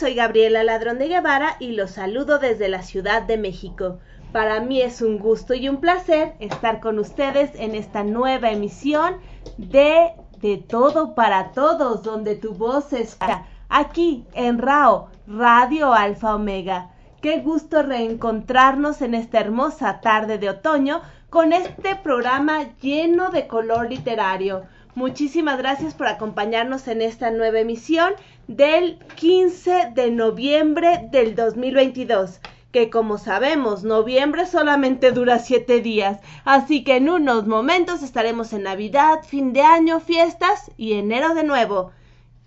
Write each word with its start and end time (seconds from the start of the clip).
Soy 0.00 0.14
Gabriela 0.14 0.64
Ladrón 0.64 0.98
de 0.98 1.08
Guevara 1.08 1.56
y 1.60 1.72
los 1.72 1.90
saludo 1.90 2.38
desde 2.38 2.70
la 2.70 2.80
Ciudad 2.80 3.20
de 3.20 3.36
México. 3.36 3.98
Para 4.32 4.58
mí 4.60 4.80
es 4.80 5.02
un 5.02 5.18
gusto 5.18 5.52
y 5.52 5.68
un 5.68 5.76
placer 5.76 6.32
estar 6.40 6.80
con 6.80 6.98
ustedes 6.98 7.50
en 7.56 7.74
esta 7.74 8.02
nueva 8.02 8.50
emisión 8.50 9.16
de 9.58 10.12
De 10.40 10.56
Todo 10.56 11.14
para 11.14 11.52
Todos, 11.52 12.02
donde 12.02 12.34
tu 12.34 12.54
voz 12.54 12.94
escucha 12.94 13.44
aquí 13.68 14.24
en 14.32 14.58
RAO, 14.58 15.10
Radio 15.26 15.92
Alfa 15.92 16.34
Omega. 16.34 16.92
Qué 17.20 17.40
gusto 17.40 17.82
reencontrarnos 17.82 19.02
en 19.02 19.12
esta 19.12 19.38
hermosa 19.38 20.00
tarde 20.00 20.38
de 20.38 20.48
otoño 20.48 21.02
con 21.28 21.52
este 21.52 21.94
programa 21.94 22.74
lleno 22.80 23.30
de 23.30 23.46
color 23.46 23.90
literario. 23.90 24.62
Muchísimas 24.94 25.56
gracias 25.58 25.94
por 25.94 26.08
acompañarnos 26.08 26.88
en 26.88 27.00
esta 27.00 27.30
nueva 27.30 27.60
emisión 27.60 28.14
del 28.48 28.98
15 29.16 29.92
de 29.94 30.10
noviembre 30.10 31.08
del 31.10 31.34
2022 31.34 32.40
que 32.72 32.88
como 32.88 33.18
sabemos, 33.18 33.82
noviembre 33.82 34.46
solamente 34.46 35.10
dura 35.10 35.40
siete 35.40 35.80
días, 35.80 36.20
así 36.44 36.84
que 36.84 36.96
en 36.96 37.10
unos 37.10 37.46
momentos 37.46 38.02
estaremos 38.02 38.52
en 38.52 38.62
Navidad, 38.62 39.24
fin 39.24 39.52
de 39.52 39.62
año, 39.62 39.98
fiestas 39.98 40.70
y 40.76 40.92
enero 40.92 41.34
de 41.34 41.42
nuevo. 41.42 41.90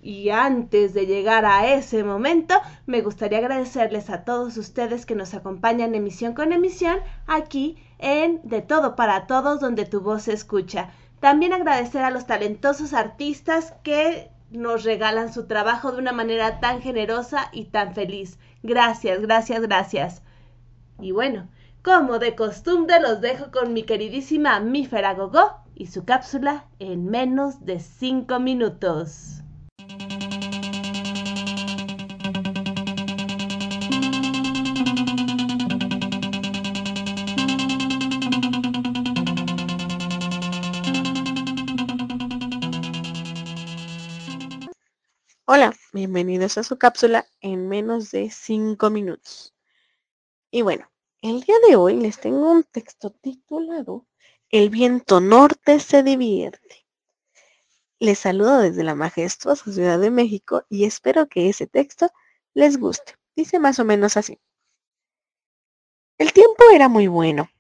Y 0.02 0.30
antes 0.30 0.94
de 0.94 1.06
llegar 1.06 1.46
a 1.46 1.74
ese 1.74 2.04
momento, 2.04 2.56
me 2.86 3.02
gustaría 3.02 3.38
agradecerles 3.38 4.10
a 4.10 4.24
todos 4.24 4.58
ustedes 4.58 5.06
que 5.06 5.16
nos 5.16 5.34
acompañan 5.34 5.96
emisión 5.96 6.34
con 6.34 6.52
emisión 6.52 7.00
aquí 7.26 7.78
en 8.00 8.42
De 8.44 8.62
Todo 8.62 8.96
para 8.96 9.28
Todos, 9.28 9.62
donde 9.62 9.86
tu 9.86 10.02
voz 10.02 10.24
se 10.24 10.34
escucha. 10.34 10.90
También 11.22 11.54
agradecer 11.54 12.04
a 12.04 12.12
los 12.12 12.28
talentosos 12.28 12.94
artistas 12.94 13.74
que 13.82 14.30
nos 14.54 14.84
regalan 14.84 15.34
su 15.34 15.48
trabajo 15.48 15.92
de 15.92 16.00
una 16.00 16.12
manera 16.12 16.60
tan 16.60 16.82
generosa 16.82 17.50
y 17.52 17.66
tan 17.66 17.94
feliz. 17.94 18.40
Gracias, 18.62 19.22
gracias, 19.22 19.62
gracias. 19.62 20.22
Y 21.00 21.12
bueno, 21.12 21.50
como 21.84 22.20
de 22.20 22.36
costumbre 22.36 23.00
los 23.02 23.20
dejo 23.20 23.52
con 23.52 23.74
mi 23.74 23.84
queridísima 23.84 24.60
Mífera 24.60 25.14
Gogó 25.16 25.64
y 25.76 25.88
su 25.88 26.06
cápsula 26.06 26.66
en 26.80 27.06
menos 27.06 27.66
de 27.66 27.80
cinco 27.80 28.40
minutos. 28.40 29.43
Bienvenidos 45.94 46.58
a 46.58 46.64
su 46.64 46.80
cápsula 46.80 47.28
en 47.40 47.70
menos 47.70 48.10
de 48.10 48.32
5 48.32 48.90
minutos. 48.90 49.54
Y 50.50 50.64
bueno, 50.64 50.92
el 51.22 51.42
día 51.42 51.56
de 51.68 51.76
hoy 51.76 51.98
les 51.98 52.20
tengo 52.20 52.52
un 52.52 52.64
texto 52.64 53.12
titulado 53.12 54.08
El 54.50 54.72
viento 54.72 55.22
norte 55.22 55.80
se 55.80 56.02
divierte. 56.02 56.88
Les 58.00 58.18
saludo 58.18 58.58
desde 58.58 58.84
la 58.84 58.96
majestuosa 58.96 59.72
Ciudad 59.72 60.00
de 60.00 60.10
México 60.10 60.66
y 60.68 60.86
espero 60.86 61.28
que 61.28 61.48
ese 61.48 61.68
texto 61.68 62.10
les 62.56 62.78
guste. 62.78 63.14
Dice 63.36 63.60
más 63.60 63.78
o 63.78 63.86
menos 63.86 64.18
así. 64.18 64.40
El 66.18 66.34
tiempo 66.34 66.64
era 66.74 66.90
muy 66.90 67.06
bueno 67.06 67.52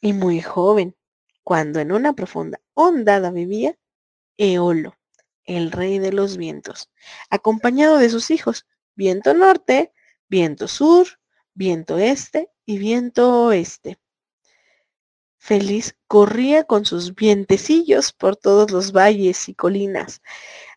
y 0.00 0.12
muy 0.12 0.40
joven 0.40 0.96
cuando 1.42 1.80
en 1.80 1.90
una 1.90 2.12
profunda 2.12 2.60
hondada 2.74 3.32
vivía 3.32 3.76
Eolo 4.36 4.96
el 5.46 5.72
rey 5.72 5.98
de 5.98 6.12
los 6.12 6.36
vientos, 6.36 6.90
acompañado 7.30 7.98
de 7.98 8.10
sus 8.10 8.30
hijos, 8.30 8.66
viento 8.94 9.34
norte, 9.34 9.92
viento 10.28 10.68
sur, 10.68 11.06
viento 11.54 11.98
este 11.98 12.50
y 12.64 12.78
viento 12.78 13.44
oeste. 13.44 13.98
Feliz 15.38 15.96
corría 16.08 16.64
con 16.64 16.84
sus 16.84 17.14
vientecillos 17.14 18.12
por 18.12 18.36
todos 18.36 18.72
los 18.72 18.90
valles 18.90 19.48
y 19.48 19.54
colinas. 19.54 20.20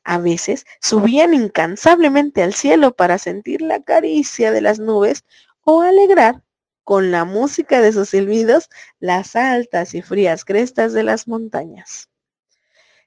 A 0.03 0.19
veces 0.19 0.66
subían 0.80 1.34
incansablemente 1.34 2.44
al 2.44 2.53
cielo 2.53 2.96
para 2.96 3.18
sentir 3.18 3.62
la 3.62 3.81
caricia 3.81 4.51
de 4.51 4.62
las 4.62 4.80
nubes 4.80 5.25
o 5.63 5.81
alegrar 5.81 6.44
con 6.84 7.12
la 7.12 7.25
música 7.25 7.81
de 7.81 7.94
sus 7.94 8.09
silbidos 8.09 8.69
las 9.00 9.36
altas 9.36 9.96
y 9.96 10.01
frías 10.01 10.46
crestas 10.46 10.94
de 10.94 11.03
las 11.03 11.28
montañas. 11.28 12.09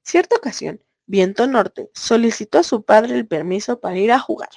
Cierta 0.02 0.36
ocasión, 0.36 0.80
Viento 1.12 1.46
Norte 1.46 1.90
solicitó 1.92 2.60
a 2.60 2.62
su 2.62 2.84
padre 2.84 3.14
el 3.16 3.28
permiso 3.28 3.80
para 3.80 3.98
ir 3.98 4.12
a 4.12 4.18
jugar. 4.18 4.48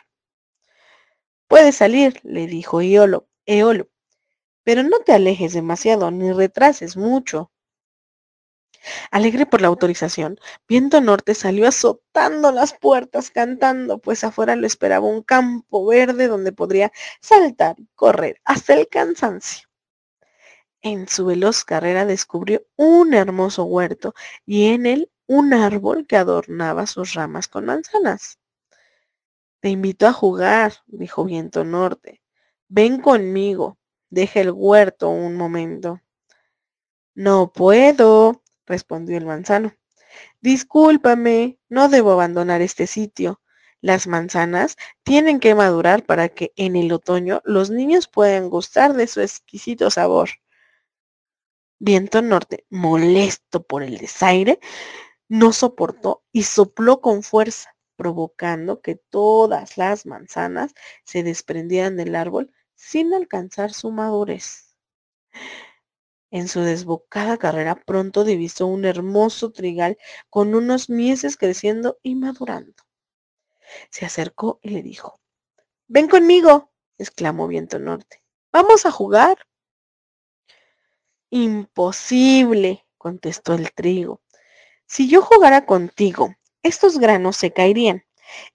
Puedes 1.47 1.75
salir, 1.75 2.21
le 2.23 2.47
dijo 2.47 2.79
Eolo, 2.79 3.27
Eolo, 3.45 3.89
pero 4.63 4.81
no 4.81 4.99
te 4.99 5.11
alejes 5.11 5.51
demasiado 5.51 6.09
ni 6.11 6.31
retrases 6.31 6.95
mucho. 6.95 7.51
Alegre 9.11 9.45
por 9.45 9.59
la 9.59 9.67
autorización, 9.67 10.39
Viento 10.65 11.01
Norte 11.01 11.35
salió 11.35 11.67
azotando 11.67 12.53
las 12.53 12.73
puertas 12.73 13.31
cantando, 13.31 13.97
pues 13.97 14.23
afuera 14.23 14.55
lo 14.55 14.65
esperaba 14.65 15.05
un 15.05 15.23
campo 15.23 15.85
verde 15.85 16.29
donde 16.29 16.53
podría 16.53 16.89
saltar 17.19 17.75
y 17.79 17.89
correr 17.95 18.39
hasta 18.45 18.75
el 18.75 18.87
cansancio. 18.87 19.67
En 20.81 21.09
su 21.09 21.25
veloz 21.25 21.65
carrera 21.65 22.05
descubrió 22.05 22.65
un 22.77 23.13
hermoso 23.13 23.65
huerto 23.65 24.13
y 24.45 24.67
en 24.67 24.85
él 24.85 25.11
un 25.27 25.53
árbol 25.53 26.05
que 26.07 26.17
adornaba 26.17 26.87
sus 26.87 27.13
ramas 27.13 27.47
con 27.47 27.65
manzanas. 27.65 28.39
Te 29.59 29.69
invito 29.69 30.07
a 30.07 30.13
jugar, 30.13 30.73
dijo 30.85 31.25
Viento 31.25 31.63
Norte. 31.63 32.21
Ven 32.67 33.01
conmigo, 33.01 33.77
deja 34.09 34.41
el 34.41 34.51
huerto 34.51 35.09
un 35.09 35.35
momento. 35.35 36.01
No 37.15 37.51
puedo, 37.51 38.43
respondió 38.65 39.17
el 39.17 39.25
manzano. 39.25 39.73
Discúlpame, 40.41 41.59
no 41.69 41.89
debo 41.89 42.11
abandonar 42.11 42.61
este 42.61 42.87
sitio. 42.87 43.41
Las 43.81 44.07
manzanas 44.07 44.77
tienen 45.03 45.39
que 45.39 45.55
madurar 45.55 46.05
para 46.05 46.29
que 46.29 46.53
en 46.55 46.75
el 46.75 46.91
otoño 46.91 47.41
los 47.45 47.69
niños 47.69 48.07
puedan 48.07 48.49
gustar 48.49 48.93
de 48.93 49.07
su 49.07 49.21
exquisito 49.21 49.89
sabor. 49.89 50.29
Viento 51.79 52.21
Norte, 52.21 52.65
molesto 52.69 53.63
por 53.63 53.83
el 53.83 53.97
desaire, 53.97 54.59
no 55.27 55.53
soportó 55.53 56.23
y 56.31 56.43
sopló 56.43 57.01
con 57.01 57.23
fuerza, 57.23 57.75
provocando 57.95 58.81
que 58.81 58.95
todas 58.95 59.77
las 59.77 60.05
manzanas 60.05 60.73
se 61.03 61.23
desprendieran 61.23 61.97
del 61.97 62.15
árbol 62.15 62.51
sin 62.75 63.13
alcanzar 63.13 63.73
su 63.73 63.91
madurez. 63.91 64.75
En 66.31 66.47
su 66.47 66.61
desbocada 66.61 67.37
carrera 67.37 67.75
pronto 67.75 68.23
divisó 68.23 68.67
un 68.67 68.85
hermoso 68.85 69.51
trigal 69.51 69.97
con 70.29 70.53
unos 70.53 70.89
mieses 70.89 71.37
creciendo 71.37 71.97
y 72.03 72.15
madurando. 72.15 72.83
Se 73.89 74.05
acercó 74.05 74.59
y 74.61 74.69
le 74.69 74.83
dijo, 74.83 75.19
Ven 75.87 76.07
conmigo, 76.07 76.71
exclamó 76.97 77.47
Viento 77.47 77.79
Norte. 77.79 78.21
Vamos 78.51 78.85
a 78.85 78.91
jugar. 78.91 79.37
Imposible, 81.29 82.85
contestó 82.97 83.53
el 83.53 83.71
trigo. 83.73 84.21
Si 84.87 85.07
yo 85.07 85.21
jugara 85.21 85.65
contigo, 85.65 86.35
estos 86.63 86.99
granos 86.99 87.37
se 87.37 87.51
caerían. 87.51 88.03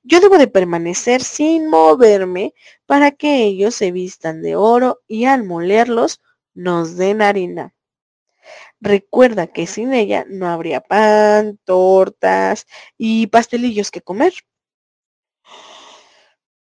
Yo 0.03 0.21
debo 0.21 0.39
de 0.39 0.49
permanecer 0.49 1.23
sin 1.23 1.69
moverme 1.69 2.55
para 2.87 3.11
que 3.13 3.45
ellos 3.45 3.75
se 3.75 3.93
vistan 3.93 4.43
de 4.43 4.57
oro 4.57 5.01
y 5.07 5.25
al 5.27 5.45
molerlos 5.45 6.21
nos 6.55 6.97
den 6.97 7.23
harina. 7.23 7.75
Recuerda 8.81 9.47
que 9.47 9.67
sin 9.67 9.93
ella 9.93 10.25
no 10.29 10.49
habría 10.49 10.81
pan, 10.81 11.59
tortas 11.65 12.67
y 12.97 13.27
pastelillos 13.27 13.91
que 13.91 14.01
comer. 14.01 14.33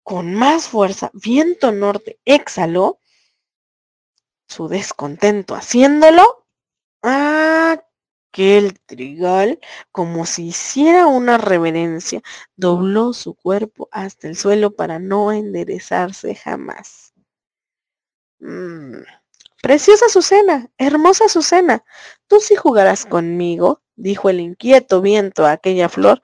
Con 0.03 0.33
más 0.33 0.67
fuerza, 0.67 1.11
Viento 1.13 1.71
Norte 1.71 2.19
exhaló 2.25 2.99
su 4.47 4.67
descontento 4.67 5.55
haciéndolo. 5.55 6.45
¡Ah! 7.03 7.81
Que 8.31 8.57
el 8.57 8.79
trigal, 8.81 9.59
como 9.91 10.25
si 10.25 10.47
hiciera 10.47 11.07
una 11.07 11.37
reverencia, 11.37 12.21
dobló 12.55 13.13
su 13.13 13.35
cuerpo 13.35 13.89
hasta 13.91 14.27
el 14.27 14.35
suelo 14.37 14.75
para 14.75 14.99
no 14.99 15.31
enderezarse 15.31 16.35
jamás. 16.35 17.13
Mm, 18.39 19.03
preciosa 19.61 20.05
Azucena, 20.05 20.69
hermosa 20.77 21.25
Azucena, 21.25 21.83
tú 22.27 22.39
sí 22.39 22.55
jugarás 22.55 23.05
conmigo, 23.05 23.81
dijo 23.95 24.29
el 24.29 24.39
inquieto 24.39 25.01
viento 25.01 25.45
a 25.45 25.51
aquella 25.53 25.89
flor 25.89 26.21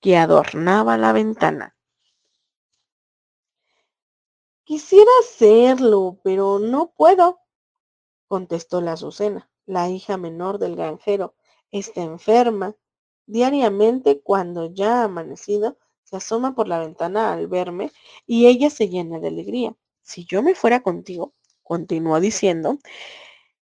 que 0.00 0.16
adornaba 0.16 0.96
la 0.96 1.12
ventana. 1.12 1.74
Quisiera 4.64 5.10
hacerlo, 5.20 6.18
pero 6.24 6.58
no 6.58 6.92
puedo, 6.96 7.40
contestó 8.26 8.80
la 8.80 8.92
Azucena, 8.92 9.48
la 9.64 9.88
hija 9.88 10.16
menor 10.16 10.58
del 10.58 10.74
granjero, 10.74 11.35
está 11.70 12.02
enferma. 12.02 12.74
Diariamente, 13.26 14.20
cuando 14.22 14.72
ya 14.72 15.02
ha 15.02 15.04
amanecido, 15.04 15.78
Se 16.04 16.16
asoma 16.16 16.54
por 16.54 16.68
la 16.68 16.78
ventana 16.78 17.32
al 17.32 17.48
verme 17.48 17.92
y 18.26 18.46
ella 18.46 18.70
se 18.70 18.88
llena 18.88 19.18
de 19.18 19.28
alegría. 19.28 19.74
Si 20.02 20.24
yo 20.24 20.42
me 20.42 20.54
fuera 20.54 20.80
contigo, 20.82 21.34
continuó 21.64 22.20
diciendo, 22.20 22.78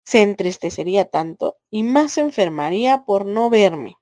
se 0.04 0.22
entristecería 0.22 1.06
tanto 1.06 1.58
y 1.70 1.82
más 1.82 2.12
se 2.12 2.22
enfermaría 2.22 3.04
por 3.04 3.26
no 3.26 3.50
verme. 3.50 3.96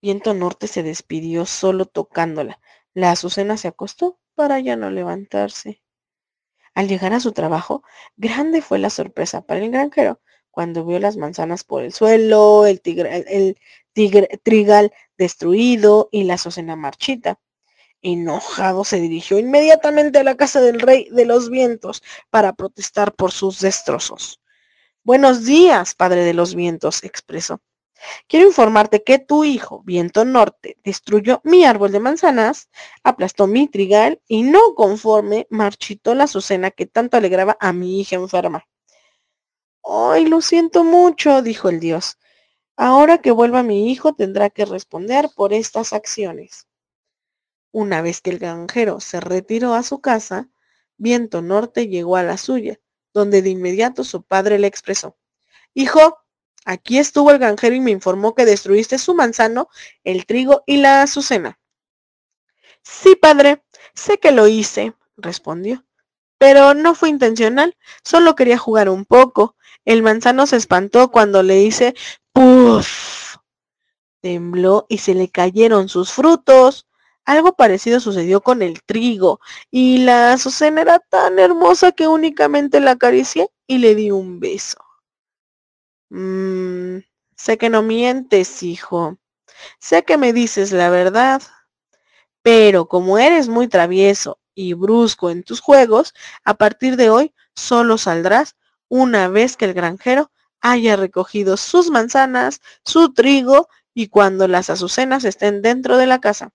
Viento 0.00 0.32
Norte 0.34 0.68
se 0.68 0.82
despidió 0.82 1.46
solo 1.46 1.84
tocándola. 1.86 2.60
La 2.94 3.10
Azucena 3.10 3.56
se 3.56 3.68
acostó 3.68 4.18
para 4.34 4.60
ya 4.60 4.76
no 4.76 4.90
levantarse. 4.90 5.82
Al 6.74 6.88
llegar 6.88 7.12
a 7.12 7.20
su 7.20 7.32
trabajo, 7.32 7.82
grande 8.16 8.62
fue 8.62 8.78
la 8.78 8.90
sorpresa 8.90 9.42
para 9.46 9.60
el 9.60 9.70
granjero 9.70 10.20
cuando 10.56 10.86
vio 10.86 10.98
las 10.98 11.18
manzanas 11.18 11.64
por 11.64 11.82
el 11.82 11.92
suelo, 11.92 12.64
el, 12.64 12.80
el 12.86 13.58
trigal 14.42 14.90
destruido 15.18 16.08
y 16.10 16.24
la 16.24 16.34
azucena 16.34 16.76
marchita. 16.76 17.38
Enojado 18.00 18.82
se 18.82 18.98
dirigió 18.98 19.38
inmediatamente 19.38 20.18
a 20.18 20.24
la 20.24 20.34
casa 20.34 20.62
del 20.62 20.80
rey 20.80 21.10
de 21.10 21.26
los 21.26 21.50
vientos 21.50 22.02
para 22.30 22.54
protestar 22.54 23.12
por 23.14 23.32
sus 23.32 23.60
destrozos. 23.60 24.40
Buenos 25.04 25.44
días, 25.44 25.94
padre 25.94 26.24
de 26.24 26.32
los 26.32 26.54
vientos, 26.54 27.04
expresó. 27.04 27.60
Quiero 28.26 28.46
informarte 28.46 29.04
que 29.04 29.18
tu 29.18 29.44
hijo, 29.44 29.82
Viento 29.84 30.24
Norte, 30.24 30.78
destruyó 30.82 31.42
mi 31.44 31.66
árbol 31.66 31.92
de 31.92 32.00
manzanas, 32.00 32.70
aplastó 33.04 33.46
mi 33.46 33.68
trigal 33.68 34.22
y 34.26 34.42
no 34.42 34.74
conforme 34.74 35.46
marchitó 35.50 36.14
la 36.14 36.24
azucena 36.24 36.70
que 36.70 36.86
tanto 36.86 37.18
alegraba 37.18 37.58
a 37.60 37.74
mi 37.74 38.00
hija 38.00 38.16
enferma. 38.16 38.66
Ay, 39.88 40.26
lo 40.26 40.40
siento 40.40 40.82
mucho, 40.82 41.42
dijo 41.42 41.68
el 41.68 41.78
dios. 41.78 42.18
Ahora 42.76 43.18
que 43.18 43.30
vuelva 43.30 43.62
mi 43.62 43.90
hijo 43.92 44.14
tendrá 44.14 44.50
que 44.50 44.64
responder 44.64 45.30
por 45.34 45.52
estas 45.52 45.92
acciones. 45.92 46.66
Una 47.72 48.02
vez 48.02 48.20
que 48.20 48.30
el 48.30 48.38
granjero 48.38 49.00
se 49.00 49.20
retiró 49.20 49.74
a 49.74 49.84
su 49.84 50.00
casa, 50.00 50.48
Viento 50.98 51.40
Norte 51.40 51.88
llegó 51.88 52.16
a 52.16 52.24
la 52.24 52.36
suya, 52.36 52.80
donde 53.14 53.42
de 53.42 53.50
inmediato 53.50 54.02
su 54.02 54.22
padre 54.22 54.58
le 54.58 54.66
expresó. 54.66 55.16
Hijo, 55.72 56.18
aquí 56.64 56.98
estuvo 56.98 57.30
el 57.30 57.38
granjero 57.38 57.76
y 57.76 57.80
me 57.80 57.90
informó 57.92 58.34
que 58.34 58.44
destruiste 58.44 58.98
su 58.98 59.14
manzano, 59.14 59.68
el 60.04 60.26
trigo 60.26 60.64
y 60.66 60.78
la 60.78 61.02
azucena. 61.02 61.60
Sí, 62.82 63.14
padre, 63.14 63.62
sé 63.94 64.18
que 64.18 64.32
lo 64.32 64.48
hice, 64.48 64.94
respondió. 65.16 65.84
Pero 66.38 66.74
no 66.74 66.94
fue 66.94 67.08
intencional, 67.08 67.76
solo 68.04 68.34
quería 68.34 68.58
jugar 68.58 68.88
un 68.88 69.04
poco. 69.04 69.54
El 69.86 70.02
manzano 70.02 70.46
se 70.46 70.56
espantó 70.56 71.10
cuando 71.12 71.42
le 71.44 71.62
hice 71.62 71.94
¡puf! 72.32 73.36
Tembló 74.20 74.84
y 74.88 74.98
se 74.98 75.14
le 75.14 75.28
cayeron 75.28 75.88
sus 75.88 76.12
frutos. 76.12 76.86
Algo 77.24 77.54
parecido 77.54 78.00
sucedió 78.00 78.40
con 78.40 78.62
el 78.62 78.82
trigo, 78.82 79.40
y 79.70 79.98
la 79.98 80.32
azucena 80.32 80.82
era 80.82 80.98
tan 80.98 81.38
hermosa 81.38 81.92
que 81.92 82.08
únicamente 82.08 82.80
la 82.80 82.92
acaricié 82.92 83.48
y 83.66 83.78
le 83.78 83.94
di 83.94 84.10
un 84.10 84.38
beso. 84.40 84.78
Mmm, 86.10 86.98
sé 87.36 87.56
que 87.56 87.70
no 87.70 87.82
mientes, 87.82 88.62
hijo. 88.62 89.18
Sé 89.78 90.04
que 90.04 90.18
me 90.18 90.32
dices 90.32 90.72
la 90.72 90.90
verdad. 90.90 91.42
Pero 92.42 92.86
como 92.86 93.18
eres 93.18 93.48
muy 93.48 93.68
travieso 93.68 94.38
y 94.54 94.74
brusco 94.74 95.30
en 95.30 95.44
tus 95.44 95.60
juegos, 95.60 96.14
a 96.44 96.54
partir 96.54 96.96
de 96.96 97.10
hoy 97.10 97.34
solo 97.54 97.98
saldrás 97.98 98.56
una 98.88 99.28
vez 99.28 99.56
que 99.56 99.64
el 99.66 99.74
granjero 99.74 100.30
haya 100.60 100.96
recogido 100.96 101.56
sus 101.56 101.90
manzanas, 101.90 102.60
su 102.84 103.12
trigo 103.12 103.68
y 103.94 104.08
cuando 104.08 104.48
las 104.48 104.70
azucenas 104.70 105.24
estén 105.24 105.62
dentro 105.62 105.96
de 105.96 106.06
la 106.06 106.20
casa. 106.20 106.50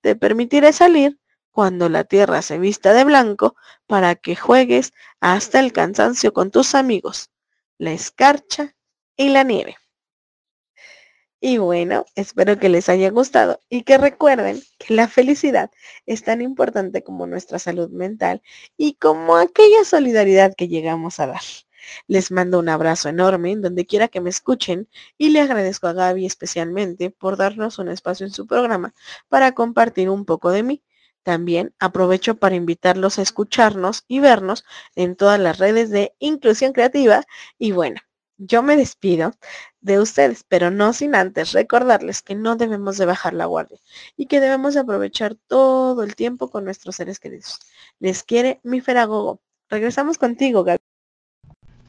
Te 0.00 0.16
permitiré 0.16 0.72
salir 0.72 1.18
cuando 1.50 1.88
la 1.88 2.04
tierra 2.04 2.42
se 2.42 2.58
vista 2.58 2.92
de 2.92 3.04
blanco 3.04 3.56
para 3.86 4.14
que 4.14 4.36
juegues 4.36 4.92
hasta 5.20 5.60
el 5.60 5.72
cansancio 5.72 6.32
con 6.32 6.50
tus 6.50 6.74
amigos, 6.74 7.30
la 7.78 7.92
escarcha 7.92 8.74
y 9.16 9.28
la 9.28 9.42
nieve. 9.42 9.76
Y 11.42 11.56
bueno, 11.56 12.04
espero 12.16 12.58
que 12.58 12.68
les 12.68 12.90
haya 12.90 13.10
gustado 13.10 13.60
y 13.70 13.82
que 13.82 13.96
recuerden 13.96 14.62
que 14.78 14.94
la 14.94 15.08
felicidad 15.08 15.70
es 16.04 16.22
tan 16.22 16.42
importante 16.42 17.02
como 17.02 17.26
nuestra 17.26 17.58
salud 17.58 17.90
mental 17.90 18.42
y 18.76 18.94
como 18.94 19.36
aquella 19.36 19.84
solidaridad 19.84 20.54
que 20.54 20.68
llegamos 20.68 21.18
a 21.18 21.28
dar. 21.28 21.40
Les 22.06 22.30
mando 22.30 22.58
un 22.58 22.68
abrazo 22.68 23.08
enorme 23.08 23.56
donde 23.56 23.86
quiera 23.86 24.08
que 24.08 24.20
me 24.20 24.30
escuchen 24.30 24.88
y 25.18 25.30
le 25.30 25.40
agradezco 25.40 25.86
a 25.88 25.92
Gaby 25.92 26.26
especialmente 26.26 27.10
por 27.10 27.36
darnos 27.36 27.78
un 27.78 27.88
espacio 27.88 28.26
en 28.26 28.32
su 28.32 28.46
programa 28.46 28.94
para 29.28 29.52
compartir 29.52 30.10
un 30.10 30.24
poco 30.24 30.50
de 30.50 30.62
mí. 30.62 30.82
También 31.22 31.74
aprovecho 31.78 32.36
para 32.36 32.54
invitarlos 32.56 33.18
a 33.18 33.22
escucharnos 33.22 34.04
y 34.08 34.20
vernos 34.20 34.64
en 34.94 35.16
todas 35.16 35.38
las 35.38 35.58
redes 35.58 35.90
de 35.90 36.14
Inclusión 36.18 36.72
Creativa 36.72 37.24
y 37.58 37.72
bueno, 37.72 38.00
yo 38.38 38.62
me 38.62 38.76
despido 38.76 39.34
de 39.82 39.98
ustedes, 40.00 40.44
pero 40.48 40.70
no 40.70 40.92
sin 40.94 41.14
antes 41.14 41.52
recordarles 41.52 42.22
que 42.22 42.34
no 42.34 42.56
debemos 42.56 42.96
de 42.96 43.04
bajar 43.06 43.34
la 43.34 43.44
guardia 43.46 43.78
y 44.16 44.26
que 44.26 44.40
debemos 44.40 44.74
de 44.74 44.80
aprovechar 44.80 45.34
todo 45.46 46.02
el 46.02 46.14
tiempo 46.16 46.50
con 46.50 46.64
nuestros 46.64 46.96
seres 46.96 47.20
queridos. 47.20 47.60
Les 47.98 48.22
quiere 48.22 48.60
mi 48.62 48.80
Feragogo. 48.80 49.40
Regresamos 49.68 50.16
contigo, 50.18 50.64
Gaby. 50.64 50.79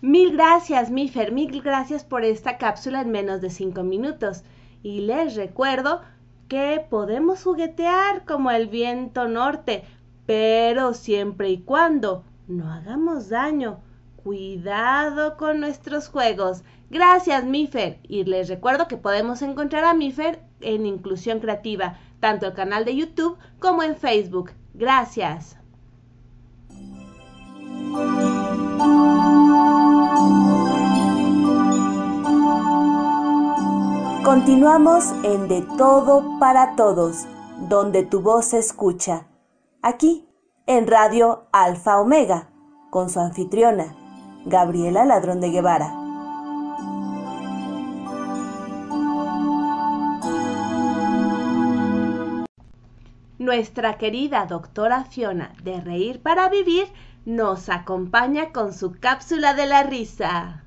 Mil 0.01 0.34
gracias, 0.34 0.89
Mifer, 0.89 1.31
mil 1.31 1.62
gracias 1.62 2.03
por 2.03 2.24
esta 2.24 2.58
cápsula 2.58 3.01
en 3.01 3.12
menos 3.12 3.41
de 3.41 3.50
cinco 3.50 3.84
minutos. 3.84 4.43
Y 4.84 5.01
les 5.01 5.36
recuerdo 5.36 6.01
que 6.48 6.86
podemos 6.89 7.43
juguetear 7.43 8.25
como 8.25 8.51
el 8.51 8.67
viento 8.67 9.27
norte, 9.27 9.84
pero 10.25 10.93
siempre 10.93 11.50
y 11.50 11.60
cuando 11.60 12.24
no 12.48 12.72
hagamos 12.72 13.29
daño 13.29 13.79
Cuidado 14.24 15.36
con 15.36 15.60
nuestros 15.60 16.08
juegos. 16.08 16.63
Gracias, 16.91 17.43
Mifer. 17.43 18.00
Y 18.03 18.24
les 18.24 18.50
recuerdo 18.50 18.88
que 18.88 18.98
podemos 18.98 19.41
encontrar 19.41 19.84
a 19.84 19.96
Mifer 19.96 20.43
en 20.60 20.86
Inclusión 20.86 21.39
Creativa, 21.39 21.98
tanto 22.20 22.46
el 22.46 22.53
canal 22.53 22.86
de 22.86 22.96
YouTube 22.96 23.38
como 23.60 23.81
en 23.81 23.96
Facebook. 23.96 24.51
Gracias. 24.75 25.58
Continuamos 34.23 35.05
en 35.23 35.47
De 35.47 35.63
Todo 35.79 36.37
para 36.39 36.75
Todos, 36.75 37.25
donde 37.67 38.03
tu 38.03 38.21
voz 38.21 38.45
se 38.45 38.59
escucha. 38.59 39.25
Aquí, 39.81 40.27
en 40.67 40.85
Radio 40.85 41.47
Alfa 41.51 41.99
Omega, 41.99 42.49
con 42.91 43.09
su 43.09 43.19
anfitriona, 43.19 43.95
Gabriela 44.45 45.05
Ladrón 45.05 45.41
de 45.41 45.49
Guevara. 45.49 45.91
Nuestra 53.39 53.97
querida 53.97 54.45
doctora 54.45 55.03
Fiona 55.05 55.55
de 55.63 55.81
Reír 55.81 56.21
para 56.21 56.47
Vivir 56.47 56.85
nos 57.25 57.69
acompaña 57.69 58.51
con 58.51 58.71
su 58.71 58.91
cápsula 58.99 59.55
de 59.55 59.65
la 59.65 59.81
risa. 59.81 60.63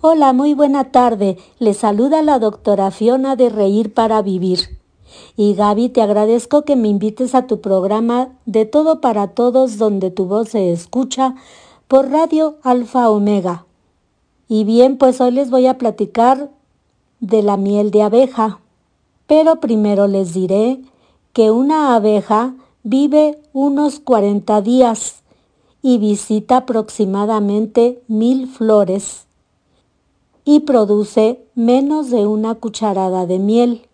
Hola, 0.00 0.32
muy 0.32 0.54
buena 0.54 0.84
tarde. 0.90 1.36
Le 1.58 1.74
saluda 1.74 2.22
la 2.22 2.38
doctora 2.38 2.90
Fiona 2.90 3.36
de 3.36 3.50
Reír 3.50 3.92
para 3.92 4.22
Vivir. 4.22 4.78
Y 5.36 5.54
Gaby, 5.54 5.90
te 5.90 6.02
agradezco 6.02 6.62
que 6.62 6.76
me 6.76 6.88
invites 6.88 7.34
a 7.34 7.46
tu 7.46 7.60
programa 7.60 8.30
de 8.46 8.64
Todo 8.64 9.00
para 9.00 9.28
Todos 9.28 9.76
donde 9.76 10.10
tu 10.10 10.24
voz 10.24 10.48
se 10.48 10.72
escucha 10.72 11.34
por 11.88 12.10
Radio 12.10 12.56
Alfa 12.62 13.10
Omega. 13.10 13.66
Y 14.48 14.64
bien, 14.64 14.98
pues 14.98 15.20
hoy 15.20 15.30
les 15.30 15.50
voy 15.50 15.66
a 15.66 15.78
platicar 15.78 16.50
de 17.20 17.42
la 17.42 17.56
miel 17.56 17.90
de 17.90 18.02
abeja. 18.02 18.60
Pero 19.28 19.60
primero 19.60 20.08
les 20.08 20.34
diré 20.34 20.82
que 21.32 21.52
una 21.52 21.94
abeja 21.94 22.54
vive 22.82 23.38
unos 23.52 24.00
40 24.00 24.60
días 24.62 25.22
y 25.82 25.98
visita 25.98 26.56
aproximadamente 26.56 28.02
mil 28.08 28.48
flores 28.48 29.26
y 30.44 30.60
produce 30.60 31.44
menos 31.54 32.10
de 32.10 32.26
una 32.26 32.54
cucharada 32.54 33.26
de 33.26 33.38
miel. 33.38 33.86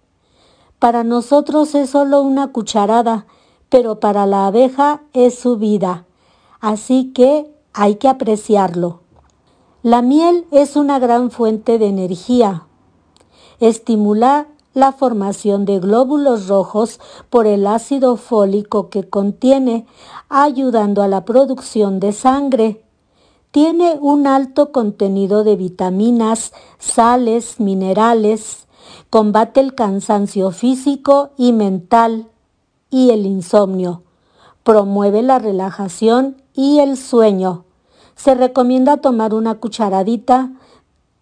Para 0.79 1.03
nosotros 1.03 1.75
es 1.75 1.91
solo 1.91 2.23
una 2.23 2.53
cucharada, 2.53 3.27
pero 3.69 3.99
para 3.99 4.27
la 4.27 4.47
abeja 4.47 5.03
es 5.13 5.37
su 5.37 5.57
vida, 5.57 6.07
así 6.61 7.13
que 7.13 7.53
hay 7.73 7.97
que 7.97 8.07
apreciarlo. 8.07 9.01
La 9.83 10.01
miel 10.01 10.47
es 10.53 10.77
una 10.77 11.01
gran 11.01 11.33
fuente 11.33 11.79
de 11.79 11.87
energía. 11.89 12.67
Estimula 13.59 14.47
la 14.75 14.93
formación 14.93 15.65
de 15.65 15.79
glóbulos 15.79 16.49
rojos 16.49 17.01
por 17.31 17.47
el 17.47 17.67
ácido 17.67 18.17
fólico 18.17 18.91
que 18.91 19.09
contiene, 19.09 19.87
ayudando 20.29 21.03
a 21.03 21.09
la 21.09 21.25
producción 21.25 22.01
de 22.01 22.13
sangre. 22.13 22.85
Tiene 23.53 23.97
un 24.01 24.27
alto 24.27 24.73
contenido 24.73 25.45
de 25.45 25.55
vitaminas, 25.55 26.53
sales, 26.79 27.61
minerales, 27.61 28.67
combate 29.11 29.61
el 29.61 29.77
cansancio 29.77 30.51
físico 30.51 31.31
y 31.37 31.53
mental 31.53 32.27
y 32.91 33.11
el 33.11 33.27
insomnio, 33.27 34.03
promueve 34.65 35.23
la 35.23 35.39
relajación 35.39 36.43
y 36.53 36.81
el 36.81 36.97
sueño. 36.97 37.65
Se 38.17 38.35
recomienda 38.35 38.97
tomar 38.97 39.35
una 39.35 39.55
cucharadita 39.57 40.51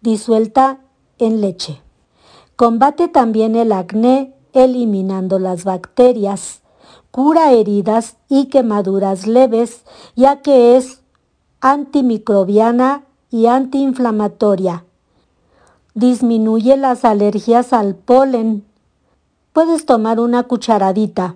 disuelta 0.01 0.79
en 1.19 1.39
leche. 1.39 1.82
Combate 2.63 3.09
también 3.09 3.57
el 3.57 3.73
acné 3.73 4.33
eliminando 4.53 5.37
las 5.37 5.65
bacterias. 5.65 6.61
Cura 7.11 7.51
heridas 7.51 8.15
y 8.29 8.45
quemaduras 8.45 9.27
leves, 9.27 9.83
ya 10.15 10.41
que 10.41 10.77
es 10.77 11.01
antimicrobiana 11.59 13.03
y 13.29 13.47
antiinflamatoria. 13.47 14.85
Disminuye 15.93 16.77
las 16.77 17.03
alergias 17.03 17.73
al 17.73 17.95
polen. 17.95 18.63
Puedes 19.51 19.85
tomar 19.85 20.21
una 20.21 20.43
cucharadita. 20.43 21.35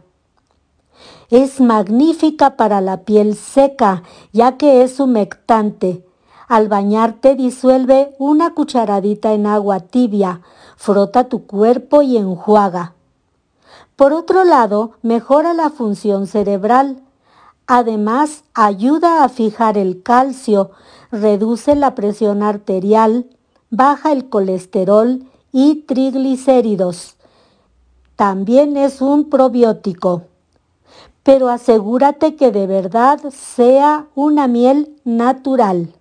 Es 1.30 1.60
magnífica 1.60 2.56
para 2.56 2.80
la 2.80 3.02
piel 3.02 3.36
seca, 3.36 4.04
ya 4.32 4.56
que 4.56 4.82
es 4.82 4.98
humectante. 4.98 6.07
Al 6.48 6.70
bañarte 6.70 7.36
disuelve 7.36 8.16
una 8.20 8.54
cucharadita 8.54 9.34
en 9.34 9.48
agua 9.48 9.82
tibia, 9.82 10.42
frota 10.78 11.26
tu 11.26 11.46
cuerpo 11.46 12.02
y 12.02 12.16
enjuaga. 12.16 12.94
Por 13.98 14.14
otro 14.14 14.46
lado, 14.46 14.92
mejora 15.02 15.54
la 15.54 15.70
función 15.70 16.26
cerebral. 16.26 17.02
Además, 17.66 18.46
ayuda 18.54 19.26
a 19.26 19.30
fijar 19.30 19.78
el 19.78 20.02
calcio, 20.04 20.72
reduce 21.12 21.76
la 21.76 21.96
presión 21.96 22.42
arterial, 22.42 23.26
baja 23.70 24.14
el 24.14 24.30
colesterol 24.30 25.26
y 25.52 25.82
triglicéridos. 25.82 27.18
También 28.16 28.78
es 28.78 29.02
un 29.02 29.30
probiótico. 29.30 30.24
Pero 31.24 31.50
asegúrate 31.50 32.38
que 32.38 32.54
de 32.54 32.68
verdad 32.68 33.20
sea 33.32 34.08
una 34.16 34.48
miel 34.48 34.96
natural. 35.04 35.94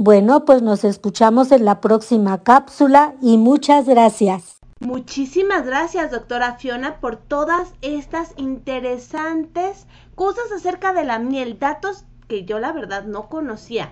Bueno, 0.00 0.44
pues 0.44 0.62
nos 0.62 0.84
escuchamos 0.84 1.50
en 1.50 1.64
la 1.64 1.80
próxima 1.80 2.44
cápsula 2.44 3.14
y 3.20 3.36
muchas 3.36 3.88
gracias. 3.88 4.60
Muchísimas 4.78 5.66
gracias, 5.66 6.12
doctora 6.12 6.54
Fiona, 6.54 7.00
por 7.00 7.16
todas 7.16 7.72
estas 7.82 8.32
interesantes 8.36 9.88
cosas 10.14 10.52
acerca 10.54 10.92
de 10.92 11.02
la 11.02 11.18
miel, 11.18 11.58
datos 11.58 12.04
que 12.28 12.44
yo 12.44 12.60
la 12.60 12.70
verdad 12.70 13.06
no 13.06 13.28
conocía. 13.28 13.90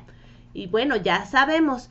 Y 0.55 0.69
bueno, 0.69 0.95
ya 0.95 1.27
sabemos, 1.27 1.91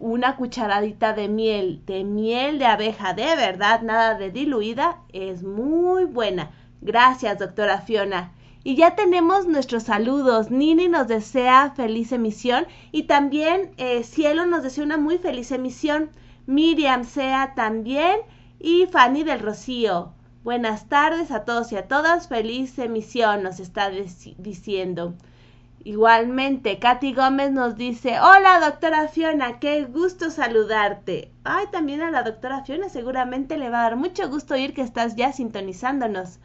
una 0.00 0.36
cucharadita 0.36 1.12
de 1.12 1.28
miel, 1.28 1.82
de 1.84 2.04
miel 2.04 2.58
de 2.58 2.64
abeja, 2.64 3.12
de 3.12 3.36
verdad, 3.36 3.82
nada 3.82 4.14
de 4.14 4.30
diluida, 4.30 5.02
es 5.12 5.42
muy 5.42 6.06
buena. 6.06 6.52
Gracias, 6.80 7.38
doctora 7.38 7.82
Fiona. 7.82 8.32
Y 8.66 8.74
ya 8.74 8.96
tenemos 8.96 9.46
nuestros 9.46 9.84
saludos. 9.84 10.50
Nini 10.50 10.88
nos 10.88 11.06
desea 11.06 11.72
feliz 11.76 12.10
emisión 12.10 12.66
y 12.90 13.04
también 13.04 13.70
eh, 13.76 14.02
Cielo 14.02 14.44
nos 14.44 14.64
desea 14.64 14.82
una 14.82 14.96
muy 14.96 15.18
feliz 15.18 15.52
emisión. 15.52 16.10
Miriam 16.46 17.04
Sea 17.04 17.52
también 17.54 18.18
y 18.58 18.86
Fanny 18.86 19.22
del 19.22 19.38
Rocío. 19.38 20.14
Buenas 20.42 20.88
tardes 20.88 21.30
a 21.30 21.44
todos 21.44 21.70
y 21.70 21.76
a 21.76 21.86
todas. 21.86 22.26
Feliz 22.26 22.76
emisión 22.80 23.44
nos 23.44 23.60
está 23.60 23.88
diciendo. 24.36 25.14
Igualmente, 25.84 26.80
Katy 26.80 27.14
Gómez 27.14 27.52
nos 27.52 27.76
dice, 27.76 28.18
hola 28.18 28.58
doctora 28.58 29.06
Fiona, 29.06 29.60
qué 29.60 29.84
gusto 29.84 30.28
saludarte. 30.28 31.30
Ay, 31.44 31.66
también 31.70 32.02
a 32.02 32.10
la 32.10 32.24
doctora 32.24 32.64
Fiona 32.64 32.88
seguramente 32.88 33.58
le 33.58 33.70
va 33.70 33.78
a 33.78 33.82
dar 33.84 33.96
mucho 33.96 34.28
gusto 34.28 34.54
oír 34.54 34.74
que 34.74 34.82
estás 34.82 35.14
ya 35.14 35.32
sintonizándonos. 35.32 36.40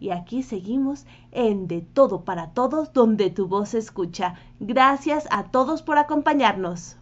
Y 0.00 0.10
aquí 0.10 0.42
seguimos 0.42 1.06
en 1.30 1.68
De 1.68 1.82
Todo 1.82 2.24
para 2.24 2.52
Todos, 2.52 2.94
donde 2.94 3.28
tu 3.28 3.46
voz 3.46 3.70
se 3.70 3.78
escucha. 3.78 4.34
Gracias 4.58 5.28
a 5.30 5.50
todos 5.50 5.82
por 5.82 5.98
acompañarnos. 5.98 6.96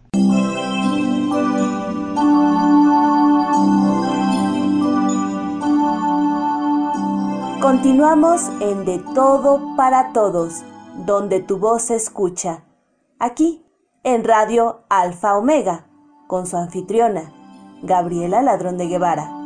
Continuamos 7.61 8.49
en 8.59 8.83
De 8.83 8.99
Todo 9.15 9.75
para 9.77 10.11
Todos, 10.11 10.63
donde 11.05 11.39
tu 11.39 11.57
voz 11.57 11.83
se 11.83 11.95
escucha. 11.95 12.65
Aquí, 13.17 13.65
en 14.03 14.25
Radio 14.25 14.81
Alfa 14.89 15.37
Omega, 15.37 15.85
con 16.27 16.47
su 16.47 16.57
anfitriona, 16.57 17.31
Gabriela 17.81 18.41
Ladrón 18.41 18.77
de 18.77 18.87
Guevara. 18.87 19.38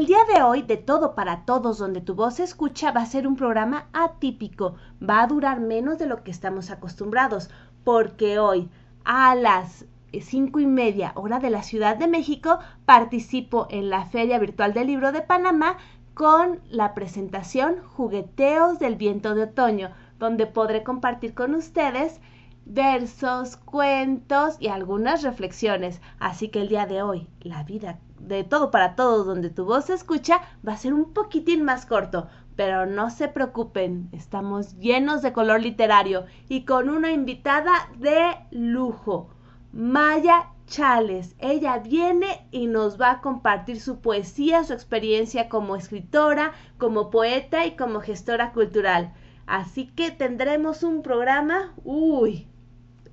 El 0.00 0.06
día 0.06 0.24
de 0.34 0.42
hoy, 0.42 0.62
de 0.62 0.78
todo 0.78 1.14
para 1.14 1.44
todos, 1.44 1.76
donde 1.76 2.00
tu 2.00 2.14
voz 2.14 2.36
se 2.36 2.42
escucha, 2.42 2.90
va 2.90 3.02
a 3.02 3.06
ser 3.06 3.26
un 3.26 3.36
programa 3.36 3.90
atípico. 3.92 4.76
Va 5.06 5.20
a 5.20 5.26
durar 5.26 5.60
menos 5.60 5.98
de 5.98 6.06
lo 6.06 6.24
que 6.24 6.30
estamos 6.30 6.70
acostumbrados, 6.70 7.50
porque 7.84 8.38
hoy 8.38 8.70
a 9.04 9.34
las 9.34 9.84
cinco 10.22 10.58
y 10.58 10.64
media 10.64 11.12
hora 11.16 11.38
de 11.38 11.50
la 11.50 11.62
Ciudad 11.62 11.98
de 11.98 12.08
México 12.08 12.60
participo 12.86 13.66
en 13.68 13.90
la 13.90 14.06
Feria 14.06 14.38
Virtual 14.38 14.72
del 14.72 14.86
Libro 14.86 15.12
de 15.12 15.20
Panamá 15.20 15.76
con 16.14 16.60
la 16.70 16.94
presentación 16.94 17.76
Jugueteos 17.94 18.78
del 18.78 18.96
Viento 18.96 19.34
de 19.34 19.42
Otoño, 19.42 19.90
donde 20.18 20.46
podré 20.46 20.82
compartir 20.82 21.34
con 21.34 21.54
ustedes 21.54 22.22
versos, 22.64 23.56
cuentos 23.56 24.56
y 24.60 24.68
algunas 24.68 25.22
reflexiones. 25.22 26.00
Así 26.18 26.48
que 26.48 26.60
el 26.62 26.68
día 26.68 26.86
de 26.86 27.02
hoy, 27.02 27.28
la 27.40 27.62
vida 27.64 27.98
de 28.20 28.44
todo 28.44 28.70
para 28.70 28.94
todos 28.94 29.26
donde 29.26 29.50
tu 29.50 29.64
voz 29.64 29.86
se 29.86 29.94
escucha 29.94 30.42
va 30.66 30.74
a 30.74 30.76
ser 30.76 30.92
un 30.92 31.12
poquitín 31.12 31.64
más 31.64 31.86
corto, 31.86 32.28
pero 32.54 32.86
no 32.86 33.10
se 33.10 33.28
preocupen, 33.28 34.08
estamos 34.12 34.78
llenos 34.78 35.22
de 35.22 35.32
color 35.32 35.62
literario 35.62 36.26
y 36.48 36.64
con 36.64 36.90
una 36.90 37.10
invitada 37.12 37.72
de 37.98 38.36
lujo, 38.50 39.30
Maya 39.72 40.50
Chales. 40.66 41.34
Ella 41.38 41.78
viene 41.78 42.46
y 42.50 42.66
nos 42.66 43.00
va 43.00 43.12
a 43.12 43.20
compartir 43.20 43.80
su 43.80 44.00
poesía, 44.00 44.62
su 44.64 44.72
experiencia 44.72 45.48
como 45.48 45.74
escritora, 45.74 46.52
como 46.78 47.10
poeta 47.10 47.66
y 47.66 47.76
como 47.76 48.00
gestora 48.00 48.52
cultural. 48.52 49.12
Así 49.46 49.86
que 49.86 50.12
tendremos 50.12 50.84
un 50.84 51.02
programa, 51.02 51.72
uy, 51.82 52.46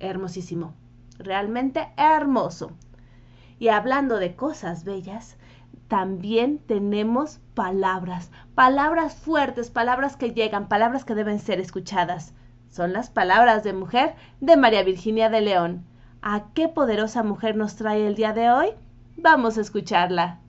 hermosísimo, 0.00 0.74
realmente 1.18 1.88
hermoso. 1.96 2.72
Y 3.58 3.68
hablando 3.68 4.18
de 4.18 4.36
cosas 4.36 4.84
bellas, 4.84 5.36
también 5.88 6.58
tenemos 6.58 7.40
palabras, 7.54 8.30
palabras 8.54 9.14
fuertes, 9.14 9.70
palabras 9.70 10.16
que 10.16 10.32
llegan, 10.32 10.68
palabras 10.68 11.04
que 11.04 11.14
deben 11.14 11.38
ser 11.38 11.60
escuchadas. 11.60 12.34
Son 12.68 12.92
las 12.92 13.08
palabras 13.08 13.64
de 13.64 13.72
mujer 13.72 14.14
de 14.40 14.56
María 14.56 14.82
Virginia 14.82 15.30
de 15.30 15.40
León. 15.40 15.86
¿A 16.20 16.52
qué 16.52 16.68
poderosa 16.68 17.22
mujer 17.22 17.56
nos 17.56 17.76
trae 17.76 18.06
el 18.06 18.14
día 18.14 18.32
de 18.32 18.50
hoy? 18.50 18.68
Vamos 19.16 19.56
a 19.56 19.62
escucharla. 19.62 20.40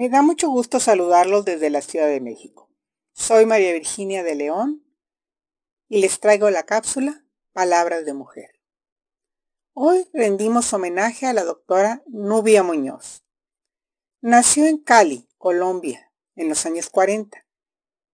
Me 0.00 0.08
da 0.08 0.22
mucho 0.22 0.48
gusto 0.48 0.80
saludarlos 0.80 1.44
desde 1.44 1.68
la 1.68 1.82
Ciudad 1.82 2.06
de 2.06 2.22
México. 2.22 2.70
Soy 3.12 3.44
María 3.44 3.74
Virginia 3.74 4.22
de 4.22 4.34
León 4.34 4.82
y 5.90 6.00
les 6.00 6.20
traigo 6.20 6.48
la 6.48 6.62
cápsula 6.62 7.22
Palabras 7.52 8.06
de 8.06 8.14
Mujer. 8.14 8.62
Hoy 9.74 10.08
rendimos 10.14 10.72
homenaje 10.72 11.26
a 11.26 11.34
la 11.34 11.44
doctora 11.44 12.02
Nubia 12.06 12.62
Muñoz. 12.62 13.26
Nació 14.22 14.64
en 14.64 14.78
Cali, 14.78 15.28
Colombia, 15.36 16.10
en 16.34 16.48
los 16.48 16.64
años 16.64 16.88
40. 16.88 17.46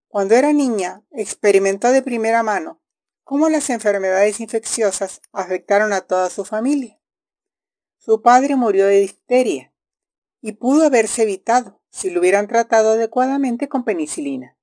Cuando 0.08 0.36
era 0.36 0.54
niña, 0.54 1.02
experimentó 1.10 1.92
de 1.92 2.00
primera 2.00 2.42
mano 2.42 2.80
cómo 3.24 3.50
las 3.50 3.68
enfermedades 3.68 4.40
infecciosas 4.40 5.20
afectaron 5.32 5.92
a 5.92 6.00
toda 6.00 6.30
su 6.30 6.46
familia. 6.46 6.98
Su 7.98 8.22
padre 8.22 8.56
murió 8.56 8.86
de 8.86 9.00
difteria 9.00 9.73
y 10.44 10.52
pudo 10.52 10.84
haberse 10.84 11.22
evitado 11.22 11.80
si 11.88 12.10
lo 12.10 12.20
hubieran 12.20 12.48
tratado 12.48 12.90
adecuadamente 12.90 13.66
con 13.70 13.82
penicilina. 13.82 14.58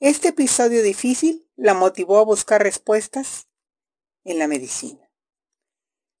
Este 0.00 0.28
episodio 0.28 0.82
difícil 0.82 1.48
la 1.54 1.74
motivó 1.74 2.18
a 2.18 2.24
buscar 2.24 2.60
respuestas 2.60 3.46
en 4.24 4.40
la 4.40 4.48
medicina. 4.48 5.08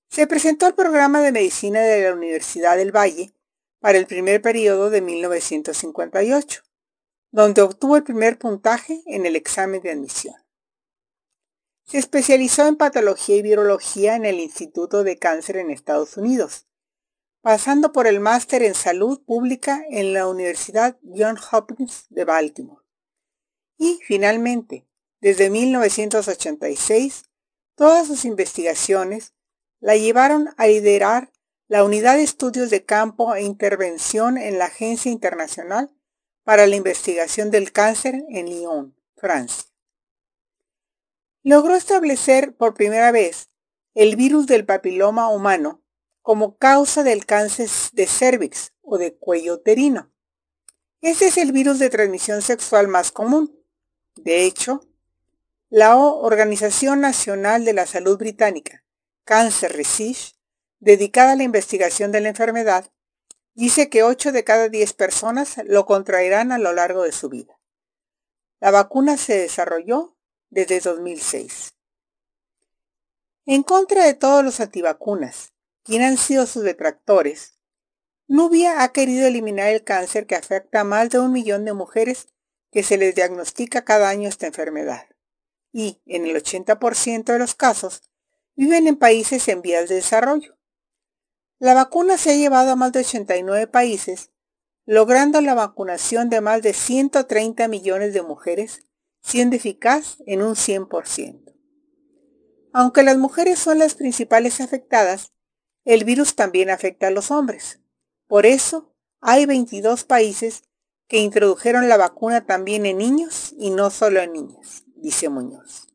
Se 0.08 0.28
presentó 0.28 0.66
al 0.66 0.76
programa 0.76 1.20
de 1.20 1.32
medicina 1.32 1.80
de 1.80 2.04
la 2.04 2.14
Universidad 2.14 2.76
del 2.76 2.94
Valle 2.94 3.34
para 3.80 3.98
el 3.98 4.06
primer 4.06 4.40
periodo 4.40 4.88
de 4.88 5.00
1958 5.00 6.62
donde 7.32 7.62
obtuvo 7.62 7.96
el 7.96 8.04
primer 8.04 8.38
puntaje 8.38 9.02
en 9.06 9.26
el 9.26 9.34
examen 9.34 9.82
de 9.82 9.90
admisión. 9.90 10.34
Se 11.84 11.98
especializó 11.98 12.68
en 12.68 12.76
patología 12.76 13.36
y 13.36 13.42
virología 13.42 14.14
en 14.14 14.26
el 14.26 14.38
Instituto 14.38 15.02
de 15.02 15.18
Cáncer 15.18 15.56
en 15.56 15.70
Estados 15.70 16.16
Unidos, 16.16 16.66
pasando 17.42 17.92
por 17.92 18.06
el 18.06 18.20
máster 18.20 18.62
en 18.62 18.74
salud 18.74 19.22
pública 19.24 19.82
en 19.90 20.12
la 20.12 20.28
Universidad 20.28 20.98
Johns 21.02 21.40
Hopkins 21.52 22.06
de 22.10 22.24
Baltimore. 22.24 22.82
Y 23.78 23.98
finalmente, 24.06 24.86
desde 25.20 25.48
1986, 25.48 27.24
todas 27.74 28.06
sus 28.06 28.24
investigaciones 28.24 29.34
la 29.80 29.96
llevaron 29.96 30.50
a 30.58 30.66
liderar 30.66 31.32
la 31.68 31.84
Unidad 31.84 32.16
de 32.16 32.24
Estudios 32.24 32.68
de 32.68 32.84
Campo 32.84 33.34
e 33.34 33.42
Intervención 33.42 34.36
en 34.36 34.58
la 34.58 34.66
Agencia 34.66 35.10
Internacional 35.10 35.90
para 36.42 36.66
la 36.66 36.76
Investigación 36.76 37.50
del 37.50 37.72
Cáncer 37.72 38.24
en 38.28 38.46
Lyon, 38.46 38.96
Francia. 39.16 39.64
Logró 41.42 41.74
establecer 41.74 42.54
por 42.54 42.74
primera 42.74 43.12
vez 43.12 43.48
el 43.94 44.16
virus 44.16 44.46
del 44.46 44.66
papiloma 44.66 45.30
humano 45.30 45.80
como 46.22 46.56
causa 46.56 47.02
del 47.02 47.26
cáncer 47.26 47.68
de 47.92 48.06
cervix 48.06 48.72
o 48.82 48.98
de 48.98 49.14
cuello 49.14 49.54
uterino. 49.54 50.10
Ese 51.00 51.28
es 51.28 51.38
el 51.38 51.52
virus 51.52 51.78
de 51.78 51.90
transmisión 51.90 52.42
sexual 52.42 52.88
más 52.88 53.10
común. 53.10 53.58
De 54.16 54.44
hecho, 54.44 54.82
la 55.70 55.96
Organización 55.96 57.00
Nacional 57.00 57.64
de 57.64 57.72
la 57.72 57.86
Salud 57.86 58.18
Británica, 58.18 58.84
Cancer 59.24 59.72
Research, 59.72 60.34
dedicada 60.78 61.32
a 61.32 61.36
la 61.36 61.44
investigación 61.44 62.12
de 62.12 62.20
la 62.20 62.28
enfermedad, 62.28 62.90
dice 63.54 63.88
que 63.88 64.02
8 64.02 64.32
de 64.32 64.44
cada 64.44 64.68
10 64.68 64.92
personas 64.94 65.56
lo 65.64 65.86
contraerán 65.86 66.52
a 66.52 66.58
lo 66.58 66.72
largo 66.72 67.02
de 67.04 67.12
su 67.12 67.28
vida. 67.28 67.58
La 68.58 68.70
vacuna 68.70 69.16
se 69.16 69.38
desarrolló 69.38 70.16
desde 70.50 70.80
2006. 70.80 71.74
En 73.46 73.62
contra 73.62 74.04
de 74.04 74.14
todos 74.14 74.44
los 74.44 74.60
antivacunas, 74.60 75.52
quien 75.90 76.02
han 76.02 76.18
sido 76.18 76.46
sus 76.46 76.62
detractores, 76.62 77.58
Nubia 78.28 78.84
ha 78.84 78.92
querido 78.92 79.26
eliminar 79.26 79.70
el 79.70 79.82
cáncer 79.82 80.28
que 80.28 80.36
afecta 80.36 80.82
a 80.82 80.84
más 80.84 81.10
de 81.10 81.18
un 81.18 81.32
millón 81.32 81.64
de 81.64 81.72
mujeres 81.72 82.28
que 82.70 82.84
se 82.84 82.96
les 82.96 83.16
diagnostica 83.16 83.84
cada 83.84 84.08
año 84.08 84.28
esta 84.28 84.46
enfermedad. 84.46 85.08
Y, 85.72 86.00
en 86.06 86.26
el 86.26 86.36
80% 86.36 87.24
de 87.24 87.38
los 87.40 87.56
casos, 87.56 88.02
viven 88.54 88.86
en 88.86 88.98
países 88.98 89.48
en 89.48 89.62
vías 89.62 89.88
de 89.88 89.96
desarrollo. 89.96 90.56
La 91.58 91.74
vacuna 91.74 92.18
se 92.18 92.30
ha 92.30 92.36
llevado 92.36 92.70
a 92.70 92.76
más 92.76 92.92
de 92.92 93.00
89 93.00 93.66
países, 93.66 94.30
logrando 94.86 95.40
la 95.40 95.54
vacunación 95.54 96.30
de 96.30 96.40
más 96.40 96.62
de 96.62 96.72
130 96.72 97.66
millones 97.66 98.14
de 98.14 98.22
mujeres, 98.22 98.86
siendo 99.22 99.56
eficaz 99.56 100.18
en 100.24 100.42
un 100.42 100.54
100%. 100.54 101.52
Aunque 102.72 103.02
las 103.02 103.18
mujeres 103.18 103.58
son 103.58 103.80
las 103.80 103.96
principales 103.96 104.60
afectadas, 104.60 105.32
el 105.84 106.04
virus 106.04 106.34
también 106.36 106.70
afecta 106.70 107.08
a 107.08 107.10
los 107.10 107.30
hombres. 107.30 107.80
Por 108.26 108.46
eso, 108.46 108.94
hay 109.20 109.46
22 109.46 110.04
países 110.04 110.64
que 111.08 111.18
introdujeron 111.18 111.88
la 111.88 111.96
vacuna 111.96 112.46
también 112.46 112.86
en 112.86 112.98
niños 112.98 113.54
y 113.58 113.70
no 113.70 113.90
solo 113.90 114.20
en 114.20 114.32
niñas, 114.32 114.84
dice 114.96 115.28
Muñoz. 115.28 115.88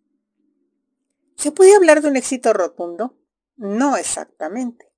¿Se 1.36 1.52
puede 1.52 1.76
hablar 1.76 2.02
de 2.02 2.10
un 2.10 2.18
éxito 2.18 2.54
rotundo? 2.54 3.18
No 3.56 3.96
exactamente. 3.96 4.92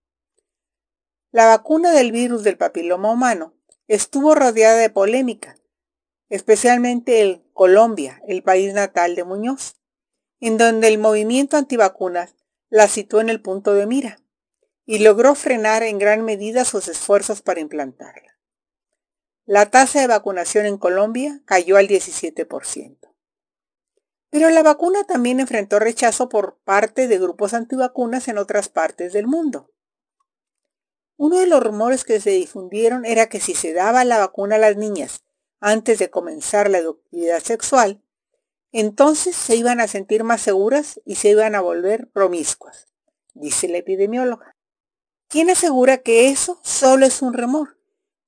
La 1.31 1.45
vacuna 1.45 1.91
del 1.91 2.11
virus 2.11 2.43
del 2.43 2.57
papiloma 2.57 3.11
humano 3.11 3.53
estuvo 3.87 4.33
rodeada 4.33 4.77
de 4.77 4.89
polémica, 4.89 5.57
especialmente 6.29 7.21
en 7.21 7.43
Colombia, 7.53 8.21
el 8.27 8.43
país 8.43 8.73
natal 8.73 9.15
de 9.15 9.23
Muñoz, 9.23 9.75
en 10.39 10.57
donde 10.57 10.87
el 10.87 10.97
movimiento 10.97 11.57
antivacunas 11.57 12.35
la 12.69 12.87
situó 12.87 13.21
en 13.21 13.29
el 13.29 13.41
punto 13.41 13.73
de 13.73 13.85
mira 13.85 14.19
y 14.87 14.99
logró 14.99 15.35
frenar 15.35 15.83
en 15.83 15.99
gran 15.99 16.23
medida 16.23 16.63
sus 16.63 16.87
esfuerzos 16.87 17.41
para 17.41 17.59
implantarla. 17.59 18.39
La 19.45 19.69
tasa 19.69 19.99
de 19.99 20.07
vacunación 20.07 20.65
en 20.65 20.77
Colombia 20.77 21.41
cayó 21.45 21.75
al 21.75 21.89
17%. 21.89 22.97
Pero 24.29 24.49
la 24.49 24.63
vacuna 24.63 25.03
también 25.03 25.41
enfrentó 25.41 25.79
rechazo 25.79 26.29
por 26.29 26.57
parte 26.63 27.09
de 27.09 27.19
grupos 27.19 27.53
antivacunas 27.53 28.29
en 28.29 28.37
otras 28.37 28.69
partes 28.69 29.11
del 29.11 29.27
mundo. 29.27 29.69
Uno 31.17 31.37
de 31.37 31.47
los 31.47 31.61
rumores 31.61 32.05
que 32.05 32.21
se 32.21 32.29
difundieron 32.29 33.03
era 33.03 33.27
que 33.27 33.41
si 33.41 33.55
se 33.55 33.73
daba 33.73 34.05
la 34.05 34.19
vacuna 34.19 34.55
a 34.55 34.59
las 34.59 34.77
niñas 34.77 35.23
antes 35.59 35.99
de 35.99 36.09
comenzar 36.09 36.69
la 36.69 36.77
actividad 36.77 37.39
sexual, 37.39 38.01
entonces 38.71 39.35
se 39.35 39.57
iban 39.57 39.81
a 39.81 39.87
sentir 39.87 40.23
más 40.23 40.41
seguras 40.41 41.01
y 41.03 41.15
se 41.15 41.29
iban 41.29 41.55
a 41.55 41.61
volver 41.61 42.07
promiscuas, 42.07 42.87
dice 43.33 43.67
la 43.67 43.79
epidemióloga. 43.79 44.56
¿Quién 45.29 45.49
asegura 45.49 45.97
que 45.97 46.29
eso 46.29 46.57
solo 46.63 47.05
es 47.05 47.21
un 47.21 47.33
rumor? 47.33 47.77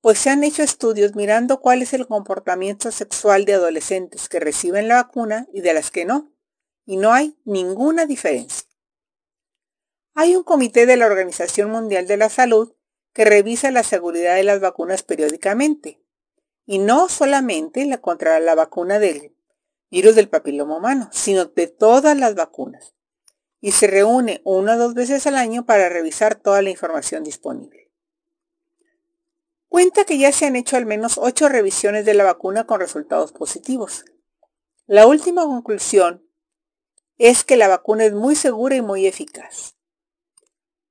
Pues 0.02 0.18
se 0.18 0.28
han 0.28 0.44
hecho 0.44 0.62
estudios 0.62 1.14
mirando 1.14 1.60
cuál 1.60 1.80
es 1.80 1.94
el 1.94 2.06
comportamiento 2.06 2.92
sexual 2.92 3.46
de 3.46 3.54
adolescentes 3.54 4.28
que 4.28 4.38
reciben 4.38 4.86
la 4.86 4.96
vacuna 4.96 5.46
y 5.52 5.62
de 5.62 5.72
las 5.72 5.90
que 5.90 6.04
no, 6.04 6.30
y 6.84 6.98
no 6.98 7.12
hay 7.12 7.38
ninguna 7.44 8.04
diferencia. 8.04 8.68
Hay 10.14 10.36
un 10.36 10.42
comité 10.42 10.84
de 10.84 10.98
la 10.98 11.06
Organización 11.06 11.70
Mundial 11.70 12.06
de 12.06 12.18
la 12.18 12.28
Salud 12.28 12.74
que 13.14 13.24
revisa 13.24 13.70
la 13.70 13.82
seguridad 13.82 14.36
de 14.36 14.44
las 14.44 14.60
vacunas 14.60 15.02
periódicamente. 15.02 16.02
Y 16.66 16.78
no 16.78 17.08
solamente 17.08 17.86
la 17.86 18.02
contra 18.02 18.38
la 18.40 18.54
vacuna 18.54 18.98
del 18.98 19.34
virus 19.90 20.14
del 20.16 20.28
papiloma 20.28 20.76
humano, 20.76 21.08
sino 21.12 21.46
de 21.46 21.66
todas 21.66 22.16
las 22.16 22.34
vacunas. 22.34 22.94
Y 23.60 23.72
se 23.72 23.86
reúne 23.86 24.40
una 24.44 24.74
o 24.74 24.78
dos 24.78 24.94
veces 24.94 25.26
al 25.26 25.36
año 25.36 25.66
para 25.66 25.88
revisar 25.88 26.34
toda 26.34 26.62
la 26.62 26.70
información 26.70 27.24
disponible. 27.24 27.90
Cuenta 29.68 30.04
que 30.04 30.18
ya 30.18 30.32
se 30.32 30.46
han 30.46 30.56
hecho 30.56 30.76
al 30.76 30.86
menos 30.86 31.18
ocho 31.18 31.48
revisiones 31.48 32.04
de 32.04 32.14
la 32.14 32.24
vacuna 32.24 32.66
con 32.66 32.80
resultados 32.80 33.32
positivos. 33.32 34.04
La 34.86 35.06
última 35.06 35.44
conclusión 35.44 36.26
es 37.18 37.44
que 37.44 37.56
la 37.56 37.68
vacuna 37.68 38.06
es 38.06 38.12
muy 38.12 38.34
segura 38.34 38.74
y 38.74 38.82
muy 38.82 39.06
eficaz. 39.06 39.76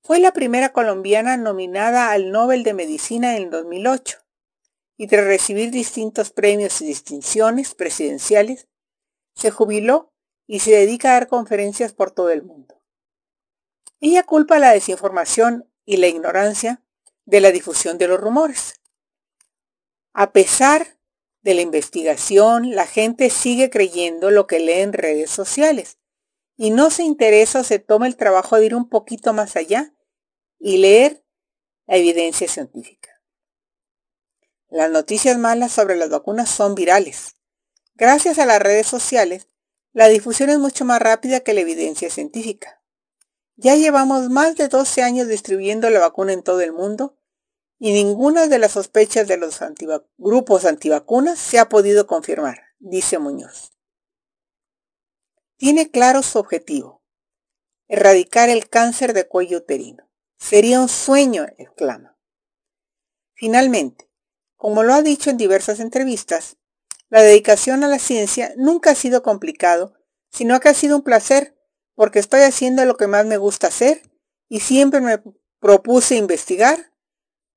Fue 0.01 0.19
la 0.19 0.32
primera 0.32 0.73
colombiana 0.73 1.38
nominada 1.38 2.12
al 2.12 2.32
Nobel 2.32 2.63
de 2.63 2.73
Medicina 2.73 3.36
en 3.36 3.49
2008 3.49 4.19
y 4.95 5.08
tras 5.08 5.25
recibir 5.25 5.71
distintos 5.71 6.32
premios 6.32 6.82
y 6.82 6.86
distinciones 6.86 7.73
presidenciales, 7.73 8.67
se 9.34 9.49
jubiló 9.49 10.13
y 10.51 10.62
se 10.62 10.71
dedica 10.71 11.12
a 11.12 11.13
dar 11.13 11.27
conferencias 11.27 11.93
por 11.93 12.09
todo 12.09 12.31
el 12.31 12.41
mundo. 12.41 12.81
Ella 13.99 14.23
culpa 14.23 14.57
la 14.57 14.71
desinformación 14.71 15.71
y 15.85 15.97
la 15.97 16.07
ignorancia 16.07 16.81
de 17.25 17.39
la 17.39 17.51
difusión 17.51 17.99
de 17.99 18.07
los 18.07 18.19
rumores. 18.19 18.81
A 20.12 20.31
pesar 20.31 20.97
de 21.43 21.53
la 21.53 21.62
investigación, 21.62 22.73
la 22.73 22.88
gente 22.88 23.29
sigue 23.29 23.69
creyendo 23.69 24.31
lo 24.31 24.47
que 24.47 24.59
lee 24.59 24.79
en 24.79 24.93
redes 24.93 25.29
sociales 25.29 25.99
y 26.57 26.71
no 26.71 26.89
se 26.89 27.03
interesa 27.03 27.59
o 27.59 27.63
se 27.63 27.77
toma 27.77 28.07
el 28.07 28.17
trabajo 28.17 28.55
de 28.55 28.65
ir 28.65 28.75
un 28.75 28.89
poquito 28.89 29.33
más 29.33 29.55
allá 29.55 29.93
y 30.57 30.79
leer 30.79 31.23
la 31.85 31.97
evidencia 31.97 32.47
científica. 32.47 33.21
Las 34.67 34.89
noticias 34.89 35.38
malas 35.38 35.73
sobre 35.73 35.95
las 35.95 36.09
vacunas 36.09 36.49
son 36.49 36.73
virales. 36.73 37.35
Gracias 37.93 38.39
a 38.39 38.47
las 38.47 38.59
redes 38.59 38.88
sociales, 38.88 39.48
la 39.93 40.08
difusión 40.08 40.49
es 40.49 40.60
mucho 40.60 40.86
más 40.86 41.02
rápida 41.02 41.39
que 41.39 41.54
la 41.54 41.62
evidencia 41.62 42.10
científica. 42.10 42.82
Ya 43.56 43.75
llevamos 43.75 44.30
más 44.30 44.56
de 44.56 44.67
12 44.67 45.04
años 45.04 45.28
distribuyendo 45.28 45.89
la 45.89 45.99
vacuna 45.99 46.34
en 46.34 46.43
todo 46.43 46.62
el 46.62 46.71
mundo 46.71 47.17
y 47.80 47.91
ninguna 47.91 48.47
de 48.47 48.60
las 48.60 48.73
sospechas 48.73 49.28
de 49.28 49.38
los 49.38 49.60
grupos 50.17 50.65
antivacunas 50.65 51.39
se 51.39 51.60
ha 51.60 51.69
podido 51.69 52.08
confirmar, 52.08 52.60
dice 52.78 53.19
Muñoz. 53.19 53.73
Tiene 55.58 55.89
claro 55.89 56.23
su 56.23 56.39
objetivo, 56.39 57.02
erradicar 57.88 58.49
el 58.49 58.69
cáncer 58.69 59.13
de 59.13 59.28
cuello 59.28 59.58
uterino. 59.58 60.10
Sería 60.38 60.80
un 60.80 60.88
sueño, 60.88 61.45
exclama. 61.58 62.17
Finalmente, 63.34 64.10
como 64.56 64.84
lo 64.84 64.93
ha 64.93 65.02
dicho 65.02 65.30
en 65.30 65.38
diversas 65.38 65.80
entrevistas, 65.80 66.59
la 67.10 67.22
dedicación 67.22 67.84
a 67.84 67.88
la 67.88 68.00
ciencia 68.00 68.54
nunca 68.56 68.91
ha 68.91 68.95
sido 68.95 69.24
complicado, 69.24 69.93
sino 70.30 70.60
que 70.60 70.69
ha 70.69 70.74
sido 70.74 70.95
un 70.98 71.04
placer, 71.04 71.58
porque 71.95 72.19
estoy 72.19 72.41
haciendo 72.41 72.86
lo 72.86 72.95
que 72.95 73.08
más 73.08 73.26
me 73.26 73.38
gusta 73.38 73.67
hacer 73.67 74.04
y 74.48 74.60
siempre 74.60 75.02
me 75.02 75.22
propuse 75.60 76.15
investigar 76.15 76.91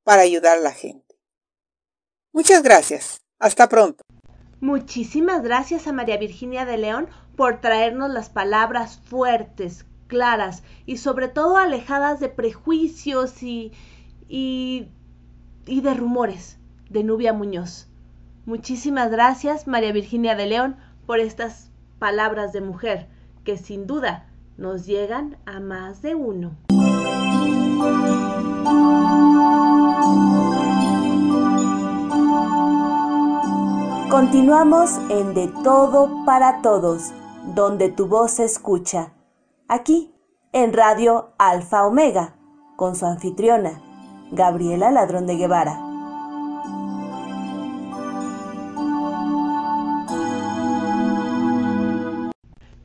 para 0.04 0.22
ayudar 0.22 0.58
a 0.58 0.62
la 0.62 0.72
gente. 0.72 1.18
Muchas 2.32 2.62
gracias. 2.62 3.20
Hasta 3.38 3.68
pronto. 3.68 4.04
Muchísimas 4.60 5.42
gracias 5.42 5.86
a 5.86 5.92
María 5.92 6.16
Virginia 6.16 6.64
de 6.64 6.78
León 6.78 7.08
por 7.36 7.60
traernos 7.60 8.10
las 8.10 8.30
palabras 8.30 9.00
fuertes, 9.04 9.84
claras 10.06 10.62
y 10.86 10.98
sobre 10.98 11.28
todo 11.28 11.56
alejadas 11.56 12.20
de 12.20 12.28
prejuicios 12.28 13.42
y, 13.42 13.72
y, 14.28 14.88
y 15.66 15.80
de 15.80 15.94
rumores 15.94 16.58
de 16.88 17.02
Nubia 17.02 17.32
Muñoz. 17.32 17.91
Muchísimas 18.44 19.10
gracias, 19.10 19.68
María 19.68 19.92
Virginia 19.92 20.34
de 20.34 20.46
León, 20.46 20.76
por 21.06 21.20
estas 21.20 21.70
palabras 21.98 22.52
de 22.52 22.60
mujer 22.60 23.08
que 23.44 23.56
sin 23.56 23.86
duda 23.86 24.26
nos 24.56 24.84
llegan 24.84 25.36
a 25.46 25.60
más 25.60 26.02
de 26.02 26.14
uno. 26.16 26.56
Continuamos 34.10 34.98
en 35.08 35.34
De 35.34 35.48
Todo 35.62 36.24
para 36.26 36.60
Todos, 36.62 37.12
donde 37.54 37.88
tu 37.88 38.08
voz 38.08 38.32
se 38.32 38.44
escucha. 38.44 39.12
Aquí, 39.68 40.12
en 40.52 40.72
Radio 40.72 41.32
Alfa 41.38 41.86
Omega, 41.86 42.34
con 42.76 42.94
su 42.96 43.06
anfitriona, 43.06 43.80
Gabriela 44.32 44.90
Ladrón 44.90 45.26
de 45.26 45.36
Guevara. 45.36 45.91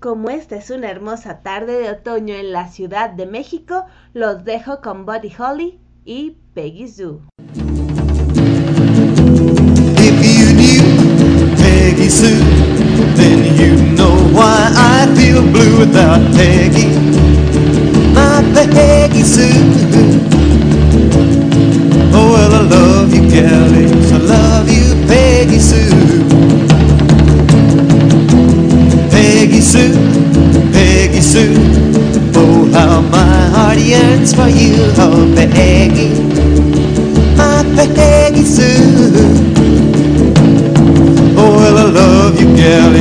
Como 0.07 0.29
esta 0.29 0.55
es 0.55 0.69
una 0.69 0.89
hermosa 0.89 1.41
tarde 1.41 1.81
de 1.81 1.89
otoño 1.89 2.33
en 2.33 2.53
la 2.53 2.69
Ciudad 2.69 3.09
de 3.09 3.25
México, 3.25 3.87
los 4.13 4.45
dejo 4.45 4.79
con 4.79 5.05
Buddy 5.05 5.33
Holly 5.37 5.81
y 6.05 6.37
Peggy 6.53 6.87
Sue. 6.87 7.19
Peggy 11.57 12.09
Sue, 12.09 12.39
then 13.17 13.57
you 13.57 13.75
know 13.97 14.15
why 14.31 14.71
I 14.77 15.13
feel 15.13 15.41
blue 15.41 15.79
without 15.79 16.21
Peggy. 16.37 16.87
My 18.13 18.41
Peggy 18.53 19.23
Sue. 19.23 19.43
Oh, 22.13 22.31
well, 22.31 22.53
I 22.53 22.61
love 22.61 23.13
you, 23.13 23.29
Kelly. 23.29 23.96
My 33.01 33.49
heart 33.53 33.77
yearns 33.77 34.33
for 34.33 34.47
you, 34.47 34.75
oh, 34.97 35.31
Peggy. 35.35 36.09
My 37.37 37.85
Peggy 37.95 38.43
Sue. 38.43 39.13
Oh, 41.37 41.51
well, 41.57 41.77
I 41.77 41.91
love 41.91 42.39
you, 42.39 42.55
gal, 42.55 42.95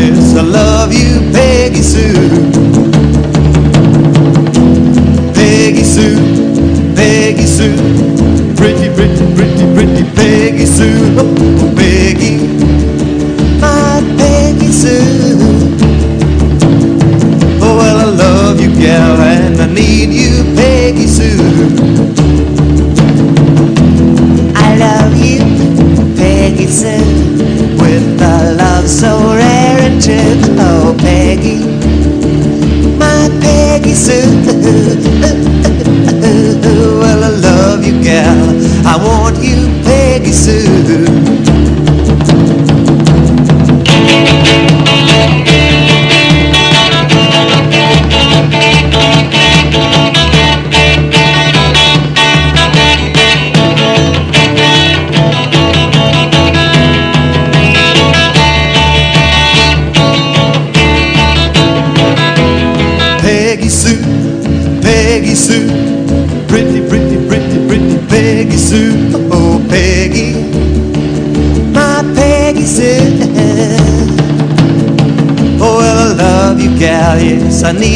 sunny 77.67 77.96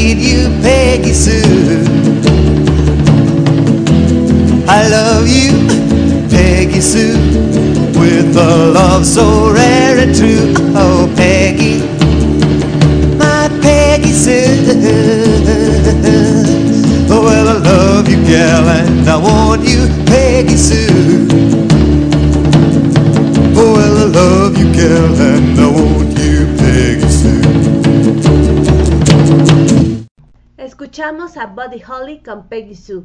A 31.20 31.46
Buddy 31.46 31.82
Holly 31.86 32.22
con 32.22 32.48
Peggy 32.48 32.74
Sue, 32.74 33.04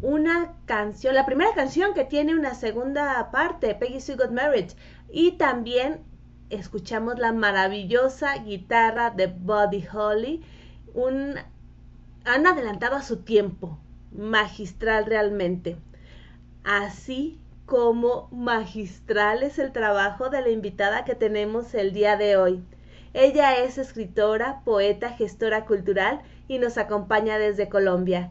una 0.00 0.54
canción, 0.66 1.16
la 1.16 1.26
primera 1.26 1.52
canción 1.52 1.94
que 1.94 2.04
tiene 2.04 2.36
una 2.36 2.54
segunda 2.54 3.32
parte, 3.32 3.74
Peggy 3.74 4.00
Sue 4.00 4.14
Got 4.14 4.30
Married, 4.30 4.70
y 5.10 5.32
también 5.32 6.04
escuchamos 6.48 7.18
la 7.18 7.32
maravillosa 7.32 8.36
guitarra 8.36 9.10
de 9.10 9.26
Buddy 9.26 9.84
Holly, 9.92 10.44
un, 10.94 11.34
han 12.24 12.46
adelantado 12.46 12.94
a 12.94 13.02
su 13.02 13.24
tiempo, 13.24 13.76
magistral 14.12 15.04
realmente. 15.04 15.76
Así 16.62 17.40
como 17.66 18.28
magistral 18.30 19.42
es 19.42 19.58
el 19.58 19.72
trabajo 19.72 20.30
de 20.30 20.40
la 20.40 20.50
invitada 20.50 21.04
que 21.04 21.16
tenemos 21.16 21.74
el 21.74 21.92
día 21.92 22.16
de 22.16 22.36
hoy. 22.36 22.62
Ella 23.12 23.56
es 23.56 23.76
escritora, 23.76 24.60
poeta, 24.64 25.10
gestora 25.10 25.64
cultural 25.64 26.20
y 26.48 26.58
nos 26.58 26.78
acompaña 26.78 27.38
desde 27.38 27.68
Colombia. 27.68 28.30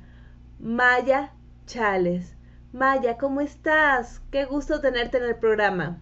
Maya 0.59 1.33
Chales. 1.65 2.35
Maya, 2.71 3.17
¿cómo 3.17 3.41
estás? 3.41 4.21
Qué 4.31 4.45
gusto 4.45 4.81
tenerte 4.81 5.17
en 5.17 5.23
el 5.23 5.35
programa. 5.35 6.01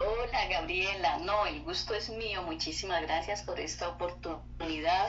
Hola 0.00 0.48
Gabriela, 0.48 1.18
no, 1.18 1.44
el 1.46 1.62
gusto 1.64 1.92
es 1.94 2.08
mío. 2.08 2.42
Muchísimas 2.42 3.02
gracias 3.02 3.42
por 3.42 3.58
esta 3.58 3.88
oportunidad, 3.88 5.08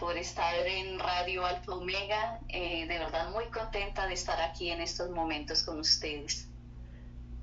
por 0.00 0.16
estar 0.16 0.54
en 0.66 0.98
Radio 0.98 1.46
Alfa 1.46 1.76
Omega. 1.76 2.40
Eh, 2.48 2.86
de 2.88 2.98
verdad 2.98 3.30
muy 3.30 3.44
contenta 3.46 4.06
de 4.08 4.14
estar 4.14 4.40
aquí 4.40 4.70
en 4.70 4.80
estos 4.80 5.10
momentos 5.10 5.62
con 5.62 5.78
ustedes. 5.78 6.48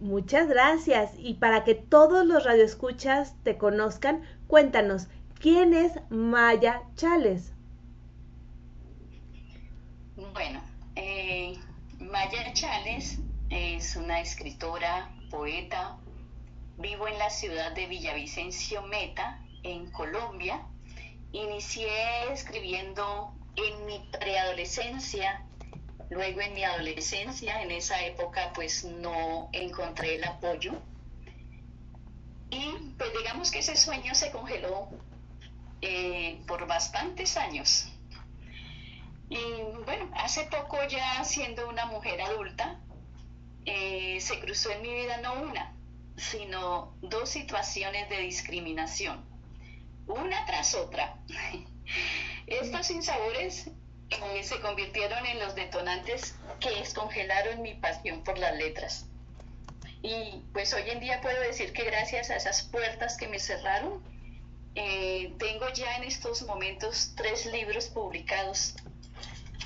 Muchas 0.02 0.48
gracias. 0.48 1.12
Y 1.18 1.36
para 1.36 1.64
que 1.64 1.76
todos 1.76 2.26
los 2.26 2.44
radioescuchas 2.44 3.36
te 3.44 3.58
conozcan, 3.58 4.24
cuéntanos, 4.48 5.08
¿quién 5.40 5.74
es 5.74 5.94
Maya 6.10 6.84
Chales? 6.96 7.54
Bueno, 10.34 10.62
eh, 10.96 11.58
Maya 12.00 12.54
Chales 12.54 13.20
es 13.50 13.96
una 13.96 14.20
escritora, 14.20 15.10
poeta, 15.32 15.98
Vivo 16.78 17.10
en 17.10 17.18
la 17.18 17.30
ciudad 17.30 17.74
de 17.74 17.88
Villavicencio 17.88 18.82
Meta, 18.84 19.44
en 19.64 19.92
Colombia. 19.92 20.62
Inicié 21.34 22.32
escribiendo 22.32 23.34
en 23.58 23.86
mi 23.86 24.00
preadolescencia, 24.18 25.44
luego 26.10 26.40
en 26.40 26.54
mi 26.54 26.64
adolescencia, 26.64 27.62
en 27.62 27.72
esa 27.72 28.02
época 28.06 28.54
pues 28.56 28.86
no 28.86 29.50
encontré 29.52 30.16
el 30.16 30.24
apoyo. 30.24 30.72
Y 32.50 32.94
pues 32.98 33.12
digamos 33.18 33.52
que 33.52 33.60
ese 33.60 33.76
sueño 33.76 34.16
se 34.16 34.32
congeló 34.32 34.90
eh, 35.82 36.42
por 36.48 36.68
bastantes 36.68 37.38
años. 37.38 37.90
Y 39.30 39.40
bueno, 39.86 40.10
hace 40.16 40.44
poco 40.46 40.78
ya 40.88 41.24
siendo 41.24 41.70
una 41.70 41.86
mujer 41.86 42.22
adulta, 42.22 42.80
eh, 43.66 44.20
se 44.20 44.40
cruzó 44.40 44.72
en 44.72 44.82
mi 44.82 44.94
vida 44.94 45.18
no 45.18 45.34
una, 45.44 45.76
sino 46.18 46.96
dos 47.02 47.30
situaciones 47.30 48.10
de 48.10 48.18
discriminación, 48.22 49.24
una 50.08 50.46
tras 50.46 50.74
otra. 50.74 51.18
Estos 52.48 52.88
sinsabores 52.88 53.70
eh, 54.10 54.44
se 54.44 54.60
convirtieron 54.60 55.24
en 55.28 55.40
los 55.40 55.54
detonantes 55.54 56.36
que 56.60 56.72
descongelaron 56.72 57.62
mi 57.62 57.76
pasión 57.76 58.24
por 58.24 58.40
las 58.40 58.56
letras. 58.58 59.06
Y 60.02 60.42
pues 60.54 60.74
hoy 60.74 60.90
en 60.90 61.00
día 61.00 61.22
puedo 61.22 61.40
decir 61.42 61.74
que 61.74 61.84
gracias 61.84 62.32
a 62.32 62.38
esas 62.38 62.64
puertas 62.64 63.18
que 63.18 63.28
me 63.28 63.38
cerraron, 63.38 64.02
eh, 64.82 65.34
tengo 65.38 65.68
ya 65.74 65.98
en 65.98 66.06
estos 66.06 66.44
momentos 66.44 67.12
tres 67.18 67.46
libros 67.48 67.88
publicados 67.88 68.76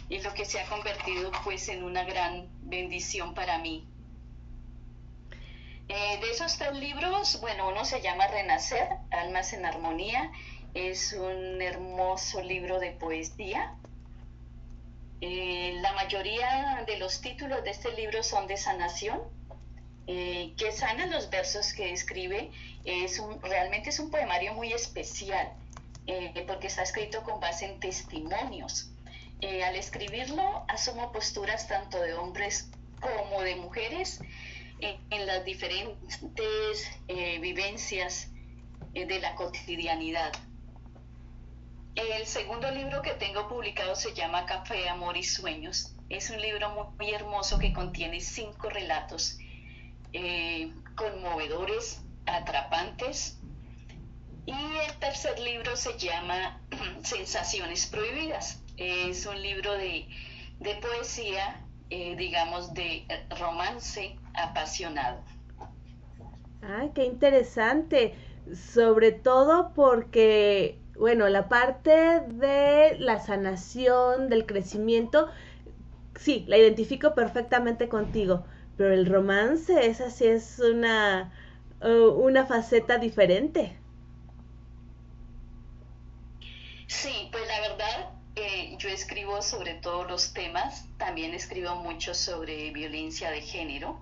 y 0.10 0.20
lo 0.22 0.34
que 0.34 0.44
se 0.44 0.60
ha 0.60 0.66
convertido 0.66 1.32
pues 1.44 1.70
en 1.70 1.84
una 1.84 2.04
gran 2.04 2.48
bendición 2.64 3.36
para 3.36 3.60
mí. 3.60 3.88
Eh, 5.88 6.18
de 6.20 6.32
esos 6.32 6.58
tres 6.58 6.74
libros, 6.74 7.40
bueno, 7.42 7.70
uno 7.70 7.86
se 7.86 8.02
llama 8.02 8.26
Renacer, 8.26 8.88
Almas 9.12 9.54
en 9.54 9.68
Armonía, 9.68 10.32
es 10.74 11.14
un 11.14 11.62
hermoso 11.62 12.42
libro 12.42 12.80
de 12.80 12.90
poesía. 12.94 13.76
Eh, 15.22 15.78
la 15.82 15.94
mayoría 15.94 16.84
de 16.88 16.98
los 16.98 17.22
títulos 17.22 17.64
de 17.64 17.70
este 17.70 17.92
libro 17.92 18.24
son 18.24 18.48
de 18.48 18.58
sanación, 18.58 19.22
eh, 20.08 20.54
que 20.58 20.72
sana 20.72 21.06
los 21.08 21.30
versos 21.30 21.74
que 21.74 21.94
escribe. 21.94 22.52
Es 22.86 23.22
realmente 23.42 23.90
es 23.90 24.00
un 24.00 24.12
poemario 24.12 24.54
muy 24.54 24.74
especial, 24.74 25.54
porque 26.48 26.68
está 26.68 26.84
escrito 26.84 27.24
con 27.24 27.40
base 27.40 27.66
en 27.66 27.80
testimonios. 27.80 28.90
al 29.66 29.76
escribirlo, 29.76 30.66
asumo 30.68 31.12
posturas 31.14 31.68
tanto 31.68 32.02
de 32.02 32.14
hombres 32.14 32.70
como 33.00 33.42
de 33.42 33.56
mujeres 33.56 34.20
en, 35.10 35.26
las 35.26 35.46
diferentes 35.46 36.92
eh, 37.08 37.40
vivencias 37.40 38.30
eh, 38.94 39.06
de 39.06 39.20
la 39.20 39.36
cotidianidad. 39.36 40.32
El 41.96 42.26
segundo 42.26 42.72
libro 42.72 43.02
que 43.02 43.12
tengo 43.12 43.48
publicado 43.48 43.96
se 43.96 44.14
llama 44.14 44.46
Café, 44.46 44.90
Amor 44.90 45.16
y 45.16 45.24
Sueños. 45.24 45.96
Es 46.10 46.30
un 46.32 46.42
libro 46.42 46.92
muy, 46.98 47.12
hermoso 47.12 47.60
que 47.60 47.72
contiene 47.72 48.20
cinco 48.20 48.70
relatos 48.70 49.38
eh, 50.14 50.72
conmovedores, 50.96 52.02
atrapantes. 52.26 53.40
Y 54.46 54.52
el 54.52 55.00
tercer 55.00 55.40
libro 55.40 55.76
se 55.76 55.98
llama 55.98 56.62
Sensaciones 57.04 57.88
Prohibidas. 57.88 58.62
Es 58.78 59.26
un 59.26 59.42
libro 59.42 59.74
de, 59.74 60.08
de 60.60 60.76
poesía 60.76 61.64
eh, 61.96 62.16
digamos, 62.16 62.74
de 62.74 63.06
romance 63.40 64.16
apasionado. 64.34 65.20
Ay, 66.64 66.90
qué 66.96 67.06
interesante. 67.06 68.16
Sobre 68.52 69.12
todo 69.12 69.74
porque, 69.76 70.80
bueno, 70.98 71.30
la 71.30 71.50
parte 71.50 72.22
de 72.22 72.98
la 72.98 73.20
sanación, 73.20 74.28
del 74.28 74.48
crecimiento, 74.48 75.28
sí, 76.16 76.46
la 76.48 76.58
identifico 76.58 77.14
perfectamente 77.14 77.88
contigo, 77.90 78.44
pero 78.78 78.94
el 78.94 79.06
romance, 79.06 79.86
esa 79.86 80.10
sí 80.10 80.26
es 80.26 80.60
una, 80.60 81.32
uh, 81.82 82.10
una 82.10 82.46
faceta 82.46 82.98
diferente. 82.98 83.78
Sí, 86.88 87.30
pues 87.32 87.48
la 87.48 87.62
verdad, 87.62 88.10
eh, 88.36 88.76
yo 88.78 88.90
escribo 88.90 89.42
sobre 89.42 89.76
todos 89.76 90.08
los 90.10 90.34
temas, 90.34 90.86
también 90.98 91.34
escribo 91.34 91.76
mucho 91.76 92.14
sobre 92.14 92.72
violencia 92.72 93.32
de 93.32 93.42
género. 93.42 94.00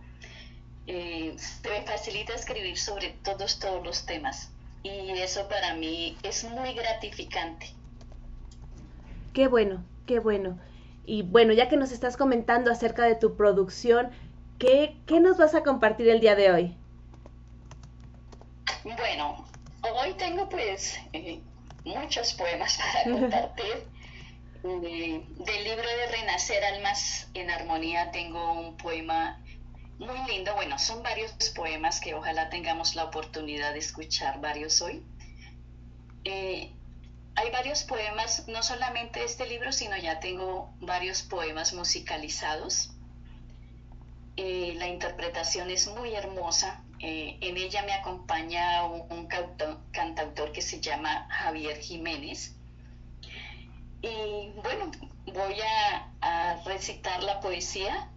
Eh, 0.88 1.36
me 1.63 1.81
facilita 1.84 2.34
escribir 2.34 2.77
sobre 2.77 3.10
todos, 3.23 3.60
todos 3.60 3.86
los 3.86 4.05
temas 4.05 4.51
y 4.84 5.12
eso 5.12 5.47
para 5.47 5.75
mí 5.75 6.17
es 6.23 6.43
muy 6.43 6.73
gratificante. 6.73 7.67
Qué 9.34 9.47
bueno, 9.47 9.84
qué 10.05 10.19
bueno. 10.19 10.57
Y 11.05 11.23
bueno, 11.23 11.53
ya 11.53 11.69
que 11.69 11.77
nos 11.77 11.91
estás 11.91 12.17
comentando 12.17 12.71
acerca 12.71 13.03
de 13.03 13.15
tu 13.15 13.36
producción, 13.36 14.10
¿qué, 14.62 14.95
qué 15.08 15.19
nos 15.19 15.38
vas 15.38 15.56
a 15.56 15.63
compartir 15.63 16.08
el 16.08 16.19
día 16.19 16.36
de 16.36 16.52
hoy? 16.52 16.78
Bueno, 18.84 19.45
hoy 19.82 20.13
tengo 20.13 20.47
pues 20.50 21.00
eh, 21.13 21.41
muchos 21.84 22.34
poemas 22.34 22.78
para 22.78 23.04
compartir 23.19 23.88
del 24.63 25.63
libro 25.63 25.89
de 25.89 26.08
Renacer 26.12 26.63
Almas 26.63 27.28
en 27.34 27.50
Armonía 27.50 28.12
tengo 28.12 28.54
un 28.54 28.78
poema 28.78 29.41
muy 29.97 30.17
lindo. 30.28 30.54
Bueno, 30.54 30.78
son 30.78 31.02
varios 31.02 31.32
poemas 31.56 32.00
que 32.00 32.13
ojalá 32.13 32.50
tengamos 32.50 32.95
la 32.95 33.06
oportunidad 33.06 33.74
de 33.74 33.80
escuchar 33.80 34.39
varios 34.39 34.80
hoy. 34.84 35.04
Eh, 36.24 36.71
hay 37.34 37.50
varios 37.50 37.84
poemas, 37.84 38.47
no 38.47 38.62
solamente 38.62 39.24
este 39.24 39.47
libro, 39.47 39.71
sino 39.71 39.97
ya 39.97 40.19
tengo 40.19 40.71
varios 40.80 41.24
poemas 41.24 41.74
musicalizados. 41.74 42.90
Eh, 44.43 44.73
la 44.80 44.88
interpretación 44.88 45.69
es 45.69 45.88
muy 45.88 46.15
hermosa. 46.15 46.84
Eh, 46.97 47.38
en 47.41 47.58
ella 47.58 47.84
me 47.84 47.93
acompaña 47.93 48.86
un 48.86 49.27
cantautor 49.91 50.51
que 50.51 50.63
se 50.63 50.82
llama 50.82 51.27
Javier 51.30 51.77
Jiménez 51.77 52.56
y 54.01 54.49
bueno, 54.63 54.91
voy 55.27 55.62
a, 55.62 56.58
recitar 56.65 57.21
la 57.21 57.39
poesía 57.39 58.10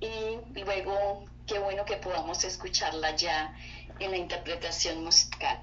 y 0.00 0.60
luego 0.60 1.24
qué 1.46 1.58
bueno 1.58 1.86
que 1.86 1.96
podamos 1.96 2.44
escucharla 2.44 3.16
ya 3.16 3.56
en 3.98 4.10
la 4.10 4.18
interpretación 4.18 5.02
musical. 5.02 5.58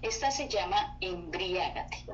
Esta 0.00 0.30
se 0.30 0.48
llama 0.48 0.96
Embriágate. 1.02 2.06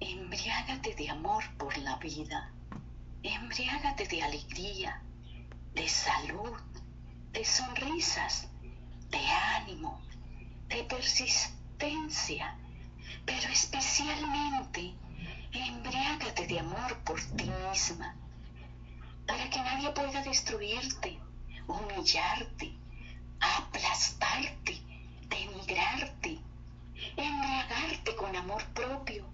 Embriágate 0.00 0.94
de 0.94 1.10
amor 1.10 1.44
por 1.58 1.76
la 1.76 1.96
vida. 1.96 2.53
Embriágate 3.24 4.06
de 4.06 4.22
alegría, 4.22 5.02
de 5.74 5.88
salud, 5.88 6.56
de 7.32 7.44
sonrisas, 7.44 8.46
de 9.10 9.26
ánimo, 9.56 10.00
de 10.68 10.84
persistencia 10.84 12.56
pero 13.24 13.48
especialmente 13.48 14.94
embriágate 15.52 16.46
de 16.46 16.58
amor 16.58 16.96
por 17.04 17.20
ti 17.36 17.50
misma, 17.68 18.14
para 19.26 19.48
que 19.50 19.58
nadie 19.58 19.90
pueda 19.90 20.22
destruirte, 20.22 21.18
humillarte, 21.66 22.72
aplastarte, 23.40 24.80
denigrarte, 25.28 26.38
embriagarte 27.16 28.16
con 28.16 28.36
amor 28.36 28.64
propio. 28.74 29.24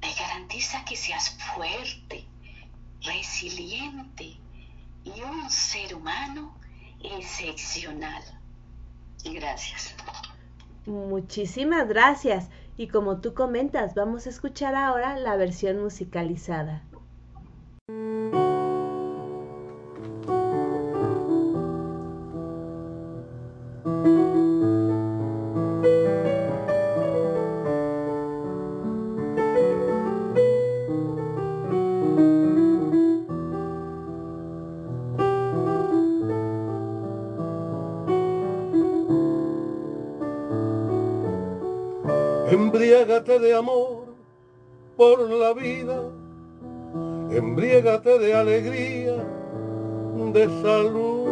Te 0.00 0.12
garantiza 0.14 0.84
que 0.84 0.96
seas 0.96 1.30
fuerte, 1.30 2.26
resiliente 3.04 4.36
y 5.04 5.22
un 5.22 5.50
ser 5.50 5.94
humano 5.94 6.56
excepcional. 7.02 8.22
Gracias. 9.24 9.94
Muchísimas 10.86 11.88
gracias. 11.88 12.48
Y 12.76 12.88
como 12.88 13.20
tú 13.20 13.34
comentas, 13.34 13.94
vamos 13.94 14.26
a 14.26 14.30
escuchar 14.30 14.74
ahora 14.74 15.16
la 15.16 15.36
versión 15.36 15.80
musicalizada. 15.82 16.82
De 48.04 48.34
alegría, 48.34 49.24
de 50.32 50.48
salud, 50.60 51.28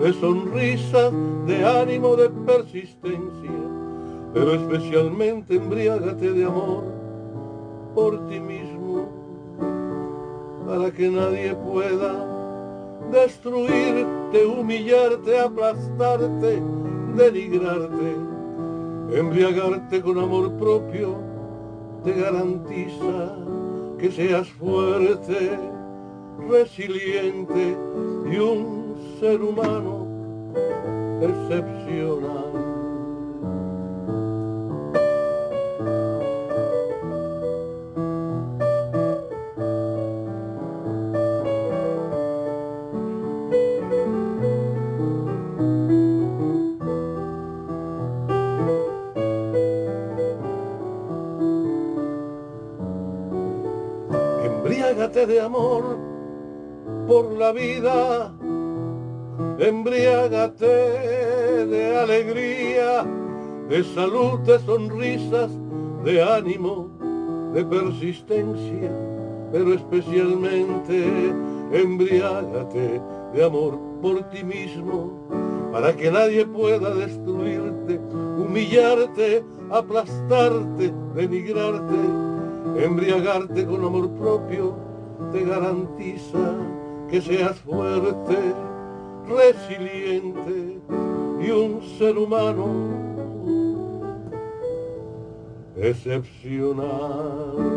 de 0.00 0.12
sonrisas, 0.12 1.12
de 1.46 1.64
ánimo, 1.64 2.14
de 2.14 2.28
persistencia, 2.28 3.50
pero 4.34 4.52
especialmente 4.52 5.56
embriégate 5.56 6.32
de 6.32 6.44
amor 6.44 6.84
por 7.94 8.26
ti 8.28 8.38
mismo, 8.38 9.08
para 10.66 10.90
que 10.90 11.08
nadie 11.08 11.54
pueda 11.54 12.26
destruirte, 13.10 14.46
humillarte, 14.46 15.38
aplastarte, 15.38 16.62
denigrarte. 17.16 18.16
Embriagarte 19.14 20.00
con 20.00 20.18
amor 20.18 20.50
propio 20.52 21.16
te 22.02 22.12
garantiza 22.12 23.36
que 24.02 24.10
seas 24.10 24.48
fuerte, 24.48 25.56
resiliente 26.50 27.76
y 28.32 28.36
un 28.36 28.96
ser 29.20 29.40
humano 29.40 30.08
excepcional. 31.22 32.51
De 63.72 63.82
salud, 63.84 64.38
de 64.40 64.58
sonrisas, 64.58 65.50
de 66.04 66.22
ánimo, 66.22 66.90
de 67.54 67.64
persistencia, 67.64 68.90
pero 69.50 69.72
especialmente 69.72 71.34
embriágate 71.72 73.00
de 73.32 73.42
amor 73.42 73.78
por 74.02 74.24
ti 74.24 74.44
mismo, 74.44 75.26
para 75.72 75.96
que 75.96 76.10
nadie 76.10 76.44
pueda 76.44 76.94
destruirte, 76.94 77.98
humillarte, 78.36 79.42
aplastarte, 79.70 80.92
denigrarte, 81.14 81.96
embriagarte 82.76 83.64
con 83.64 83.86
amor 83.86 84.10
propio, 84.10 84.74
te 85.32 85.46
garantiza 85.46 86.58
que 87.08 87.22
seas 87.22 87.58
fuerte, 87.60 88.36
resiliente 89.26 90.78
y 91.40 91.50
un 91.50 91.80
ser 91.96 92.18
humano 92.18 93.11
excepcional. 95.76 97.72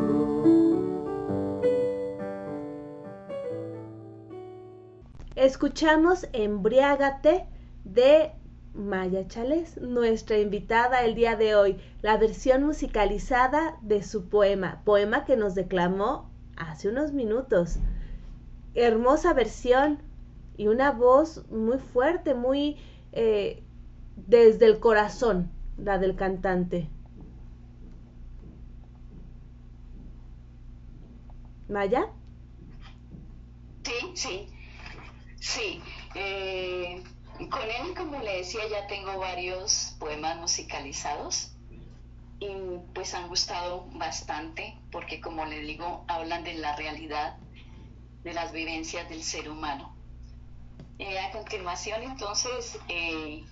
Escuchamos 5.35 6.27
Embriágate 6.33 7.45
de 7.83 8.31
Maya 8.73 9.27
Chales, 9.27 9.77
nuestra 9.79 10.37
invitada 10.37 11.03
el 11.03 11.15
día 11.15 11.35
de 11.35 11.55
hoy, 11.55 11.77
la 12.01 12.17
versión 12.17 12.63
musicalizada 12.63 13.77
de 13.81 14.03
su 14.03 14.27
poema, 14.29 14.81
poema 14.85 15.25
que 15.25 15.37
nos 15.37 15.55
declamó 15.55 16.29
hace 16.57 16.89
unos 16.89 17.13
minutos. 17.13 17.77
Hermosa 18.73 19.33
versión 19.33 19.99
y 20.57 20.67
una 20.67 20.91
voz 20.91 21.45
muy 21.49 21.77
fuerte, 21.77 22.33
muy 22.33 22.77
eh, 23.11 23.63
desde 24.15 24.65
el 24.65 24.79
corazón, 24.79 25.49
la 25.77 25.97
del 25.97 26.15
cantante. 26.15 26.89
Maya. 31.67 32.07
Sí, 33.83 34.11
sí. 34.15 34.49
Sí, 35.39 35.81
eh, 36.15 37.03
con 37.49 37.61
él, 37.61 37.95
como 37.95 38.19
le 38.21 38.37
decía, 38.37 38.61
ya 38.69 38.87
tengo 38.87 39.17
varios 39.19 39.95
poemas 39.99 40.37
musicalizados 40.37 41.51
y 42.39 42.47
pues 42.93 43.13
han 43.13 43.27
gustado 43.27 43.85
bastante 43.93 44.77
porque, 44.91 45.21
como 45.21 45.45
le 45.45 45.59
digo, 45.59 46.03
hablan 46.07 46.43
de 46.43 46.55
la 46.55 46.75
realidad, 46.75 47.37
de 48.23 48.33
las 48.33 48.51
vivencias 48.53 49.07
del 49.09 49.23
ser 49.23 49.49
humano. 49.49 49.95
Eh, 50.97 51.19
a 51.19 51.31
continuación, 51.31 52.03
entonces, 52.03 52.79
eh, 52.87 53.43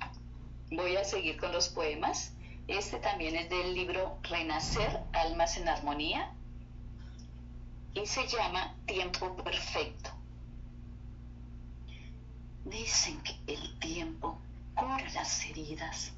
voy 0.71 0.95
a 0.95 1.04
seguir 1.04 1.38
con 1.38 1.52
los 1.52 1.69
poemas. 1.69 2.34
Este 2.67 2.97
también 2.97 3.36
es 3.36 3.49
del 3.49 3.73
libro 3.76 4.17
Renacer, 4.23 4.99
Almas 5.13 5.58
en 5.58 5.67
Armonía 5.67 6.34
y 7.94 8.06
se 8.06 8.28
llama 8.28 8.76
Tiempo 8.86 9.36
Perfecto. 9.38 10.10
Dicen 12.66 13.22
que 13.22 13.54
el 13.54 13.80
tiempo 13.80 14.40
cura 14.74 15.10
las 15.14 15.46
heridas, 15.46 16.14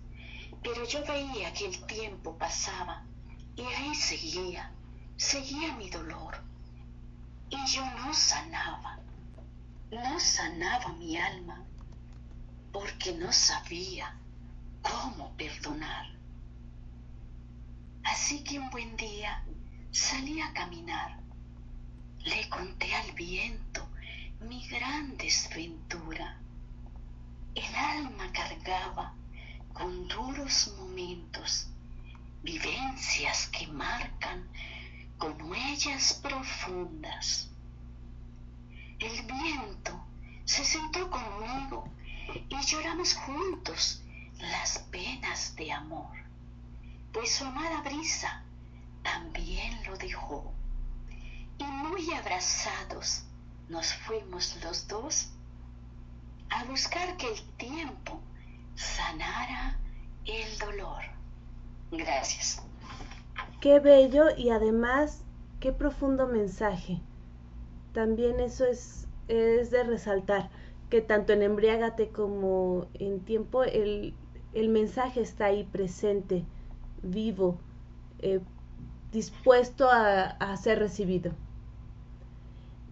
pero 0.64 0.86
yo 0.86 1.04
veía 1.06 1.54
que 1.54 1.66
el 1.66 1.86
tiempo 1.86 2.38
pasaba 2.38 3.04
y 3.56 3.62
ahí 3.62 3.96
seguía, 3.96 4.72
seguía 5.18 5.76
mi 5.76 5.90
dolor. 5.90 6.42
Y 7.50 7.58
yo 7.68 7.86
no 7.98 8.14
sanaba, 8.14 9.00
no 9.92 10.20
sanaba 10.20 10.94
mi 10.94 11.18
alma, 11.18 11.64
porque 12.72 13.14
no 13.14 13.32
sabía 13.32 14.18
cómo 14.82 15.36
perdonar. 15.36 16.06
Así 18.04 18.44
que 18.44 18.60
un 18.60 18.70
buen 18.70 18.96
día 18.96 19.44
salí 19.92 20.40
a 20.42 20.54
caminar. 20.54 21.25
Le 22.26 22.50
conté 22.50 22.92
al 22.96 23.12
viento 23.12 23.88
mi 24.42 24.68
gran 24.68 25.16
desventura. 25.16 26.40
El 27.54 27.76
alma 27.76 28.32
cargaba 28.32 29.14
con 29.72 30.08
duros 30.08 30.74
momentos, 30.80 31.68
vivencias 32.42 33.48
que 33.50 33.68
marcan 33.68 34.50
con 35.20 35.40
huellas 35.44 36.20
profundas. 36.24 37.52
El 38.98 39.22
viento 39.28 40.04
se 40.46 40.66
sentó 40.66 41.12
conmigo 41.12 41.94
y 42.50 42.60
lloramos 42.66 43.14
juntos 43.14 44.02
las 44.40 44.80
penas 44.90 45.56
de 45.56 45.72
amor, 45.72 46.18
pues 47.14 47.36
su 47.36 47.46
amada 47.46 47.82
brisa 47.82 48.44
también 49.04 49.84
lo 49.86 49.96
dejó. 49.96 50.55
Y 51.58 51.63
muy 51.63 52.12
abrazados 52.13 53.24
nos 53.70 53.94
fuimos 53.94 54.58
los 54.63 54.88
dos 54.88 55.30
a 56.50 56.63
buscar 56.65 57.18
que 57.18 57.32
el 57.32 57.41
tiempo 57.58 58.20
sanara 58.76 59.80
el 60.26 60.58
dolor. 60.60 61.02
Gracias. 61.91 62.62
Qué 63.62 63.80
bello 63.80 64.26
y 64.38 64.50
además 64.50 65.24
qué 65.60 65.72
profundo 65.72 66.28
mensaje. 66.28 67.02
También 67.94 68.39
eso 68.39 68.65
es, 68.65 69.08
es 69.28 69.72
de 69.72 69.84
resaltar, 69.84 70.50
que 70.89 71.02
tanto 71.02 71.34
en 71.34 71.41
Embriágate 71.41 72.10
como 72.10 72.88
en 72.94 73.22
Tiempo 73.22 73.63
el, 73.63 74.13
el 74.54 74.70
mensaje 74.70 75.22
está 75.22 75.46
ahí 75.46 75.63
presente, 75.63 76.46
vivo, 77.02 77.58
eh, 78.20 78.41
dispuesto 79.12 79.89
a, 79.89 80.24
a 80.24 80.58
ser 80.58 80.80
recibido. 80.80 81.32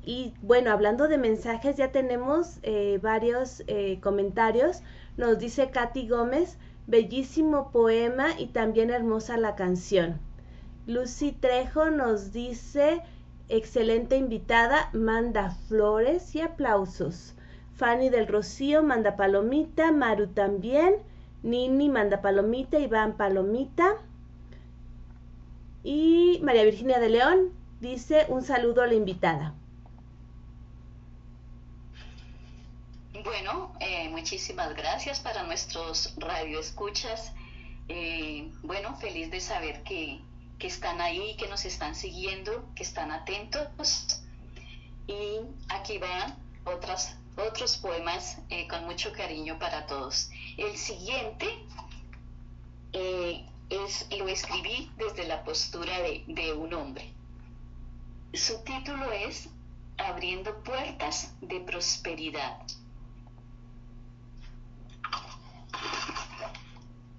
Y 0.06 0.34
bueno, 0.42 0.72
hablando 0.72 1.08
de 1.08 1.18
mensajes, 1.18 1.78
ya 1.78 1.92
tenemos 1.92 2.60
eh, 2.64 3.00
varios 3.02 3.64
eh, 3.68 4.00
comentarios. 4.02 4.82
Nos 5.16 5.40
dice 5.40 5.70
Katy 5.70 6.10
Gómez, 6.10 6.58
bellísimo 6.88 7.72
poema 7.72 8.28
y 8.38 8.48
también 8.48 8.90
hermosa 8.90 9.38
la 9.38 9.56
canción. 9.56 10.20
Lucy 10.88 11.32
Trejo 11.32 11.90
nos 11.90 12.34
dice, 12.34 13.02
excelente 13.48 14.18
invitada, 14.18 14.90
manda 14.92 15.52
flores 15.70 16.36
y 16.36 16.42
aplausos. 16.42 17.36
Fanny 17.76 18.10
del 18.10 18.28
Rocío 18.28 18.84
manda 18.84 19.16
palomita, 19.16 19.94
Maru 19.94 20.28
también, 20.28 20.96
Nini 21.44 21.88
manda 21.88 22.22
palomita, 22.22 22.78
Iván 22.78 23.16
palomita. 23.16 23.96
Y 25.84 26.42
María 26.44 26.66
Virginia 26.66 27.00
de 27.00 27.10
León 27.10 27.50
dice 27.80 28.26
un 28.28 28.42
saludo 28.42 28.82
a 28.82 28.88
la 28.88 28.94
invitada. 28.94 29.54
Bueno, 33.24 33.72
eh, 33.80 34.10
muchísimas 34.10 34.76
gracias 34.76 35.22
para 35.22 35.44
nuestros 35.44 36.14
radioescuchas. 36.18 37.32
Eh, 37.88 38.52
bueno, 38.64 38.98
feliz 38.98 39.32
de 39.32 39.40
saber 39.40 39.82
que, 39.84 40.20
que 40.60 40.68
están 40.68 41.00
ahí, 41.00 41.38
que 41.38 41.48
nos 41.48 41.64
están 41.64 41.96
siguiendo, 41.96 42.66
que 42.76 42.84
están 42.84 43.12
atentos. 43.12 44.22
Y 45.08 45.40
aquí 45.70 46.00
van 46.00 46.36
otras, 46.66 47.16
otros 47.38 47.78
poemas 47.78 48.40
eh, 48.50 48.68
con 48.68 48.84
mucho 48.84 49.14
cariño 49.14 49.58
para 49.58 49.86
todos. 49.86 50.30
El 50.58 50.76
siguiente 50.76 51.48
es, 53.70 54.06
lo 54.18 54.28
escribí 54.28 54.92
desde 54.98 55.26
la 55.26 55.46
postura 55.46 55.98
de, 56.00 56.26
de 56.28 56.52
un 56.52 56.74
hombre. 56.74 57.14
Su 58.34 58.62
título 58.66 59.14
es 59.14 59.48
Abriendo 59.98 60.62
puertas 60.64 61.34
de 61.40 61.62
prosperidad. 61.62 62.60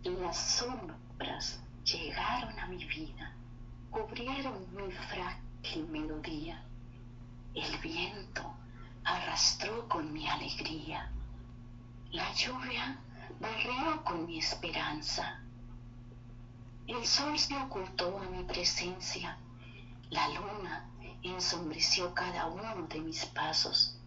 Las 0.05 0.37
sombras 0.37 1.61
llegaron 1.83 2.59
a 2.59 2.67
mi 2.67 2.85
vida, 2.85 3.33
cubrieron 3.91 4.67
mi 4.77 4.93
frágil 4.93 5.89
melodía. 5.89 6.63
El 7.55 7.79
viento 7.79 8.55
arrastró 9.03 9.89
con 9.89 10.13
mi 10.13 10.29
alegría. 10.29 11.11
La 12.11 12.31
lluvia 12.35 12.99
barrió 13.41 14.05
con 14.05 14.27
mi 14.27 14.41
esperanza. 14.41 15.41
El 16.87 17.07
sol 17.07 17.39
se 17.39 17.57
ocultó 17.57 18.19
a 18.19 18.29
mi 18.29 18.45
presencia. 18.45 19.39
La 20.11 20.29
luna 20.29 20.87
ensombreció 21.23 22.13
cada 22.13 22.45
uno 22.49 22.87
de 22.89 23.01
mis 23.01 23.25
pasos. 23.25 23.99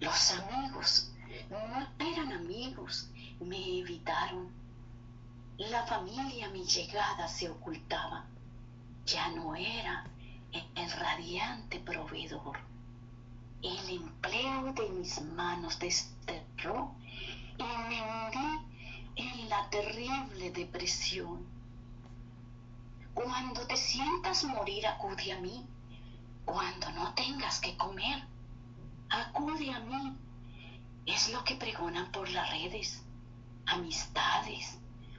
Los 0.00 0.32
amigos 0.32 1.12
no 1.50 1.58
eran 1.98 2.32
amigos, 2.32 3.10
me 3.40 3.80
evitaron 3.80 4.57
la 5.58 5.84
familia 5.86 6.46
a 6.46 6.50
mi 6.50 6.64
llegada 6.64 7.26
se 7.26 7.50
ocultaba. 7.50 8.24
Ya 9.06 9.28
no 9.30 9.56
era 9.56 10.04
el 10.52 10.90
radiante 10.92 11.80
proveedor. 11.80 12.58
el 13.60 13.90
empleo 13.90 14.72
de 14.72 14.88
mis 14.90 15.20
manos 15.20 15.80
desterró 15.80 16.94
y 17.58 17.64
me 17.88 18.00
hundí 18.02 18.66
en 19.16 19.48
la 19.48 19.68
terrible 19.68 20.52
depresión. 20.52 21.44
Cuando 23.14 23.66
te 23.66 23.76
sientas 23.76 24.44
morir, 24.44 24.86
acude 24.86 25.32
a 25.32 25.40
mí. 25.40 25.66
Cuando 26.44 26.88
no 26.92 27.12
tengas 27.14 27.58
que 27.60 27.76
comer, 27.76 28.22
acude 29.10 29.72
a 29.74 29.80
mí. 29.80 30.16
Es 31.04 31.30
lo 31.32 31.42
que 31.42 31.56
pregonan 31.56 32.12
por 32.12 32.28
las 32.28 32.48
redes. 32.50 33.02
Amistades, 33.66 34.77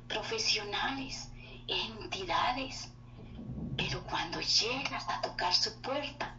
profesionales, 0.10 1.30
entidades. 1.68 2.92
Pero 3.78 4.04
cuando 4.04 4.42
llegas 4.42 5.08
a 5.08 5.22
tocar 5.22 5.54
su 5.54 5.80
puerta, 5.82 6.36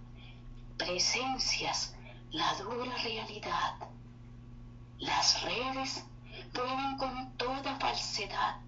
presencias 0.77 1.95
la 2.33 2.55
dura 2.57 2.95
realidad. 3.03 3.75
Las 4.99 5.43
redes 5.43 6.05
prueban 6.53 6.99
con 6.99 7.33
toda 7.39 7.79
falsedad 7.79 8.61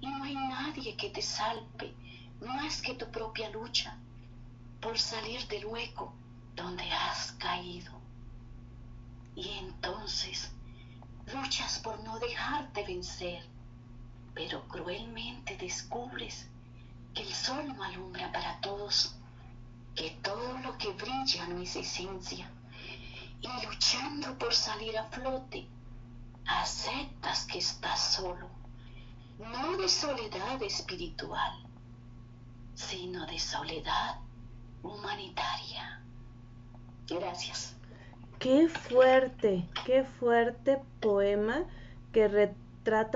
y 0.00 0.06
no 0.06 0.24
hay 0.24 0.34
nadie 0.34 0.96
que 0.96 1.08
te 1.10 1.22
salve 1.22 1.94
más 2.40 2.82
que 2.82 2.94
tu 2.94 3.10
propia 3.10 3.48
lucha 3.50 3.96
por 4.80 4.98
salir 4.98 5.46
del 5.48 5.66
hueco 5.66 6.14
donde 6.54 6.84
has 6.90 7.32
caído. 7.32 7.92
Y 9.34 9.48
entonces 9.58 10.52
luchas 11.32 11.78
por 11.78 12.02
no 12.04 12.18
dejarte 12.18 12.84
vencer, 12.84 13.42
pero 14.34 14.66
cruelmente 14.68 15.56
descubres 15.56 16.48
que 17.14 17.22
el 17.22 17.32
sol 17.32 17.66
no 17.76 17.82
alumbra 17.82 18.30
para 18.32 18.60
todos, 18.60 19.16
que 19.94 20.10
todo 20.22 20.58
lo 20.58 20.78
que 20.78 20.92
brilla 20.92 21.46
no 21.48 21.60
es 21.60 21.76
esencia, 21.76 22.50
y 23.40 23.66
luchando 23.66 24.38
por 24.38 24.54
salir 24.54 24.96
a 24.98 25.04
flote, 25.04 25.66
aceptas 26.46 27.44
que 27.46 27.58
estás 27.58 28.14
solo, 28.14 28.48
no 29.38 29.76
de 29.76 29.88
soledad 29.88 30.62
espiritual, 30.62 31.64
sino 32.74 33.26
de 33.26 33.38
soledad 33.38 34.20
humanitaria. 34.82 36.02
Gracias. 37.08 37.74
Qué 38.38 38.68
fuerte, 38.68 39.68
qué 39.84 40.04
fuerte 40.04 40.80
poema 41.00 41.64
que 42.12 42.28
retrata 42.28 42.69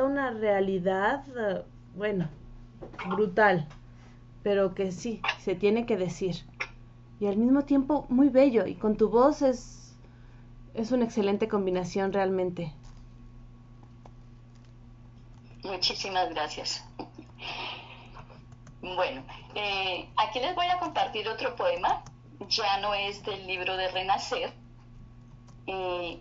una 0.05 0.31
realidad, 0.31 1.25
eh, 1.37 1.65
bueno, 1.95 2.29
brutal, 3.09 3.67
pero 4.43 4.75
que 4.75 4.93
sí, 4.93 5.21
se 5.39 5.55
tiene 5.55 5.87
que 5.87 5.97
decir. 5.97 6.37
Y 7.21 7.27
al 7.27 7.37
mismo 7.37 7.63
tiempo 7.63 8.07
muy 8.09 8.29
bello, 8.29 8.67
y 8.67 8.75
con 8.75 8.97
tu 8.97 9.09
voz 9.09 9.43
es, 9.43 9.97
es 10.75 10.93
una 10.93 11.05
excelente 11.05 11.49
combinación 11.49 12.13
realmente. 12.13 12.73
Muchísimas 15.63 16.29
gracias. 16.31 16.85
Bueno, 18.83 19.25
eh, 19.55 20.11
aquí 20.17 20.41
les 20.41 20.55
voy 20.55 20.67
a 20.67 20.79
compartir 20.79 21.27
otro 21.27 21.57
poema, 21.57 22.05
ya 22.49 22.81
no 22.81 22.93
es 22.93 23.25
del 23.25 23.47
libro 23.47 23.77
de 23.79 23.89
Renacer, 23.89 24.53
eh, 25.67 26.21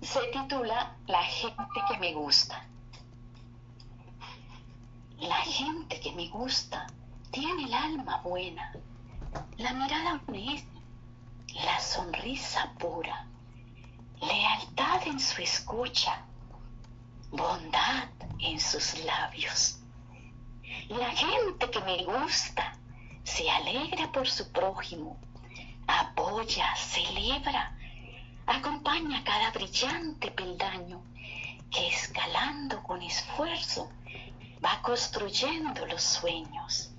se 0.00 0.20
titula 0.28 0.96
La 1.08 1.22
gente 1.24 1.80
que 1.90 1.98
me 1.98 2.14
gusta. 2.14 2.64
La 5.20 5.36
gente 5.36 5.98
que 5.98 6.12
me 6.12 6.28
gusta 6.28 6.86
tiene 7.30 7.64
el 7.64 7.74
alma 7.74 8.18
buena, 8.18 8.72
la 9.56 9.72
mirada 9.72 10.20
honesta, 10.28 10.78
la 11.64 11.80
sonrisa 11.80 12.70
pura, 12.78 13.26
lealtad 14.20 15.06
en 15.06 15.18
su 15.18 15.40
escucha, 15.40 16.22
bondad 17.30 18.08
en 18.40 18.60
sus 18.60 19.02
labios. 19.04 19.78
La 20.90 21.10
gente 21.10 21.70
que 21.70 21.80
me 21.80 22.04
gusta 22.04 22.74
se 23.24 23.50
alegra 23.50 24.12
por 24.12 24.28
su 24.28 24.52
prójimo, 24.52 25.18
apoya, 25.86 26.76
celebra, 26.76 27.74
acompaña 28.46 29.24
cada 29.24 29.50
brillante 29.50 30.30
peldaño 30.30 31.02
que 31.70 31.88
escalando 31.88 32.82
con 32.82 33.00
esfuerzo 33.00 33.90
va 34.64 34.80
construyendo 34.82 35.86
los 35.86 36.02
sueños. 36.02 36.90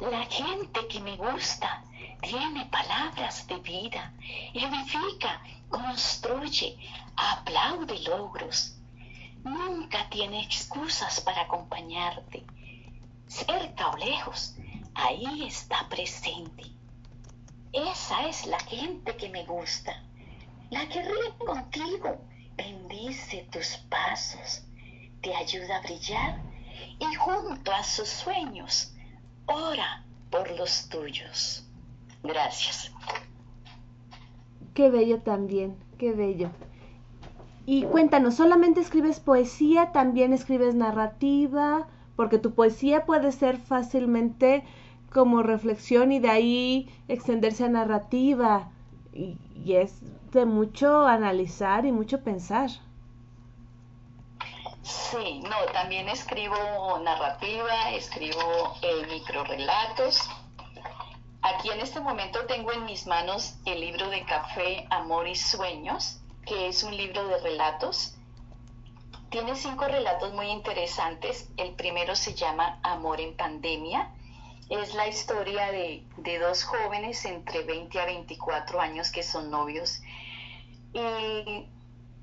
La 0.00 0.24
gente 0.26 0.86
que 0.88 1.00
me 1.00 1.16
gusta 1.16 1.82
tiene 2.20 2.66
palabras 2.66 3.46
de 3.46 3.56
vida, 3.56 4.12
edifica, 4.52 5.40
construye, 5.68 6.76
aplaude 7.16 7.98
logros. 8.00 8.76
Nunca 9.42 10.08
tiene 10.10 10.42
excusas 10.42 11.20
para 11.20 11.42
acompañarte. 11.42 12.44
Cerca 13.26 13.90
o 13.90 13.96
lejos, 13.96 14.54
ahí 14.94 15.46
está 15.46 15.88
presente. 15.88 16.64
Esa 17.72 18.26
es 18.26 18.46
la 18.46 18.60
gente 18.60 19.16
que 19.16 19.28
me 19.28 19.44
gusta, 19.44 20.02
la 20.70 20.88
que 20.88 21.02
ríe 21.02 21.36
contigo, 21.38 22.18
bendice 22.56 23.48
tus 23.52 23.76
pasos, 23.88 24.65
te 25.26 25.34
ayuda 25.34 25.78
a 25.78 25.80
brillar 25.80 26.40
y 27.00 27.14
junto 27.16 27.72
a 27.72 27.82
sus 27.82 28.06
sueños 28.06 28.94
ora 29.46 30.04
por 30.30 30.48
los 30.52 30.88
tuyos. 30.88 31.68
Gracias. 32.22 32.92
Qué 34.72 34.88
bello 34.88 35.20
también, 35.22 35.74
qué 35.98 36.12
bello. 36.12 36.50
Y 37.64 37.82
cuéntanos, 37.82 38.36
¿solamente 38.36 38.80
escribes 38.80 39.18
poesía? 39.18 39.90
¿También 39.90 40.32
escribes 40.32 40.76
narrativa? 40.76 41.88
Porque 42.14 42.38
tu 42.38 42.54
poesía 42.54 43.04
puede 43.04 43.32
ser 43.32 43.58
fácilmente 43.58 44.62
como 45.12 45.42
reflexión 45.42 46.12
y 46.12 46.20
de 46.20 46.30
ahí 46.30 46.88
extenderse 47.08 47.64
a 47.64 47.68
narrativa. 47.68 48.70
Y, 49.12 49.38
y 49.56 49.74
es 49.74 50.02
de 50.30 50.46
mucho 50.46 51.04
analizar 51.04 51.84
y 51.84 51.90
mucho 51.90 52.22
pensar. 52.22 52.70
Sí, 54.86 55.40
no, 55.40 55.56
también 55.72 56.08
escribo 56.08 57.00
narrativa, 57.02 57.90
escribo 57.90 58.76
eh, 58.82 59.04
microrelatos. 59.08 60.20
Aquí 61.42 61.70
en 61.70 61.80
este 61.80 61.98
momento 61.98 62.46
tengo 62.46 62.70
en 62.72 62.84
mis 62.84 63.04
manos 63.08 63.56
el 63.64 63.80
libro 63.80 64.08
de 64.10 64.24
Café, 64.24 64.86
Amor 64.90 65.26
y 65.26 65.34
Sueños, 65.34 66.20
que 66.46 66.68
es 66.68 66.84
un 66.84 66.96
libro 66.96 67.26
de 67.26 67.38
relatos. 67.38 68.14
Tiene 69.28 69.56
cinco 69.56 69.86
relatos 69.86 70.32
muy 70.34 70.46
interesantes. 70.46 71.50
El 71.56 71.74
primero 71.74 72.14
se 72.14 72.34
llama 72.34 72.78
Amor 72.84 73.20
en 73.20 73.36
Pandemia. 73.36 74.14
Es 74.70 74.94
la 74.94 75.08
historia 75.08 75.72
de, 75.72 76.06
de 76.18 76.38
dos 76.38 76.62
jóvenes 76.62 77.24
entre 77.24 77.64
20 77.64 78.00
a 78.00 78.04
24 78.04 78.80
años 78.80 79.10
que 79.10 79.24
son 79.24 79.50
novios 79.50 80.00
y 80.92 81.66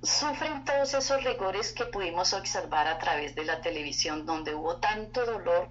sufren 0.04 0.66
todos 0.66 0.94
esos 0.94 1.24
rigores 1.24 1.72
que 1.72 1.86
pudimos 1.86 2.34
observar 2.34 2.88
a 2.88 3.00
través 3.00 3.36
de 3.36 3.46
la 3.46 3.62
televisión, 3.62 4.26
donde 4.26 4.54
hubo 4.54 4.76
tanto 4.78 5.26
dolor 5.26 5.70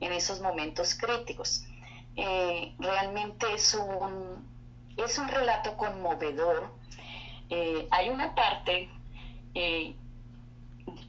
en 0.00 0.12
esos 0.12 0.40
momentos 0.40 0.94
críticos. 0.94 1.64
Eh, 2.16 2.74
realmente 2.78 3.46
es 3.52 3.74
un, 3.74 4.48
es 4.96 5.18
un 5.18 5.28
relato 5.28 5.76
conmovedor. 5.76 6.72
Eh, 7.50 7.86
hay 7.90 8.08
una 8.08 8.34
parte, 8.34 8.88
eh, 9.54 9.94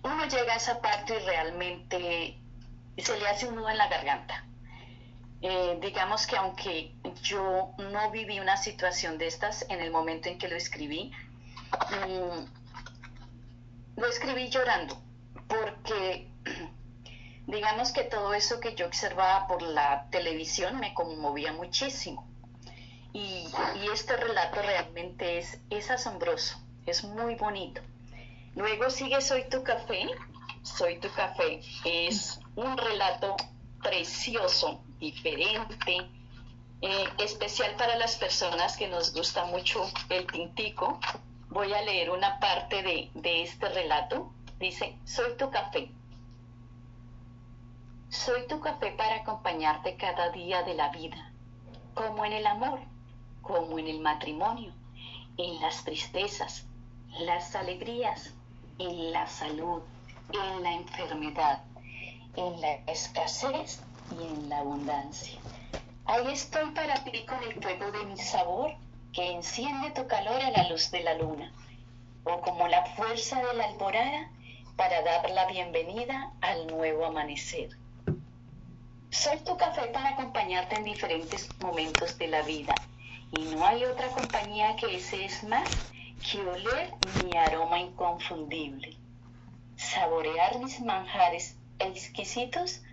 uno 0.03 0.26
llega 0.28 0.53
a 0.53 0.57
esa 0.57 0.82
parte 0.82 1.15
y 1.15 1.26
realmente 1.26 2.38
se 2.97 3.18
le 3.18 3.28
hace 3.28 3.47
un 3.47 3.55
nudo 3.55 3.70
en 3.70 3.78
la 3.78 3.88
garganta. 3.88 4.43
digamos 5.82 6.26
que 6.26 6.36
aunque 6.36 6.95
yo 7.22 7.72
no 7.78 8.11
viví 8.11 8.39
una 8.39 8.57
situación 8.57 9.18
de 9.18 9.28
estas 9.28 9.65
en 9.70 9.80
el 9.82 9.91
momento 9.91 10.30
en 10.30 10.38
que 10.39 10.47
lo 10.47 10.55
escribí, 10.55 11.13
mm, 12.07 12.57
lo 13.98 14.08
escribí 14.08 14.50
llorando, 14.50 14.98
porque 15.48 16.32
digamos 17.48 17.91
que 17.91 18.04
todo 18.04 18.34
eso 18.34 18.60
que 18.60 18.76
yo 18.76 18.86
observaba 18.86 19.48
por 19.48 19.62
la 19.62 20.08
televisión 20.12 20.80
me 20.80 20.93
conmovía 20.93 21.52
muchísimo. 21.52 22.26
Y, 23.14 23.48
este 23.91 24.16
relato 24.16 24.62
realmente 24.62 25.39
es, 25.39 25.60
es 25.72 25.89
asombroso, 25.89 26.60
es 26.86 27.04
muy 27.04 27.36
bonito. 27.36 27.82
Luego 28.56 28.89
sigue 28.89 29.22
Soy 29.22 29.50
tu 29.50 29.64
café. 29.64 30.08
Soy 30.62 31.00
tu 31.00 31.10
café 31.14 31.62
es 31.86 32.39
un 32.56 32.78
relato 32.78 33.36
precioso, 33.82 34.84
diferente, 35.00 35.98
eh, 36.82 37.06
especial 37.20 37.76
para 37.78 37.95
las 37.95 38.18
personas 38.18 38.76
que 38.76 38.88
nos 38.88 39.14
gusta 39.14 39.45
mucho 39.45 39.89
el 40.10 40.28
tintico, 40.28 41.00
Voy 41.50 41.74
a 41.74 41.82
leer 41.82 42.10
una 42.10 42.39
parte 42.39 42.84
de, 42.84 43.10
de 43.14 43.43
este 43.43 43.70
relato. 43.70 44.32
Dice, 44.60 44.98
soy 45.06 45.38
tu 45.38 45.50
café. 45.50 45.89
Soy 48.10 48.48
tu 48.48 48.60
café 48.60 48.91
para 48.91 49.18
acompañarte 49.18 49.95
cada 49.95 50.30
día 50.30 50.64
de 50.64 50.74
la 50.74 50.89
vida, 50.89 51.32
como 51.93 52.26
en 52.26 52.34
el 52.34 52.48
amor, 52.48 52.80
como 53.41 53.80
en 53.80 53.88
el 53.88 54.00
matrimonio, 54.00 54.74
en 55.38 55.62
las 55.62 55.84
tristezas, 55.84 56.66
las 57.20 57.56
alegrías, 57.56 58.34
en 58.80 59.12
la 59.12 59.28
salud, 59.28 59.82
en 60.34 60.64
la 60.64 60.74
enfermedad, 60.74 61.64
en 62.36 62.60
la 62.62 62.74
escasez 62.88 63.82
y 64.12 64.24
en 64.24 64.50
la 64.50 64.60
abundancia. 64.60 65.39
Ahí 66.06 66.28
estoy 66.32 66.72
para 66.72 67.04
ti 67.04 67.26
con 67.26 67.41
el 67.43 67.62
fuego 67.62 67.91
de 67.91 68.06
mi 68.06 68.18
sabor 68.18 68.76
que 69.18 69.32
enciende 69.32 69.89
tu 69.89 70.05
calor 70.05 70.39
a 70.39 70.51
la 70.51 70.70
luz 70.70 70.91
de 70.91 71.01
la 71.01 71.15
luna, 71.15 71.51
o 72.24 72.39
como 72.39 72.68
la 72.68 72.86
fuerza 72.86 73.41
de 73.41 73.51
la 73.55 73.65
alborada 73.65 74.30
para 74.76 75.01
dar 75.01 75.28
la 75.32 75.47
bienvenida 75.47 76.34
al 76.39 76.68
nuevo 76.68 77.03
amanecer. 77.03 77.76
Soy 79.09 79.39
tu 79.39 79.57
café 79.57 79.88
para 79.88 80.09
acompañarte 80.09 80.76
en 80.76 80.84
diferentes 80.84 81.49
momentos 81.59 82.15
de 82.20 82.28
la 82.28 82.43
vida 82.43 82.76
y 83.36 83.41
no 83.45 83.65
hay 83.65 83.86
otra 83.86 84.07
compañía 84.09 84.76
que 84.76 84.97
ese 84.97 85.26
es 85.26 85.43
más 85.45 85.68
que 86.30 86.39
oler 86.39 86.93
mi 87.26 87.36
aroma 87.36 87.80
inconfundible, 87.80 88.95
saborear 89.78 90.59
mis 90.59 90.80
manjares 90.80 91.57
exquisitos 91.80 92.84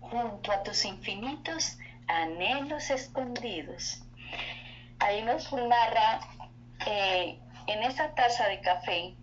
junto 0.00 0.52
a 0.52 0.62
tus 0.64 0.84
infinitos 0.84 1.78
anhelos 2.08 2.90
escondidos. 2.90 4.02
Ahí 5.02 5.20
nos 5.22 5.52
narra 5.52 6.20
eh, 6.86 7.36
en 7.66 7.82
esa 7.82 8.14
taza 8.14 8.46
de 8.46 8.60
café 8.60 9.16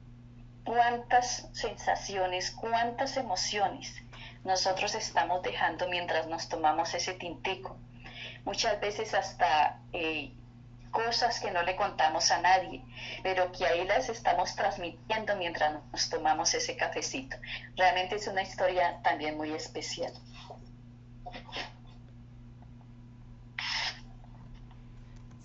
cuántas 0.65 1.47
sensaciones, 1.53 2.51
cuántas 2.51 3.15
emociones 3.15 3.95
nosotros 4.43 4.93
estamos 4.95 5.41
dejando 5.41 5.87
mientras 5.87 6.27
nos 6.27 6.49
tomamos 6.49 6.93
ese 6.93 7.13
tintico. 7.13 7.77
Muchas 8.43 8.81
veces 8.81 9.13
hasta 9.13 9.79
eh, 9.93 10.33
cosas 10.91 11.39
que 11.39 11.49
no 11.51 11.63
le 11.63 11.77
contamos 11.77 12.29
a 12.31 12.41
nadie, 12.41 12.83
pero 13.23 13.49
que 13.53 13.65
ahí 13.65 13.85
las 13.85 14.09
estamos 14.09 14.57
transmitiendo 14.57 15.37
mientras 15.37 15.81
nos 15.93 16.09
tomamos 16.09 16.53
ese 16.55 16.75
cafecito. 16.75 17.37
Realmente 17.77 18.17
es 18.17 18.27
una 18.27 18.41
historia 18.41 18.99
también 19.01 19.37
muy 19.37 19.53
especial. 19.53 20.11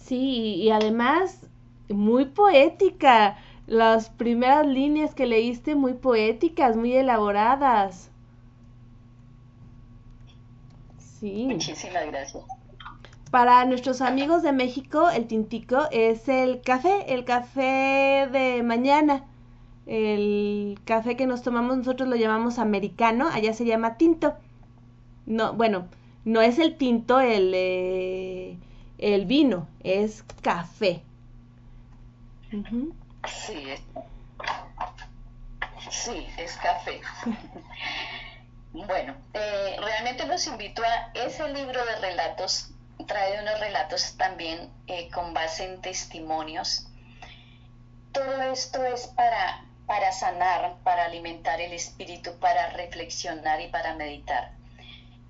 Sí, 0.05 0.57
y 0.57 0.71
además 0.71 1.41
muy 1.89 2.27
poética. 2.27 3.39
Las 3.67 4.11
primeras 4.11 4.67
líneas 4.67 5.15
que 5.15 5.25
leíste 5.25 5.75
muy 5.75 5.95
poéticas, 5.95 6.77
muy 6.77 6.93
elaboradas. 6.93 8.11
Sí. 10.99 11.47
Muchísimas 11.47 12.07
gracias. 12.07 12.45
Para 13.31 13.65
nuestros 13.65 14.03
amigos 14.03 14.43
de 14.43 14.53
México, 14.53 15.09
el 15.09 15.27
tintico 15.27 15.89
es 15.91 16.29
el 16.29 16.61
café, 16.61 17.15
el 17.15 17.25
café 17.25 18.29
de 18.31 18.63
mañana. 18.63 19.25
El 19.87 20.79
café 20.85 21.17
que 21.17 21.27
nos 21.27 21.43
tomamos 21.43 21.79
nosotros 21.79 22.11
lo 22.11 22.17
llamamos 22.17 22.59
americano, 22.59 23.29
allá 23.33 23.55
se 23.55 23.65
llama 23.65 23.97
tinto. 23.97 24.35
No, 25.25 25.55
bueno, 25.55 25.87
no 26.27 26.43
es 26.43 26.59
el 26.59 26.77
tinto 26.77 27.21
el, 27.21 27.53
eh, 27.55 28.59
el 29.13 29.27
vino, 29.27 29.69
es 29.83 30.25
café. 30.41 31.03
Sí, 32.51 33.71
es, 33.71 33.83
sí, 35.91 36.27
es 36.39 36.57
café. 36.57 37.03
bueno, 38.73 39.15
eh, 39.35 39.77
realmente 39.79 40.25
los 40.27 40.47
invito 40.47 40.83
a 40.83 41.11
ese 41.13 41.47
libro 41.53 41.85
de 41.85 41.97
relatos, 41.97 42.71
trae 43.07 43.43
unos 43.43 43.61
relatos 43.61 44.17
también 44.17 44.71
eh, 44.87 45.11
con 45.11 45.35
base 45.35 45.67
en 45.67 45.83
testimonios. 45.83 46.87
Todo 48.13 48.41
esto 48.53 48.83
es 48.87 49.09
para, 49.09 49.67
para 49.87 50.13
sanar, 50.13 50.77
para 50.83 51.05
alimentar 51.05 51.61
el 51.61 51.75
espíritu, 51.75 52.39
para 52.39 52.71
reflexionar 52.71 53.61
y 53.61 53.69
para 53.69 53.97
meditar. 53.97 54.53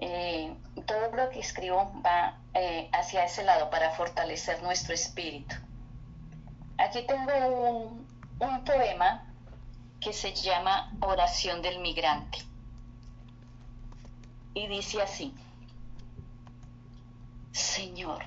Eh, 0.06 0.54
todo 0.86 1.16
lo 1.16 1.30
que 1.30 1.40
escribo 1.40 1.90
va 2.04 2.38
hacia 2.92 3.24
ese 3.24 3.42
lado 3.42 3.70
para 3.70 3.90
fortalecer 3.92 4.62
nuestro 4.62 4.92
espíritu. 4.92 5.56
Aquí 6.76 7.06
tengo 7.06 7.96
un 8.38 8.64
poema 8.66 9.24
que 10.02 10.12
se 10.12 10.34
llama 10.34 10.92
Oración 11.00 11.62
del 11.62 11.78
Migrante. 11.78 12.38
Y 14.52 14.66
dice 14.66 15.00
así, 15.00 15.32
Señor, 17.52 18.26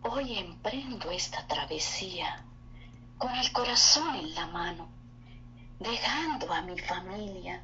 hoy 0.00 0.38
emprendo 0.38 1.10
esta 1.10 1.46
travesía 1.46 2.42
con 3.18 3.34
el 3.34 3.52
corazón 3.52 4.16
en 4.16 4.34
la 4.34 4.46
mano, 4.46 4.88
dejando 5.78 6.50
a 6.50 6.62
mi 6.62 6.78
familia 6.78 7.62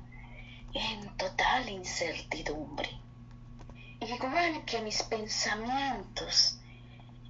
en 0.72 1.16
total 1.16 1.68
incertidumbre, 1.68 2.90
igual 4.00 4.64
que 4.64 4.80
mis 4.82 5.02
pensamientos 5.02 6.58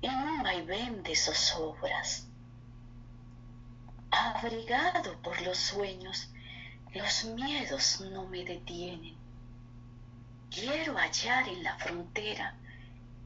en 0.03 0.14
un 0.14 0.43
vaivén 0.43 1.03
de 1.03 1.16
zozobras 1.16 2.26
abrigado 4.11 5.16
por 5.22 5.41
los 5.43 5.57
sueños, 5.57 6.28
los 6.93 7.24
miedos 7.24 8.01
no 8.01 8.26
me 8.26 8.45
detienen. 8.45 9.16
Quiero 10.51 10.97
hallar 10.97 11.49
en 11.49 11.62
la 11.62 11.76
frontera 11.76 12.55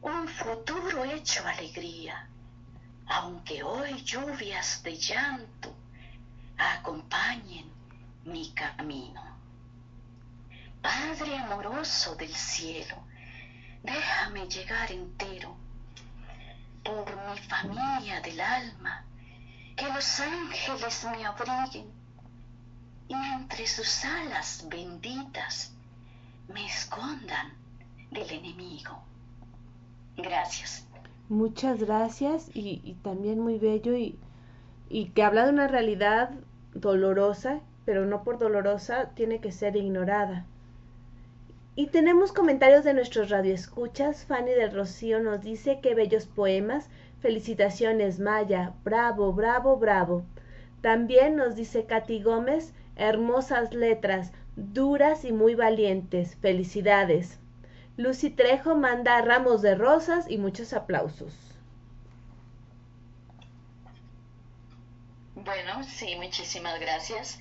un 0.03 0.29
futuro 0.29 1.05
hecho 1.05 1.47
alegría, 1.47 2.29
aunque 3.07 3.63
hoy 3.63 4.03
lluvias 4.03 4.83
de 4.83 4.97
llanto 4.97 5.75
acompañen 6.59 7.71
mi 8.25 8.51
camino. 8.51 9.34
Padre 10.85 11.39
amoroso 11.39 12.15
del 12.15 12.35
cielo, 12.35 12.97
déjame 13.83 14.47
llegar 14.49 14.93
entero 14.93 15.57
por 16.85 17.07
mi 17.27 17.39
familia 17.39 18.21
del 18.21 18.39
alma 18.39 19.03
que 19.77 19.89
los 19.89 20.21
ángeles 20.21 21.07
me 21.11 21.25
abriguen 21.25 21.87
y 23.09 23.15
entre 23.15 23.67
sus 23.67 24.05
alas 24.05 24.67
benditas 24.69 25.73
me 26.49 26.67
escondan 26.67 27.55
del 28.11 28.31
enemigo. 28.31 29.03
Gracias. 30.19 30.87
Muchas 31.31 31.79
gracias 31.79 32.51
y, 32.53 32.95
también 33.03 33.41
muy 33.41 33.59
bello 33.59 33.97
y, 33.97 34.19
y 34.91 35.07
que 35.13 35.23
habla 35.23 35.47
de 35.47 35.53
una 35.53 35.67
realidad 35.67 36.33
dolorosa, 36.75 37.61
pero 37.87 38.05
no 38.05 38.23
por 38.23 38.39
dolorosa 38.39 39.15
tiene 39.15 39.41
que 39.41 39.51
ser 39.51 39.77
ignorada. 39.77 40.45
Y 41.77 41.89
tenemos 41.89 42.33
comentarios 42.33 42.85
de 42.85 42.95
nuestros 42.95 43.31
radioescuchas. 43.31 44.25
Fanny 44.25 44.53
del 44.53 44.73
Rocío 44.73 45.21
nos 45.21 45.43
dice 45.43 45.81
que 45.81 45.95
bellos 45.95 46.27
poemas 46.27 46.89
Felicitaciones, 47.25 48.19
Maya. 48.19 48.75
Bravo, 48.85 49.33
bravo, 49.33 49.79
bravo. 49.79 50.27
También 50.83 51.37
nos 51.37 51.57
dice 51.57 51.87
Katy 51.87 52.23
Gómez, 52.23 52.75
hermosas 52.97 53.73
letras, 53.73 54.31
duras 54.57 55.25
y 55.25 55.33
muy 55.33 55.55
valientes. 55.55 56.37
Felicidades. 56.37 57.39
Lucy 57.97 58.29
Trejo 58.29 58.75
manda 58.75 59.23
ramos 59.23 59.63
de 59.63 59.75
rosas 59.75 60.31
y 60.31 60.37
muchos 60.37 60.75
aplausos. 60.75 61.33
Bueno, 65.35 65.83
sí, 65.83 66.17
muchísimas 66.17 66.79
gracias. 66.79 67.41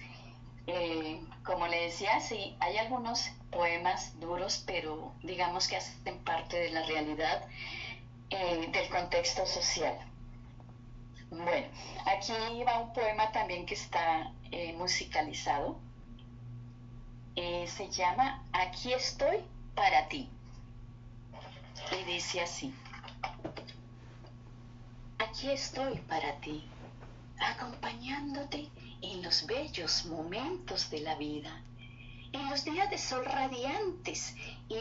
Eh, 0.68 1.20
como 1.44 1.68
le 1.68 1.88
decía, 1.88 2.22
sí, 2.22 2.56
hay 2.62 2.78
algunos 2.78 3.30
poemas 3.54 4.20
duros, 4.20 4.64
pero 4.66 5.14
digamos 5.24 5.68
que 5.68 5.78
hacen 5.78 6.18
parte 6.24 6.58
de 6.58 6.70
la 6.72 6.84
realidad 6.86 7.48
eh, 8.30 8.70
del 8.72 8.90
contexto 8.90 9.46
social. 9.46 9.98
Bueno, 11.30 11.68
aquí 12.06 12.34
va 12.64 12.80
un 12.80 12.94
poema 12.94 13.32
también 13.32 13.66
que 13.66 13.74
está 13.74 14.32
eh, 14.52 14.74
musicalizado. 14.74 15.80
Eh, 17.36 17.66
se 17.68 17.90
llama 17.90 18.44
Aquí 18.52 18.94
estoy 18.94 19.38
para 19.76 20.08
ti. 20.08 20.30
Y 21.92 22.04
dice 22.04 22.42
así. 22.42 22.74
Aquí 25.18 25.50
estoy 25.50 25.98
para 26.02 26.40
ti, 26.42 26.64
acompañándote 27.40 28.70
en 29.02 29.24
los 29.24 29.46
bellos 29.46 30.06
momentos 30.06 30.90
de 30.90 31.00
la 31.00 31.16
vida, 31.16 31.64
en 32.34 32.50
los 32.50 32.66
días 32.66 32.90
de 32.90 32.98
sol 32.98 33.24
radiantes 33.26 34.36
y 34.68 34.76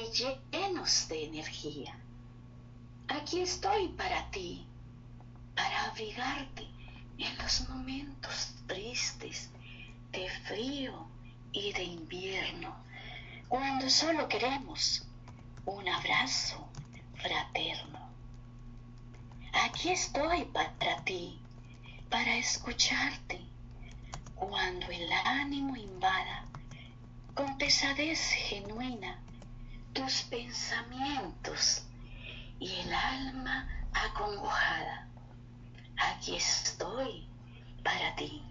llenos 0.53 1.09
de 1.09 1.25
energía 1.27 1.97
Aquí 3.09 3.41
estoy 3.43 3.89
para 3.89 4.31
ti, 4.31 4.67
para 5.55 5.85
abrigarte 5.87 6.67
en 7.19 7.37
los 7.37 7.69
momentos 7.69 8.55
tristes 8.67 9.51
de 10.13 10.31
frío 10.47 11.09
y 11.53 11.75
de 11.75 11.83
invierno, 11.83 12.75
cuando 13.49 13.91
solo 13.91 14.29
queremos 14.29 15.07
un 15.67 15.87
abrazo 15.89 16.67
fraterno. 17.17 18.09
Aquí 19.53 19.91
estoy 19.91 20.45
para 20.47 21.05
ti, 21.05 21.39
para 22.09 22.37
escucharte 22.37 23.41
cuando 24.37 24.87
el 24.87 25.13
ánimo 25.13 25.77
invada 25.77 26.47
con 27.35 27.59
pesadez 27.59 28.21
genuina 28.21 29.19
tus 29.93 30.23
pensamientos 30.25 31.87
y 32.59 32.71
el 32.71 32.93
alma 32.93 33.69
acongojada. 33.93 35.09
Aquí 35.97 36.37
estoy 36.37 37.27
para 37.83 38.15
ti. 38.17 38.43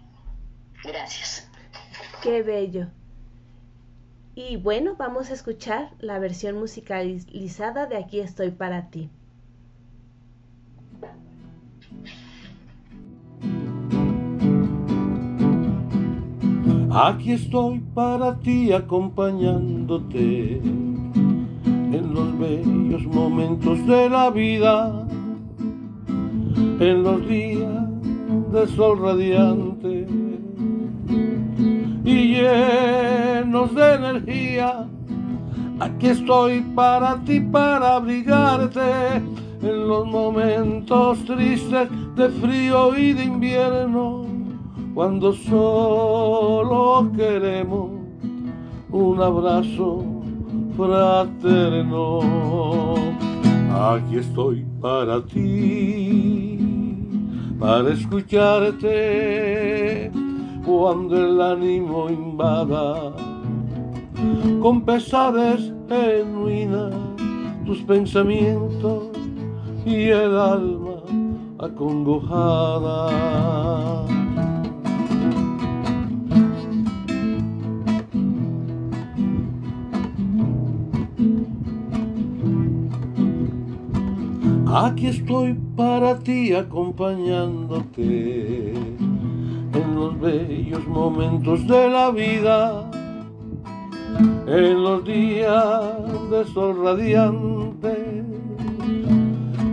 Gracias. 0.84 1.48
Qué 2.22 2.42
bello. 2.42 2.88
Y 4.34 4.56
bueno, 4.56 4.96
vamos 4.96 5.30
a 5.30 5.34
escuchar 5.34 5.92
la 5.98 6.18
versión 6.18 6.58
musicalizada 6.58 7.86
de 7.86 7.96
Aquí 7.96 8.20
estoy 8.20 8.50
para 8.50 8.88
ti. 8.88 9.10
Aquí 16.94 17.32
estoy 17.32 17.80
para 17.94 18.38
ti 18.40 18.70
acompañándote 18.70 20.58
en 20.58 22.12
los 22.12 22.38
bellos 22.38 23.06
momentos 23.06 23.86
de 23.86 24.10
la 24.10 24.28
vida, 24.28 25.08
en 26.80 27.02
los 27.02 27.26
días 27.26 27.88
de 28.52 28.66
sol 28.76 29.00
radiante 29.00 30.06
y 32.04 32.34
llenos 32.34 33.74
de 33.74 33.94
energía. 33.94 34.86
Aquí 35.80 36.08
estoy 36.08 36.60
para 36.74 37.24
ti, 37.24 37.40
para 37.40 37.96
abrigarte 37.96 39.16
en 39.62 39.88
los 39.88 40.06
momentos 40.06 41.24
tristes 41.24 41.88
de 42.16 42.28
frío 42.28 42.94
y 42.98 43.14
de 43.14 43.24
invierno 43.24 44.31
cuando 44.94 45.32
solo 45.32 47.10
queremos 47.16 47.90
un 48.90 49.20
abrazo 49.20 50.04
fraterno. 50.76 52.20
Aquí 53.74 54.18
estoy 54.18 54.66
para 54.80 55.24
ti, 55.24 56.58
para 57.58 57.90
escucharte 57.90 58.90
cuando 60.64 61.16
el 61.16 61.40
ánimo 61.40 62.10
invada 62.10 63.14
con 64.60 64.82
pesares 64.82 65.72
genuinas 65.88 66.94
tus 67.64 67.80
pensamientos 67.82 69.04
y 69.86 70.08
el 70.08 70.36
alma 70.36 71.02
acongojada. 71.58 73.10
Aquí 84.74 85.08
estoy 85.08 85.52
para 85.76 86.18
ti 86.18 86.54
acompañándote 86.54 88.72
en 88.72 89.94
los 89.94 90.18
bellos 90.18 90.86
momentos 90.86 91.66
de 91.66 91.90
la 91.90 92.10
vida, 92.10 92.90
en 94.46 94.82
los 94.82 95.04
días 95.04 96.30
de 96.30 96.44
sol 96.54 96.82
radiante 96.82 98.24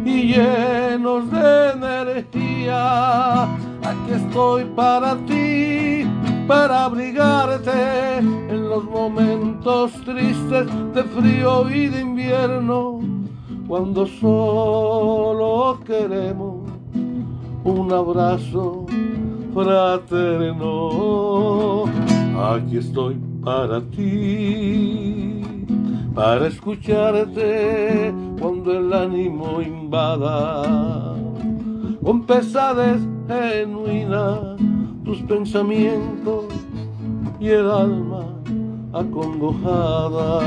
y 0.03 0.33
llenos 0.33 1.31
de 1.31 1.69
energía. 1.69 3.43
Aquí 3.43 4.11
estoy 4.11 4.65
para 4.75 5.15
ti, 5.25 6.05
para 6.45 6.83
abrigarte 6.83 8.17
en 8.17 8.67
los 8.67 8.83
momentos 8.83 9.93
tristes 10.03 10.67
de 10.93 11.03
frío 11.05 11.69
y 11.69 11.87
de 11.87 12.01
invierno 12.01 13.08
cuando 13.69 14.05
solo 14.07 15.79
queremos 15.85 16.67
un 17.63 17.93
abrazo 17.93 18.87
fraterno. 19.53 20.95
Aquí 22.35 22.77
estoy 22.77 23.19
para 23.43 23.79
ti, 23.91 25.43
para 26.15 26.47
escucharte 26.47 28.11
cuando 28.39 28.75
el 28.75 28.91
ánimo 28.91 29.61
invada 29.61 31.15
con 32.03 32.23
pesadez 32.23 32.99
genuina 33.27 34.55
tus 35.05 35.21
pensamientos 35.21 36.45
y 37.39 37.49
el 37.49 37.69
alma 37.69 38.33
acongojada. 38.93 40.39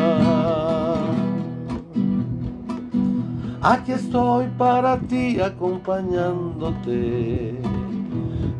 Aquí 3.64 3.92
estoy 3.92 4.48
para 4.58 4.98
ti 4.98 5.40
acompañándote 5.40 7.50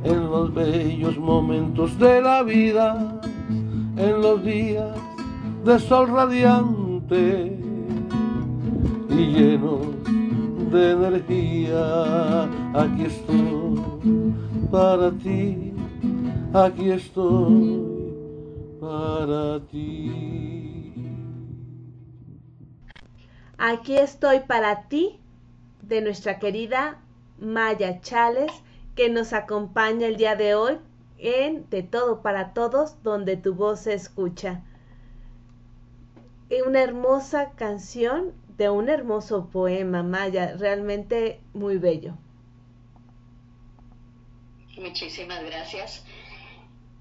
en 0.04 0.30
los 0.30 0.54
bellos 0.54 1.18
momentos 1.18 1.98
de 1.98 2.22
la 2.22 2.44
vida, 2.44 3.20
en 3.96 4.22
los 4.22 4.44
días 4.44 4.96
de 5.64 5.80
sol 5.80 6.06
radiante 6.06 7.58
y 9.10 9.26
llenos 9.26 9.88
de 10.70 10.92
energía. 10.92 12.44
Aquí 12.72 13.06
estoy 13.06 13.80
para 14.70 15.10
ti, 15.10 15.72
aquí 16.54 16.90
estoy 16.90 17.82
para 18.80 19.58
ti. 19.66 20.61
Aquí 23.64 23.96
estoy 23.96 24.40
para 24.40 24.88
ti 24.88 25.20
de 25.82 26.00
nuestra 26.00 26.40
querida 26.40 27.00
Maya 27.38 28.00
Chales 28.00 28.50
que 28.96 29.08
nos 29.08 29.32
acompaña 29.32 30.08
el 30.08 30.16
día 30.16 30.34
de 30.34 30.56
hoy 30.56 30.78
en 31.18 31.70
De 31.70 31.84
Todo 31.84 32.22
para 32.22 32.54
Todos, 32.54 33.00
donde 33.04 33.36
tu 33.36 33.54
voz 33.54 33.82
se 33.82 33.94
escucha. 33.94 34.64
Una 36.66 36.82
hermosa 36.82 37.52
canción 37.52 38.32
de 38.58 38.68
un 38.68 38.88
hermoso 38.88 39.48
poema, 39.48 40.02
Maya, 40.02 40.56
realmente 40.56 41.40
muy 41.54 41.78
bello. 41.78 42.14
Muchísimas 44.76 45.40
gracias. 45.44 46.04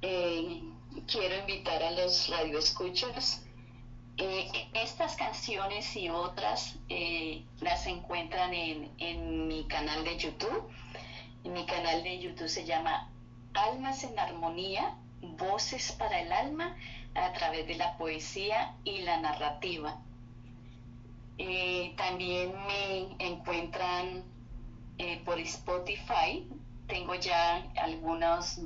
Eh, 0.03 0.61
quiero 1.07 1.39
invitar 1.39 1.81
a 1.81 1.89
los 1.89 2.29
radioescuchas 2.29 3.47
eh, 4.17 4.69
estas 4.73 5.15
canciones 5.15 5.95
y 5.95 6.09
otras 6.09 6.75
eh, 6.89 7.43
las 7.59 7.87
encuentran 7.87 8.53
en, 8.53 8.91
en, 8.99 9.47
mi 9.47 9.65
canal 9.65 10.03
de 10.03 10.17
YouTube. 10.17 10.69
Mi 11.43 11.65
canal 11.65 12.03
de 12.03 12.19
YouTube 12.19 12.47
se 12.47 12.65
llama 12.65 13.09
Almas 13.53 14.03
en 14.03 14.17
Armonía, 14.19 14.95
Voces 15.21 15.91
para 15.93 16.21
el 16.21 16.31
Alma 16.31 16.75
a 17.15 17.33
través 17.33 17.67
de 17.67 17.75
la 17.75 17.97
poesía 17.97 18.75
y 18.83 19.01
la 19.01 19.19
narrativa. 19.19 19.99
Eh, 21.37 21.93
también 21.97 22.53
me 22.67 23.15
encuentran 23.19 24.23
por 25.25 25.39
Spotify. 25.39 26.47
Tengo 26.87 27.15
ya 27.15 27.71
algunos 27.75 28.59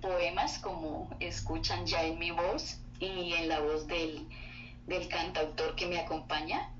poemas 0.00 0.58
como 0.58 1.08
escuchan 1.20 1.86
ya 1.86 2.02
en 2.02 2.18
mi 2.18 2.32
voz 2.32 2.80
y 3.00 3.32
en 3.34 3.48
la 3.48 3.60
voz 3.60 3.86
del, 3.86 4.26
del 4.86 5.08
cantautor 5.08 5.74
que 5.74 5.86
me 5.86 5.98
acompaña. 5.98 6.72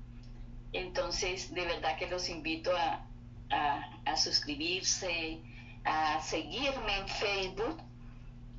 Entonces, 0.73 1.53
de 1.53 1.65
verdad 1.65 1.97
que 1.97 2.07
los 2.07 2.29
invito 2.29 2.71
a, 2.75 3.05
a, 3.49 4.17
suscribirse, 4.17 5.39
a 5.83 6.21
seguirme 6.21 6.97
en 6.97 7.07
Facebook. 7.07 7.81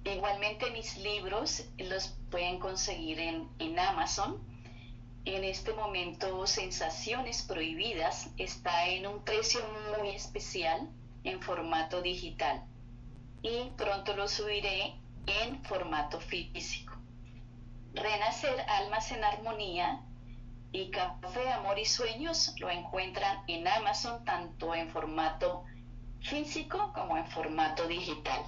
Igualmente 0.05 0.71
mis 0.71 0.97
libros 0.97 1.65
los 1.79 2.09
pueden 2.31 2.59
conseguir 2.59 3.21
en, 3.21 3.49
en 3.59 3.79
Amazon. 3.79 4.41
En 5.27 5.45
este 5.45 5.75
momento 5.75 6.47
Sensaciones 6.47 7.43
Prohibidas 7.43 8.31
está 8.39 8.89
en 8.89 9.07
un 9.07 9.23
precio 9.23 9.61
muy 9.99 10.09
especial 10.11 10.89
en 11.25 11.43
formato 11.43 12.01
digital 12.01 12.65
y 13.43 13.71
pronto 13.77 14.17
lo 14.17 14.27
subiré 14.29 14.95
en 15.27 15.63
formato 15.65 16.21
físico. 16.21 16.90
Renacer 17.95 18.55
Almas 18.69 19.11
en 19.13 19.25
Armonía 19.25 20.01
y 20.73 20.91
Café 20.91 21.51
Amor 21.53 21.79
y 21.79 21.85
Sueños 21.85 22.55
lo 22.61 22.71
encuentran 22.71 23.39
en 23.49 23.67
Amazon 23.67 24.25
tanto 24.25 24.75
en 24.75 24.89
formato 24.89 25.65
físico 26.21 26.93
como 26.95 27.17
en 27.17 27.27
formato 27.27 27.87
digital. 27.89 28.41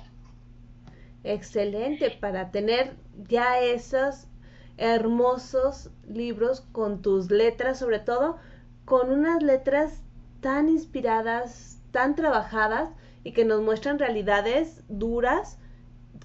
Excelente, 1.25 2.11
para 2.11 2.51
tener 2.51 2.97
ya 3.29 3.59
esos 3.61 4.29
hermosos 4.77 5.91
libros 6.07 6.61
con 6.73 7.03
tus 7.03 7.31
letras, 7.31 7.79
sobre 7.79 7.99
todo 7.99 8.39
con 8.85 9.11
unas 9.11 9.43
letras 9.43 10.03
tan 10.41 10.69
inspiradas, 10.69 11.81
tan 11.91 12.15
trabajadas 12.15 12.91
y 13.25 13.33
que 13.33 13.45
nos 13.45 13.61
muestran 13.63 13.99
realidades 13.99 14.85
duras 14.89 15.59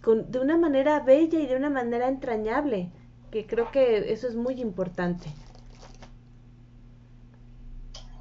de 0.03 0.39
una 0.39 0.57
manera 0.57 0.99
bella 1.01 1.39
y 1.39 1.47
de 1.47 1.55
una 1.55 1.69
manera 1.69 2.07
entrañable, 2.07 2.91
que 3.31 3.45
creo 3.45 3.71
que 3.71 4.11
eso 4.11 4.27
es 4.27 4.35
muy 4.35 4.61
importante. 4.61 5.29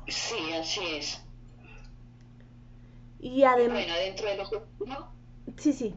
Sí, 0.08 0.52
así 0.52 0.80
es. 0.86 1.22
Y 3.20 3.42
además... 3.44 3.84
Bueno, 3.84 3.94
dentro 3.94 4.28
de 4.28 4.36
lo 4.36 4.50
que... 4.50 4.60
Sí, 5.58 5.72
sí. 5.72 5.94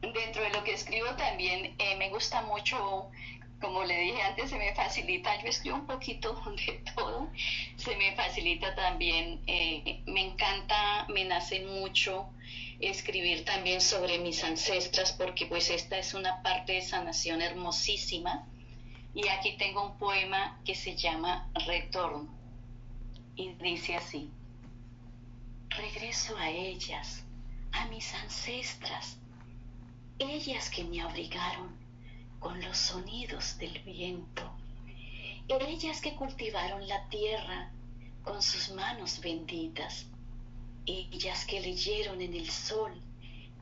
Dentro 0.00 0.42
de 0.42 0.50
lo 0.50 0.64
que 0.64 0.72
escribo 0.72 1.08
también 1.16 1.74
eh, 1.78 1.96
me 1.98 2.10
gusta 2.10 2.42
mucho 2.42 3.10
como 3.62 3.84
le 3.84 3.96
dije 3.96 4.20
antes, 4.20 4.50
se 4.50 4.58
me 4.58 4.74
facilita, 4.74 5.40
yo 5.40 5.48
escribo 5.48 5.76
un 5.76 5.86
poquito 5.86 6.34
de 6.66 6.82
todo, 6.94 7.30
se 7.76 7.96
me 7.96 8.14
facilita 8.16 8.74
también, 8.74 9.40
eh, 9.46 10.02
me 10.06 10.26
encanta, 10.26 11.06
me 11.08 11.24
nace 11.24 11.60
mucho 11.60 12.28
escribir 12.80 13.44
también 13.44 13.80
sobre 13.80 14.18
mis 14.18 14.42
ancestras, 14.42 15.12
porque 15.12 15.46
pues 15.46 15.70
esta 15.70 15.96
es 15.96 16.12
una 16.12 16.42
parte 16.42 16.72
de 16.72 16.82
sanación 16.82 17.40
hermosísima. 17.40 18.46
Y 19.14 19.28
aquí 19.28 19.56
tengo 19.56 19.86
un 19.86 19.98
poema 19.98 20.58
que 20.64 20.74
se 20.74 20.96
llama 20.96 21.48
Retorno. 21.66 22.28
Y 23.36 23.52
dice 23.54 23.94
así, 23.94 24.30
regreso 25.68 26.36
a 26.36 26.50
ellas, 26.50 27.24
a 27.72 27.86
mis 27.86 28.12
ancestras, 28.14 29.18
ellas 30.18 30.68
que 30.70 30.82
me 30.82 31.00
abrigaron 31.02 31.81
con 32.42 32.60
los 32.60 32.76
sonidos 32.76 33.56
del 33.58 33.78
viento. 33.84 34.42
Ellas 35.46 36.00
que 36.00 36.16
cultivaron 36.16 36.88
la 36.88 37.08
tierra 37.08 37.70
con 38.24 38.42
sus 38.42 38.70
manos 38.70 39.20
benditas. 39.20 40.06
Ellas 40.84 41.46
que 41.46 41.60
leyeron 41.60 42.20
en 42.20 42.34
el 42.34 42.50
sol 42.50 43.00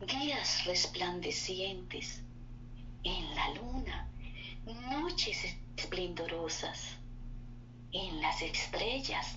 días 0.07 0.64
resplandecientes. 0.64 2.22
En 3.05 3.35
la 3.35 3.51
luna, 3.51 4.09
noches 4.89 5.57
esplendorosas. 5.76 6.97
En 7.93 8.22
las 8.22 8.41
estrellas 8.41 9.37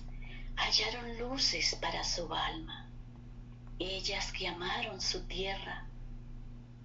hallaron 0.56 1.18
luces 1.18 1.74
para 1.82 2.02
su 2.02 2.32
alma. 2.32 2.88
Ellas 3.78 4.32
que 4.32 4.48
amaron 4.48 5.02
su 5.02 5.26
tierra, 5.26 5.86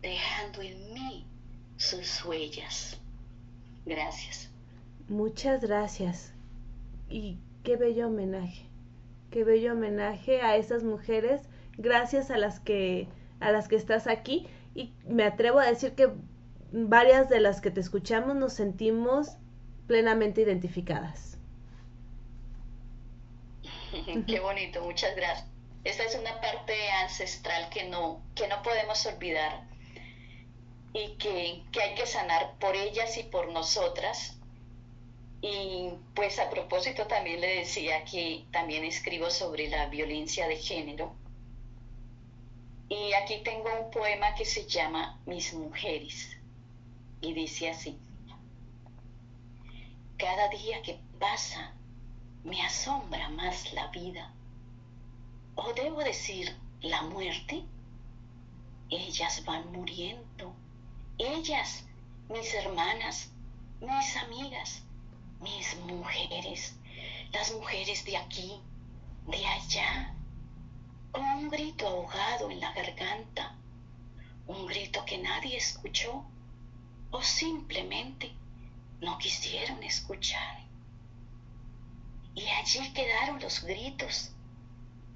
dejando 0.01 0.61
en 0.61 0.93
mí 0.93 1.28
sus 1.79 2.23
huellas. 2.25 2.97
Gracias. 3.85 4.51
Muchas 5.07 5.61
gracias. 5.61 6.33
Y 7.09 7.39
qué 7.63 7.77
bello 7.77 8.07
homenaje. 8.07 8.65
Qué 9.31 9.43
bello 9.43 9.73
homenaje 9.73 10.41
a 10.41 10.57
esas 10.57 10.83
mujeres, 10.83 11.41
gracias 11.77 12.29
a 12.29 12.37
las 12.37 12.59
que 12.59 13.07
a 13.39 13.51
las 13.51 13.67
que 13.69 13.77
estás 13.77 14.07
aquí 14.07 14.47
y 14.75 14.91
me 15.07 15.23
atrevo 15.23 15.59
a 15.59 15.67
decir 15.67 15.93
que 15.95 16.11
varias 16.71 17.29
de 17.29 17.39
las 17.39 17.61
que 17.61 17.71
te 17.71 17.79
escuchamos 17.79 18.35
nos 18.35 18.53
sentimos 18.53 19.37
plenamente 19.87 20.41
identificadas. 20.41 21.37
Qué 24.27 24.39
bonito, 24.41 24.83
muchas 24.83 25.15
gracias. 25.15 25.47
Esta 25.85 26.03
es 26.03 26.15
una 26.19 26.41
parte 26.41 26.73
ancestral 27.03 27.69
que 27.69 27.87
no 27.87 28.21
que 28.35 28.47
no 28.49 28.61
podemos 28.63 29.05
olvidar 29.05 29.68
y 30.93 31.15
que, 31.17 31.63
hay 31.81 31.95
que 31.95 32.05
sanar 32.05 32.57
por 32.59 32.75
ellas 32.75 33.17
y 33.17 33.23
por 33.23 33.51
nosotras. 33.51 34.37
Y 35.41 35.91
pues 36.15 36.39
a 36.39 36.49
propósito 36.49 37.07
también 37.07 37.39
le 37.39 37.59
decía 37.59 38.03
que 38.03 38.45
también 38.51 38.83
escribo 38.83 39.29
sobre 39.29 39.69
la 39.69 39.85
violencia 39.87 40.47
de 40.47 40.57
género. 40.57 41.15
Y 42.89 43.13
aquí 43.13 43.41
tengo 43.43 43.69
un 43.79 43.91
poema 43.91 44.33
que 44.35 44.45
se 44.45 44.65
llama 44.65 45.19
Mis 45.25 45.53
mujeres. 45.53 46.35
Y 47.21 47.33
dice 47.33 47.69
así. 47.69 47.97
Cada 50.17 50.49
día 50.49 50.81
que 50.81 50.99
pasa 51.19 51.73
me 52.43 52.61
asombra 52.63 53.29
más 53.29 53.71
la 53.73 53.87
vida. 53.87 54.33
O 55.55 55.71
debo 55.73 56.03
decir, 56.03 56.57
la 56.81 57.03
muerte. 57.03 57.63
Ellas 58.89 59.43
van 59.45 59.71
muriendo 59.71 60.55
ellas, 61.19 61.83
mis 62.29 62.53
hermanas, 62.53 63.29
mis 63.81 64.15
amigas, 64.15 64.81
mis 65.41 65.75
mujeres, 65.81 66.75
las 67.33 67.51
mujeres 67.51 68.05
de 68.05 68.15
aquí, 68.15 68.61
de 69.27 69.45
allá, 69.45 70.15
con 71.11 71.21
un 71.21 71.49
grito 71.49 71.85
ahogado 71.87 72.49
en 72.49 72.61
la 72.61 72.71
garganta, 72.71 73.53
un 74.47 74.65
grito 74.65 75.03
que 75.03 75.17
nadie 75.17 75.57
escuchó 75.57 76.23
o 77.11 77.21
simplemente 77.21 78.31
no 79.01 79.17
quisieron 79.17 79.83
escuchar. 79.83 80.63
Y 82.33 82.47
allí 82.47 82.93
quedaron 82.93 83.41
los 83.41 83.61
gritos, 83.61 84.31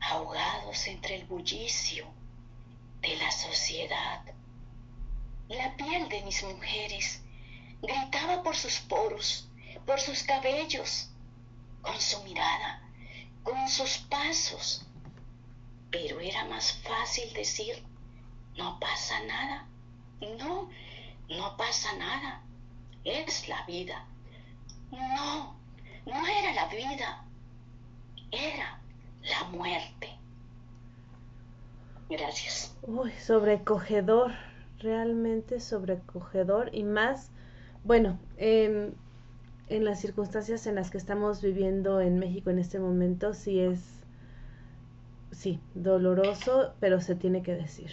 ahogados 0.02 0.86
entre 0.88 1.16
el 1.16 1.26
bullicio 1.26 2.06
de 3.00 3.16
la 3.16 3.32
sociedad 3.32 4.22
la 5.58 5.76
piel 5.76 6.10
de 6.10 6.22
mis 6.24 6.44
mujeres 6.44 7.22
gritaba 7.82 8.42
por 8.44 8.56
sus 8.56 8.80
poros, 8.80 9.50
por 9.86 10.00
sus 10.00 10.24
cabellos, 10.24 11.10
con 11.82 12.00
su 12.00 12.24
mirada, 12.24 12.82
con 13.44 13.68
sus 13.70 13.98
pasos. 14.10 14.86
Pero 15.92 16.20
era 16.20 16.46
más 16.46 16.74
fácil 16.82 17.32
decir, 17.34 17.84
no 18.58 18.80
pasa 18.80 19.20
nada. 19.26 19.68
No, 20.40 20.70
no 21.30 21.58
pasa 21.58 21.94
nada. 21.98 22.42
Es 23.04 23.48
la 23.48 23.64
vida. 23.66 24.08
No, 24.92 25.56
no 26.06 26.28
era 26.28 26.54
la 26.54 26.68
vida. 26.68 27.26
Era 28.32 28.80
la 29.22 29.44
muerte. 29.46 30.18
Gracias. 32.10 32.76
Uy, 32.84 33.12
sobrecogedor 33.12 34.34
realmente 34.84 35.60
sobrecogedor 35.60 36.70
y 36.74 36.84
más, 36.84 37.32
bueno, 37.84 38.20
en, 38.38 38.94
en 39.70 39.86
las 39.86 40.00
circunstancias 40.00 40.68
en 40.68 40.76
las 40.76 40.92
que 40.92 40.98
estamos 40.98 41.42
viviendo 41.42 42.02
en 42.02 42.20
México 42.20 42.50
en 42.50 42.60
este 42.60 42.80
momento, 42.80 43.34
sí 43.34 43.60
es, 43.60 43.80
sí, 45.32 45.60
doloroso, 45.74 46.74
pero 46.80 47.02
se 47.02 47.16
tiene 47.16 47.42
que 47.44 47.56
decir. 47.56 47.92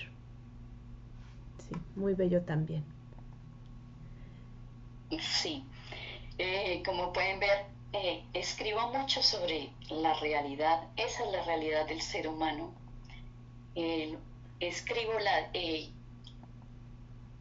Sí, 1.68 1.76
muy 1.96 2.14
bello 2.14 2.42
también. 2.42 2.84
Sí, 5.20 5.64
eh, 6.38 6.82
como 6.84 7.12
pueden 7.12 7.40
ver, 7.40 7.66
eh, 7.92 8.22
escribo 8.32 8.92
mucho 8.92 9.22
sobre 9.22 9.70
la 9.90 10.14
realidad, 10.20 10.88
esa 10.96 11.24
es 11.24 11.32
la 11.32 11.42
realidad 11.44 11.86
del 11.86 12.00
ser 12.00 12.28
humano. 12.28 12.72
escribo 14.60 15.18
la, 15.18 15.50
eh, 15.54 15.90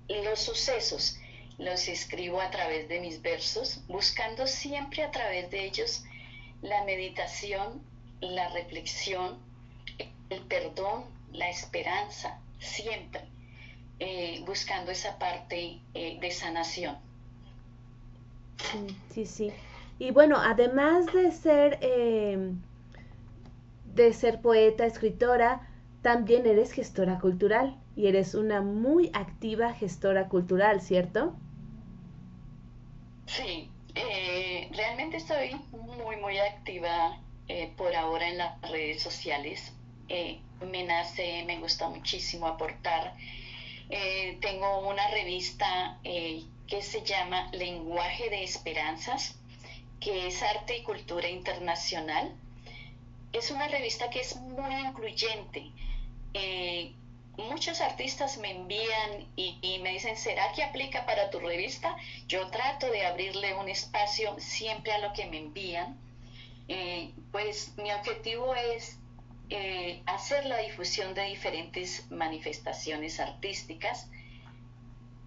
los 0.10 0.40
sucesos 0.40 1.18
los 1.58 1.88
escribo 1.88 2.42
a 2.42 2.50
través 2.50 2.88
de 2.88 3.00
mis 3.02 3.22
versos, 3.22 3.82
buscando 3.88 4.48
siempre 4.48 5.04
a 5.04 5.12
través 5.12 5.52
de 5.52 5.66
ellos 5.66 6.04
la 6.62 6.84
meditación, 6.86 7.82
la 8.22 8.50
reflexión, 8.50 9.38
el 10.30 10.42
perdón, 10.44 11.06
la 11.34 11.50
esperanza, 11.50 12.40
siempre 12.60 13.22
eh, 14.00 14.42
buscando 14.46 14.92
esa 14.92 15.20
parte 15.20 15.82
eh, 15.94 16.18
de 16.22 16.32
sanación. 16.32 16.98
Sí, 19.14 19.26
sí. 19.26 19.52
Y 20.00 20.12
bueno, 20.12 20.38
además 20.40 21.06
de 21.14 21.32
ser, 21.32 21.78
eh, 21.82 22.54
de 23.94 24.14
ser 24.14 24.42
poeta, 24.42 24.86
escritora, 24.86 25.68
también 26.02 26.46
eres 26.46 26.72
gestora 26.72 27.20
cultural 27.20 27.78
y 28.00 28.08
eres 28.08 28.34
una 28.34 28.62
muy 28.62 29.12
activa 29.14 29.74
gestora 29.74 30.30
cultural, 30.30 30.80
¿cierto? 30.80 31.36
Sí, 33.26 33.70
eh, 33.94 34.70
realmente 34.72 35.18
estoy 35.18 35.54
muy, 35.74 36.16
muy 36.16 36.38
activa 36.38 37.20
eh, 37.50 37.74
por 37.76 37.94
ahora 37.94 38.30
en 38.30 38.38
las 38.38 38.62
redes 38.62 39.04
sociales. 39.04 39.74
Eh, 40.08 40.40
me 40.72 40.86
nace, 40.86 41.44
me 41.46 41.60
gusta 41.60 41.90
muchísimo 41.90 42.48
aportar. 42.48 43.16
tengo 44.40 44.88
una 44.88 45.06
revista 45.10 46.00
que 46.04 46.82
se 46.82 47.02
llama 47.04 47.52
Lenguaje 47.52 48.30
de 48.30 48.46
Esperanzas, 48.46 49.38
que 50.00 50.28
es 50.28 50.42
arte 50.42 50.78
y 50.78 50.84
cultura 50.84 51.28
internacional. 51.28 52.34
Es 53.34 53.52
una 53.52 53.68
revista 53.68 54.10
que 54.10 54.22
es 54.22 54.38
muy 54.38 54.74
incluyente 54.88 55.74
muchos 57.40 57.82
artistas 57.82 58.38
me 58.38 58.52
envían 58.52 59.28
y, 59.36 59.80
me 59.82 59.92
dicen, 59.94 60.18
¿será 60.18 60.52
que 60.54 60.64
aplica 60.64 61.06
para 61.06 61.30
tu 61.30 61.40
revista? 61.40 61.96
Yo 62.28 62.48
trato 62.50 62.90
de 62.90 63.06
abrirle 63.06 63.56
un 63.56 63.70
espacio 63.70 64.36
siempre 64.40 64.92
a 64.92 65.00
lo 65.00 65.14
que 65.14 65.26
me 65.26 65.38
envían. 65.38 65.98
Eh, 66.68 67.12
pues 67.32 67.76
mi 67.78 67.92
objetivo 67.92 68.54
es 68.54 69.00
eh, 69.50 70.04
hacer 70.06 70.46
la 70.46 70.58
difusión 70.58 71.14
de 71.16 71.24
diferentes 71.24 72.10
manifestaciones 72.12 73.20
artísticas. 73.20 74.08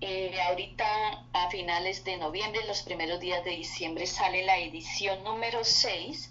Eh, 0.00 0.40
ahorita 0.48 0.86
a 1.32 1.50
finales 1.50 2.04
de 2.04 2.16
noviembre, 2.16 2.60
los 2.66 2.82
primeros 2.82 3.20
días 3.20 3.44
de 3.44 3.50
diciembre, 3.52 4.06
sale 4.06 4.44
la 4.44 4.58
edición 4.58 5.22
número 5.24 5.64
6. 5.64 6.30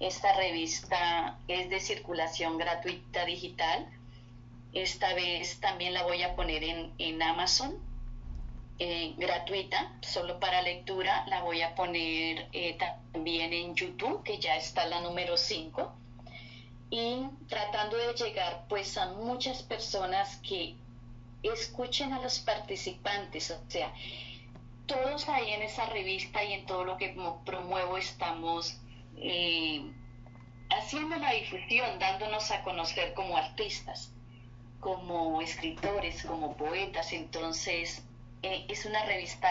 Esta 0.00 0.34
revista 0.34 1.38
es 1.48 1.68
de 1.70 1.80
circulación 1.80 2.58
gratuita 2.58 3.24
digital. 3.24 3.88
Esta 4.72 5.14
vez 5.14 5.60
también 5.60 5.94
la 5.94 6.02
voy 6.02 6.22
a 6.22 6.34
poner 6.34 6.64
en, 6.64 6.92
en 6.98 7.22
Amazon 7.22 7.78
eh, 8.78 9.14
gratuita, 9.16 9.92
solo 10.00 10.40
para 10.40 10.62
lectura. 10.62 11.24
La 11.28 11.42
voy 11.42 11.62
a 11.62 11.74
poner 11.74 12.48
eh, 12.52 12.76
también 13.12 13.52
en 13.52 13.74
YouTube, 13.74 14.22
que 14.24 14.38
ya 14.38 14.56
está 14.56 14.86
la 14.86 15.00
número 15.00 15.36
5. 15.36 15.94
Y 16.90 17.22
tratando 17.48 17.96
de 17.96 18.14
llegar 18.14 18.64
pues 18.68 18.96
a 18.98 19.12
muchas 19.12 19.62
personas 19.62 20.36
que 20.38 20.74
escuchen 21.42 22.12
a 22.12 22.20
los 22.20 22.38
participantes, 22.40 23.50
o 23.50 23.60
sea, 23.68 23.92
todos 24.86 25.28
ahí 25.28 25.52
en 25.52 25.62
esa 25.62 25.86
revista 25.86 26.42
y 26.44 26.52
en 26.52 26.66
todo 26.66 26.84
lo 26.84 26.96
que 26.96 27.16
promuevo 27.44 27.98
estamos 27.98 28.78
eh, 29.16 29.90
haciendo 30.70 31.16
la 31.16 31.32
difusión, 31.32 31.98
dándonos 31.98 32.50
a 32.50 32.62
conocer 32.62 33.14
como 33.14 33.36
artistas, 33.36 34.12
como 34.82 35.40
escritores, 35.40 36.24
como 36.24 36.56
poetas. 36.56 37.12
Entonces, 37.12 38.02
eh, 38.42 38.66
es 38.68 38.84
una 38.84 39.04
revista 39.06 39.48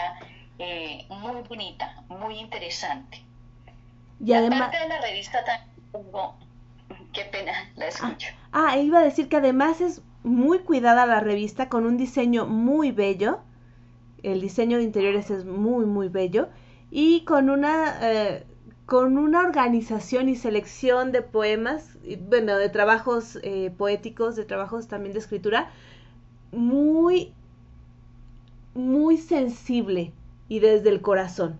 eh, 0.58 1.06
muy 1.08 1.40
bonita, 1.48 2.04
muy 2.08 2.38
interesante. 2.38 3.24
Y 4.24 4.34
además... 4.34 4.60
Aparte 4.60 4.78
de 4.78 4.88
la 4.88 5.00
revista 5.00 5.42
también 5.42 5.72
Qué 7.14 7.24
pena, 7.24 7.52
la 7.76 7.88
escucho. 7.88 8.28
Ah, 8.52 8.68
ah, 8.70 8.78
iba 8.78 8.98
a 8.98 9.02
decir 9.02 9.28
que 9.28 9.36
además 9.36 9.80
es 9.80 10.02
muy 10.22 10.60
cuidada 10.60 11.06
la 11.06 11.20
revista 11.20 11.70
con 11.70 11.86
un 11.86 11.96
diseño 11.96 12.46
muy 12.46 12.92
bello. 12.92 13.40
El 14.22 14.40
diseño 14.40 14.76
de 14.76 14.84
interiores 14.84 15.30
es 15.30 15.46
muy, 15.46 15.86
muy 15.86 16.08
bello. 16.08 16.48
Y 16.90 17.24
con 17.24 17.48
una, 17.48 17.98
eh, 18.02 18.46
con 18.92 19.16
una 19.16 19.40
organización 19.40 20.28
y 20.28 20.36
selección 20.36 21.12
de 21.12 21.22
poemas, 21.22 21.96
bueno, 22.28 22.58
de 22.58 22.68
trabajos 22.68 23.38
poéticos, 23.78 24.36
de 24.36 24.44
trabajos 24.44 24.86
también 24.86 25.14
de 25.14 25.18
escritura, 25.18 25.70
muy 26.50 27.32
muy 28.74 29.16
sensible 29.16 30.12
y 30.50 30.58
desde 30.58 30.90
el 30.90 31.00
corazón, 31.00 31.58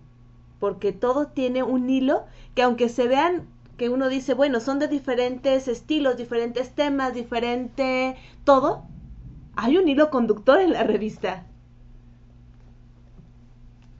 porque 0.59 0.91
todo 0.91 1.25
tiene 1.25 1.63
un 1.63 1.89
hilo 1.89 2.27
que 2.53 2.61
aunque 2.61 2.87
se 2.87 3.07
vean 3.07 3.47
que 3.77 3.89
uno 3.89 4.09
dice, 4.09 4.35
bueno, 4.35 4.59
son 4.59 4.77
de 4.77 4.87
diferentes 4.87 5.67
estilos, 5.67 6.17
diferentes 6.17 6.75
temas, 6.75 7.15
diferente 7.15 8.15
todo, 8.43 8.83
hay 9.55 9.77
un 9.77 9.87
hilo 9.89 10.11
conductor 10.11 10.59
en 10.59 10.73
la 10.73 10.83
revista. 10.83 11.47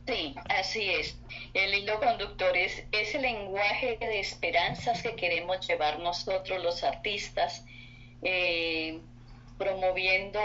Sí, 0.05 0.36
así 0.49 0.81
es. 0.84 1.22
El 1.54 1.76
hilo 1.76 1.99
conductor 1.99 2.58
es 2.58 2.84
ese 2.91 3.20
lenguaje 3.20 3.97
de 3.99 4.20
esperanzas 4.20 5.04
que 5.04 5.16
queremos 5.16 5.68
llevar 5.68 5.99
nosotros 5.99 6.64
los 6.64 6.84
artistas, 6.84 7.64
eh, 8.24 8.99
promoviendo 9.60 10.39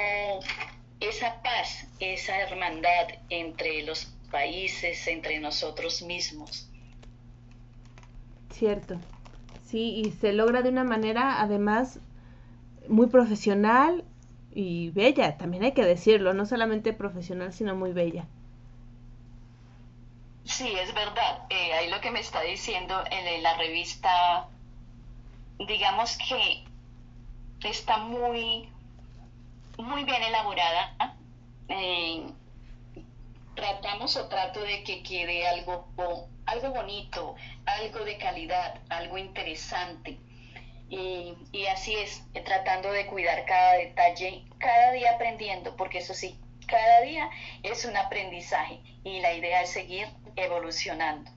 esa 1.01 1.41
paz, 1.43 1.87
esa 1.99 2.39
hermandad 2.41 3.09
entre 3.31 3.83
los 3.85 4.05
países, 4.31 5.07
entre 5.07 5.41
nosotros 5.41 6.03
mismos. 6.03 6.69
Cierto, 8.51 8.99
sí, 9.65 10.03
y 10.05 10.11
se 10.11 10.35
logra 10.35 10.61
de 10.61 10.69
una 10.69 10.85
manera 10.85 11.41
además 11.41 12.01
muy 12.87 13.07
profesional 13.07 14.05
y 14.53 14.91
bella, 14.91 15.39
también 15.39 15.63
hay 15.63 15.73
que 15.73 15.85
decirlo, 15.85 16.35
no 16.35 16.45
solamente 16.45 16.93
profesional, 16.93 17.53
sino 17.55 17.75
muy 17.75 17.93
bella. 17.93 18.27
Sí, 20.49 20.75
es 20.79 20.93
verdad. 20.95 21.45
Eh, 21.51 21.73
ahí 21.75 21.91
lo 21.91 22.01
que 22.01 22.11
me 22.11 22.21
está 22.21 22.41
diciendo 22.41 23.05
en 23.11 23.43
la 23.43 23.55
revista, 23.59 24.49
digamos 25.59 26.17
que 26.17 26.65
está 27.69 27.99
muy 27.99 28.69
muy 29.77 30.05
bien 30.05 30.23
elaborada. 30.23 31.15
Eh, 31.69 32.27
tratamos 33.55 34.17
o 34.17 34.29
trato 34.29 34.61
de 34.63 34.83
que 34.85 35.03
quede 35.03 35.47
algo, 35.47 35.87
algo 36.47 36.71
bonito, 36.71 37.37
algo 37.67 38.05
de 38.05 38.17
calidad, 38.17 38.81
algo 38.89 39.19
interesante. 39.19 40.19
Y, 40.89 41.35
y, 41.53 41.67
así 41.67 41.95
es, 41.95 42.23
tratando 42.47 42.91
de 42.91 43.07
cuidar 43.07 43.45
cada 43.45 43.75
detalle, 43.75 44.45
cada 44.59 44.93
día 44.93 45.13
aprendiendo, 45.13 45.77
porque 45.77 45.99
eso 45.99 46.15
sí, 46.15 46.39
cada 46.67 47.03
día 47.03 47.29
es 47.63 47.85
un 47.85 47.97
aprendizaje 47.97 48.81
y 49.05 49.21
la 49.21 49.35
idea 49.35 49.63
es 49.63 49.71
seguir 49.71 50.09
evolucionando. 50.45 51.31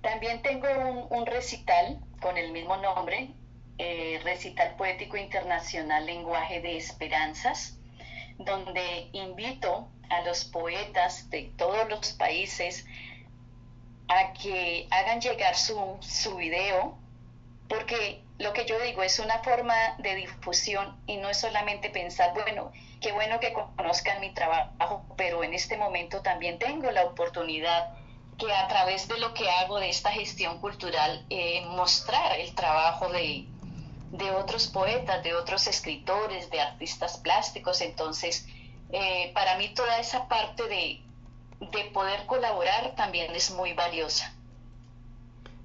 También 0.00 0.42
tengo 0.42 0.66
un, 1.10 1.26
recital 1.26 2.00
con 2.20 2.36
el 2.36 2.52
mismo 2.52 2.76
nombre, 2.76 3.30
eh, 3.78 4.20
recital 4.24 4.74
poético 4.76 5.16
internacional 5.16 6.06
Lenguaje 6.06 6.60
de 6.60 6.76
Esperanzas, 6.76 7.78
donde 8.38 9.08
invito 9.12 9.88
a 10.10 10.22
los 10.22 10.44
poetas 10.44 11.30
de 11.30 11.52
todos 11.56 11.88
los 11.88 12.12
países 12.12 12.84
a 14.08 14.32
que 14.32 14.88
hagan 14.90 15.20
llegar 15.20 15.56
su, 15.56 15.96
su 16.00 16.36
video, 16.36 16.98
porque 17.68 18.22
lo 18.38 18.52
que 18.52 18.66
yo 18.66 18.78
digo 18.80 19.02
es 19.02 19.18
una 19.20 19.38
forma 19.38 19.74
de 19.98 20.16
difusión 20.16 21.00
y 21.06 21.16
no 21.16 21.30
es 21.30 21.38
solamente 21.38 21.90
pensar, 21.90 22.34
bueno, 22.34 22.72
qué 23.02 23.12
bueno 23.12 23.40
que 23.40 23.52
conozcan 23.52 24.20
mi 24.20 24.32
trabajo, 24.32 25.04
pero 25.16 25.42
en 25.44 25.52
este 25.52 25.76
momento 25.76 26.22
también 26.22 26.58
tengo 26.58 26.90
la 26.90 27.04
oportunidad 27.04 27.90
que 28.38 28.52
a 28.52 28.66
través 28.68 29.08
de 29.08 29.18
lo 29.18 29.34
que 29.34 29.50
hago 29.50 29.78
de 29.78 29.90
esta 29.90 30.10
gestión 30.10 30.58
cultural, 30.58 31.26
eh, 31.28 31.64
mostrar 31.66 32.38
el 32.38 32.54
trabajo 32.54 33.10
de, 33.10 33.46
de 34.12 34.30
otros 34.30 34.68
poetas, 34.68 35.22
de 35.22 35.34
otros 35.34 35.66
escritores, 35.66 36.50
de 36.50 36.60
artistas 36.60 37.18
plásticos. 37.18 37.80
Entonces, 37.82 38.46
eh, 38.90 39.32
para 39.34 39.58
mí 39.58 39.74
toda 39.74 39.98
esa 39.98 40.28
parte 40.28 40.62
de, 40.68 41.02
de 41.60 41.84
poder 41.92 42.24
colaborar 42.26 42.94
también 42.96 43.34
es 43.34 43.50
muy 43.50 43.74
valiosa. 43.74 44.32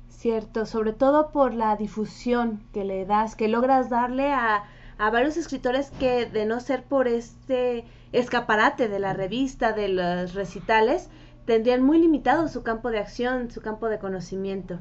Cierto, 0.10 0.66
sobre 0.66 0.94
todo 0.94 1.32
por 1.32 1.54
la 1.54 1.76
difusión 1.76 2.68
que 2.74 2.84
le 2.84 3.06
das, 3.06 3.36
que 3.36 3.48
logras 3.48 3.90
darle 3.90 4.34
a, 4.34 4.66
a 4.98 5.10
varios 5.10 5.38
escritores 5.38 5.92
que 5.92 6.26
de 6.26 6.46
no 6.46 6.60
ser 6.60 6.84
por 6.84 7.08
este 7.08 7.86
escaparate 8.12 8.88
de 8.88 9.00
la 9.00 9.14
revista, 9.14 9.74
de 9.74 9.90
los 9.90 10.34
recitales, 10.34 11.10
tendrían 11.46 11.84
muy 11.84 12.00
limitado 12.00 12.48
su 12.48 12.64
campo 12.64 12.92
de 12.92 13.00
acción, 13.00 13.52
su 13.52 13.62
campo 13.62 13.88
de 13.90 14.00
conocimiento. 14.00 14.80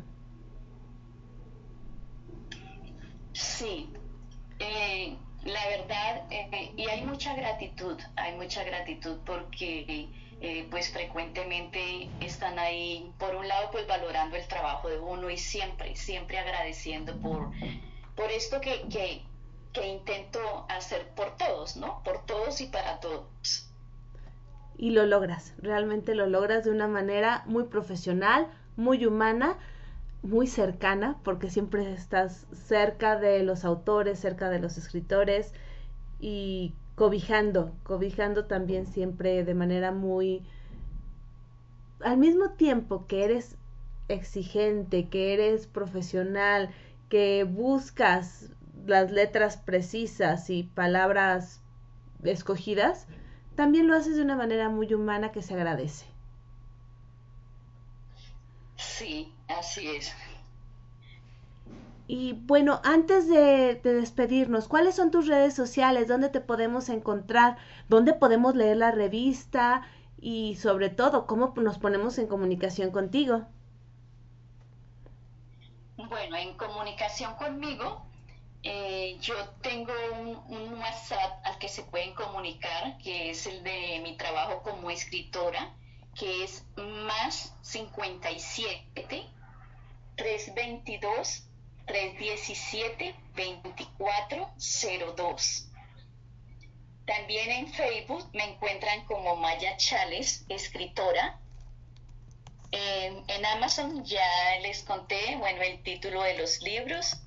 Sí, 3.33 3.91
eh, 4.59 5.17
la 5.45 5.69
verdad, 5.69 6.25
eh, 6.31 6.73
y 6.77 6.89
hay 6.89 7.05
mucha 7.05 7.35
gratitud, 7.35 7.99
hay 8.17 8.35
mucha 8.37 8.65
gratitud 8.65 9.19
porque 9.27 10.09
eh, 10.41 10.67
pues 10.71 10.91
frecuentemente 10.91 12.09
están 12.21 12.59
ahí, 12.59 13.13
por 13.19 13.35
un 13.35 13.47
lado, 13.47 13.71
pues 13.71 13.87
valorando 13.87 14.37
el 14.37 14.47
trabajo 14.49 14.89
de 14.89 14.99
uno 14.99 15.31
y 15.31 15.37
siempre, 15.37 15.95
siempre 15.97 16.39
agradeciendo 16.39 17.17
por, 17.21 17.51
por 18.15 18.31
esto 18.31 18.61
que, 18.61 18.89
que, 18.89 19.23
que 19.77 19.87
intento 19.89 20.41
hacer 20.71 21.07
por 21.15 21.37
todos, 21.37 21.77
¿no? 21.77 22.03
Por 22.03 22.25
todos 22.25 22.63
y 22.63 22.67
para 22.67 22.99
todos. 22.99 23.69
Y 24.79 24.91
lo 24.91 25.05
logras, 25.05 25.53
realmente 25.59 26.15
lo 26.15 26.27
logras 26.27 26.65
de 26.65 26.71
una 26.71 26.89
manera 26.89 27.43
muy 27.47 27.65
profesional, 27.65 28.49
muy 28.77 29.05
humana, 29.05 29.59
muy 30.23 30.47
cercana, 30.47 31.19
porque 31.25 31.51
siempre 31.51 31.93
estás 31.93 32.47
cerca 32.53 33.19
de 33.19 33.43
los 33.43 33.65
autores, 33.67 34.19
cerca 34.19 34.49
de 34.49 34.61
los 34.61 34.79
escritores 34.79 35.53
y 36.21 36.75
cobijando, 36.95 37.73
cobijando 37.83 38.47
también 38.47 38.87
siempre 38.87 39.45
de 39.45 39.55
manera 39.55 39.93
muy... 39.93 40.43
Al 42.01 42.17
mismo 42.17 42.53
tiempo 42.53 43.07
que 43.07 43.25
eres 43.25 43.57
exigente, 44.09 45.09
que 45.09 45.35
eres 45.35 45.67
profesional, 45.67 46.71
que 47.09 47.45
buscas 47.45 48.51
las 48.87 49.11
letras 49.11 49.57
precisas 49.57 50.51
y 50.51 50.65
palabras 50.65 51.61
escogidas, 52.25 53.07
también 53.55 53.87
lo 53.87 53.95
haces 53.95 54.17
de 54.17 54.23
una 54.23 54.37
manera 54.37 54.69
muy 54.69 54.93
humana 54.93 55.33
que 55.33 55.43
se 55.43 55.55
agradece. 55.55 56.07
Sí, 58.77 59.33
así 59.49 59.89
es. 59.89 60.15
Y 62.09 62.35
bueno, 62.35 62.81
antes 62.85 63.29
de, 63.29 63.81
despedirnos, 63.83 64.69
¿cuáles 64.69 64.95
son 64.95 65.11
tus 65.11 65.27
redes 65.27 65.55
sociales? 65.55 66.07
¿Dónde 66.07 66.29
te 66.29 66.41
podemos 66.41 66.89
encontrar? 66.89 67.57
¿Dónde 67.89 68.15
podemos 68.15 68.55
leer 68.55 68.77
la 68.77 68.93
revista? 68.93 69.83
Y 70.21 70.55
sobre 70.57 70.89
todo, 70.89 71.27
¿cómo 71.27 71.53
nos 71.57 71.79
ponemos 71.79 72.19
en 72.19 72.29
comunicación 72.29 72.91
contigo? 72.91 73.47
Bueno, 75.97 76.37
en 76.37 76.57
comunicación 76.57 77.35
conmigo 77.35 78.07
eh, 78.69 79.17
yo 79.21 79.37
tengo 79.63 79.93
un, 80.49 80.81
WhatsApp 80.81 81.39
al 81.45 81.57
que 81.59 81.69
se 81.69 81.85
pueden 81.85 82.15
comunicar, 82.15 82.99
que 82.99 83.31
es 83.31 83.47
el 83.47 83.63
de 83.63 84.01
mi 84.03 84.17
trabajo 84.17 84.61
como 84.65 84.91
escritora, 84.91 85.73
que 86.17 86.43
es 86.43 86.65
más 86.77 87.55
57 87.63 89.31
322 90.17 91.45
317 91.87 93.15
2402. 93.37 95.69
También 97.07 97.51
en 97.53 97.73
Facebook 97.73 98.29
me 98.33 98.51
encuentran 98.51 99.05
como 99.05 99.37
Maya 99.37 99.77
Chales, 99.77 100.45
escritora. 100.49 101.39
En, 102.73 103.23
en, 103.29 103.47
Amazon 103.47 104.05
ya 104.05 104.59
les 104.61 104.83
conté, 104.83 105.37
bueno, 105.37 105.63
el 105.63 105.85
título 105.85 106.23
de 106.23 106.37
los 106.37 106.61
libros 106.63 107.23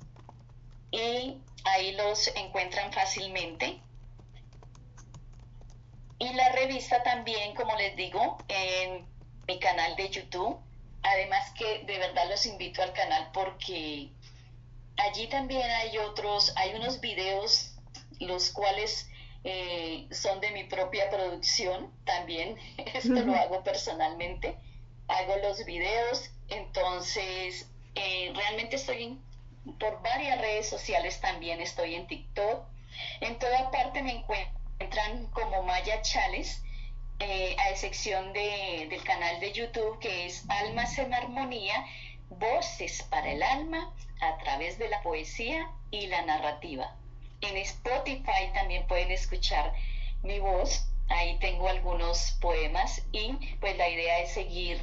y 0.90 1.36
ahí 1.64 1.92
los 1.92 2.28
encuentran 2.36 2.92
fácilmente. 2.92 3.80
Y 6.18 6.32
la 6.34 6.50
revista 6.52 7.02
también, 7.02 7.54
como 7.54 7.74
les 7.76 7.96
digo, 7.96 8.38
en 8.48 9.06
mi 9.46 9.58
canal 9.58 9.96
de 9.96 10.10
YouTube. 10.10 10.58
Además 11.02 11.50
que 11.58 11.84
de 11.84 11.98
verdad 11.98 12.28
los 12.28 12.44
invito 12.44 12.82
al 12.82 12.92
canal 12.92 13.30
porque 13.32 14.10
allí 14.98 15.28
también 15.28 15.70
hay 15.70 15.96
otros, 15.98 16.52
hay 16.56 16.74
unos 16.74 17.00
videos 17.00 17.74
los 18.20 18.50
cuales 18.50 19.08
eh, 19.44 20.06
son 20.10 20.40
de 20.40 20.50
mi 20.50 20.64
propia 20.64 21.08
producción 21.08 21.90
también, 22.04 22.58
esto 22.94 23.14
lo 23.14 23.34
hago 23.34 23.64
personalmente, 23.64 24.56
hago 25.08 25.36
los 25.36 25.64
videos, 25.64 26.30
entonces 26.48 27.66
eh, 27.94 28.32
realmente 28.34 28.76
estoy 28.76 29.04
en, 29.04 29.29
por 29.78 30.02
varias 30.02 30.40
redes 30.40 30.68
sociales 30.68 31.20
también, 31.20 31.60
estoy 31.60 31.94
en 31.94 32.06
TikTok, 32.06 32.64
en 33.20 33.38
toda 33.38 33.70
parte 33.70 34.02
me 34.02 34.12
encuentran 34.12 35.26
como 35.32 35.62
Maya 35.62 36.02
Chales, 36.02 36.62
eh, 37.18 37.54
a 37.58 37.70
excepción 37.70 38.32
de, 38.32 38.86
del 38.88 39.04
canal 39.04 39.40
de 39.40 39.52
YouTube 39.52 39.98
que 39.98 40.26
es 40.26 40.44
Almas 40.48 40.98
en 40.98 41.12
Armonía, 41.12 41.86
Voces 42.30 43.02
para 43.10 43.30
el 43.32 43.42
Alma 43.42 43.92
a 44.20 44.38
través 44.38 44.78
de 44.78 44.88
la 44.88 45.02
poesía 45.02 45.70
y 45.90 46.06
la 46.06 46.22
narrativa. 46.22 46.96
En 47.42 47.56
Spotify 47.58 48.50
también 48.54 48.86
pueden 48.86 49.10
escuchar 49.10 49.72
mi 50.22 50.38
voz. 50.38 50.86
Ahí 51.08 51.38
tengo 51.40 51.68
algunos 51.68 52.38
poemas 52.40 53.02
y 53.12 53.32
pues 53.60 53.76
la 53.76 53.88
idea 53.88 54.20
es 54.20 54.32
seguir 54.32 54.82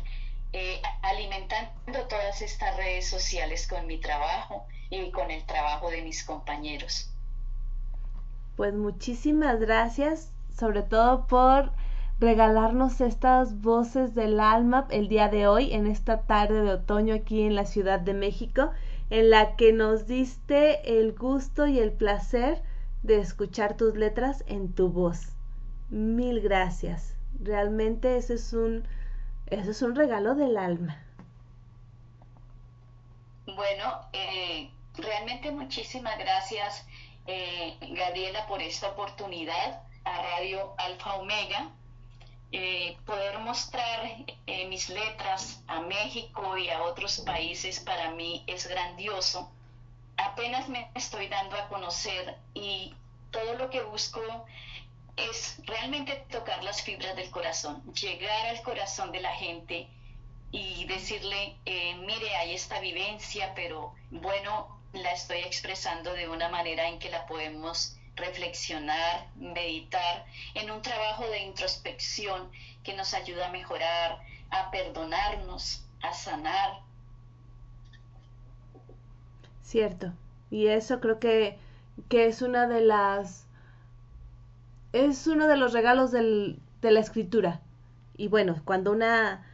eh, 0.57 0.81
alimentando 1.03 2.07
todas 2.09 2.41
estas 2.41 2.75
redes 2.77 3.07
sociales 3.07 3.67
con 3.67 3.85
mi 3.85 3.99
trabajo 3.99 4.65
y 4.89 5.11
con 5.11 5.29
el 5.29 5.45
trabajo 5.45 5.91
de 5.91 6.01
mis 6.01 6.23
compañeros. 6.23 7.11
Pues 8.55 8.73
muchísimas 8.73 9.59
gracias, 9.59 10.31
sobre 10.57 10.81
todo 10.81 11.27
por 11.27 11.71
regalarnos 12.19 13.01
estas 13.01 13.61
voces 13.61 14.15
del 14.15 14.39
alma 14.39 14.87
el 14.89 15.09
día 15.09 15.27
de 15.27 15.47
hoy, 15.47 15.73
en 15.73 15.85
esta 15.85 16.23
tarde 16.23 16.63
de 16.63 16.71
otoño 16.71 17.13
aquí 17.13 17.43
en 17.43 17.53
la 17.53 17.65
Ciudad 17.65 17.99
de 17.99 18.15
México 18.15 18.71
en 19.11 19.29
la 19.29 19.55
que 19.57 19.73
nos 19.73 20.07
diste 20.07 20.99
el 20.99 21.13
gusto 21.13 21.67
y 21.67 21.79
el 21.79 21.91
placer 21.91 22.63
de 23.03 23.19
escuchar 23.19 23.77
tus 23.77 23.95
letras 23.95 24.43
en 24.47 24.73
tu 24.73 24.89
voz. 24.89 25.33
Mil 25.89 26.41
gracias. 26.41 27.15
Realmente 27.39 28.17
ese 28.17 28.33
es 28.33 28.53
un, 28.53 28.87
ese 29.49 29.71
es 29.71 29.81
un 29.81 29.95
regalo 29.95 30.35
del 30.35 30.57
alma. 30.57 31.03
Bueno, 33.45 34.01
eh, 34.13 34.69
realmente 34.95 35.51
muchísimas 35.51 36.17
gracias, 36.17 36.85
eh, 37.25 37.77
Gabriela, 37.81 38.45
por 38.47 38.61
esta 38.61 38.89
oportunidad 38.89 39.81
a 40.03 40.21
Radio 40.21 40.73
Alfa 40.77 41.15
Omega 41.15 41.71
eh, 42.53 42.95
poder 43.05 43.39
mostrar 43.39 44.25
eh, 44.45 44.67
mis 44.67 44.87
letras 44.87 45.61
a 45.67 45.81
México 45.81 46.57
y 46.57 46.69
a 46.69 46.81
otros 46.83 47.19
países 47.19 47.81
para 47.81 48.11
mí 48.11 48.43
es 48.47 48.67
grandioso. 48.67 49.51
Apenas 50.15 50.69
me 50.69 50.89
estoy 50.95 51.27
dando 51.27 51.57
a 51.57 51.67
conocer 51.67 52.37
y 52.53 52.95
todo 53.31 53.55
lo 53.55 53.69
que 53.69 53.83
busco 53.83 54.21
es 55.17 55.59
realmente 55.65 56.25
tocar 56.29 56.63
las 56.63 56.81
fibras 56.81 57.15
del 57.15 57.29
corazón, 57.31 57.83
llegar 57.93 58.47
al 58.47 58.61
corazón 58.61 59.11
de 59.11 59.19
la 59.19 59.33
gente 59.33 59.87
y 60.51 60.85
decirle, 60.85 61.57
eh, 61.65 61.95
mire, 61.95 62.35
hay 62.35 62.53
esta 62.53 62.79
vivencia, 62.79 63.53
pero 63.55 63.93
bueno, 64.11 64.79
la 64.93 65.11
estoy 65.11 65.39
expresando 65.39 66.13
de 66.13 66.29
una 66.29 66.49
manera 66.49 66.87
en 66.87 66.99
que 66.99 67.09
la 67.09 67.25
podemos 67.25 67.97
reflexionar, 68.15 69.27
meditar 69.35 70.25
en 70.53 70.71
un 70.71 70.81
trabajo 70.81 71.27
de 71.27 71.39
introspección 71.39 72.49
que 72.83 72.93
nos 72.93 73.13
ayuda 73.13 73.47
a 73.47 73.51
mejorar, 73.51 74.19
a 74.49 74.71
perdonarnos, 74.71 75.83
a 76.01 76.13
sanar. 76.13 76.81
Cierto. 79.63 80.13
Y 80.49 80.67
eso 80.67 80.99
creo 80.99 81.19
que, 81.19 81.57
que 82.09 82.27
es 82.27 82.41
una 82.41 82.67
de 82.67 82.81
las... 82.81 83.46
Es 84.93 85.27
uno 85.27 85.47
de 85.47 85.57
los 85.57 85.73
regalos 85.73 86.11
del, 86.11 86.59
de 86.81 86.91
la 86.91 86.99
escritura. 86.99 87.61
Y 88.15 88.27
bueno, 88.27 88.61
cuando 88.65 88.91
una... 88.91 89.45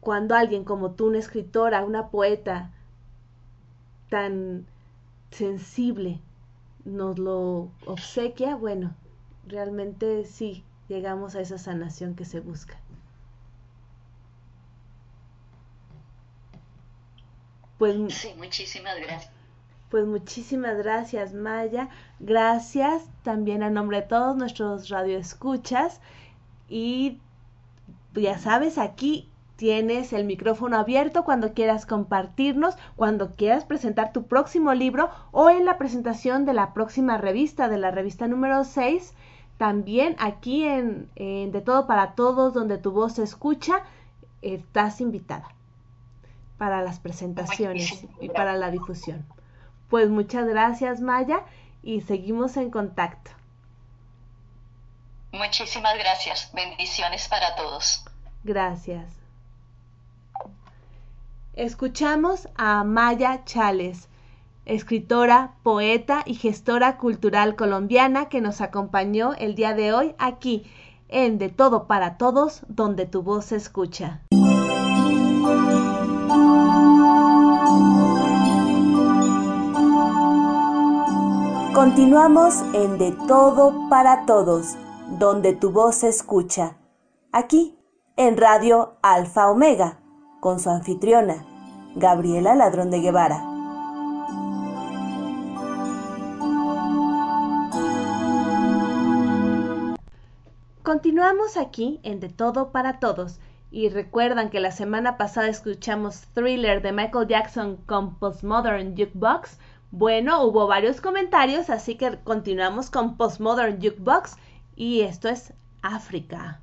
Cuando 0.00 0.34
alguien 0.34 0.64
como 0.64 0.92
tú, 0.92 1.06
una 1.06 1.20
escritora, 1.20 1.84
una 1.84 2.08
poeta 2.08 2.72
tan 4.10 4.66
sensible, 5.30 6.20
nos 6.84 7.18
lo 7.18 7.70
obsequia, 7.86 8.56
bueno, 8.56 8.94
realmente 9.46 10.24
sí 10.24 10.64
llegamos 10.88 11.34
a 11.34 11.40
esa 11.40 11.56
sanación 11.56 12.14
que 12.14 12.24
se 12.24 12.40
busca. 12.40 12.76
Pues, 17.78 17.96
sí, 18.14 18.34
muchísimas 18.36 18.96
gracias. 18.96 19.31
Pues 19.92 20.06
muchísimas 20.06 20.78
gracias, 20.78 21.34
Maya. 21.34 21.90
Gracias 22.18 23.04
también 23.22 23.62
a 23.62 23.68
nombre 23.68 24.00
de 24.00 24.06
todos 24.08 24.34
nuestros 24.36 24.88
radioescuchas. 24.88 26.00
Y 26.66 27.18
ya 28.14 28.38
sabes, 28.38 28.78
aquí 28.78 29.28
Tienes 29.56 30.12
el 30.12 30.24
micrófono 30.24 30.76
abierto 30.78 31.24
cuando 31.24 31.52
quieras 31.52 31.86
compartirnos, 31.86 32.74
cuando 32.96 33.36
quieras 33.36 33.64
presentar 33.64 34.12
tu 34.12 34.24
próximo 34.24 34.74
libro 34.74 35.10
o 35.30 35.50
en 35.50 35.66
la 35.66 35.78
presentación 35.78 36.46
de 36.46 36.54
la 36.54 36.72
próxima 36.72 37.18
revista, 37.18 37.68
de 37.68 37.78
la 37.78 37.90
revista 37.90 38.26
número 38.26 38.64
6. 38.64 39.14
También 39.58 40.16
aquí 40.18 40.64
en, 40.64 41.10
De 41.14 41.60
Todo 41.60 41.86
para 41.86 42.14
Todos, 42.14 42.54
donde 42.54 42.78
tu 42.78 42.90
voz 42.90 43.12
se 43.12 43.22
escucha, 43.22 43.84
estás 44.40 45.00
invitada 45.00 45.48
para 46.58 46.82
las 46.82 46.98
presentaciones 46.98 48.04
y 48.20 48.30
para 48.30 48.56
la 48.56 48.70
difusión. 48.70 49.24
Pues 49.92 50.08
muchas 50.08 50.46
gracias 50.46 51.02
Maya 51.02 51.42
y 51.82 52.00
seguimos 52.00 52.56
en 52.56 52.70
contacto. 52.70 53.30
Muchísimas 55.32 55.98
gracias. 55.98 56.50
Bendiciones 56.54 57.28
para 57.28 57.54
todos. 57.56 58.02
Gracias. 58.42 59.12
Escuchamos 61.52 62.48
a 62.56 62.84
Maya 62.84 63.44
Chales, 63.44 64.08
escritora, 64.64 65.52
poeta 65.62 66.22
y 66.24 66.36
gestora 66.36 66.96
cultural 66.96 67.54
colombiana 67.54 68.30
que 68.30 68.40
nos 68.40 68.62
acompañó 68.62 69.34
el 69.34 69.54
día 69.54 69.74
de 69.74 69.92
hoy 69.92 70.14
aquí 70.18 70.72
en 71.08 71.36
De 71.36 71.50
Todo 71.50 71.86
para 71.86 72.16
Todos, 72.16 72.62
donde 72.66 73.04
tu 73.04 73.22
voz 73.22 73.44
se 73.44 73.56
escucha. 73.56 74.22
Continuamos 81.74 82.60
en 82.74 82.98
De 82.98 83.12
Todo 83.26 83.88
para 83.88 84.26
Todos, 84.26 84.76
donde 85.18 85.54
tu 85.54 85.70
voz 85.70 85.94
se 85.94 86.08
escucha. 86.08 86.76
Aquí, 87.32 87.78
en 88.16 88.36
Radio 88.36 88.98
Alfa 89.00 89.50
Omega 89.50 89.98
con 90.40 90.60
su 90.60 90.68
anfitriona, 90.68 91.46
Gabriela 91.96 92.54
Ladrón 92.54 92.90
de 92.90 93.00
Guevara. 93.00 93.42
Continuamos 100.82 101.56
aquí 101.56 102.00
en 102.02 102.20
De 102.20 102.28
Todo 102.28 102.70
para 102.70 102.98
Todos 103.00 103.40
y 103.70 103.88
recuerdan 103.88 104.50
que 104.50 104.60
la 104.60 104.72
semana 104.72 105.16
pasada 105.16 105.48
escuchamos 105.48 106.26
Thriller 106.34 106.82
de 106.82 106.92
Michael 106.92 107.26
Jackson 107.26 107.76
con 107.86 108.18
Postmodern 108.18 108.90
Jukebox. 108.90 109.58
Bueno, 109.92 110.42
hubo 110.44 110.66
varios 110.66 111.02
comentarios, 111.02 111.68
así 111.68 111.96
que 111.96 112.18
continuamos 112.24 112.88
con 112.88 113.18
Postmodern 113.18 113.76
Jukebox 113.76 114.36
y 114.74 115.02
esto 115.02 115.28
es 115.28 115.52
África. 115.82 116.60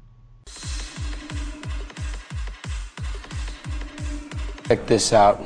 Check 4.68 4.84
this 4.88 5.14
out. 5.14 5.38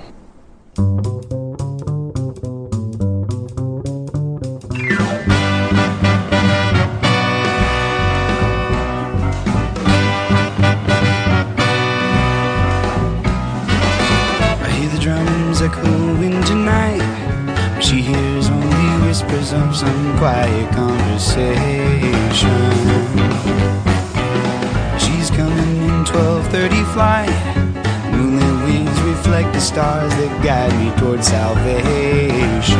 Stars 29.73 30.13
that 30.21 30.33
guide 30.45 30.69
me 30.77 30.93
towards 31.01 31.25
salvation. 31.25 32.77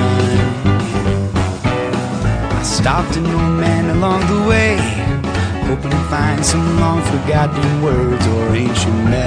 I 2.53 2.61
stopped 2.61 3.17
an 3.17 3.25
old 3.25 3.57
man 3.57 3.89
along 3.97 4.21
the 4.29 4.47
way, 4.47 4.77
hoping 5.65 5.89
to 5.89 6.03
find 6.13 6.45
some 6.45 6.61
long 6.79 7.01
forgotten 7.09 7.81
words 7.81 8.23
or 8.35 8.53
ancient 8.53 8.99
melodies. 9.09 9.25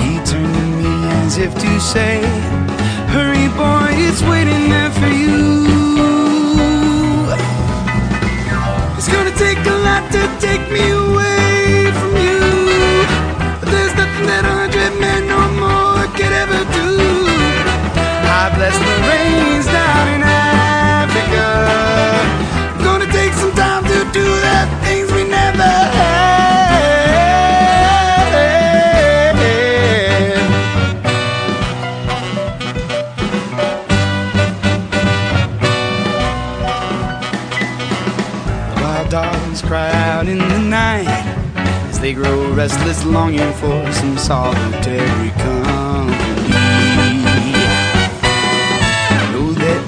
He 0.00 0.12
turned 0.24 0.54
to 0.56 0.64
me 0.80 0.92
as 1.20 1.36
if 1.36 1.52
to 1.54 1.70
say, 1.78 2.24
Hurry, 3.12 3.48
boy, 3.60 3.92
it's 4.08 4.22
waiting 4.22 4.70
there 4.72 4.92
for 5.00 5.12
you. 5.22 5.68
It's 8.96 9.08
gonna 9.12 9.36
take 9.36 9.60
a 9.66 9.76
lot 9.88 10.10
to 10.12 10.22
take 10.40 10.64
me 10.72 10.88
away 10.88 11.37
Bless 18.56 18.76
the 18.76 18.96
rains 19.08 19.66
down 19.66 20.08
in 20.14 20.22
Africa. 20.24 21.46
Gonna 22.82 23.06
take 23.12 23.32
some 23.34 23.52
time 23.52 23.84
to 23.84 24.04
do 24.12 24.24
the 24.24 24.66
things 24.82 25.12
we 25.12 25.22
never 25.28 25.62
had. 25.62 26.18
Wild 38.82 39.08
dogs 39.10 39.62
cry 39.62 39.90
out 39.92 40.26
in 40.26 40.38
the 40.38 40.58
night 40.58 41.06
as 41.88 41.98
they 42.00 42.12
grow 42.12 42.52
restless, 42.54 43.04
longing 43.04 43.52
for 43.52 43.92
some 43.92 44.16
solitary 44.18 45.30
company. 45.30 45.57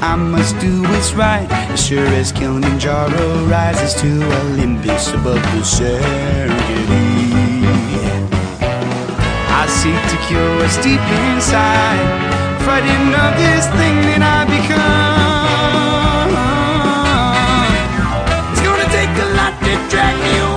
I 0.03 0.16
must 0.16 0.59
do 0.61 0.80
what's 0.82 1.12
right, 1.12 1.46
as 1.70 1.84
sure 1.84 2.07
as 2.07 2.32
Kilimanjaro 2.32 3.44
rises 3.44 3.92
to 4.01 4.09
Olympus 4.40 5.12
above 5.12 5.42
the 5.53 5.61
Serengeti. 5.61 7.28
I 9.53 9.66
seek 9.68 10.01
to 10.11 10.16
cure 10.26 10.57
what's 10.57 10.76
deep 10.78 11.05
inside, 11.28 12.01
frightened 12.64 13.14
of 13.14 13.36
this 13.36 13.66
thing 13.76 13.96
that 14.09 14.22
I 14.24 14.44
become. 14.48 16.30
It's 18.53 18.62
gonna 18.64 18.88
take 18.88 19.12
a 19.20 19.28
lot 19.36 19.53
to 19.61 19.72
drag 19.90 20.16
me 20.16 20.38
away 20.38 20.49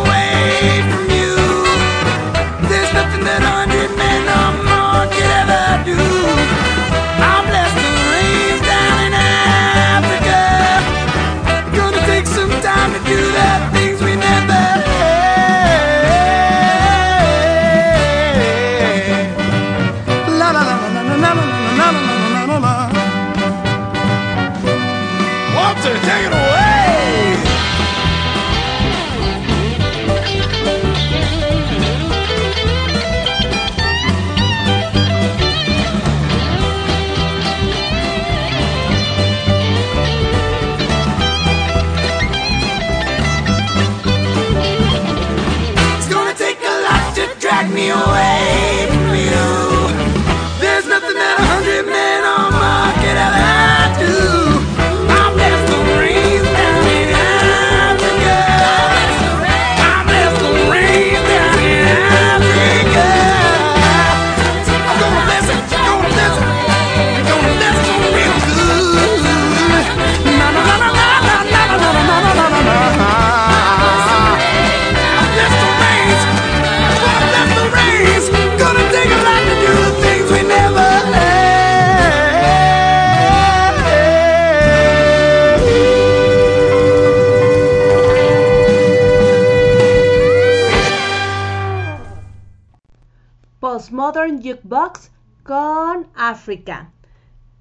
Postmodern 94.04 94.44
Jukebox 94.44 95.12
con 95.44 96.10
África. 96.14 96.92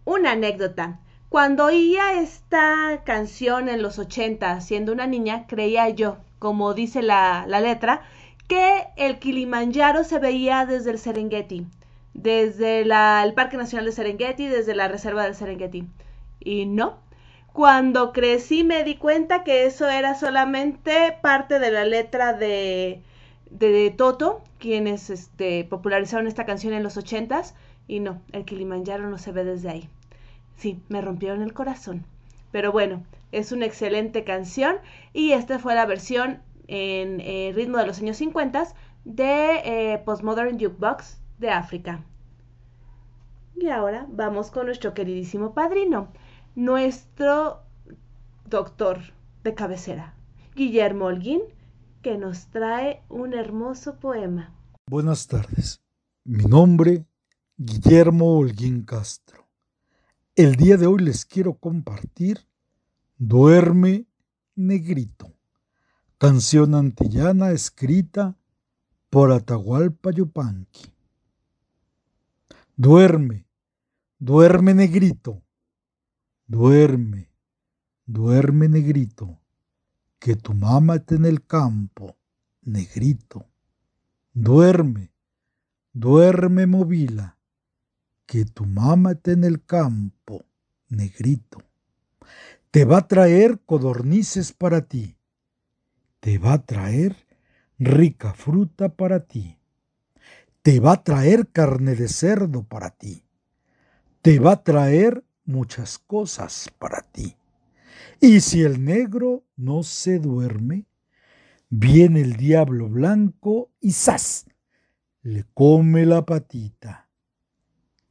Una 0.05 0.33
anécdota. 0.33 0.99
Cuando 1.29 1.67
oía 1.67 2.15
esta 2.15 3.03
canción 3.05 3.69
en 3.69 3.81
los 3.81 4.01
80, 4.01 4.61
siendo 4.61 4.91
una 4.91 5.07
niña, 5.07 5.47
creía 5.47 5.89
yo, 5.91 6.17
como 6.41 6.75
dice 6.75 7.01
la, 7.01 7.45
la 7.47 7.61
letra, 7.61 8.03
que 8.49 8.89
el 8.97 9.21
Kilimanjaro 9.21 10.03
se 10.03 10.19
veía 10.19 10.67
desde 10.67 10.91
el 10.91 10.99
Serengeti, 10.99 11.69
desde 12.13 12.81
el 12.81 13.35
Parque 13.35 13.57
Nacional 13.57 13.87
de 13.87 13.93
Serengeti, 13.93 14.49
desde 14.49 14.75
la 14.75 14.89
Reserva 14.89 15.23
del 15.23 15.37
Serengeti. 15.37 15.87
Y 16.41 16.67
no. 16.67 16.99
Cuando 17.53 18.13
crecí 18.13 18.65
me 18.65 18.83
di 18.83 18.97
cuenta 18.97 19.45
que 19.45 19.67
eso 19.67 19.89
era 19.89 20.17
solamente 20.17 21.17
parte 21.23 21.61
de 21.61 21.71
la 21.71 21.85
letra 21.85 22.33
de, 22.33 23.05
de 23.59 23.91
Toto, 23.91 24.43
quienes 24.59 25.11
este, 25.11 25.65
popularizaron 25.65 26.27
esta 26.27 26.47
canción 26.47 26.73
en 26.75 26.83
los 26.83 26.97
ochentas, 26.97 27.55
y 27.87 28.01
no, 28.01 28.21
el 28.33 28.45
Kilimanjaro 28.45 29.09
no 29.09 29.19
se 29.19 29.33
ve 29.33 29.45
desde 29.45 29.71
ahí. 29.71 29.89
Sí, 30.57 30.81
me 30.89 31.01
rompieron 31.01 31.43
el 31.43 31.53
corazón. 31.53 32.05
Pero 32.51 32.73
bueno, 32.73 33.03
es 33.33 33.53
una 33.53 33.67
excelente 33.67 34.25
canción 34.25 34.77
y 35.13 35.33
esta 35.33 35.59
fue 35.59 35.75
la 35.75 35.87
versión 35.87 36.41
en 36.69 37.21
eh, 37.21 37.53
ritmo 37.55 37.79
de 37.79 37.87
los 37.87 37.99
años 37.99 38.19
50 38.19 38.69
de 39.05 39.63
eh, 39.65 39.99
Postmodern 40.05 40.61
Jukebox 40.61 41.19
de 41.39 41.51
África. 41.51 42.05
Y 43.57 43.69
ahora 43.69 44.07
vamos 44.09 44.51
con 44.51 44.67
nuestro 44.67 44.95
queridísimo 44.95 45.55
padrino, 45.55 46.09
nuestro 46.55 47.61
doctor 48.47 49.01
de 49.43 49.55
cabecera, 49.55 50.15
Guillermo 50.55 51.07
Holguín, 51.07 51.43
que 52.03 52.19
nos 52.19 52.49
trae 52.49 53.03
un 53.09 53.33
hermoso 53.33 53.99
poema. 53.99 54.53
Buenas 54.87 55.29
tardes. 55.29 55.81
Mi 56.25 56.45
nombre, 56.45 57.07
Guillermo 57.57 58.37
Holguín 58.39 58.83
Castro. 58.83 59.47
El 60.35 60.57
día 60.57 60.77
de 60.77 60.87
hoy 60.87 61.03
les 61.03 61.25
quiero 61.25 61.55
compartir 61.55 62.41
Duerme 63.19 64.07
Negrito, 64.57 65.33
canción 66.19 66.75
antillana 66.75 67.53
escrita 67.53 68.37
por 69.09 69.31
Atahualpa 69.31 70.11
Yupanqui. 70.11 70.93
Duerme, 72.77 73.47
duerme 74.19 74.75
negrito, 74.75 75.43
duerme, 76.47 77.31
duerme 78.07 78.69
negrito, 78.69 79.39
que 80.23 80.37
tu 80.37 80.55
mamá 80.55 80.95
está 80.95 81.17
en 81.17 81.25
el 81.25 81.45
campo, 81.45 82.17
negrito. 82.63 83.45
Duerme, 84.33 85.11
duerme 85.93 86.69
movila, 86.69 87.39
que 88.25 88.45
tu 88.45 88.65
mamá 88.65 89.13
está 89.13 89.33
en 89.33 89.43
el 89.43 89.65
campo, 89.65 90.45
negrito. 90.89 91.59
Te 92.71 92.85
va 92.85 92.99
a 92.99 93.09
traer 93.09 93.63
codornices 93.67 94.53
para 94.53 94.83
ti, 94.83 95.17
te 96.21 96.39
va 96.39 96.53
a 96.53 96.65
traer 96.65 97.17
rica 97.81 98.33
fruta 98.33 98.91
para 98.91 99.27
ti, 99.27 99.59
te 100.63 100.79
va 100.79 100.93
a 100.93 101.03
traer 101.03 101.49
carne 101.49 101.97
de 101.97 102.07
cerdo 102.07 102.63
para 102.63 102.91
ti, 102.91 103.25
te 104.21 104.39
va 104.39 104.53
a 104.53 104.63
traer 104.63 105.25
muchas 105.45 105.99
cosas 105.99 106.71
para 106.79 107.03
ti. 107.03 107.37
Y 108.25 108.41
si 108.41 108.63
el 108.63 108.85
negro 108.85 109.43
no 109.57 109.83
se 109.83 110.21
duerme, 110.21 110.87
viene 111.69 112.21
el 112.21 112.37
diablo 112.37 112.89
blanco 112.89 113.73
y 113.81 113.91
¡zas! 113.91 114.47
le 115.23 115.45
come 115.55 116.07
la 116.07 116.25
patita. 116.25 117.09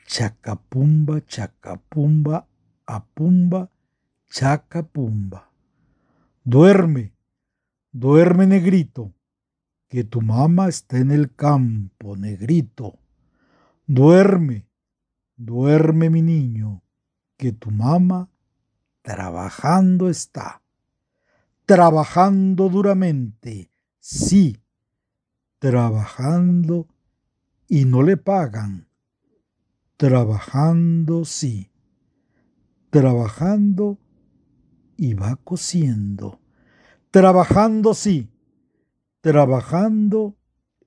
Chacapumba, 0.05 1.25
chacapumba, 1.25 2.45
apumba, 2.85 3.71
chacapumba. 4.29 5.49
Duerme, 6.43 7.13
duerme 7.93 8.47
negrito, 8.47 9.13
que 9.88 10.03
tu 10.03 10.19
mamá 10.21 10.67
está 10.67 10.97
en 10.97 11.11
el 11.11 11.33
campo, 11.33 12.17
negrito. 12.17 12.99
Duerme, 13.88 14.67
duerme 15.38 16.09
mi 16.09 16.21
niño, 16.21 16.83
que 17.38 17.53
tu 17.53 17.71
mamá 17.71 18.31
trabajando 19.11 20.09
está. 20.09 20.61
Trabajando 21.65 22.69
duramente, 22.69 23.69
sí, 23.99 24.57
trabajando 25.59 26.88
y 27.67 27.83
no 27.83 28.03
le 28.03 28.15
pagan. 28.15 28.88
Trabajando 29.97 31.25
sí, 31.25 31.69
trabajando 32.89 33.97
y 34.95 35.13
va 35.13 35.35
cosiendo. 35.35 36.39
Trabajando 37.11 37.93
sí, 37.93 38.29
trabajando 39.19 40.38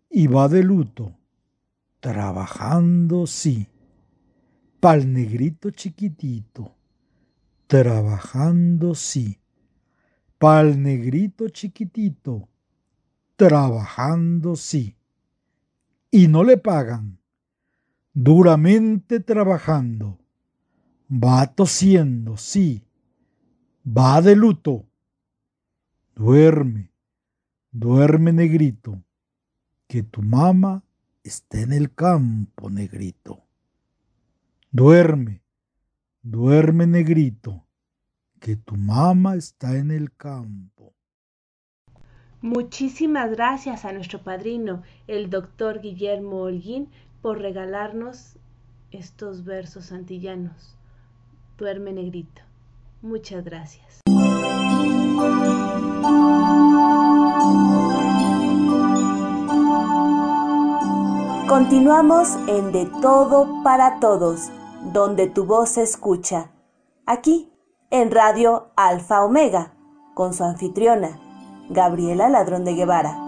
y 0.09 0.29
va 0.29 0.49
de 0.49 0.63
luto. 0.63 1.15
Trabajando 2.01 3.27
sí, 3.27 3.69
pa'l 4.81 5.13
negrito 5.13 5.71
chiquitito. 5.71 6.75
Trabajando 7.75 8.95
sí, 8.95 9.41
pa'l 10.39 10.81
negrito 10.81 11.49
chiquitito. 11.49 12.49
Trabajando 13.35 14.55
sí. 14.55 14.97
Y 16.09 16.29
no 16.29 16.45
le 16.45 16.57
pagan. 16.57 17.19
Duramente 18.13 19.19
trabajando. 19.19 20.21
Va 21.11 21.53
tosiendo, 21.53 22.37
sí. 22.37 22.85
Va 23.85 24.23
de 24.23 24.37
luto. 24.37 24.87
Duerme, 26.15 26.93
duerme 27.73 28.33
negrito, 28.33 29.03
que 29.89 30.05
tu 30.05 30.23
mamá 30.23 30.85
está 31.25 31.63
en 31.63 31.73
el 31.73 31.93
campo, 31.93 32.71
negrito. 32.71 33.43
Duerme, 34.71 35.43
duerme 36.23 36.87
negrito, 36.87 37.64
que 38.45 38.57
tu 38.57 38.77
mamá 38.77 39.37
está 39.37 39.75
en 39.79 39.91
el 39.91 40.15
campo. 40.15 40.93
Muchísimas 42.43 43.31
gracias 43.31 43.87
a 43.87 43.93
nuestro 43.93 44.23
padrino, 44.23 44.83
el 45.07 45.31
doctor 45.31 45.81
Guillermo 45.81 46.43
Holguín, 46.43 46.91
por 47.23 47.39
regalarnos 47.39 48.37
estos 48.91 49.45
versos 49.47 49.93
antillanos. 49.93 50.77
Duerme 51.57 51.95
negrito. 51.95 52.43
Muchas 53.01 53.43
gracias. 53.47 54.03
Continuamos 61.49 62.29
en 62.47 62.73
De 62.73 62.91
Todo 63.01 63.63
para 63.63 64.01
Todos, 64.01 64.51
donde 64.93 65.31
tu 65.31 65.47
voz 65.47 65.71
se 65.71 65.83
escucha. 65.83 66.51
Aquí, 67.07 67.54
en 67.91 68.11
Radio 68.11 68.71
Alfa 68.77 69.25
Omega, 69.25 69.73
con 70.15 70.35
su 70.35 70.45
anfitriona, 70.45 71.21
Gabriela 71.69 72.29
Ladrón 72.29 72.65
de 72.65 72.75
Guevara. 72.75 73.19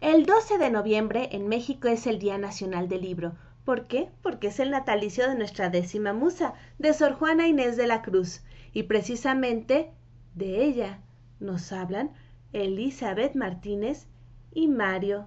El 0.00 0.26
12 0.26 0.58
de 0.58 0.70
noviembre 0.70 1.30
en 1.32 1.48
México 1.48 1.88
es 1.88 2.06
el 2.06 2.18
Día 2.18 2.38
Nacional 2.38 2.88
del 2.88 3.02
Libro. 3.02 3.34
¿Por 3.64 3.86
qué? 3.86 4.08
Porque 4.22 4.48
es 4.48 4.60
el 4.60 4.70
natalicio 4.70 5.28
de 5.28 5.34
nuestra 5.34 5.68
décima 5.68 6.12
musa, 6.12 6.54
de 6.78 6.94
Sor 6.94 7.14
Juana 7.14 7.48
Inés 7.48 7.76
de 7.76 7.86
la 7.86 8.02
Cruz. 8.02 8.42
Y 8.72 8.84
precisamente 8.84 9.90
de 10.34 10.64
ella 10.64 11.00
nos 11.40 11.72
hablan 11.72 12.12
Elizabeth 12.52 13.34
Martínez 13.34 14.06
y 14.52 14.68
Mario 14.68 15.26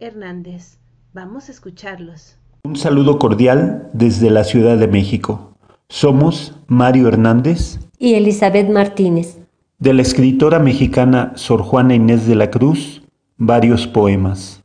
Hernández. 0.00 0.78
Vamos 1.14 1.48
a 1.48 1.52
escucharlos. 1.52 2.36
Un 2.64 2.74
saludo 2.74 3.20
cordial 3.20 3.88
desde 3.92 4.30
la 4.30 4.42
Ciudad 4.42 4.76
de 4.76 4.88
México. 4.88 5.54
Somos 5.88 6.56
Mario 6.66 7.06
Hernández 7.06 7.78
y 8.00 8.14
Elizabeth 8.14 8.68
Martínez. 8.68 9.38
De 9.78 9.94
la 9.94 10.02
escritora 10.02 10.58
mexicana 10.58 11.30
Sor 11.36 11.62
Juana 11.62 11.94
Inés 11.94 12.26
de 12.26 12.34
la 12.34 12.50
Cruz, 12.50 13.04
varios 13.36 13.86
poemas. 13.86 14.64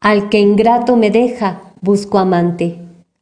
Al 0.00 0.28
que 0.28 0.40
ingrato 0.40 0.94
me 0.98 1.10
deja, 1.10 1.62
busco 1.80 2.18
amante. 2.18 2.80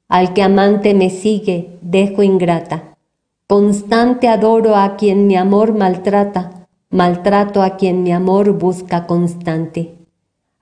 Al 0.09 0.35
que 0.35 0.43
amante 0.43 0.93
me 0.93 1.09
sigue, 1.09 1.79
dejo 1.83 2.25
ingrata. 2.25 2.97
Constante 3.47 4.27
adoro 4.27 4.75
a 4.75 4.97
quien 4.97 5.29
mi 5.29 5.37
amor 5.37 5.73
maltrata, 5.73 6.67
maltrato 6.91 7.63
a 7.63 7.77
quien 7.77 8.03
mi 8.03 8.11
amor 8.11 8.59
busca 8.59 9.07
constante. 9.07 10.02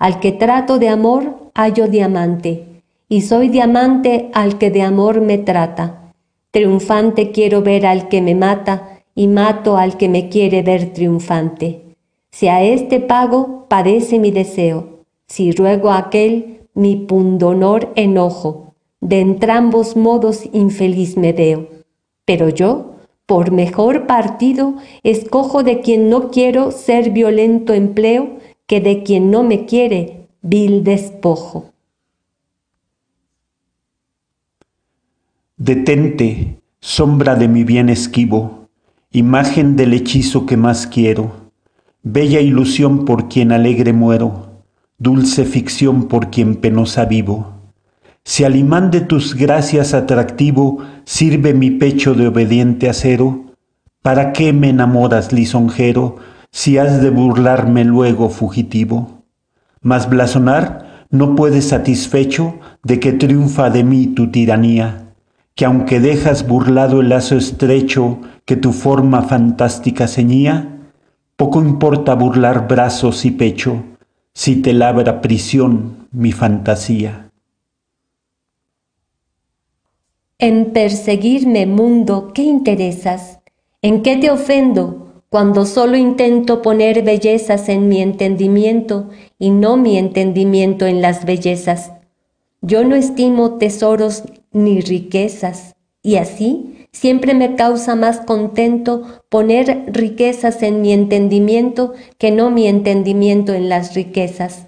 Al 0.01 0.19
que 0.19 0.33
trato 0.33 0.79
de 0.79 0.89
amor, 0.89 1.51
hallo 1.55 1.87
diamante, 1.87 2.83
y 3.11 3.21
soy 3.21 3.51
diamante 3.51 4.31
al 4.33 4.57
que 4.57 4.71
de 4.71 4.81
amor 4.81 5.21
me 5.21 5.37
trata. 5.37 6.15
Triunfante 6.53 7.33
quiero 7.33 7.61
ver 7.61 7.85
al 7.85 8.09
que 8.09 8.23
me 8.23 8.35
mata, 8.35 9.03
y 9.15 9.27
mato 9.27 9.77
al 9.77 9.99
que 9.99 10.09
me 10.09 10.31
quiere 10.31 10.63
ver 10.63 10.95
triunfante. 10.95 11.83
Si 12.31 12.49
a 12.49 12.63
este 12.63 13.01
pago, 13.01 13.67
padece 13.69 14.19
mi 14.19 14.31
deseo, 14.31 15.05
si 15.27 15.53
ruego 15.53 15.91
a 15.91 15.99
aquel, 15.99 16.63
mi 16.73 16.97
pundonor 16.97 17.93
enojo. 17.95 18.73
De 19.03 19.21
entrambos 19.21 19.97
modos 19.99 20.49
infeliz 20.55 21.19
me 21.19 21.35
veo. 21.35 21.69
Pero 22.25 22.49
yo, 22.49 22.95
por 23.27 23.51
mejor 23.51 24.07
partido, 24.07 24.77
escojo 25.03 25.63
de 25.63 25.81
quien 25.81 26.09
no 26.09 26.31
quiero 26.31 26.71
ser 26.71 27.11
violento 27.11 27.75
empleo 27.75 28.39
que 28.71 28.81
de 28.81 29.03
quien 29.03 29.33
no 29.33 29.43
me 29.43 29.67
quiere 29.67 30.29
vil 30.43 30.85
despojo. 30.85 31.73
Detente, 35.57 36.61
sombra 36.79 37.35
de 37.35 37.49
mi 37.49 37.65
bien 37.65 37.89
esquivo, 37.89 38.69
imagen 39.11 39.75
del 39.75 39.93
hechizo 39.93 40.47
que 40.47 40.57
más 40.57 40.87
quiero, 40.87 41.51
bella 42.05 42.41
ilusión 42.41 43.05
por 43.05 43.29
quien 43.29 43.51
alegre 43.51 43.93
muero, 43.93 44.63
dulce 44.99 45.45
ficción 45.47 46.07
por 46.07 46.31
quien 46.31 46.55
penosa 46.55 47.07
vivo. 47.07 47.55
Si 48.23 48.45
al 48.45 48.55
imán 48.55 48.93
de 48.93 49.01
tus 49.01 49.35
gracias 49.35 49.95
atractivo 49.95 50.79
sirve 51.03 51.55
mi 51.55 51.73
pecho 51.73 52.15
de 52.15 52.29
obediente 52.29 52.89
acero, 52.89 53.47
¿para 54.01 54.33
qué 54.33 54.53
me 54.53 54.69
enamoras 54.69 55.33
lisonjero 55.33 56.19
si 56.53 56.79
has 56.79 57.01
de 57.01 57.11
burlarme 57.11 57.85
luego 57.85 58.29
fugitivo? 58.29 59.25
Mas 59.81 60.09
blasonar 60.09 61.07
no 61.11 61.35
puedes 61.35 61.69
satisfecho 61.69 62.59
de 62.83 63.01
que 63.01 63.13
triunfa 63.13 63.71
de 63.71 63.85
mí 63.85 64.09
tu 64.09 64.31
tiranía, 64.31 65.15
que 65.55 65.65
aunque 65.65 66.01
dejas 66.01 66.47
burlado 66.47 67.01
el 67.01 67.09
lazo 67.09 67.37
estrecho 67.37 68.21
que 68.45 68.57
tu 68.57 68.73
forma 68.73 69.23
fantástica 69.23 70.07
ceñía, 70.07 70.79
poco 71.37 71.61
importa 71.61 72.15
burlar 72.15 72.69
brazos 72.69 73.25
y 73.25 73.31
pecho, 73.31 73.83
si 74.35 74.57
te 74.57 74.73
labra 74.73 75.21
prisión 75.21 76.09
mi 76.13 76.33
fantasía. 76.33 77.31
En 80.39 80.73
perseguirme, 80.73 81.67
mundo, 81.67 82.33
¿qué 82.35 82.43
interesas? 82.43 83.41
¿En 83.83 84.03
qué 84.03 84.17
te 84.17 84.31
ofendo 84.31 85.10
cuando 85.31 85.65
solo 85.65 85.97
intento 85.97 86.61
poner 86.61 87.03
bellezas 87.03 87.69
en 87.69 87.89
mi 87.89 88.03
entendimiento 88.03 89.09
y 89.39 89.51
no 89.51 89.77
mi 89.77 89.97
entendimiento 89.97 90.87
en 90.87 91.01
las 91.01 91.25
bellezas? 91.25 91.93
Yo 92.61 92.85
no 92.85 92.97
estimo 92.97 93.57
tesoros 93.57 94.25
ni 94.53 94.81
riquezas, 94.81 95.77
y 96.03 96.17
así 96.17 96.89
siempre 96.93 97.35
me 97.35 97.55
causa 97.55 97.95
más 97.95 98.21
contento 98.21 99.03
poner 99.29 99.85
riquezas 99.87 100.63
en 100.63 100.83
mi 100.83 100.93
entendimiento 100.93 101.93
que 102.19 102.33
no 102.33 102.51
mi 102.51 102.67
entendimiento 102.67 103.55
en 103.55 103.69
las 103.69 103.95
riquezas. 103.95 104.67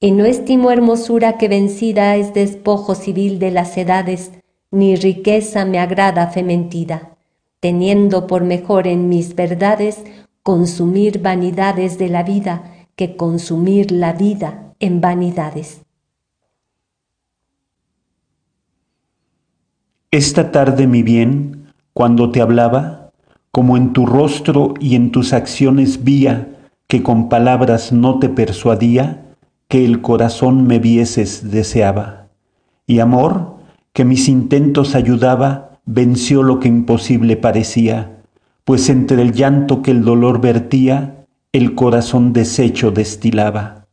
Y 0.00 0.12
no 0.12 0.24
estimo 0.24 0.70
hermosura 0.70 1.36
que 1.36 1.48
vencida 1.48 2.16
es 2.16 2.32
despojo 2.32 2.94
civil 2.94 3.38
de 3.38 3.50
las 3.50 3.76
edades, 3.76 4.32
ni 4.70 4.96
riqueza 4.96 5.66
me 5.66 5.78
agrada 5.78 6.28
fe 6.28 6.42
mentida, 6.42 7.18
teniendo 7.60 8.26
por 8.26 8.44
mejor 8.44 8.86
en 8.86 9.08
mis 9.08 9.34
verdades 9.34 10.02
consumir 10.42 11.20
vanidades 11.20 11.98
de 11.98 12.08
la 12.08 12.22
vida 12.22 12.86
que 12.96 13.16
consumir 13.16 13.92
la 13.92 14.12
vida 14.12 14.74
en 14.80 15.00
vanidades. 15.00 15.82
Esta 20.10 20.50
tarde, 20.50 20.86
mi 20.86 21.02
bien, 21.02 21.72
cuando 21.92 22.30
te 22.30 22.40
hablaba, 22.40 23.12
como 23.52 23.76
en 23.76 23.92
tu 23.92 24.06
rostro 24.06 24.74
y 24.80 24.96
en 24.96 25.12
tus 25.12 25.32
acciones 25.32 26.04
vía 26.04 26.48
que 26.88 27.02
con 27.04 27.28
palabras 27.28 27.92
no 27.92 28.18
te 28.18 28.28
persuadía, 28.28 29.36
que 29.68 29.84
el 29.84 30.02
corazón 30.02 30.66
me 30.66 30.80
vieses 30.80 31.52
deseaba. 31.52 32.26
Y 32.86 32.98
amor, 32.98 33.58
que 33.92 34.04
mis 34.04 34.28
intentos 34.28 34.96
ayudaba, 34.96 35.69
venció 35.86 36.42
lo 36.42 36.60
que 36.60 36.68
imposible 36.68 37.36
parecía, 37.36 38.22
pues 38.64 38.88
entre 38.88 39.22
el 39.22 39.32
llanto 39.32 39.82
que 39.82 39.90
el 39.90 40.04
dolor 40.04 40.40
vertía, 40.40 41.26
el 41.52 41.74
corazón 41.74 42.32
deshecho 42.32 42.90
destilaba. 42.90 43.86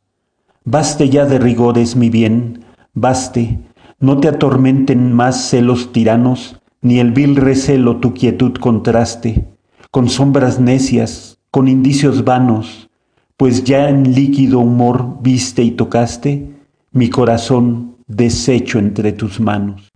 Baste 0.64 1.10
ya 1.10 1.26
de 1.26 1.40
rigores, 1.40 1.96
mi 1.96 2.10
bien, 2.10 2.66
baste, 2.94 3.60
no 4.00 4.20
te 4.20 4.28
atormenten 4.28 5.14
más 5.14 5.50
celos 5.50 5.92
tiranos, 5.92 6.62
ni 6.82 7.00
el 7.00 7.12
vil 7.12 7.36
recelo 7.36 7.98
tu 7.98 8.14
quietud 8.14 8.54
contraste, 8.54 9.48
con 9.92 10.10
sombras 10.10 10.60
necias, 10.60 11.40
con 11.50 11.68
indicios 11.68 12.24
vanos, 12.24 12.90
pues 13.38 13.64
ya 13.64 13.90
en 13.90 14.14
líquido 14.14 14.60
humor 14.60 15.18
viste 15.22 15.64
y 15.64 15.72
tocaste 15.72 16.50
mi 16.92 17.10
corazón 17.10 17.96
deshecho 18.08 18.80
entre 18.80 19.14
tus 19.14 19.40
manos. 19.40 19.92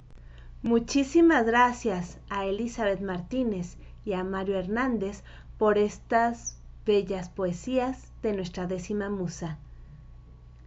Muchísimas 0.63 1.43
gracias 1.47 2.19
a 2.29 2.45
Elizabeth 2.45 3.01
Martínez 3.01 3.77
y 4.05 4.13
a 4.13 4.23
Mario 4.23 4.59
Hernández 4.59 5.23
por 5.57 5.79
estas 5.79 6.61
bellas 6.85 7.29
poesías 7.29 8.13
de 8.21 8.33
nuestra 8.33 8.67
décima 8.67 9.09
musa. 9.09 9.57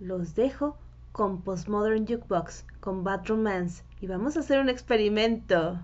Los 0.00 0.34
dejo 0.34 0.76
con 1.12 1.42
Postmodern 1.42 2.08
Jukebox, 2.08 2.64
con 2.80 3.04
Bad 3.04 3.28
Romance 3.28 3.84
y 4.00 4.08
vamos 4.08 4.36
a 4.36 4.40
hacer 4.40 4.58
un 4.58 4.68
experimento. 4.68 5.78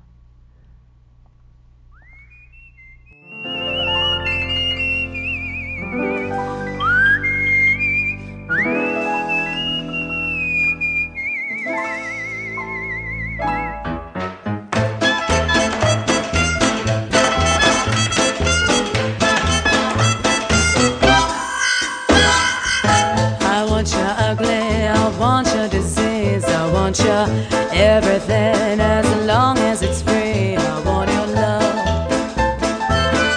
Want 26.91 27.05
your 27.05 27.29
everything 27.73 28.81
as 28.81 29.07
long 29.25 29.57
as 29.59 29.81
it's 29.83 30.03
free. 30.03 30.57
I 30.57 30.81
want 30.85 31.09
your 31.09 31.27
love. 31.27 31.77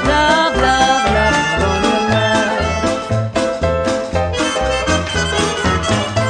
Love, 0.09 0.55
love, 0.57 1.03
love, 1.17 1.35
I 1.37 1.57
want 1.61 1.83
your 1.85 2.01
love. 2.13 2.61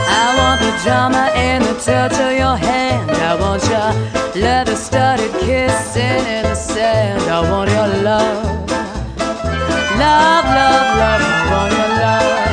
I 0.10 0.26
want 0.38 0.60
the 0.66 0.72
drama 0.84 1.24
in 1.36 1.62
the 1.62 1.76
touch 1.80 2.20
of 2.20 2.34
your 2.38 2.58
hand. 2.58 3.10
I 3.12 3.36
want 3.40 3.64
your 3.72 3.94
leather 4.44 4.76
studded 4.76 5.32
kissing 5.40 6.26
in 6.28 6.44
the 6.44 6.56
sand. 6.56 7.24
I 7.30 7.40
want 7.50 7.70
your 7.70 7.88
love. 8.04 8.44
Love, 9.98 10.46
love, 10.60 10.88
love, 11.02 11.22
I 11.22 11.52
want 11.52 11.72
your 11.72 11.90
love. 12.04 12.44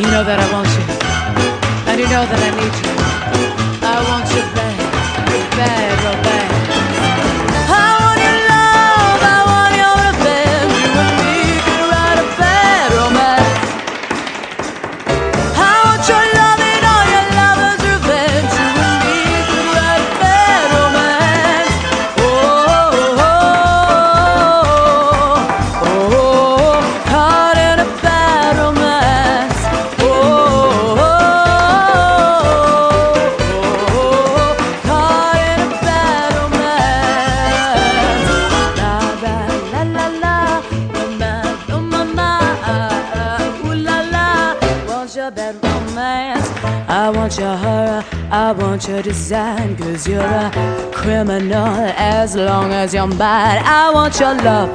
You 0.00 0.06
know 0.10 0.24
that 0.24 0.38
I 0.40 0.52
want 0.52 0.68
you, 0.68 0.75
and 0.75 0.75
that 2.28 2.42
I 2.42 2.50
need 2.56 2.74
you. 2.80 2.85
Your 48.76 49.00
design, 49.00 49.74
cause 49.78 50.06
you're 50.06 50.20
a 50.20 50.50
criminal 50.92 51.66
as 51.96 52.36
long 52.36 52.72
as 52.72 52.92
you're 52.92 53.06
mine. 53.06 53.62
I 53.64 53.90
want 53.92 54.20
your 54.20 54.34
love. 54.34 54.68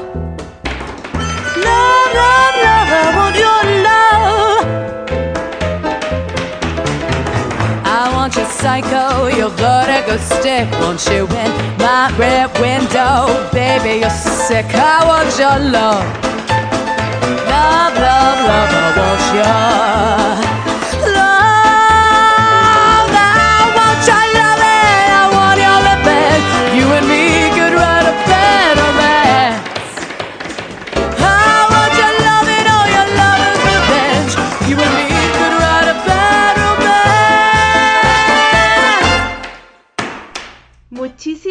Love, 1.55 2.11
love, 2.19 2.55
love, 2.65 2.89
I 2.97 3.13
want 3.15 3.35
your 3.37 3.63
love. 3.87 4.65
I 7.85 8.11
want 8.15 8.35
your 8.35 8.47
psycho, 8.47 9.27
your 9.27 9.49
vertigo 9.49 10.17
stick. 10.17 10.67
Won't 10.81 11.05
you 11.05 11.27
in 11.37 11.51
my 11.77 12.09
rear 12.17 12.49
window? 12.59 13.49
Baby, 13.53 13.99
you're 14.01 14.09
sick. 14.09 14.65
I 14.73 15.05
want 15.05 15.37
your 15.37 15.59
love. 15.71 16.03
Love, 17.47 17.95
love, 17.95 18.39
love, 18.49 18.71
I 18.73 18.93
want 18.97 20.45
your 20.45 20.50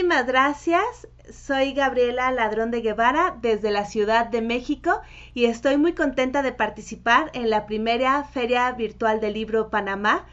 Muchísimas 0.01 0.27
gracias. 0.27 1.09
Soy 1.31 1.75
Gabriela 1.75 2.33
Ladrón 2.33 2.71
de 2.71 2.81
Guevara 2.81 3.37
desde 3.43 3.71
la 3.71 3.85
Ciudad 3.85 4.29
de 4.29 4.41
México 4.41 5.03
y 5.35 5.45
estoy 5.45 5.77
muy 5.77 5.93
contenta 5.93 6.41
de 6.41 6.53
participar 6.53 7.31
en 7.35 7.51
la 7.51 7.67
primera 7.67 8.25
Feria 8.25 8.73
Virtual 8.73 9.21
del 9.21 9.35
Libro 9.35 9.69
Panamá. 9.69 10.25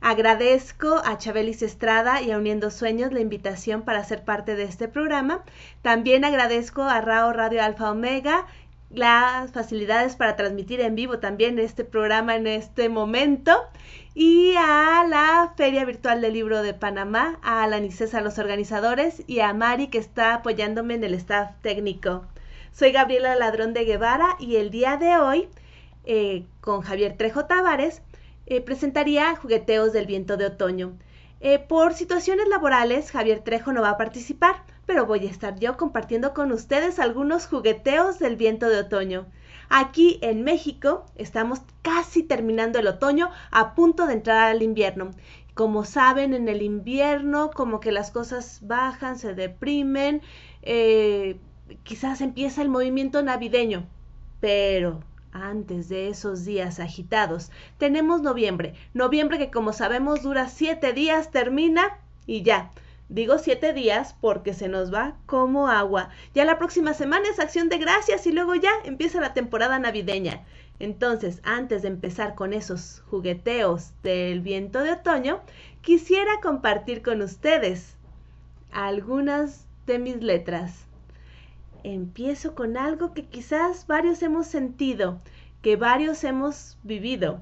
Agradezco 0.00 1.02
a 1.04 1.18
Chabelis 1.18 1.62
Estrada 1.62 2.22
y 2.22 2.30
a 2.30 2.38
Uniendo 2.38 2.70
Sueños 2.70 3.12
la 3.12 3.18
invitación 3.18 3.82
para 3.82 4.04
ser 4.04 4.24
parte 4.24 4.54
de 4.54 4.62
este 4.62 4.86
programa. 4.86 5.42
También 5.82 6.24
agradezco 6.24 6.84
a 6.84 7.00
Rao 7.00 7.32
Radio 7.32 7.64
Alfa 7.64 7.90
Omega 7.90 8.46
las 8.90 9.50
facilidades 9.50 10.14
para 10.14 10.36
transmitir 10.36 10.80
en 10.80 10.94
vivo 10.94 11.18
también 11.18 11.58
este 11.58 11.84
programa 11.84 12.36
en 12.36 12.46
este 12.46 12.88
momento 12.88 13.52
y 14.18 14.54
a 14.56 15.04
la 15.06 15.52
Feria 15.58 15.84
Virtual 15.84 16.22
del 16.22 16.32
Libro 16.32 16.62
de 16.62 16.72
Panamá, 16.72 17.38
a 17.42 17.66
la 17.66 17.76
a 17.76 18.20
los 18.22 18.38
organizadores 18.38 19.22
y 19.26 19.40
a 19.40 19.52
Mari 19.52 19.88
que 19.88 19.98
está 19.98 20.32
apoyándome 20.32 20.94
en 20.94 21.04
el 21.04 21.12
staff 21.12 21.50
técnico. 21.60 22.24
Soy 22.72 22.92
Gabriela 22.92 23.36
Ladrón 23.36 23.74
de 23.74 23.84
Guevara 23.84 24.36
y 24.40 24.56
el 24.56 24.70
día 24.70 24.96
de 24.96 25.18
hoy, 25.18 25.50
eh, 26.06 26.46
con 26.62 26.80
Javier 26.80 27.18
Trejo 27.18 27.44
Tavares, 27.44 28.00
eh, 28.46 28.62
presentaría 28.62 29.36
Jugueteos 29.36 29.92
del 29.92 30.06
Viento 30.06 30.38
de 30.38 30.46
Otoño. 30.46 30.96
Eh, 31.40 31.58
por 31.58 31.92
situaciones 31.92 32.48
laborales, 32.48 33.10
Javier 33.10 33.40
Trejo 33.40 33.74
no 33.74 33.82
va 33.82 33.90
a 33.90 33.98
participar, 33.98 34.62
pero 34.86 35.04
voy 35.04 35.26
a 35.26 35.30
estar 35.30 35.58
yo 35.58 35.76
compartiendo 35.76 36.32
con 36.32 36.52
ustedes 36.52 36.98
algunos 36.98 37.46
jugueteos 37.46 38.18
del 38.18 38.36
viento 38.36 38.68
de 38.68 38.78
otoño. 38.78 39.26
Aquí 39.68 40.18
en 40.22 40.44
México 40.44 41.04
estamos 41.16 41.60
casi 41.82 42.22
terminando 42.22 42.78
el 42.78 42.86
otoño, 42.86 43.30
a 43.50 43.74
punto 43.74 44.06
de 44.06 44.14
entrar 44.14 44.48
al 44.48 44.62
invierno. 44.62 45.10
Como 45.54 45.84
saben, 45.84 46.34
en 46.34 46.48
el 46.48 46.62
invierno 46.62 47.50
como 47.50 47.80
que 47.80 47.90
las 47.90 48.10
cosas 48.10 48.60
bajan, 48.62 49.18
se 49.18 49.34
deprimen, 49.34 50.22
eh, 50.62 51.38
quizás 51.82 52.20
empieza 52.20 52.62
el 52.62 52.68
movimiento 52.68 53.22
navideño, 53.22 53.86
pero 54.40 55.00
antes 55.32 55.88
de 55.88 56.08
esos 56.08 56.44
días 56.44 56.78
agitados 56.78 57.50
tenemos 57.78 58.22
noviembre. 58.22 58.74
Noviembre 58.94 59.38
que 59.38 59.50
como 59.50 59.72
sabemos 59.72 60.22
dura 60.22 60.48
siete 60.48 60.92
días, 60.92 61.30
termina 61.30 61.98
y 62.26 62.42
ya. 62.42 62.70
Digo 63.08 63.38
siete 63.38 63.72
días 63.72 64.16
porque 64.20 64.52
se 64.52 64.68
nos 64.68 64.92
va 64.92 65.16
como 65.26 65.68
agua. 65.68 66.10
Ya 66.34 66.44
la 66.44 66.58
próxima 66.58 66.92
semana 66.92 67.28
es 67.28 67.38
acción 67.38 67.68
de 67.68 67.78
gracias 67.78 68.26
y 68.26 68.32
luego 68.32 68.56
ya 68.56 68.72
empieza 68.84 69.20
la 69.20 69.32
temporada 69.32 69.78
navideña. 69.78 70.44
Entonces, 70.80 71.40
antes 71.44 71.82
de 71.82 71.88
empezar 71.88 72.34
con 72.34 72.52
esos 72.52 73.02
jugueteos 73.08 73.92
del 74.02 74.40
viento 74.40 74.82
de 74.82 74.92
otoño, 74.92 75.40
quisiera 75.82 76.40
compartir 76.42 77.02
con 77.02 77.22
ustedes 77.22 77.96
algunas 78.72 79.66
de 79.86 80.00
mis 80.00 80.20
letras. 80.20 80.86
Empiezo 81.84 82.56
con 82.56 82.76
algo 82.76 83.14
que 83.14 83.26
quizás 83.26 83.86
varios 83.86 84.20
hemos 84.22 84.48
sentido, 84.48 85.20
que 85.62 85.76
varios 85.76 86.24
hemos 86.24 86.76
vivido. 86.82 87.40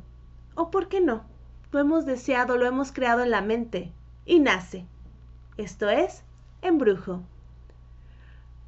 O 0.55 0.70
por 0.70 0.89
qué 0.89 1.01
no, 1.01 1.24
lo 1.73 1.81
hemos 1.81 2.05
deseado, 2.05 2.59
lo 2.59 2.66
hemos 2.66 2.93
creado 2.93 3.23
en 3.23 3.31
la 3.31 3.41
mente. 3.41 3.93
Y 4.27 4.41
nace. 4.41 4.86
Esto 5.56 5.89
es, 5.89 6.24
embrujo. 6.62 7.22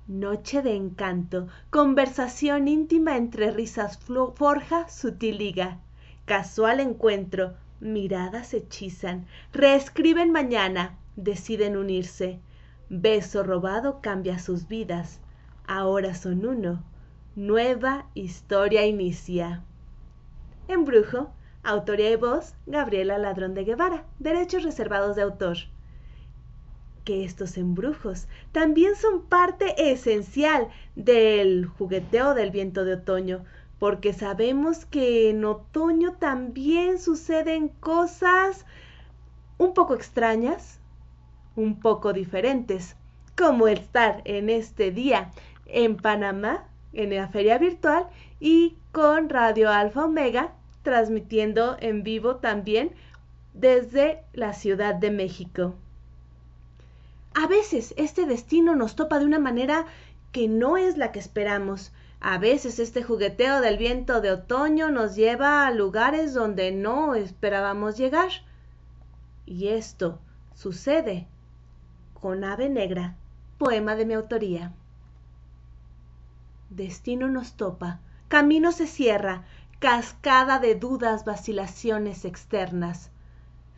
Noche 0.07 0.63
de 0.63 0.77
encanto, 0.77 1.49
conversación 1.71 2.69
íntima 2.69 3.17
entre 3.17 3.51
risas 3.51 3.99
forja 3.99 4.89
sutil 4.89 5.39
liga. 5.39 5.81
Casual 6.27 6.79
encuentro, 6.79 7.55
miradas 7.81 8.55
hechizan, 8.55 9.27
reescriben 9.53 10.31
mañana, 10.31 10.97
deciden 11.17 11.77
unirse. 11.77 12.39
Beso 12.89 13.43
robado 13.43 14.01
cambia 14.01 14.39
sus 14.39 14.69
vidas, 14.69 15.19
ahora 15.67 16.15
son 16.15 16.47
uno. 16.47 16.85
Nueva 17.35 18.07
historia 18.15 18.87
inicia. 18.87 19.65
Embrujo, 20.69 21.33
autoría 21.65 22.13
y 22.13 22.17
voz, 22.17 22.55
Gabriela 22.67 23.19
Ladrón 23.19 23.55
de 23.55 23.65
Guevara, 23.65 24.05
derechos 24.21 24.63
reservados 24.63 25.17
de 25.17 25.23
autor 25.23 25.57
que 27.07 27.25
estos 27.25 27.57
embrujos 27.57 28.27
también 28.51 28.97
son 28.97 29.23
parte 29.23 29.93
esencial 29.93 30.69
del 30.97 31.65
jugueteo 31.65 32.35
del 32.35 32.51
viento 32.51 32.85
de 32.85 32.95
otoño, 32.95 33.45
porque 33.79 34.13
sabemos 34.13 34.87
que 34.87 35.31
en 35.31 35.45
otoño 35.45 36.15
también 36.19 36.99
suceden 36.99 37.69
cosas 37.69 38.67
un 39.57 39.73
poco 39.73 39.95
extrañas, 39.95 40.81
un 41.55 41.79
poco 41.79 42.13
diferentes, 42.13 42.97
como 43.39 43.69
estar 43.69 44.21
en 44.25 44.51
este 44.51 44.91
día 44.91 45.31
en 45.67 45.97
Panamá, 45.97 46.65
en 46.93 47.15
la 47.15 47.29
feria 47.29 47.57
virtual, 47.59 48.09
y 48.41 48.79
con 48.91 49.29
Radio 49.29 49.71
Alfa 49.71 50.07
Omega, 50.07 50.55
transmitiendo 50.83 51.77
en 51.79 52.03
vivo 52.03 52.37
también 52.37 52.91
desde 53.55 54.25
la 54.33 54.55
Ciudad 54.55 54.97
de 54.97 55.13
México. 55.13 55.75
A 57.39 57.47
veces 57.47 57.93
este 57.99 58.25
destino 58.25 58.75
nos 58.77 58.97
topa 58.97 59.19
de 59.19 59.27
una 59.27 59.39
manera 59.39 59.85
que 60.33 60.49
no 60.49 60.79
es 60.79 60.97
la 60.97 61.13
que 61.13 61.19
esperamos. 61.19 61.93
A 62.19 62.39
veces 62.39 62.79
este 62.79 63.03
jugueteo 63.03 63.61
del 63.61 63.77
viento 63.77 64.23
de 64.23 64.31
otoño 64.33 64.91
nos 64.91 65.17
lleva 65.17 65.67
a 65.67 65.71
lugares 65.71 66.33
donde 66.33 66.73
no 66.73 67.15
esperábamos 67.15 67.99
llegar. 67.99 68.31
Y 69.45 69.69
esto 69.69 70.19
sucede 70.55 71.27
con 72.15 72.43
Ave 72.43 72.71
Negra, 72.71 73.17
poema 73.59 73.97
de 73.97 74.07
mi 74.07 74.15
autoría. 74.15 74.73
Destino 76.71 77.29
nos 77.29 77.53
topa, 77.53 78.01
camino 78.29 78.73
se 78.73 78.87
cierra, 78.87 79.45
cascada 79.79 80.59
de 80.59 80.75
dudas, 80.75 81.27
vacilaciones 81.27 82.25
externas. 82.25 83.11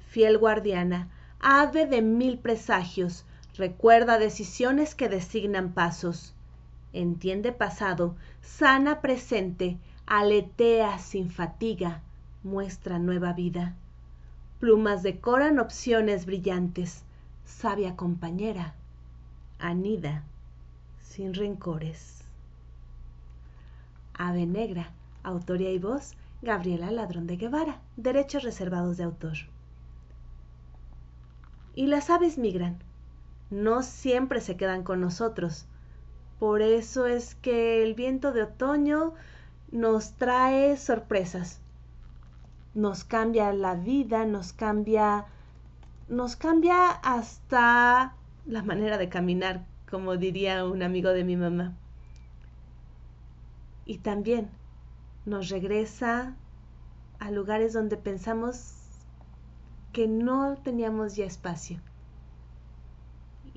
Fiel 0.07 0.39
guardiana, 0.39 1.09
ave 1.41 1.87
de 1.87 2.03
mil 2.03 2.39
presagios, 2.39 3.25
Recuerda 3.59 4.21
decisiones 4.21 4.95
que 4.95 5.09
designan 5.09 5.73
pasos. 5.73 6.33
Entiende 6.93 7.51
pasado, 7.51 8.15
sana 8.41 9.01
presente, 9.01 9.79
aletea 10.07 10.97
sin 11.01 11.29
fatiga, 11.29 12.01
muestra 12.45 13.01
nueva 13.01 13.33
vida. 13.33 13.75
Plumas 14.61 15.03
decoran 15.03 15.59
opciones 15.59 16.25
brillantes, 16.25 17.03
sabia 17.45 17.97
compañera, 17.97 18.75
anida 19.59 20.23
sin 21.03 21.35
rencores. 21.35 22.23
Ave 24.15 24.47
Negra, 24.47 24.93
autoría 25.25 25.73
y 25.73 25.81
voz, 25.81 26.15
Gabriela 26.43 26.93
Ladrón 26.93 27.27
de 27.27 27.37
Guevara, 27.37 27.81
derechos 27.97 28.45
reservados 28.45 28.99
de 28.99 29.03
autor. 29.03 29.37
Y 31.75 31.89
las 31.89 32.09
aves 32.09 32.39
migran, 32.39 32.79
no 33.51 33.83
siempre 33.83 34.41
se 34.41 34.57
quedan 34.57 34.83
con 34.83 35.01
nosotros. 35.01 35.67
Por 36.39 36.63
eso 36.63 37.07
es 37.07 37.35
que 37.35 37.83
el 37.83 37.95
viento 37.95 38.33
de 38.33 38.43
otoño 38.43 39.15
nos 39.73 40.13
trae 40.15 40.77
sorpresas. 40.77 41.61
Nos 42.75 43.05
cambia 43.05 43.53
la 43.53 43.75
vida, 43.75 44.25
nos 44.25 44.53
cambia 44.53 45.27
nos 46.09 46.37
cambia 46.37 46.91
hasta 46.91 48.15
la 48.47 48.63
manera 48.63 48.97
de 48.97 49.11
caminar, 49.11 49.67
como 49.91 50.17
diría 50.17 50.65
un 50.65 50.83
amigo 50.83 51.11
de 51.11 51.25
mi 51.25 51.37
mamá. 51.37 51.77
Y 53.85 53.99
también 53.99 54.49
nos 55.27 55.51
regresa 55.51 56.35
a 57.19 57.31
lugares 57.31 57.75
donde 57.75 57.99
pensamos 57.99 58.75
que 59.93 60.09
no 60.09 60.57
teníamos 60.63 61.17
ya 61.17 61.27
espacio. 61.27 61.81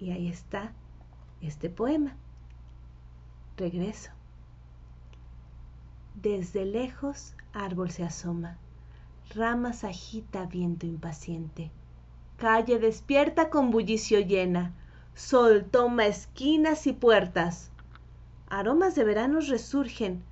Y 0.01 0.09
ahí 0.09 0.27
está 0.27 0.73
este 1.41 1.69
poema. 1.69 2.15
Regreso. 3.55 4.09
Desde 6.15 6.65
lejos 6.65 7.35
árbol 7.53 7.91
se 7.91 8.03
asoma, 8.03 8.57
ramas 9.35 9.83
agita 9.83 10.47
viento 10.47 10.87
impaciente. 10.87 11.69
Calle 12.37 12.79
despierta 12.79 13.51
con 13.51 13.69
bullicio 13.69 14.19
llena, 14.21 14.73
sol 15.13 15.65
toma 15.69 16.07
esquinas 16.07 16.87
y 16.87 16.93
puertas. 16.93 17.69
Aromas 18.49 18.95
de 18.95 19.03
verano 19.03 19.39
resurgen. 19.39 20.23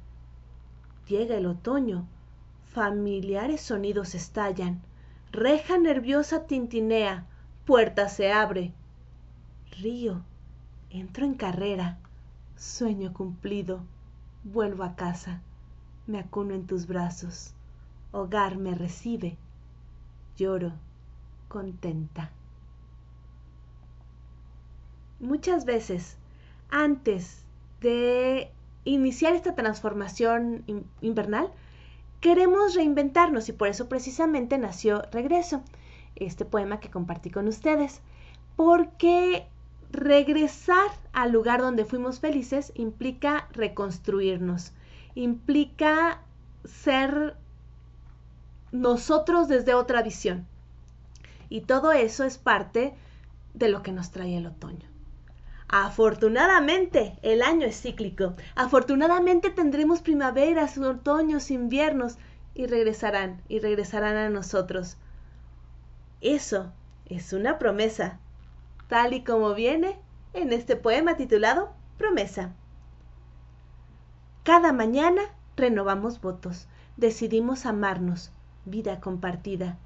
Llega 1.08 1.36
el 1.36 1.46
otoño, 1.46 2.08
familiares 2.66 3.62
sonidos 3.62 4.16
estallan, 4.16 4.82
reja 5.32 5.78
nerviosa 5.78 6.48
tintinea, 6.48 7.28
puerta 7.66 8.10
se 8.10 8.32
abre, 8.32 8.74
río, 9.72 10.22
entro 10.90 11.26
en 11.26 11.36
carrera, 11.36 11.98
sueño 12.56 13.14
cumplido, 13.14 13.82
vuelvo 14.44 14.84
a 14.84 14.96
casa, 14.96 15.42
me 16.08 16.20
acuno 16.20 16.54
en 16.54 16.66
tus 16.66 16.88
brazos, 16.88 17.54
hogar 18.12 18.58
me 18.58 18.76
recibe, 18.76 19.38
lloro, 20.36 20.74
contenta. 21.48 22.32
Muchas 25.20 25.66
veces, 25.66 26.18
antes 26.70 27.44
de 27.82 28.52
iniciar 28.86 29.34
esta 29.36 29.56
transformación 29.56 30.64
invernal, 31.02 31.52
queremos 32.22 32.76
reinventarnos 32.76 33.50
y 33.50 33.54
por 33.54 33.68
eso 33.68 33.90
precisamente 33.90 34.58
nació 34.58 35.02
Regreso, 35.12 35.62
este 36.16 36.46
poema 36.46 36.80
que 36.80 36.90
compartí 36.90 37.30
con 37.30 37.48
ustedes, 37.48 38.02
porque 38.56 39.48
regresar 39.92 40.90
al 41.14 41.32
lugar 41.32 41.62
donde 41.62 41.86
fuimos 41.86 42.20
felices 42.20 42.72
implica 42.76 43.48
reconstruirnos, 43.52 44.74
implica 45.16 46.22
ser 46.66 47.36
nosotros 48.72 49.48
desde 49.48 49.74
otra 49.74 50.02
visión. 50.02 50.48
Y 51.50 51.62
todo 51.62 51.92
eso 51.92 52.24
es 52.24 52.38
parte 52.38 52.94
de 53.54 53.70
lo 53.70 53.82
que 53.82 53.92
nos 53.92 54.12
trae 54.12 54.38
el 54.38 54.46
otoño. 54.46 54.88
Afortunadamente, 55.68 57.18
el 57.22 57.42
año 57.42 57.66
es 57.66 57.82
cíclico. 57.82 58.36
Afortunadamente 58.56 59.50
tendremos 59.50 60.02
primaveras, 60.02 60.78
otoños, 60.78 61.52
inviernos 61.52 62.18
y 62.56 62.66
regresarán 62.66 63.42
y 63.48 63.60
regresarán 63.60 64.18
a 64.18 64.30
nosotros. 64.30 64.98
Eso 66.22 66.72
es 67.06 67.34
una 67.34 67.60
promesa 67.60 68.20
tal 68.90 69.14
y 69.14 69.24
como 69.24 69.54
viene 69.54 69.96
en 70.34 70.52
este 70.52 70.76
poema 70.76 71.16
titulado 71.16 71.72
Promesa. 71.98 72.54
Cada 74.44 74.74
mañana 74.74 75.22
renovamos 75.56 76.20
votos, 76.20 76.68
decidimos 76.98 77.68
amarnos, 77.68 78.32
vida 78.66 79.00
compartida. 79.00 79.78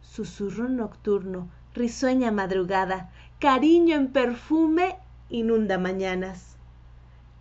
Susurro 0.00 0.70
nocturno, 0.70 1.48
risueña 1.74 2.32
madrugada, 2.32 3.10
cariño 3.38 3.96
en 3.96 4.08
perfume 4.08 4.96
inunda 5.28 5.76
mañanas. 5.76 6.56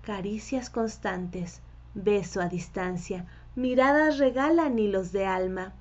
Caricias 0.01 0.69
constantes, 0.69 1.61
beso 1.93 2.41
a 2.41 2.49
distancia, 2.49 3.25
miradas 3.55 4.17
regalan 4.17 4.77
hilos 4.77 5.13
de 5.13 5.25
alma. 5.25 5.73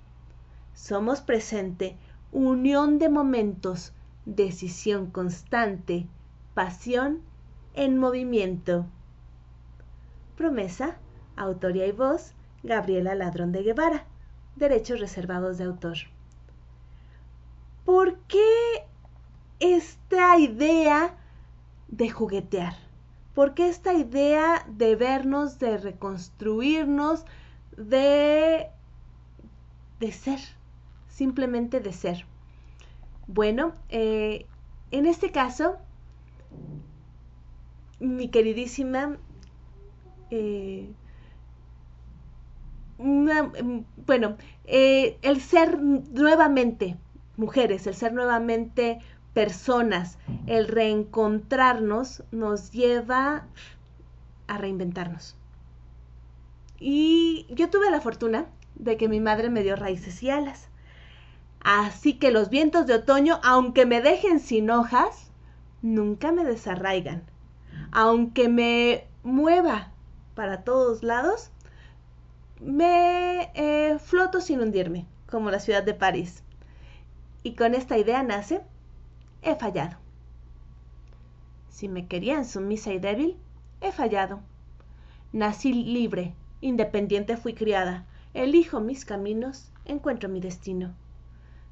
Somos 0.74 1.20
presente, 1.20 1.96
unión 2.30 3.00
de 3.00 3.08
momentos, 3.08 3.92
decisión 4.26 5.10
constante, 5.10 6.06
pasión 6.52 7.22
en 7.74 7.96
movimiento. 7.96 8.86
Promesa, 10.36 10.96
autoría 11.36 11.86
y 11.86 11.92
voz, 11.92 12.34
Gabriela 12.62 13.14
Ladrón 13.14 13.52
de 13.52 13.62
Guevara. 13.62 14.04
Derechos 14.56 15.00
reservados 15.00 15.58
de 15.58 15.64
autor. 15.64 15.96
¿Por 17.84 18.18
qué 18.20 18.84
esta 19.60 20.38
idea 20.38 21.14
de 21.88 22.10
juguetear? 22.10 22.74
¿Por 23.34 23.54
qué 23.54 23.68
esta 23.68 23.92
idea 23.92 24.66
de 24.66 24.96
vernos, 24.96 25.58
de 25.58 25.76
reconstruirnos, 25.76 27.26
de, 27.76 28.70
de 30.00 30.12
ser? 30.12 30.40
Simplemente 31.08 31.80
de 31.80 31.92
ser. 31.92 32.26
Bueno, 33.26 33.74
eh, 33.88 34.46
en 34.90 35.06
este 35.06 35.30
caso, 35.32 35.76
mi 37.98 38.28
queridísima 38.28 39.16
eh, 40.30 40.94
mm, 42.98 43.80
bueno, 44.06 44.36
eh, 44.64 45.18
el 45.22 45.40
ser 45.40 45.80
nuevamente 45.80 46.96
mujeres, 47.36 47.86
el 47.86 47.94
ser 47.94 48.12
nuevamente 48.12 48.98
personas, 49.34 50.18
el 50.46 50.68
reencontrarnos 50.68 52.24
nos 52.30 52.70
lleva 52.72 53.44
a 54.46 54.58
reinventarnos. 54.58 55.36
Y 56.78 57.46
yo 57.50 57.68
tuve 57.70 57.90
la 57.90 58.00
fortuna 58.00 58.46
de 58.74 58.96
que 58.96 59.08
mi 59.08 59.20
madre 59.20 59.50
me 59.50 59.62
dio 59.62 59.76
raíces 59.76 60.22
y 60.22 60.30
alas. 60.30 60.70
Así 61.68 62.14
que 62.14 62.30
los 62.30 62.48
vientos 62.48 62.86
de 62.86 62.94
otoño, 62.94 63.40
aunque 63.42 63.86
me 63.86 64.00
dejen 64.00 64.38
sin 64.38 64.70
hojas, 64.70 65.32
nunca 65.82 66.30
me 66.30 66.44
desarraigan. 66.44 67.24
Aunque 67.90 68.48
me 68.48 69.08
mueva 69.24 69.90
para 70.36 70.62
todos 70.62 71.02
lados, 71.02 71.50
me 72.60 73.50
eh, 73.54 73.98
floto 73.98 74.40
sin 74.40 74.60
hundirme, 74.60 75.06
como 75.28 75.50
la 75.50 75.58
ciudad 75.58 75.82
de 75.82 75.94
París. 75.94 76.44
Y 77.42 77.56
con 77.56 77.74
esta 77.74 77.98
idea 77.98 78.22
nace, 78.22 78.60
he 79.42 79.56
fallado. 79.56 79.96
Si 81.68 81.88
me 81.88 82.06
querían 82.06 82.44
sumisa 82.44 82.92
y 82.92 83.00
débil, 83.00 83.36
he 83.80 83.90
fallado. 83.90 84.38
Nací 85.32 85.72
libre, 85.72 86.32
independiente 86.60 87.36
fui 87.36 87.54
criada, 87.54 88.06
elijo 88.34 88.78
mis 88.78 89.04
caminos, 89.04 89.72
encuentro 89.84 90.28
mi 90.28 90.38
destino. 90.38 90.94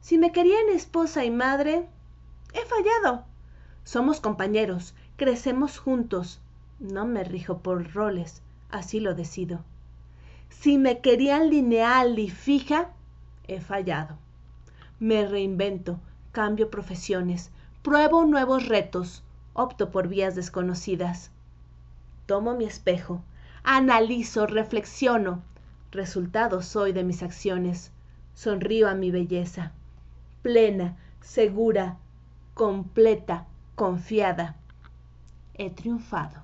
Si 0.05 0.19
me 0.19 0.33
querían 0.33 0.69
esposa 0.69 1.25
y 1.25 1.31
madre, 1.31 1.89
he 2.53 2.63
fallado. 2.67 3.25
Somos 3.85 4.21
compañeros, 4.21 4.93
crecemos 5.17 5.79
juntos. 5.79 6.43
No 6.79 7.07
me 7.07 7.25
rijo 7.25 7.61
por 7.61 7.95
roles, 7.95 8.43
así 8.69 9.01
lo 9.01 9.15
decido. 9.15 9.65
Si 10.51 10.77
me 10.77 11.01
querían 11.01 11.49
lineal 11.49 12.19
y 12.19 12.29
fija, 12.29 12.91
he 13.49 13.63
fallado. 13.63 14.19
Me 15.01 15.27
reinvento, 15.27 15.99
cambio 16.33 16.69
profesiones, 16.69 17.51
pruebo 17.81 18.27
nuevos 18.27 18.69
retos, 18.69 19.23
opto 19.55 19.91
por 19.91 20.09
vías 20.09 20.35
desconocidas. 20.35 21.31
Tomo 22.27 22.55
mi 22.55 22.67
espejo, 22.67 23.23
analizo, 23.63 24.47
reflexiono. 24.47 25.43
Resultado 25.93 26.61
soy 26.61 26.93
de 26.93 27.05
mis 27.05 27.23
acciones. 27.23 27.91
Sonrío 28.35 28.87
a 28.87 28.95
mi 28.95 29.11
belleza. 29.11 29.73
Plena, 30.45 30.99
segura, 31.23 31.97
completa, 32.53 33.47
confiada. 33.77 34.57
He 35.55 35.71
triunfado. 35.71 36.43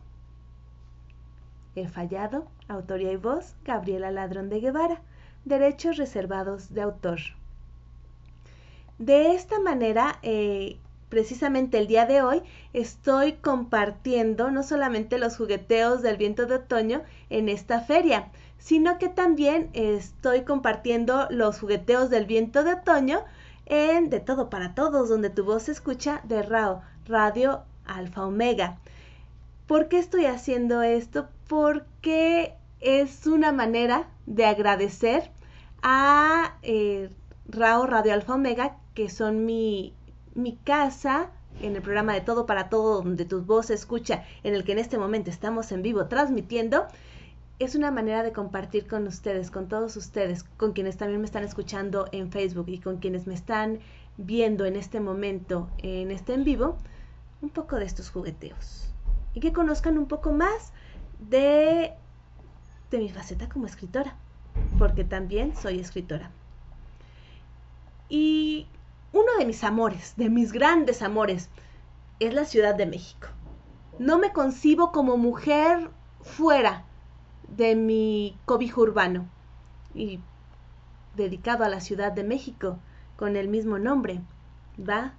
He 1.77 1.86
fallado. 1.86 2.47
Autoría 2.66 3.12
y 3.12 3.16
voz, 3.16 3.56
Gabriela 3.62 4.10
Ladrón 4.10 4.48
de 4.48 4.60
Guevara. 4.60 5.02
Derechos 5.44 5.98
reservados 5.98 6.72
de 6.72 6.81
autor. 6.81 7.18
De 8.98 9.35
esta 9.35 9.60
manera, 9.60 10.18
eh, 10.22 10.78
precisamente 11.10 11.77
el 11.77 11.86
día 11.86 12.06
de 12.06 12.22
hoy, 12.22 12.43
estoy 12.72 13.35
compartiendo 13.35 14.51
no 14.51 14.62
solamente 14.62 15.18
los 15.18 15.36
jugueteos 15.36 16.01
del 16.01 16.16
viento 16.16 16.47
de 16.47 16.55
otoño 16.55 17.02
en 17.28 17.51
esta 17.51 17.82
feria, 17.82 18.31
sino 18.56 18.97
que 18.97 19.10
también 19.10 19.68
estoy 19.74 20.44
compartiendo 20.44 21.27
los 21.28 21.60
jugueteos 21.60 22.09
del 22.09 22.24
viento 22.24 22.64
de 22.64 22.72
otoño 22.72 23.24
en 23.70 24.10
De 24.10 24.18
Todo 24.18 24.51
para 24.51 24.74
Todos, 24.74 25.09
donde 25.09 25.30
tu 25.30 25.44
voz 25.44 25.62
se 25.64 25.72
escucha 25.72 26.20
de 26.24 26.42
RAO, 26.42 26.82
Radio 27.06 27.62
Alfa 27.86 28.26
Omega. 28.26 28.78
¿Por 29.66 29.88
qué 29.88 30.01
estoy 30.01 30.26
haciendo 30.26 30.82
esto? 30.82 31.28
Porque 31.48 32.55
es 32.80 33.26
una 33.28 33.52
manera 33.52 34.09
de 34.26 34.44
agradecer 34.44 35.30
a 35.82 36.56
eh, 36.62 37.10
RAO 37.48 37.86
Radio 37.86 38.12
Alfa 38.12 38.34
Omega, 38.34 38.76
que 38.94 39.09
son 39.09 39.47
mi, 39.47 39.94
mi 40.34 40.56
casa 40.56 41.30
en 41.62 41.76
el 41.76 41.82
programa 41.82 42.14
de 42.14 42.22
Todo 42.22 42.47
para 42.47 42.70
Todo, 42.70 43.02
donde 43.02 43.24
tu 43.24 43.42
voz 43.42 43.66
se 43.66 43.74
escucha, 43.74 44.24
en 44.42 44.55
el 44.55 44.64
que 44.64 44.72
en 44.72 44.80
este 44.80 44.98
momento 44.98 45.30
estamos 45.30 45.70
en 45.70 45.82
vivo 45.82 46.06
transmitiendo. 46.06 46.86
Es 47.60 47.74
una 47.74 47.90
manera 47.90 48.22
de 48.22 48.32
compartir 48.32 48.88
con 48.88 49.06
ustedes, 49.06 49.50
con 49.50 49.68
todos 49.68 49.94
ustedes, 49.96 50.44
con 50.56 50.72
quienes 50.72 50.96
también 50.96 51.20
me 51.20 51.26
están 51.26 51.44
escuchando 51.44 52.08
en 52.10 52.32
Facebook 52.32 52.70
y 52.70 52.78
con 52.78 53.00
quienes 53.00 53.26
me 53.26 53.34
están 53.34 53.80
viendo 54.16 54.64
en 54.64 54.76
este 54.76 54.98
momento, 54.98 55.68
en 55.76 56.10
este 56.10 56.32
en 56.32 56.44
vivo, 56.44 56.78
un 57.42 57.50
poco 57.50 57.76
de 57.76 57.84
estos 57.84 58.08
jugueteos. 58.08 58.94
Y 59.34 59.40
que 59.40 59.52
conozcan 59.52 59.98
un 59.98 60.06
poco 60.06 60.32
más 60.32 60.72
de, 61.18 61.92
de 62.90 62.98
mi 62.98 63.10
faceta 63.10 63.50
como 63.50 63.66
escritora, 63.66 64.16
porque 64.78 65.04
también 65.04 65.54
soy 65.54 65.80
escritora. 65.80 66.30
Y 68.08 68.68
uno 69.12 69.36
de 69.38 69.44
mis 69.44 69.64
amores, 69.64 70.14
de 70.16 70.30
mis 70.30 70.52
grandes 70.52 71.02
amores, 71.02 71.50
es 72.20 72.32
la 72.32 72.46
Ciudad 72.46 72.74
de 72.74 72.86
México. 72.86 73.28
No 73.98 74.18
me 74.18 74.32
concibo 74.32 74.92
como 74.92 75.18
mujer 75.18 75.90
fuera 76.22 76.86
de 77.56 77.77
mi 77.77 78.36
cobijo 78.44 78.82
urbano 78.82 79.28
y 79.94 80.20
dedicado 81.16 81.64
a 81.64 81.68
la 81.68 81.81
Ciudad 81.81 82.12
de 82.12 82.24
México 82.24 82.78
con 83.16 83.36
el 83.36 83.48
mismo 83.48 83.78
nombre 83.78 84.20
va 84.78 85.14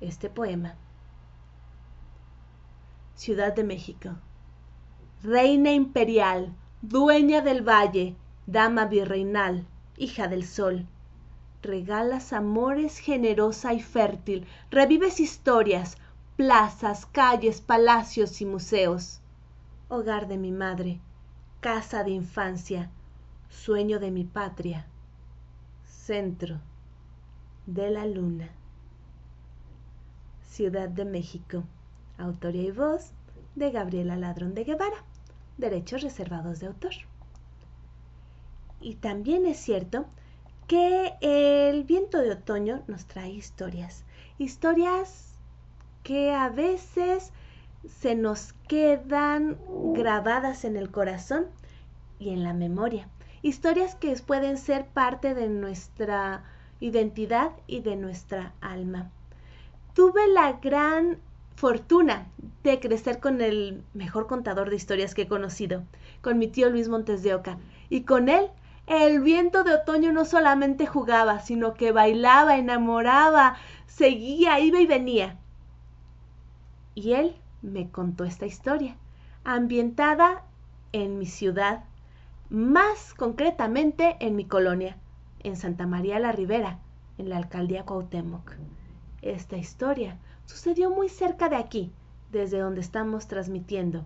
este 0.00 0.28
poema. 0.28 0.74
Ciudad 3.14 3.54
de 3.54 3.64
México. 3.64 4.10
Reina 5.22 5.72
imperial, 5.72 6.52
dueña 6.82 7.40
del 7.40 7.66
valle, 7.66 8.16
dama 8.46 8.84
virreinal, 8.86 9.64
hija 9.96 10.28
del 10.28 10.44
sol. 10.44 10.86
Regalas 11.62 12.32
amores 12.32 12.98
generosa 12.98 13.72
y 13.72 13.80
fértil, 13.80 14.46
revives 14.70 15.20
historias, 15.20 15.96
plazas, 16.36 17.06
calles, 17.06 17.60
palacios 17.62 18.40
y 18.42 18.46
museos. 18.46 19.20
Hogar 19.88 20.28
de 20.28 20.36
mi 20.36 20.50
madre, 20.50 21.00
casa 21.64 22.04
de 22.04 22.10
infancia, 22.10 22.90
sueño 23.48 23.98
de 23.98 24.10
mi 24.10 24.24
patria, 24.24 24.84
centro 25.86 26.60
de 27.64 27.90
la 27.90 28.04
luna. 28.04 28.50
Ciudad 30.42 30.90
de 30.90 31.06
México. 31.06 31.64
Autoría 32.18 32.64
y 32.64 32.70
voz 32.70 33.12
de 33.54 33.70
Gabriela 33.70 34.14
Ladrón 34.14 34.52
de 34.52 34.64
Guevara. 34.64 35.04
Derechos 35.56 36.02
reservados 36.02 36.60
de 36.60 36.66
autor. 36.66 36.92
Y 38.82 38.96
también 38.96 39.46
es 39.46 39.56
cierto 39.56 40.04
que 40.66 41.14
el 41.22 41.84
viento 41.84 42.18
de 42.18 42.32
otoño 42.32 42.82
nos 42.88 43.06
trae 43.06 43.30
historias. 43.30 44.04
Historias 44.36 45.32
que 46.02 46.30
a 46.30 46.50
veces 46.50 47.32
se 47.88 48.14
nos 48.14 48.52
quedan 48.68 49.58
grabadas 49.94 50.64
en 50.64 50.76
el 50.76 50.90
corazón 50.90 51.46
y 52.18 52.30
en 52.30 52.42
la 52.42 52.52
memoria. 52.52 53.08
Historias 53.42 53.94
que 53.94 54.14
pueden 54.16 54.56
ser 54.56 54.86
parte 54.86 55.34
de 55.34 55.48
nuestra 55.48 56.44
identidad 56.80 57.50
y 57.66 57.80
de 57.80 57.96
nuestra 57.96 58.54
alma. 58.60 59.10
Tuve 59.94 60.26
la 60.28 60.54
gran 60.54 61.18
fortuna 61.56 62.26
de 62.62 62.80
crecer 62.80 63.20
con 63.20 63.40
el 63.40 63.82
mejor 63.92 64.26
contador 64.26 64.70
de 64.70 64.76
historias 64.76 65.14
que 65.14 65.22
he 65.22 65.28
conocido, 65.28 65.84
con 66.20 66.38
mi 66.38 66.48
tío 66.48 66.70
Luis 66.70 66.88
Montes 66.88 67.22
de 67.22 67.34
Oca, 67.34 67.58
y 67.90 68.02
con 68.02 68.28
él 68.28 68.48
el 68.86 69.20
viento 69.20 69.62
de 69.64 69.74
otoño 69.74 70.12
no 70.12 70.24
solamente 70.24 70.86
jugaba, 70.86 71.40
sino 71.40 71.74
que 71.74 71.92
bailaba, 71.92 72.56
enamoraba, 72.56 73.56
seguía, 73.86 74.60
iba 74.60 74.80
y 74.80 74.86
venía. 74.86 75.38
Y 76.94 77.12
él 77.12 77.36
me 77.64 77.90
contó 77.90 78.24
esta 78.24 78.46
historia, 78.46 78.96
ambientada 79.42 80.42
en 80.92 81.18
mi 81.18 81.26
ciudad, 81.26 81.84
más 82.50 83.14
concretamente 83.14 84.16
en 84.20 84.36
mi 84.36 84.44
colonia, 84.44 84.96
en 85.40 85.56
Santa 85.56 85.86
María 85.86 86.18
la 86.18 86.30
Ribera, 86.30 86.78
en 87.18 87.30
la 87.30 87.38
alcaldía 87.38 87.84
Cuauhtémoc. 87.84 88.52
Esta 89.22 89.56
historia 89.56 90.18
sucedió 90.44 90.90
muy 90.90 91.08
cerca 91.08 91.48
de 91.48 91.56
aquí, 91.56 91.90
desde 92.30 92.58
donde 92.58 92.82
estamos 92.82 93.28
transmitiendo. 93.28 94.04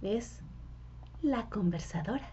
Es 0.00 0.40
la 1.22 1.48
conversadora. 1.50 2.30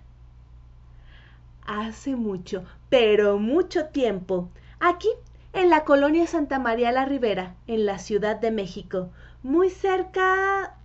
Hace 1.65 2.15
mucho, 2.15 2.63
pero 2.89 3.39
mucho 3.39 3.87
tiempo, 3.87 4.49
aquí 4.79 5.09
en 5.51 5.69
la 5.69 5.83
colonia 5.83 6.27
Santa 6.27 6.59
María 6.59 6.91
la 6.91 7.05
Ribera, 7.05 7.55
en 7.67 7.85
la 7.85 7.99
Ciudad 7.99 8.39
de 8.39 8.51
México, 8.51 9.11
muy 9.43 9.69
cerca 9.69 10.75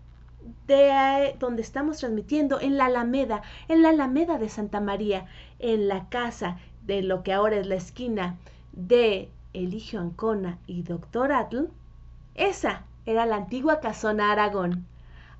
de 0.66 0.90
eh, 0.90 1.36
donde 1.38 1.62
estamos 1.62 1.98
transmitiendo, 1.98 2.60
en 2.60 2.76
la 2.76 2.86
Alameda, 2.86 3.42
en 3.68 3.82
la 3.82 3.90
Alameda 3.90 4.38
de 4.38 4.48
Santa 4.48 4.80
María, 4.80 5.26
en 5.58 5.88
la 5.88 6.08
casa 6.08 6.58
de 6.84 7.02
lo 7.02 7.22
que 7.22 7.32
ahora 7.32 7.56
es 7.56 7.66
la 7.66 7.76
esquina 7.76 8.36
de 8.72 9.30
Eligio 9.52 10.00
Ancona 10.00 10.58
y 10.66 10.82
Doctor 10.82 11.32
Atl, 11.32 11.68
esa 12.34 12.84
era 13.06 13.26
la 13.26 13.36
antigua 13.36 13.80
casona 13.80 14.32
Aragón. 14.32 14.86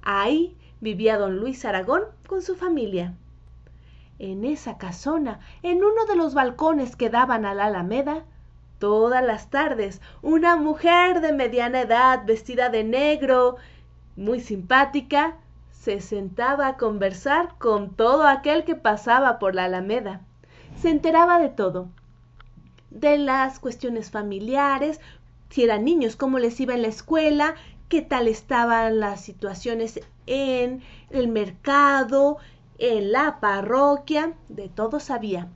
Ahí 0.02 0.56
vivía 0.80 1.18
don 1.18 1.36
Luis 1.36 1.64
Aragón 1.64 2.02
con 2.26 2.42
su 2.42 2.56
familia. 2.56 3.14
En 4.18 4.44
esa 4.44 4.78
casona, 4.78 5.40
en 5.62 5.78
uno 5.78 6.06
de 6.06 6.16
los 6.16 6.34
balcones 6.34 6.96
que 6.96 7.10
daban 7.10 7.44
a 7.44 7.54
la 7.54 7.66
Alameda, 7.66 8.24
todas 8.78 9.24
las 9.24 9.50
tardes, 9.50 10.00
una 10.22 10.56
mujer 10.56 11.20
de 11.20 11.32
mediana 11.32 11.82
edad, 11.82 12.24
vestida 12.24 12.68
de 12.68 12.84
negro, 12.84 13.56
muy 14.16 14.40
simpática, 14.40 15.36
se 15.70 16.00
sentaba 16.00 16.66
a 16.66 16.76
conversar 16.76 17.56
con 17.58 17.94
todo 17.94 18.26
aquel 18.26 18.64
que 18.64 18.74
pasaba 18.74 19.38
por 19.38 19.54
la 19.54 19.64
Alameda. 19.64 20.20
Se 20.76 20.90
enteraba 20.90 21.38
de 21.38 21.48
todo, 21.48 21.88
de 22.90 23.18
las 23.18 23.58
cuestiones 23.58 24.10
familiares, 24.10 25.00
si 25.50 25.64
eran 25.64 25.84
niños, 25.84 26.16
cómo 26.16 26.38
les 26.38 26.60
iba 26.60 26.74
en 26.74 26.82
la 26.82 26.88
escuela, 26.88 27.54
qué 27.88 28.02
tal 28.02 28.28
estaban 28.28 29.00
las 29.00 29.20
situaciones 29.20 30.00
en 30.26 30.82
el 31.10 31.28
mercado, 31.28 32.38
en 32.78 33.12
la 33.12 33.40
parroquia, 33.40 34.34
de 34.48 34.68
todo 34.68 35.00
sabía. 35.00 35.48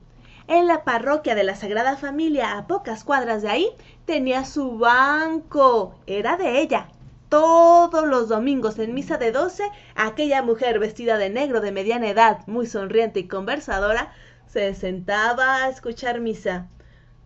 En 0.52 0.66
la 0.66 0.84
parroquia 0.84 1.34
de 1.34 1.44
la 1.44 1.56
Sagrada 1.56 1.96
Familia, 1.96 2.58
a 2.58 2.66
pocas 2.66 3.04
cuadras 3.04 3.40
de 3.40 3.48
ahí, 3.48 3.70
tenía 4.04 4.44
su 4.44 4.76
banco. 4.76 5.94
Era 6.06 6.36
de 6.36 6.60
ella. 6.60 6.88
Todos 7.30 8.06
los 8.06 8.28
domingos 8.28 8.78
en 8.78 8.92
misa 8.92 9.16
de 9.16 9.32
doce, 9.32 9.64
aquella 9.94 10.42
mujer 10.42 10.78
vestida 10.78 11.16
de 11.16 11.30
negro 11.30 11.62
de 11.62 11.72
mediana 11.72 12.10
edad, 12.10 12.46
muy 12.46 12.66
sonriente 12.66 13.20
y 13.20 13.28
conversadora, 13.28 14.12
se 14.46 14.74
sentaba 14.74 15.64
a 15.64 15.70
escuchar 15.70 16.20
misa. 16.20 16.68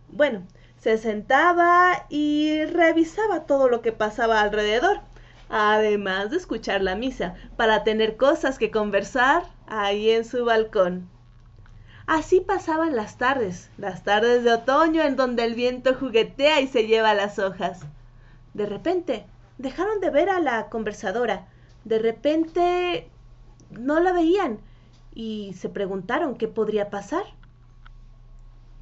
Bueno, 0.07 0.47
se 0.77 0.97
sentaba 0.97 2.05
y 2.07 2.63
revisaba 2.63 3.45
todo 3.45 3.67
lo 3.67 3.81
que 3.81 3.91
pasaba 3.91 4.39
alrededor, 4.39 5.01
además 5.49 6.29
de 6.29 6.37
escuchar 6.37 6.81
la 6.81 6.95
misa, 6.95 7.35
para 7.57 7.83
tener 7.83 8.15
cosas 8.15 8.57
que 8.57 8.71
conversar 8.71 9.43
ahí 9.67 10.11
en 10.11 10.23
su 10.23 10.45
balcón. 10.45 11.09
Así 12.07 12.39
pasaban 12.39 12.95
las 12.95 13.17
tardes, 13.17 13.69
las 13.77 14.05
tardes 14.05 14.45
de 14.45 14.53
otoño 14.53 15.03
en 15.03 15.17
donde 15.17 15.43
el 15.43 15.55
viento 15.55 15.93
juguetea 15.93 16.61
y 16.61 16.67
se 16.67 16.87
lleva 16.87 17.13
las 17.13 17.37
hojas. 17.37 17.81
De 18.53 18.65
repente, 18.65 19.25
dejaron 19.57 19.99
de 19.99 20.09
ver 20.09 20.29
a 20.29 20.39
la 20.39 20.69
conversadora. 20.69 21.49
De 21.83 21.99
repente, 21.99 23.09
no 23.71 23.99
la 23.99 24.13
veían 24.13 24.59
y 25.13 25.53
se 25.59 25.67
preguntaron 25.67 26.37
qué 26.37 26.47
podría 26.47 26.89
pasar. 26.89 27.25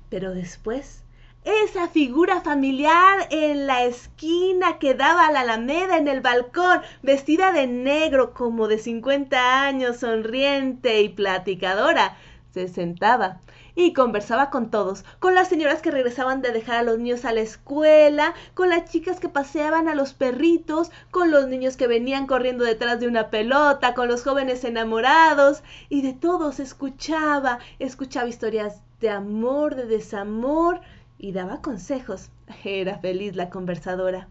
Pero 0.10 0.36
después, 0.36 1.04
esa 1.46 1.88
figura 1.88 2.42
familiar 2.42 3.28
en 3.32 3.66
la 3.66 3.86
esquina 3.86 4.78
que 4.78 4.94
daba 4.94 5.26
a 5.26 5.32
la 5.32 5.42
alameda 5.42 5.98
en 5.98 6.08
el 6.08 6.22
balcón, 6.22 6.82
vestida 7.02 7.52
de 7.52 7.66
negro 7.66 8.36
como 8.36 8.68
de 8.68 8.78
cincuenta 8.78 9.64
años, 9.64 9.98
sonriente 9.98 11.02
y 11.02 11.10
platicadora, 11.10 12.18
se 12.56 12.70
sentaba 12.70 13.42
y 13.76 13.92
conversaba 13.92 14.50
con 14.50 14.72
todos, 14.72 15.04
con 15.20 15.36
las 15.36 15.50
señoras 15.50 15.82
que 15.82 15.92
regresaban 15.92 16.42
de 16.42 16.54
dejar 16.54 16.78
a 16.78 16.84
los 16.84 16.98
niños 16.98 17.26
a 17.26 17.34
la 17.34 17.42
escuela, 17.42 18.34
con 18.54 18.70
las 18.70 18.90
chicas 18.90 19.20
que 19.20 19.28
paseaban 19.28 19.90
a 19.90 19.94
los 19.94 20.14
perritos, 20.14 20.90
con 21.12 21.32
los 21.32 21.50
niños 21.50 21.76
que 21.76 21.88
venían 21.88 22.28
corriendo 22.28 22.64
detrás 22.64 23.02
de 23.02 23.10
una 23.10 23.30
pelota, 23.30 23.94
con 23.94 24.08
los 24.08 24.24
jóvenes 24.24 24.64
enamorados, 24.64 25.64
y 25.90 26.02
de 26.02 26.14
todos 26.14 26.62
escuchaba, 26.62 27.60
escuchaba 27.80 28.30
historias 28.30 28.82
de 29.02 29.10
amor, 29.10 29.76
de 29.76 29.86
desamor, 29.86 30.80
y 31.18 31.34
daba 31.34 31.62
consejos. 31.62 32.30
Era 32.64 33.00
feliz 33.00 33.36
la 33.36 33.50
conversadora. 33.50 34.30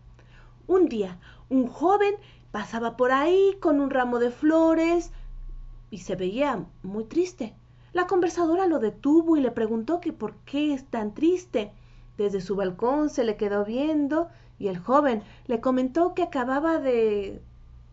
Un 0.67 0.89
día, 0.89 1.19
un 1.51 1.67
joven 1.67 2.15
pasaba 2.53 2.97
por 2.97 3.13
ahí 3.13 3.59
con 3.61 3.81
un 3.81 3.91
ramo 3.91 4.19
de 4.19 4.31
flores 4.31 5.11
y 5.91 5.99
se 5.99 6.17
veía 6.17 6.65
muy 6.83 7.05
triste. 7.05 7.55
La 7.95 8.09
conversadora 8.09 8.67
lo 8.67 8.81
detuvo 8.81 9.37
y 9.37 9.41
le 9.41 9.53
preguntó 9.53 10.01
que 10.01 10.13
por 10.13 10.35
qué 10.45 10.75
es 10.75 10.85
tan 10.85 11.15
triste. 11.15 11.71
Desde 12.19 12.41
su 12.41 12.57
balcón 12.57 13.09
se 13.09 13.23
le 13.23 13.37
quedó 13.37 13.65
viendo 13.65 14.29
y 14.59 14.67
el 14.67 14.79
joven 14.79 15.23
le 15.47 15.61
comentó 15.61 16.13
que 16.13 16.25
acababa 16.25 16.81
de, 16.81 17.41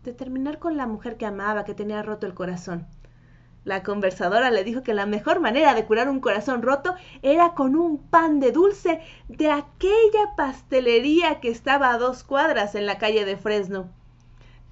de 0.02 0.12
terminar 0.12 0.58
con 0.58 0.76
la 0.76 0.88
mujer 0.88 1.16
que 1.16 1.24
amaba, 1.24 1.64
que 1.64 1.74
tenía 1.74 2.02
roto 2.02 2.26
el 2.26 2.34
corazón. 2.34 2.84
La 3.64 3.84
conversadora 3.84 4.50
le 4.50 4.64
dijo 4.64 4.82
que 4.82 4.92
la 4.92 5.06
mejor 5.06 5.38
manera 5.38 5.72
de 5.72 5.86
curar 5.86 6.08
un 6.08 6.18
corazón 6.18 6.62
roto 6.62 6.96
era 7.22 7.54
con 7.54 7.76
un 7.76 7.98
pan 7.98 8.40
de 8.40 8.50
dulce 8.50 9.00
de 9.28 9.52
aquella 9.52 10.34
pastelería 10.36 11.38
que 11.38 11.48
estaba 11.48 11.92
a 11.92 11.98
dos 11.98 12.24
cuadras 12.24 12.74
en 12.74 12.86
la 12.86 12.98
calle 12.98 13.24
de 13.24 13.36
Fresno. 13.36 13.88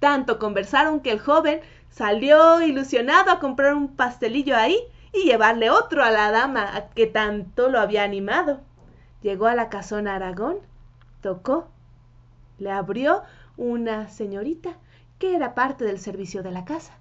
Tanto 0.00 0.40
conversaron 0.40 0.98
que 0.98 1.12
el 1.12 1.20
joven 1.20 1.60
salió 1.88 2.60
ilusionado 2.62 3.30
a 3.30 3.38
comprar 3.38 3.74
un 3.76 3.94
pastelillo 3.94 4.56
ahí 4.56 4.76
y 5.12 5.24
llevarle 5.24 5.70
otro 5.70 6.04
a 6.04 6.10
la 6.10 6.30
dama 6.30 6.88
que 6.94 7.06
tanto 7.06 7.68
lo 7.68 7.80
había 7.80 8.04
animado. 8.04 8.60
Llegó 9.22 9.46
a 9.46 9.54
la 9.54 9.68
casona 9.68 10.14
Aragón, 10.14 10.58
tocó, 11.20 11.68
le 12.58 12.70
abrió 12.70 13.22
una 13.56 14.08
señorita 14.08 14.76
que 15.18 15.34
era 15.34 15.54
parte 15.54 15.84
del 15.84 15.98
servicio 15.98 16.42
de 16.42 16.50
la 16.50 16.64
casa. 16.64 16.94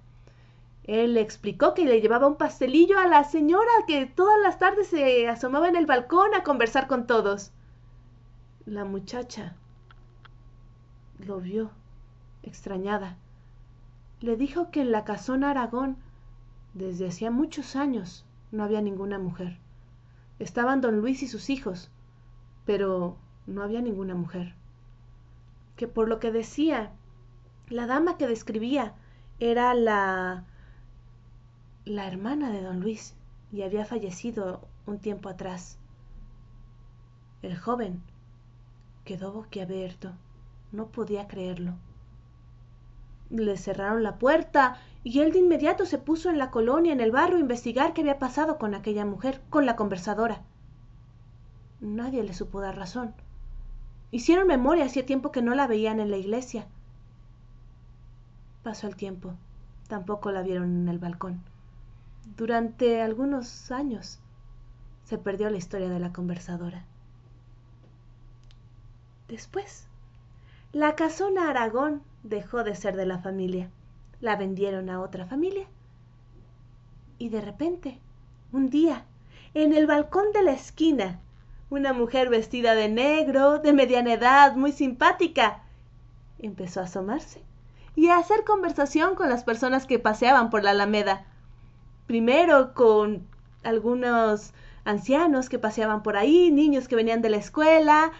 Él 0.83 1.13
le 1.13 1.21
explicó 1.21 1.73
que 1.73 1.85
le 1.85 2.01
llevaba 2.01 2.27
un 2.27 2.35
pastelillo 2.35 2.97
a 2.97 3.07
la 3.07 3.23
señora 3.23 3.71
que 3.87 4.05
todas 4.07 4.39
las 4.41 4.57
tardes 4.57 4.87
se 4.87 5.27
asomaba 5.27 5.67
en 5.69 5.75
el 5.75 5.85
balcón 5.85 6.33
a 6.33 6.43
conversar 6.43 6.87
con 6.87 7.05
todos. 7.05 7.51
La 8.65 8.85
muchacha 8.85 9.55
lo 11.19 11.39
vio, 11.39 11.69
extrañada. 12.43 13.17
Le 14.19 14.35
dijo 14.35 14.71
que 14.71 14.81
en 14.81 14.91
la 14.91 15.05
casona 15.05 15.51
Aragón 15.51 15.97
desde 16.73 17.07
hacía 17.07 17.31
muchos 17.31 17.75
años 17.75 18.25
no 18.51 18.63
había 18.63 18.81
ninguna 18.81 19.19
mujer. 19.19 19.57
Estaban 20.39 20.81
don 20.81 20.99
Luis 20.99 21.23
y 21.23 21.27
sus 21.27 21.49
hijos, 21.49 21.91
pero 22.65 23.17
no 23.47 23.63
había 23.63 23.81
ninguna 23.81 24.15
mujer. 24.15 24.53
Que 25.75 25.87
por 25.87 26.07
lo 26.07 26.19
que 26.19 26.31
decía, 26.31 26.91
la 27.67 27.87
dama 27.87 28.17
que 28.17 28.27
describía 28.27 28.93
era 29.39 29.73
la 29.73 30.45
la 31.89 32.07
hermana 32.07 32.51
de 32.51 32.61
don 32.61 32.81
Luis 32.81 33.15
y 33.51 33.63
había 33.63 33.83
fallecido 33.83 34.61
un 34.85 34.99
tiempo 34.99 35.27
atrás. 35.27 35.79
El 37.41 37.57
joven 37.57 38.01
quedó 39.05 39.31
boquiabierto, 39.31 40.11
no 40.71 40.87
podía 40.87 41.27
creerlo. 41.27 41.73
Le 43.31 43.57
cerraron 43.57 44.03
la 44.03 44.19
puerta 44.19 44.77
y 45.09 45.21
él 45.21 45.31
de 45.31 45.39
inmediato 45.39 45.87
se 45.87 45.97
puso 45.97 46.29
en 46.29 46.37
la 46.37 46.51
colonia, 46.51 46.93
en 46.93 47.01
el 47.01 47.09
barrio, 47.09 47.37
a 47.37 47.39
investigar 47.39 47.93
qué 47.93 48.01
había 48.01 48.19
pasado 48.19 48.59
con 48.59 48.75
aquella 48.75 49.05
mujer, 49.05 49.41
con 49.49 49.65
la 49.65 49.75
conversadora. 49.75 50.43
Nadie 51.81 52.21
le 52.21 52.35
supo 52.35 52.61
dar 52.61 52.77
razón. 52.77 53.15
Hicieron 54.11 54.45
memoria 54.45 54.85
hacía 54.85 55.07
tiempo 55.07 55.31
que 55.31 55.41
no 55.41 55.55
la 55.55 55.65
veían 55.65 55.99
en 55.99 56.11
la 56.11 56.17
iglesia. 56.17 56.67
Pasó 58.61 58.85
el 58.85 58.95
tiempo. 58.95 59.33
Tampoco 59.87 60.31
la 60.31 60.43
vieron 60.43 60.81
en 60.81 60.89
el 60.89 60.99
balcón. 60.99 61.41
Durante 62.37 63.01
algunos 63.01 63.71
años 63.71 64.19
se 65.05 65.17
perdió 65.17 65.49
la 65.49 65.57
historia 65.57 65.89
de 65.89 65.99
la 65.99 66.13
conversadora. 66.13 66.85
Después, 69.27 69.87
la 70.71 70.93
casona 70.93 71.49
Aragón 71.49 72.03
dejó 72.21 72.63
de 72.63 72.75
ser 72.75 72.95
de 72.95 73.07
la 73.07 73.17
familia 73.17 73.71
la 74.21 74.35
vendieron 74.35 74.89
a 74.89 75.01
otra 75.01 75.25
familia. 75.25 75.67
Y 77.17 77.29
de 77.29 77.41
repente, 77.41 77.99
un 78.51 78.69
día, 78.69 79.05
en 79.53 79.73
el 79.73 79.87
balcón 79.87 80.31
de 80.33 80.43
la 80.43 80.51
esquina, 80.51 81.19
una 81.69 81.93
mujer 81.93 82.29
vestida 82.29 82.75
de 82.75 82.89
negro, 82.89 83.59
de 83.59 83.73
mediana 83.73 84.13
edad, 84.13 84.55
muy 84.55 84.71
simpática, 84.71 85.63
empezó 86.39 86.79
a 86.79 86.83
asomarse 86.83 87.41
y 87.95 88.07
a 88.09 88.17
hacer 88.17 88.43
conversación 88.45 89.15
con 89.15 89.29
las 89.29 89.43
personas 89.43 89.85
que 89.85 89.99
paseaban 89.99 90.49
por 90.49 90.63
la 90.63 90.71
alameda. 90.71 91.25
Primero 92.07 92.73
con 92.73 93.27
algunos 93.63 94.53
ancianos 94.85 95.49
que 95.49 95.59
paseaban 95.59 96.01
por 96.01 96.17
ahí, 96.17 96.51
niños 96.51 96.87
que 96.87 96.95
venían 96.95 97.21
de 97.21 97.29
la 97.29 97.37
escuela, 97.37 98.11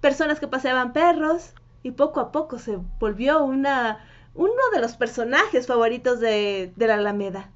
personas 0.00 0.38
que 0.38 0.48
paseaban 0.48 0.92
perros 0.92 1.54
y 1.82 1.92
poco 1.92 2.20
a 2.20 2.30
poco 2.30 2.58
se 2.58 2.78
volvió 3.00 3.42
una, 3.42 4.04
uno 4.34 4.52
de 4.72 4.80
los 4.80 4.96
personajes 4.96 5.66
favoritos 5.66 6.20
de, 6.20 6.72
de 6.74 6.86
la 6.86 6.94
Alameda. 6.94 7.50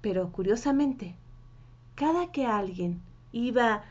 Pero 0.00 0.30
curiosamente, 0.32 1.16
cada 1.94 2.32
que 2.32 2.46
alguien 2.46 3.02
iba 3.32 3.84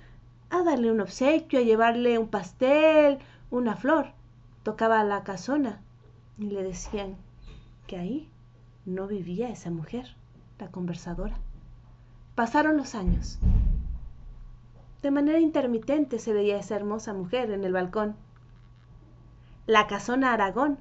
a 0.49 0.63
darle 0.63 0.91
un 0.91 1.01
obsequio, 1.01 1.59
a 1.59 1.63
llevarle 1.63 2.17
un 2.17 2.27
pastel, 2.27 3.19
una 3.49 3.75
flor, 3.75 4.07
tocaba 4.63 5.03
la 5.03 5.23
casona 5.23 5.81
y 6.38 6.45
le 6.45 6.63
decían 6.63 7.15
que 7.88 7.97
ahí 7.97 8.29
no 8.85 9.07
vivía 9.07 9.49
esa 9.49 9.69
mujer, 9.69 10.15
la 10.59 10.69
conversadora. 10.69 11.38
Pasaron 12.35 12.77
los 12.77 12.95
años. 12.95 13.39
De 15.01 15.11
manera 15.11 15.39
intermitente 15.39 16.19
se 16.19 16.33
veía 16.33 16.57
esa 16.57 16.75
hermosa 16.75 17.13
mujer 17.13 17.51
en 17.51 17.63
el 17.63 17.73
balcón. 17.73 18.15
La 19.65 19.88
casona 19.88 20.33
Aragón, 20.33 20.77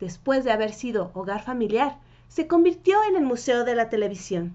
después 0.00 0.44
de 0.44 0.52
haber 0.52 0.72
sido 0.72 1.10
hogar 1.14 1.42
familiar, 1.42 1.98
se 2.28 2.46
convirtió 2.46 2.98
en 3.08 3.16
el 3.16 3.24
Museo 3.24 3.64
de 3.64 3.74
la 3.74 3.88
Televisión. 3.88 4.54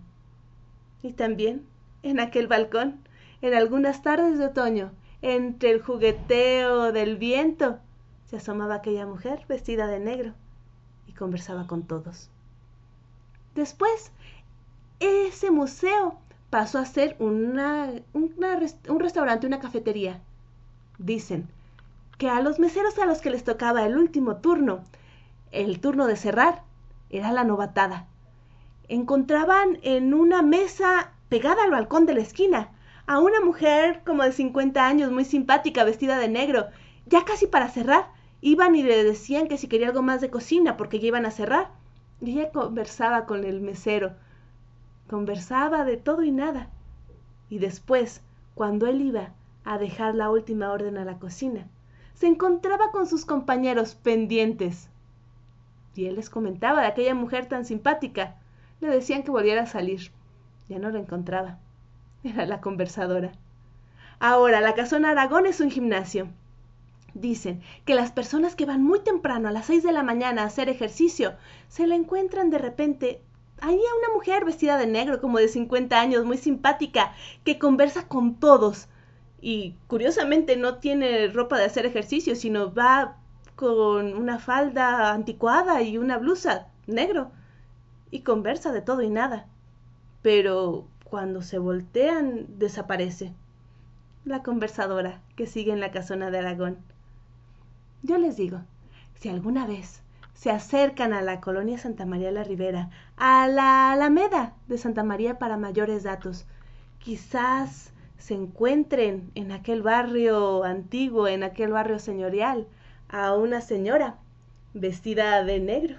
Y 1.01 1.13
también 1.13 1.65
en 2.03 2.19
aquel 2.19 2.47
balcón, 2.47 2.99
en 3.41 3.53
algunas 3.53 4.01
tardes 4.01 4.37
de 4.37 4.45
otoño, 4.45 4.91
entre 5.21 5.71
el 5.71 5.81
jugueteo 5.81 6.91
del 6.91 7.17
viento, 7.17 7.79
se 8.25 8.37
asomaba 8.37 8.75
aquella 8.75 9.05
mujer 9.05 9.45
vestida 9.47 9.87
de 9.87 9.99
negro 9.99 10.33
y 11.07 11.13
conversaba 11.13 11.67
con 11.67 11.83
todos. 11.83 12.29
Después, 13.55 14.11
ese 14.99 15.51
museo 15.51 16.17
pasó 16.49 16.79
a 16.79 16.85
ser 16.85 17.15
una, 17.19 17.91
un 18.13 18.99
restaurante, 18.99 19.47
una 19.47 19.59
cafetería. 19.59 20.21
Dicen 20.97 21.47
que 22.17 22.29
a 22.29 22.41
los 22.41 22.59
meseros 22.59 22.97
a 22.99 23.05
los 23.05 23.21
que 23.21 23.31
les 23.31 23.43
tocaba 23.43 23.85
el 23.85 23.97
último 23.97 24.37
turno, 24.37 24.83
el 25.53 25.79
turno 25.79 26.07
de 26.07 26.15
cerrar, 26.15 26.63
era 27.09 27.31
la 27.31 27.43
novatada. 27.43 28.07
Encontraban 28.89 29.77
en 29.83 30.13
una 30.13 30.41
mesa 30.41 31.11
pegada 31.29 31.63
al 31.63 31.71
balcón 31.71 32.05
de 32.05 32.15
la 32.15 32.21
esquina, 32.21 32.71
a 33.05 33.19
una 33.19 33.39
mujer 33.39 34.01
como 34.05 34.23
de 34.23 34.31
50 34.31 34.85
años, 34.85 35.11
muy 35.11 35.25
simpática, 35.25 35.83
vestida 35.83 36.17
de 36.17 36.27
negro. 36.27 36.67
Ya 37.05 37.23
casi 37.23 37.47
para 37.47 37.69
cerrar, 37.69 38.07
iban 38.41 38.75
y 38.75 38.83
le 38.83 39.03
decían 39.03 39.47
que 39.47 39.57
si 39.57 39.67
quería 39.67 39.87
algo 39.87 40.01
más 40.01 40.21
de 40.21 40.29
cocina, 40.29 40.75
porque 40.75 40.99
ya 40.99 41.07
iban 41.07 41.25
a 41.25 41.31
cerrar. 41.31 41.69
Y 42.19 42.31
ella 42.31 42.51
conversaba 42.51 43.25
con 43.25 43.43
el 43.43 43.61
mesero, 43.61 44.13
conversaba 45.09 45.85
de 45.85 45.97
todo 45.97 46.23
y 46.23 46.31
nada. 46.31 46.69
Y 47.49 47.59
después, 47.59 48.21
cuando 48.55 48.87
él 48.87 49.01
iba 49.01 49.33
a 49.65 49.77
dejar 49.77 50.15
la 50.15 50.29
última 50.29 50.71
orden 50.71 50.97
a 50.97 51.05
la 51.05 51.19
cocina, 51.19 51.67
se 52.15 52.27
encontraba 52.27 52.91
con 52.91 53.07
sus 53.07 53.25
compañeros 53.25 53.95
pendientes. 53.95 54.89
Y 55.95 56.05
él 56.05 56.15
les 56.15 56.29
comentaba 56.29 56.81
de 56.81 56.87
aquella 56.87 57.15
mujer 57.15 57.47
tan 57.47 57.65
simpática. 57.65 58.35
Le 58.81 58.89
decían 58.89 59.23
que 59.23 59.31
volviera 59.31 59.63
a 59.63 59.67
salir. 59.67 60.11
Ya 60.69 60.79
no 60.79 60.89
la 60.89 60.99
encontraba. 60.99 61.59
Era 62.23 62.45
la 62.45 62.61
conversadora. 62.61 63.31
Ahora, 64.19 64.61
la 64.61 64.73
casona 64.73 65.11
Aragón 65.11 65.45
es 65.45 65.59
un 65.59 65.69
gimnasio. 65.69 66.27
Dicen 67.13 67.61
que 67.85 67.93
las 67.93 68.11
personas 68.11 68.55
que 68.55 68.65
van 68.65 68.83
muy 68.83 68.99
temprano 69.01 69.47
a 69.47 69.51
las 69.51 69.67
seis 69.67 69.83
de 69.83 69.91
la 69.91 70.01
mañana 70.01 70.41
a 70.43 70.45
hacer 70.45 70.67
ejercicio 70.69 71.35
se 71.67 71.85
la 71.85 71.95
encuentran 71.95 72.49
de 72.49 72.57
repente 72.57 73.21
ahí 73.61 73.75
a 73.79 73.97
una 73.97 74.13
mujer 74.13 74.45
vestida 74.45 74.77
de 74.77 74.87
negro 74.87 75.21
como 75.21 75.37
de 75.37 75.47
50 75.47 75.99
años, 75.99 76.25
muy 76.25 76.37
simpática, 76.37 77.13
que 77.43 77.59
conversa 77.59 78.07
con 78.07 78.35
todos. 78.35 78.87
Y 79.41 79.75
curiosamente 79.87 80.55
no 80.55 80.77
tiene 80.77 81.27
ropa 81.27 81.57
de 81.57 81.65
hacer 81.65 81.85
ejercicio, 81.85 82.35
sino 82.35 82.73
va 82.73 83.17
con 83.55 84.13
una 84.15 84.39
falda 84.39 85.13
anticuada 85.13 85.81
y 85.81 85.97
una 85.97 86.17
blusa 86.17 86.67
negro. 86.87 87.31
Y 88.11 88.21
conversa 88.21 88.71
de 88.71 88.81
todo 88.81 89.01
y 89.01 89.09
nada 89.09 89.47
pero 90.23 90.87
cuando 91.03 91.43
se 91.43 91.59
voltean 91.59 92.47
desaparece. 92.57 93.33
La 94.25 94.41
conversadora 94.41 95.21
que 95.35 95.45
sigue 95.45 95.73
en 95.73 95.81
la 95.81 95.91
casona 95.91 96.31
de 96.31 96.39
Aragón. 96.39 96.77
Yo 98.01 98.17
les 98.17 98.37
digo, 98.37 98.61
si 99.15 99.29
alguna 99.29 99.67
vez 99.67 100.01
se 100.33 100.49
acercan 100.49 101.13
a 101.13 101.21
la 101.21 101.41
colonia 101.41 101.77
Santa 101.77 102.05
María 102.05 102.31
la 102.31 102.43
Ribera, 102.43 102.89
a 103.17 103.47
la 103.47 103.91
Alameda 103.91 104.53
de 104.67 104.77
Santa 104.77 105.03
María 105.03 105.37
para 105.37 105.57
mayores 105.57 106.03
datos, 106.03 106.45
quizás 106.99 107.91
se 108.17 108.33
encuentren 108.33 109.29
en 109.35 109.51
aquel 109.51 109.83
barrio 109.83 110.63
antiguo, 110.63 111.27
en 111.27 111.43
aquel 111.43 111.71
barrio 111.71 111.99
señorial, 111.99 112.65
a 113.13 113.35
una 113.35 113.61
señora 113.61 114.17
vestida 114.73 115.43
de 115.43 115.59
negro, 115.59 115.97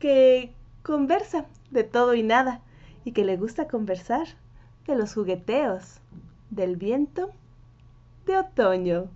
que 0.00 0.52
conversa 0.82 1.46
de 1.70 1.84
todo 1.84 2.14
y 2.14 2.24
nada 2.24 2.60
y 3.04 3.12
que 3.12 3.24
le 3.24 3.36
gusta 3.36 3.68
conversar 3.68 4.26
de 4.86 4.96
los 4.96 5.14
jugueteos, 5.14 6.00
del 6.50 6.76
viento 6.76 7.30
de 8.26 8.36
otoño. 8.36 9.08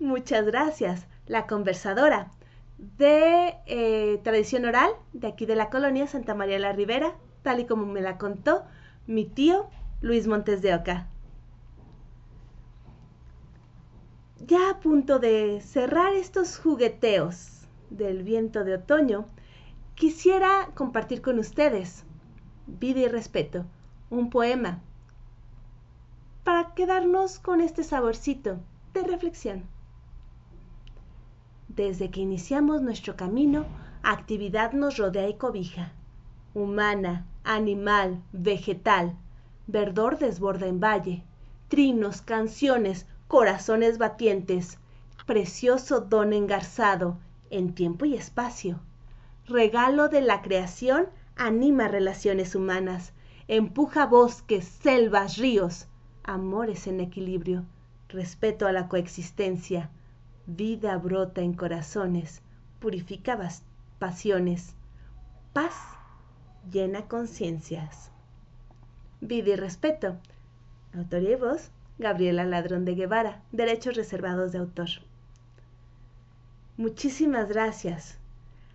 Muchas 0.00 0.44
gracias, 0.44 1.06
la 1.28 1.46
conversadora 1.46 2.32
de 2.98 3.54
eh, 3.66 4.20
tradición 4.24 4.64
oral 4.64 4.90
de 5.12 5.28
aquí 5.28 5.46
de 5.46 5.54
la 5.54 5.70
colonia 5.70 6.08
Santa 6.08 6.34
María 6.34 6.58
la 6.58 6.72
Ribera, 6.72 7.14
tal 7.42 7.60
y 7.60 7.66
como 7.66 7.86
me 7.86 8.00
la 8.00 8.18
contó 8.18 8.64
mi 9.06 9.24
tío 9.24 9.70
Luis 10.00 10.26
Montes 10.26 10.62
de 10.62 10.74
Oca. 10.74 11.06
Ya 14.44 14.70
a 14.70 14.80
punto 14.80 15.20
de 15.20 15.60
cerrar 15.60 16.14
estos 16.14 16.58
jugueteos 16.58 17.68
del 17.90 18.24
viento 18.24 18.64
de 18.64 18.74
otoño, 18.74 19.26
quisiera 19.94 20.70
compartir 20.74 21.22
con 21.22 21.38
ustedes, 21.38 22.02
vida 22.66 23.00
y 23.00 23.06
respeto, 23.06 23.64
un 24.10 24.30
poema 24.30 24.80
para 26.42 26.74
quedarnos 26.74 27.38
con 27.38 27.60
este 27.60 27.84
saborcito 27.84 28.58
de 28.94 29.04
reflexión. 29.04 29.62
Desde 31.68 32.10
que 32.10 32.20
iniciamos 32.20 32.82
nuestro 32.82 33.14
camino, 33.14 33.64
actividad 34.02 34.72
nos 34.72 34.96
rodea 34.96 35.28
y 35.28 35.34
cobija. 35.34 35.92
Humana, 36.52 37.26
animal, 37.44 38.20
vegetal, 38.32 39.14
verdor 39.68 40.18
desborda 40.18 40.66
en 40.66 40.80
valle, 40.80 41.22
trinos, 41.68 42.22
canciones, 42.22 43.06
corazones 43.32 43.96
batientes, 43.96 44.76
precioso 45.24 46.02
don 46.02 46.34
engarzado 46.34 47.16
en 47.48 47.74
tiempo 47.74 48.04
y 48.04 48.14
espacio. 48.14 48.78
Regalo 49.46 50.10
de 50.10 50.20
la 50.20 50.42
creación, 50.42 51.06
anima 51.34 51.88
relaciones 51.88 52.54
humanas, 52.54 53.14
empuja 53.48 54.04
bosques, 54.04 54.66
selvas, 54.66 55.38
ríos, 55.38 55.86
amores 56.22 56.86
en 56.86 57.00
equilibrio, 57.00 57.64
respeto 58.10 58.66
a 58.66 58.72
la 58.72 58.86
coexistencia, 58.86 59.88
vida 60.44 60.98
brota 60.98 61.40
en 61.40 61.54
corazones, 61.54 62.42
purifica 62.80 63.38
pasiones, 63.98 64.74
paz 65.54 65.74
llena 66.70 67.08
conciencias. 67.08 68.10
Vida 69.22 69.52
y 69.52 69.56
respeto. 69.56 70.18
Autoría 70.92 71.30
y 71.30 71.36
voz, 71.36 71.70
Gabriela 72.02 72.44
Ladrón 72.44 72.84
de 72.84 72.94
Guevara, 72.94 73.40
derechos 73.52 73.96
reservados 73.96 74.52
de 74.52 74.58
autor. 74.58 74.88
Muchísimas 76.76 77.48
gracias 77.48 78.18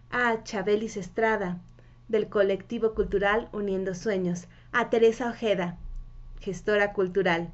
a 0.10 0.42
Chabelis 0.44 0.98
Estrada, 0.98 1.60
del 2.08 2.30
colectivo 2.30 2.94
cultural 2.96 3.50
Uniendo 3.52 3.94
Sueños, 3.94 4.48
a 4.72 4.90
Teresa 4.90 5.30
Ojeda, 5.30 5.78
gestora 6.40 6.94
cultural, 6.94 7.52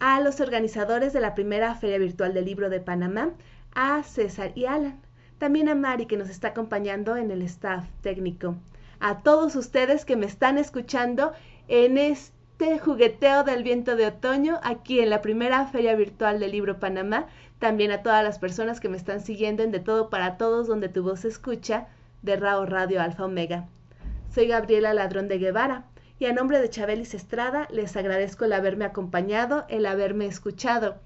a 0.00 0.20
los 0.20 0.40
organizadores 0.40 1.12
de 1.12 1.20
la 1.20 1.34
primera 1.34 1.74
Feria 1.74 1.98
Virtual 1.98 2.32
del 2.32 2.46
Libro 2.46 2.70
de 2.70 2.80
Panamá, 2.80 3.32
a 3.74 4.02
César 4.02 4.52
y 4.54 4.64
Alan, 4.64 4.98
también 5.38 5.68
a 5.68 5.74
Mari 5.74 6.06
que 6.06 6.16
nos 6.16 6.30
está 6.30 6.48
acompañando 6.48 7.16
en 7.16 7.30
el 7.30 7.42
staff 7.42 7.84
técnico, 8.00 8.56
a 8.98 9.18
todos 9.20 9.56
ustedes 9.56 10.06
que 10.06 10.16
me 10.16 10.24
están 10.24 10.56
escuchando 10.56 11.34
en 11.68 11.98
este 11.98 12.35
jugueteo 12.58 13.44
del 13.44 13.62
viento 13.62 13.96
de 13.96 14.06
otoño 14.06 14.60
aquí 14.62 15.00
en 15.00 15.10
la 15.10 15.20
primera 15.20 15.66
Feria 15.66 15.94
Virtual 15.94 16.40
del 16.40 16.52
Libro 16.52 16.78
Panamá 16.78 17.26
también 17.58 17.90
a 17.90 18.02
todas 18.02 18.22
las 18.22 18.38
personas 18.38 18.80
que 18.80 18.88
me 18.88 18.96
están 18.96 19.20
siguiendo 19.20 19.62
en 19.62 19.70
De 19.70 19.80
Todo 19.80 20.10
para 20.10 20.36
Todos, 20.36 20.66
donde 20.66 20.88
tu 20.88 21.02
voz 21.02 21.20
se 21.20 21.28
escucha, 21.28 21.86
de 22.22 22.36
Rao 22.36 22.66
Radio 22.66 23.00
Alfa 23.00 23.24
Omega. 23.24 23.66
Soy 24.34 24.48
Gabriela 24.48 24.92
Ladrón 24.92 25.28
de 25.28 25.38
Guevara 25.38 25.84
y 26.18 26.26
a 26.26 26.32
nombre 26.32 26.60
de 26.60 26.68
Chabelis 26.68 27.14
Estrada 27.14 27.68
les 27.70 27.96
agradezco 27.96 28.44
el 28.44 28.52
haberme 28.52 28.84
acompañado, 28.84 29.64
el 29.68 29.86
haberme 29.86 30.26
escuchado. 30.26 30.96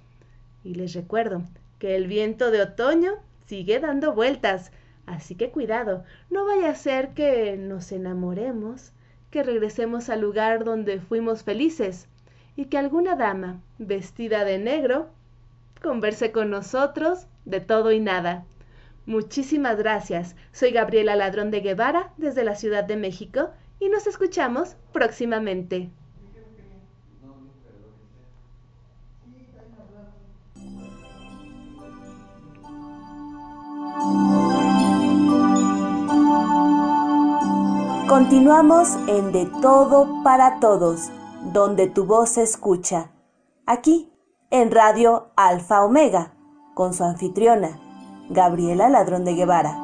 Y 0.65 0.75
les 0.75 0.95
recuerdo 0.95 1.43
que 1.79 1.97
el 1.97 2.07
viento 2.07 2.51
de 2.51 2.63
otoño 2.63 3.13
sigue 3.47 3.79
dando 3.79 4.13
vueltas, 4.13 4.73
así 5.07 5.35
que 5.35 5.51
cuidado, 5.51 6.05
no 6.31 6.47
vaya 6.47 6.71
a 6.71 6.75
ser 6.75 7.11
que 7.11 7.57
nos 7.57 7.93
enamoremos, 7.93 8.93
que 9.31 9.43
regresemos 9.43 10.09
al 10.09 10.20
lugar 10.20 10.65
donde 10.65 11.01
fuimos 11.01 11.43
felices 11.43 12.09
y 12.57 12.66
que 12.66 12.78
alguna 12.78 13.16
dama, 13.16 13.61
vestida 13.78 14.44
de 14.44 14.59
negro, 14.59 15.09
converse 15.82 16.32
con 16.32 16.51
nosotros 16.51 17.27
de 17.44 17.61
todo 17.61 17.93
y 17.93 18.01
nada. 18.01 18.44
Muchísimas 19.07 19.78
gracias. 19.78 20.36
Soy 20.52 20.73
Gabriela 20.73 21.16
Ladrón 21.16 21.51
de 21.51 21.61
Guevara 21.61 22.12
desde 22.16 22.44
la 22.44 22.55
Ciudad 22.55 22.85
de 22.85 22.97
México 22.97 23.51
y 23.78 23.89
nos 23.89 24.07
escuchamos 24.07 24.77
próximamente. 24.93 25.90
Continuamos 38.11 38.97
en 39.07 39.31
De 39.31 39.47
Todo 39.62 40.24
para 40.24 40.59
Todos, 40.59 41.11
donde 41.53 41.87
tu 41.87 42.07
voz 42.07 42.31
se 42.31 42.43
escucha. 42.43 43.12
Aquí, 43.66 44.12
en 44.51 44.73
Radio 44.73 45.31
Alfa 45.37 45.85
Omega, 45.85 46.32
con 46.74 46.93
su 46.93 47.05
anfitriona, 47.05 47.78
Gabriela 48.28 48.89
Ladrón 48.89 49.24
de 49.24 49.35
Guevara. 49.35 49.78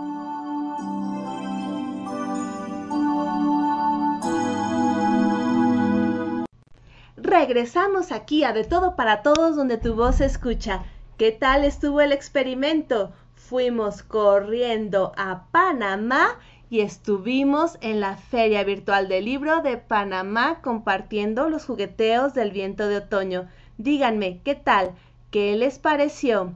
Regresamos 7.16 8.10
aquí 8.10 8.42
a 8.42 8.52
De 8.52 8.64
Todo 8.64 8.96
para 8.96 9.22
Todos, 9.22 9.54
donde 9.54 9.78
tu 9.78 9.94
voz 9.94 10.16
se 10.16 10.24
escucha. 10.24 10.82
¿Qué 11.16 11.30
tal 11.30 11.64
estuvo 11.64 12.00
el 12.00 12.10
experimento? 12.10 13.12
Fuimos 13.36 14.02
corriendo 14.02 15.12
a 15.16 15.44
Panamá 15.52 16.40
estuvimos 16.70 17.78
en 17.80 18.00
la 18.00 18.16
Feria 18.16 18.64
Virtual 18.64 19.08
del 19.08 19.24
Libro 19.24 19.62
de 19.62 19.76
Panamá 19.76 20.60
compartiendo 20.62 21.48
los 21.48 21.64
jugueteos 21.64 22.34
del 22.34 22.50
viento 22.50 22.88
de 22.88 22.96
otoño. 22.96 23.46
Díganme, 23.78 24.40
¿qué 24.44 24.54
tal? 24.54 24.92
¿Qué 25.30 25.54
les 25.56 25.78
pareció? 25.78 26.54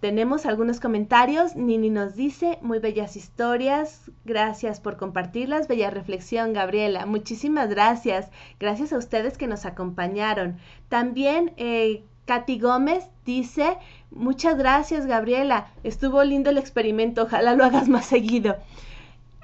Tenemos 0.00 0.46
algunos 0.46 0.80
comentarios. 0.80 1.56
Nini 1.56 1.90
nos 1.90 2.16
dice, 2.16 2.58
muy 2.60 2.80
bellas 2.80 3.16
historias. 3.16 4.10
Gracias 4.24 4.80
por 4.80 4.96
compartirlas. 4.96 5.68
Bella 5.68 5.90
reflexión, 5.90 6.52
Gabriela. 6.52 7.06
Muchísimas 7.06 7.70
gracias. 7.70 8.28
Gracias 8.58 8.92
a 8.92 8.98
ustedes 8.98 9.38
que 9.38 9.46
nos 9.46 9.64
acompañaron. 9.64 10.58
También 10.88 11.52
eh, 11.56 12.02
Katy 12.26 12.58
Gómez 12.58 13.08
dice, 13.24 13.78
muchas 14.10 14.58
gracias, 14.58 15.06
Gabriela. 15.06 15.68
Estuvo 15.84 16.22
lindo 16.24 16.50
el 16.50 16.58
experimento. 16.58 17.22
Ojalá 17.22 17.54
lo 17.54 17.64
hagas 17.64 17.88
más 17.88 18.06
seguido. 18.06 18.56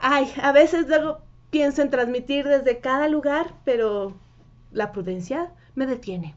Ay, 0.04 0.32
a 0.42 0.50
veces 0.50 0.88
luego 0.88 1.20
pienso 1.50 1.80
en 1.80 1.88
transmitir 1.88 2.44
desde 2.44 2.80
cada 2.80 3.06
lugar, 3.06 3.54
pero 3.64 4.14
la 4.72 4.90
prudencia 4.90 5.52
me 5.76 5.86
detiene. 5.86 6.34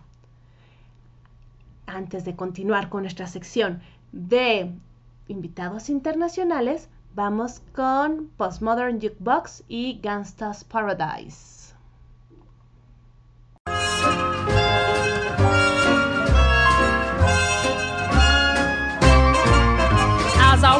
Antes 1.87 2.25
de 2.25 2.35
continuar 2.35 2.89
con 2.89 3.01
nuestra 3.01 3.25
sección 3.25 3.81
de 4.11 4.71
invitados 5.27 5.89
internacionales, 5.89 6.89
vamos 7.15 7.63
con 7.73 8.27
Postmodern 8.37 9.01
Jukebox 9.01 9.63
y 9.67 9.99
Gangsta's 9.99 10.63
Paradise. 10.63 11.64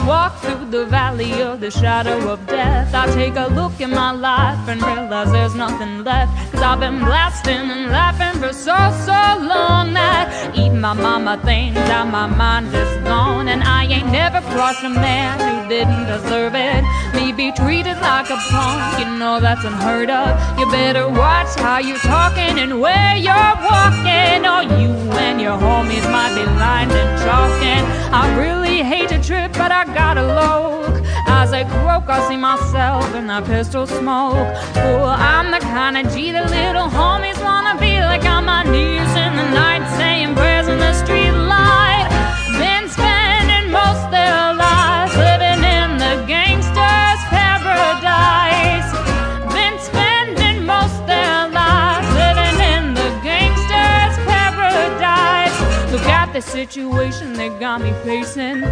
Walk 0.06 0.38
through 0.40 0.66
the 0.70 0.86
valley 0.86 1.42
of 1.42 1.60
the 1.60 1.72
shadow 1.72 2.30
of 2.30 2.46
death, 2.48 2.94
I 2.94 3.08
take 3.14 3.36
a 3.36 3.48
look 3.48 3.80
in 3.80 3.90
my 3.90 4.12
life 4.12 4.68
and 4.70 4.82
realize 4.82 5.32
there's 5.32 5.56
nothing 5.56 6.04
left. 6.04 6.52
Cause 6.52 6.62
I've 6.62 6.80
been 6.80 7.00
blasting 7.00 7.70
and 7.76 7.92
laughing 7.92 8.40
for 8.40 8.54
so, 8.54 8.78
so 9.06 9.22
long 9.54 9.94
that 9.94 10.54
even 10.56 10.80
my 10.80 10.94
mama 10.94 11.42
thinks 11.44 11.80
that 11.90 12.08
my 12.08 12.28
mind 12.28 12.68
is 12.68 12.98
gone. 13.04 13.48
And 13.48 13.64
I 13.64 13.86
ain't 13.86 14.12
never 14.12 14.42
crossed 14.54 14.84
a 14.84 14.90
man 14.90 15.40
who 15.40 15.70
didn't 15.70 16.06
deserve 16.06 16.54
it. 16.56 16.84
Me 17.16 17.32
be 17.32 17.52
treated 17.52 17.98
like 18.02 18.30
a 18.30 18.38
punk, 18.50 19.00
you 19.00 19.18
know 19.18 19.40
that's 19.40 19.66
unheard 19.66 20.10
of. 20.10 20.30
You 20.60 20.70
better 20.70 21.08
watch 21.10 21.56
how 21.58 21.80
you're 21.80 21.98
talking 21.98 22.60
and 22.60 22.80
where 22.80 23.16
you're 23.16 23.56
walking, 23.70 24.46
or 24.46 24.62
you 24.80 24.94
and 25.26 25.42
your 25.42 25.58
homies 25.58 26.06
might 26.12 26.36
be 26.36 26.46
lined 26.62 26.92
and 26.92 27.22
chalking. 27.24 27.84
I 28.14 28.24
really 28.38 28.84
hate 28.84 29.10
to 29.10 29.22
trip, 29.22 29.54
but 29.54 29.72
I 29.72 29.95
gotta 29.96 30.26
look. 30.40 31.02
As 31.28 31.54
I 31.54 31.64
croak, 31.64 32.10
I 32.10 32.20
see 32.28 32.38
myself 32.38 33.16
in 33.16 33.28
that 33.28 33.46
pistol 33.46 33.88
smoke. 33.88 34.36
Oh, 34.76 35.08
I'm 35.08 35.50
the 35.52 35.60
kind 35.60 35.98
of 35.98 36.14
G 36.14 36.32
that 36.32 36.48
little 36.52 36.90
homies 37.00 37.40
wanna 37.42 37.80
be 37.80 37.94
like 38.12 38.26
on 38.26 38.44
my 38.46 38.64
knees 38.64 39.12
in 39.26 39.32
the 39.40 39.48
night, 39.62 39.75
situation 56.66 57.34
they 57.34 57.50
got 57.60 57.80
me 57.80 57.94
facing. 58.04 58.64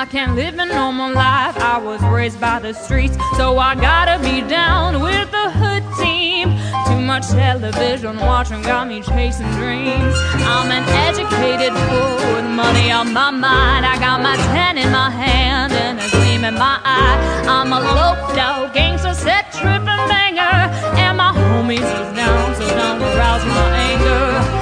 I 0.00 0.04
can't 0.04 0.34
live 0.36 0.58
a 0.58 0.66
normal 0.66 1.10
life. 1.14 1.56
I 1.56 1.78
was 1.78 2.00
raised 2.02 2.38
by 2.38 2.58
the 2.58 2.74
streets, 2.74 3.16
so 3.38 3.56
I 3.56 3.74
gotta 3.74 4.22
be 4.22 4.42
down 4.42 5.00
with 5.00 5.30
the 5.30 5.46
hood 5.60 5.84
team. 5.98 6.50
Too 6.88 7.00
much 7.00 7.26
television 7.28 8.18
watching 8.18 8.60
got 8.60 8.88
me 8.88 9.00
chasing 9.00 9.50
dreams. 9.52 10.14
I'm 10.52 10.70
an 10.70 10.84
educated 11.08 11.72
fool 11.88 12.16
with 12.34 12.48
money 12.62 12.92
on 12.92 13.12
my 13.14 13.30
mind. 13.30 13.86
I 13.86 13.96
got 13.98 14.20
my 14.20 14.36
pen 14.52 14.76
in 14.76 14.92
my 14.92 15.10
hand 15.10 15.72
and 15.72 15.98
a 15.98 16.08
gleam 16.10 16.44
in 16.44 16.54
my 16.54 16.78
eye. 16.84 17.16
I'm 17.48 17.72
a 17.72 17.80
low 17.80 18.14
dog 18.36 18.74
gangster, 18.74 19.14
set 19.14 19.50
tripping 19.52 20.04
banger, 20.12 20.56
and 21.00 21.16
my 21.16 21.32
homies 21.32 21.90
is 22.00 22.10
down, 22.14 22.54
so 22.54 22.66
don't 22.68 23.00
arouse 23.00 23.44
my 23.46 23.66
anger. 23.88 24.59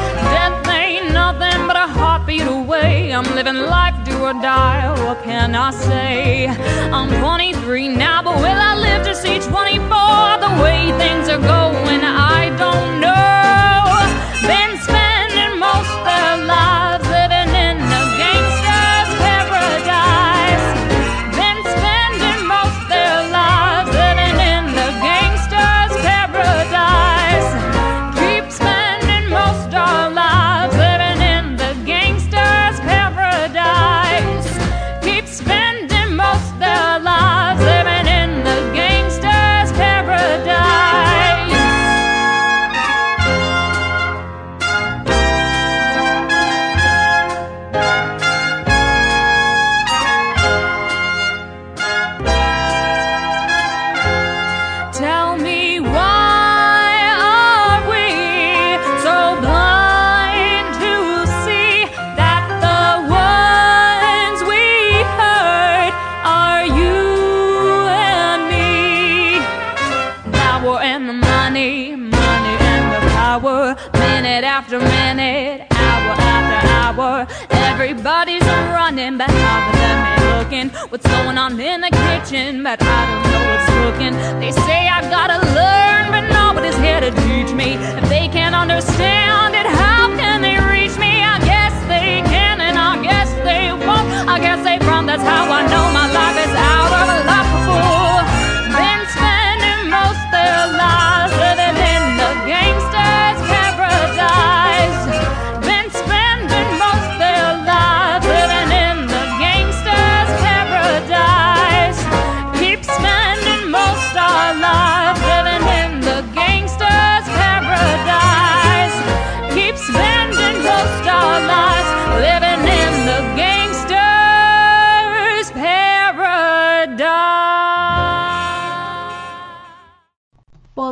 Heartbeat 1.99 2.47
away. 2.47 3.13
I'm 3.13 3.29
living 3.35 3.61
life 3.77 3.97
do 4.05 4.17
or 4.29 4.33
die. 4.33 4.83
What 5.05 5.23
can 5.25 5.55
I 5.55 5.71
say? 5.71 6.47
I'm 6.97 7.11
23 7.21 7.89
now, 7.89 8.23
but 8.23 8.37
will 8.37 8.61
I 8.71 8.75
live 8.77 9.03
to 9.07 9.15
see 9.15 9.39
24? 9.39 9.79
The 10.47 10.53
way 10.63 10.81
things 11.03 11.29
are 11.29 11.43
going, 11.55 12.03
I 12.05 12.55
don't 12.57 13.01
know. 13.01 13.48
On 81.49 81.59
in 81.59 81.81
the 81.81 81.89
kitchen, 81.89 82.63
but 82.63 82.77
I 82.83 83.01
don't 83.09 83.25
know 83.33 83.43
what's 83.49 83.69
cooking. 83.81 84.13
They 84.39 84.53
say 84.53 84.87
I 84.87 85.01
gotta 85.09 85.41
learn, 85.57 86.13
but 86.13 86.29
nobody's 86.29 86.77
here 86.77 87.01
to 87.01 87.11
teach 87.25 87.57
me. 87.57 87.73
If 87.97 88.07
they 88.11 88.29
can't 88.29 88.55
understand 88.55 89.55
it, 89.55 89.65
how 89.65 90.13
can 90.21 90.43
they 90.43 90.61
reach 90.61 90.99
me? 90.99 91.25
I 91.25 91.39
guess 91.41 91.73
they 91.89 92.21
can, 92.29 92.61
and 92.61 92.77
I 92.77 93.03
guess 93.03 93.33
they 93.49 93.73
won't. 93.73 94.29
I 94.29 94.39
guess 94.39 94.63
they 94.63 94.77
front, 94.85 95.07
that's 95.07 95.23
how 95.23 95.49
I 95.51 95.65
know 95.73 95.89
my 95.97 96.13
life 96.13 96.37
is 96.45 96.58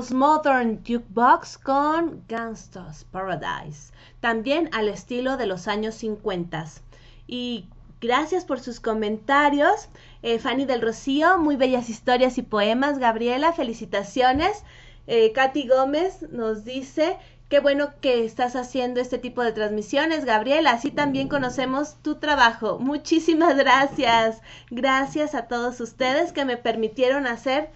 escuchamos 0.06 0.12
Modern 0.12 0.84
Jukebox 0.86 1.58
con 1.58 2.22
Gangsta's 2.28 3.04
Paradise, 3.04 3.92
también 4.20 4.68
al 4.72 4.88
estilo 4.88 5.36
de 5.36 5.46
los 5.46 5.66
años 5.68 5.96
50. 5.96 6.64
Y 7.26 7.68
gracias 8.00 8.44
por 8.44 8.60
sus 8.60 8.78
comentarios. 8.78 9.88
Eh, 10.22 10.38
Fanny 10.38 10.64
del 10.64 10.82
Rocío, 10.82 11.38
muy 11.38 11.56
bellas 11.56 11.88
historias 11.88 12.38
y 12.38 12.42
poemas. 12.42 12.98
Gabriela, 12.98 13.52
felicitaciones. 13.52 14.62
Eh, 15.06 15.32
Katy 15.32 15.66
Gómez 15.66 16.22
nos 16.30 16.64
dice, 16.64 17.16
qué 17.48 17.60
bueno 17.60 17.92
que 18.00 18.24
estás 18.24 18.54
haciendo 18.54 19.00
este 19.00 19.18
tipo 19.18 19.42
de 19.42 19.52
transmisiones, 19.52 20.24
Gabriela. 20.24 20.70
Así 20.70 20.90
también 20.90 21.28
conocemos 21.28 21.96
tu 22.02 22.16
trabajo. 22.16 22.78
Muchísimas 22.78 23.56
gracias. 23.56 24.40
Gracias 24.70 25.34
a 25.34 25.48
todos 25.48 25.80
ustedes 25.80 26.32
que 26.32 26.44
me 26.44 26.56
permitieron 26.56 27.26
hacer 27.26 27.70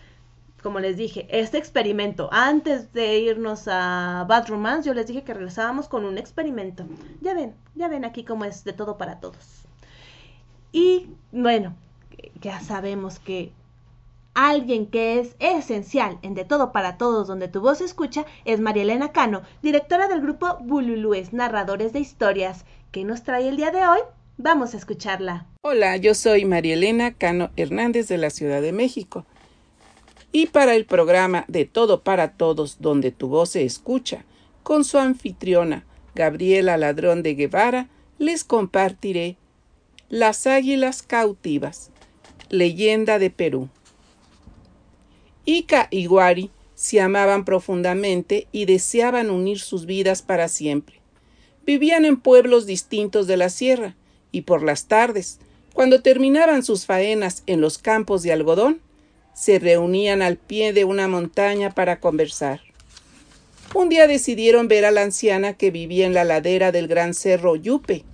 como 0.63 0.81
les 0.81 0.97
dije, 0.97 1.27
este 1.31 1.59
experimento, 1.59 2.29
antes 2.33 2.93
de 2.93 3.19
irnos 3.19 3.67
a 3.67 4.25
Bad 4.29 4.49
Romance, 4.49 4.87
yo 4.87 4.95
les 4.95 5.07
dije 5.07 5.23
que 5.23 5.35
regresábamos 5.35 5.89
con 5.89 6.05
un 6.05 6.19
experimento. 6.19 6.85
Ya 7.21 7.35
ven, 7.35 7.55
ya 7.75 7.89
ven 7.89 8.05
aquí 8.05 8.25
cómo 8.25 8.45
es 8.45 8.65
de 8.65 8.73
todo 8.73 8.99
para 8.99 9.21
todos. 9.21 9.63
Y 10.73 11.09
bueno, 11.33 11.75
ya 12.41 12.61
sabemos 12.61 13.19
que 13.19 13.53
alguien 14.35 14.87
que 14.87 15.19
es 15.19 15.35
esencial 15.39 16.19
en 16.23 16.35
De 16.35 16.45
Todo 16.45 16.73
para 16.73 16.97
Todos, 16.97 17.27
donde 17.27 17.49
tu 17.49 17.61
voz 17.61 17.79
se 17.79 17.85
escucha, 17.85 18.25
es 18.45 18.61
María 18.61 18.83
Elena 18.83 19.13
Cano, 19.13 19.43
directora 19.63 20.09
del 20.09 20.21
grupo 20.21 20.59
Bululúes, 20.61 21.33
narradores 21.33 21.93
de 21.93 22.01
historias. 22.01 22.65
¿Qué 22.93 23.05
nos 23.05 23.23
trae 23.23 23.49
el 23.49 23.57
día 23.57 23.71
de 23.71 23.87
hoy? 23.87 24.01
Vamos 24.37 24.75
a 24.75 24.77
escucharla. 24.77 25.47
Hola, 25.63 25.97
yo 25.97 26.15
soy 26.15 26.45
María 26.45 26.75
Elena 26.75 27.13
Cano 27.13 27.51
Hernández 27.57 28.09
de 28.09 28.19
la 28.19 28.31
Ciudad 28.31 28.63
de 28.63 28.73
México. 28.73 29.27
Y 30.33 30.47
para 30.47 30.77
el 30.77 30.85
programa 30.85 31.45
De 31.49 31.65
Todo 31.65 32.03
para 32.03 32.33
Todos, 32.33 32.77
donde 32.81 33.11
tu 33.11 33.29
voz 33.29 33.51
se 33.51 33.65
escucha, 33.65 34.25
con 34.63 34.85
su 34.85 34.99
anfitriona 34.99 35.85
Gabriela 36.15 36.77
Ladrón 36.77 37.23
de 37.23 37.35
Guevara, 37.35 37.89
les 38.19 38.45
compartiré 38.45 39.37
Las 40.09 40.47
Águilas 40.47 41.03
Cautivas, 41.03 41.91
leyenda 42.49 43.19
de 43.19 43.31
Perú. 43.31 43.69
Ica 45.45 45.89
y 45.91 46.07
Guari 46.07 46.51
se 46.75 47.01
amaban 47.01 47.45
profundamente 47.45 48.47
y 48.53 48.67
deseaban 48.67 49.31
unir 49.31 49.59
sus 49.59 49.87
vidas 49.87 50.23
para 50.23 50.49
siempre. 50.49 51.01
Vivían 51.67 52.05
en 52.05 52.17
pueblos 52.17 52.67
distintos 52.67 53.27
de 53.27 53.37
la 53.37 53.51
sierra, 53.51 53.97
y 54.33 54.43
por 54.43 54.63
las 54.63 54.87
tardes, 54.87 55.41
cuando 55.75 56.03
terminaban 56.03 56.63
sus 56.63 56.87
faenas 56.87 57.43
en 57.47 57.61
los 57.61 57.79
campos 57.79 58.23
de 58.23 58.33
algodón, 58.33 58.81
se 59.41 59.59
reunían 59.59 60.21
al 60.21 60.37
pie 60.37 60.75
de 60.75 60.85
una 60.85 61.09
montaña 61.09 61.71
para 61.71 61.99
conversar. 61.99 62.61
Un 63.75 63.89
día 63.89 64.07
decidieron 64.07 64.69
ver 64.69 64.85
a 64.85 64.91
la 64.91 65.01
anciana 65.01 65.55
que 65.55 65.71
vivía 65.71 66.05
en 66.05 66.13
la 66.13 66.25
ladera 66.25 66.73
del 66.73 66.89
gran 66.89 67.15
cerro 67.15 67.57
Yupe, 67.57 68.05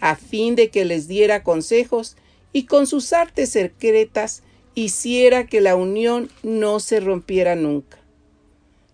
a 0.00 0.16
fin 0.16 0.56
de 0.56 0.70
que 0.70 0.86
les 0.86 1.08
diera 1.08 1.42
consejos 1.42 2.16
y 2.54 2.64
con 2.64 2.86
sus 2.86 3.12
artes 3.12 3.50
secretas 3.50 4.44
hiciera 4.74 5.46
que 5.46 5.60
la 5.60 5.76
unión 5.76 6.30
no 6.42 6.80
se 6.80 7.00
rompiera 7.00 7.54
nunca. 7.54 7.98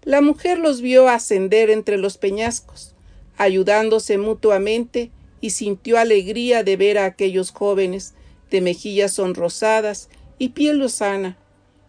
La 0.02 0.20
mujer 0.20 0.58
los 0.58 0.80
vio 0.80 1.08
ascender 1.08 1.70
entre 1.70 1.96
los 1.96 2.18
peñascos, 2.18 2.96
ayudándose 3.36 4.18
mutuamente, 4.18 5.12
y 5.40 5.50
sintió 5.50 5.96
alegría 5.96 6.64
de 6.64 6.76
ver 6.76 6.98
a 6.98 7.04
aquellos 7.04 7.52
jóvenes 7.52 8.14
de 8.50 8.62
mejillas 8.62 9.12
sonrosadas 9.12 10.08
y 10.40 10.48
piel 10.48 10.78
lozana, 10.78 11.38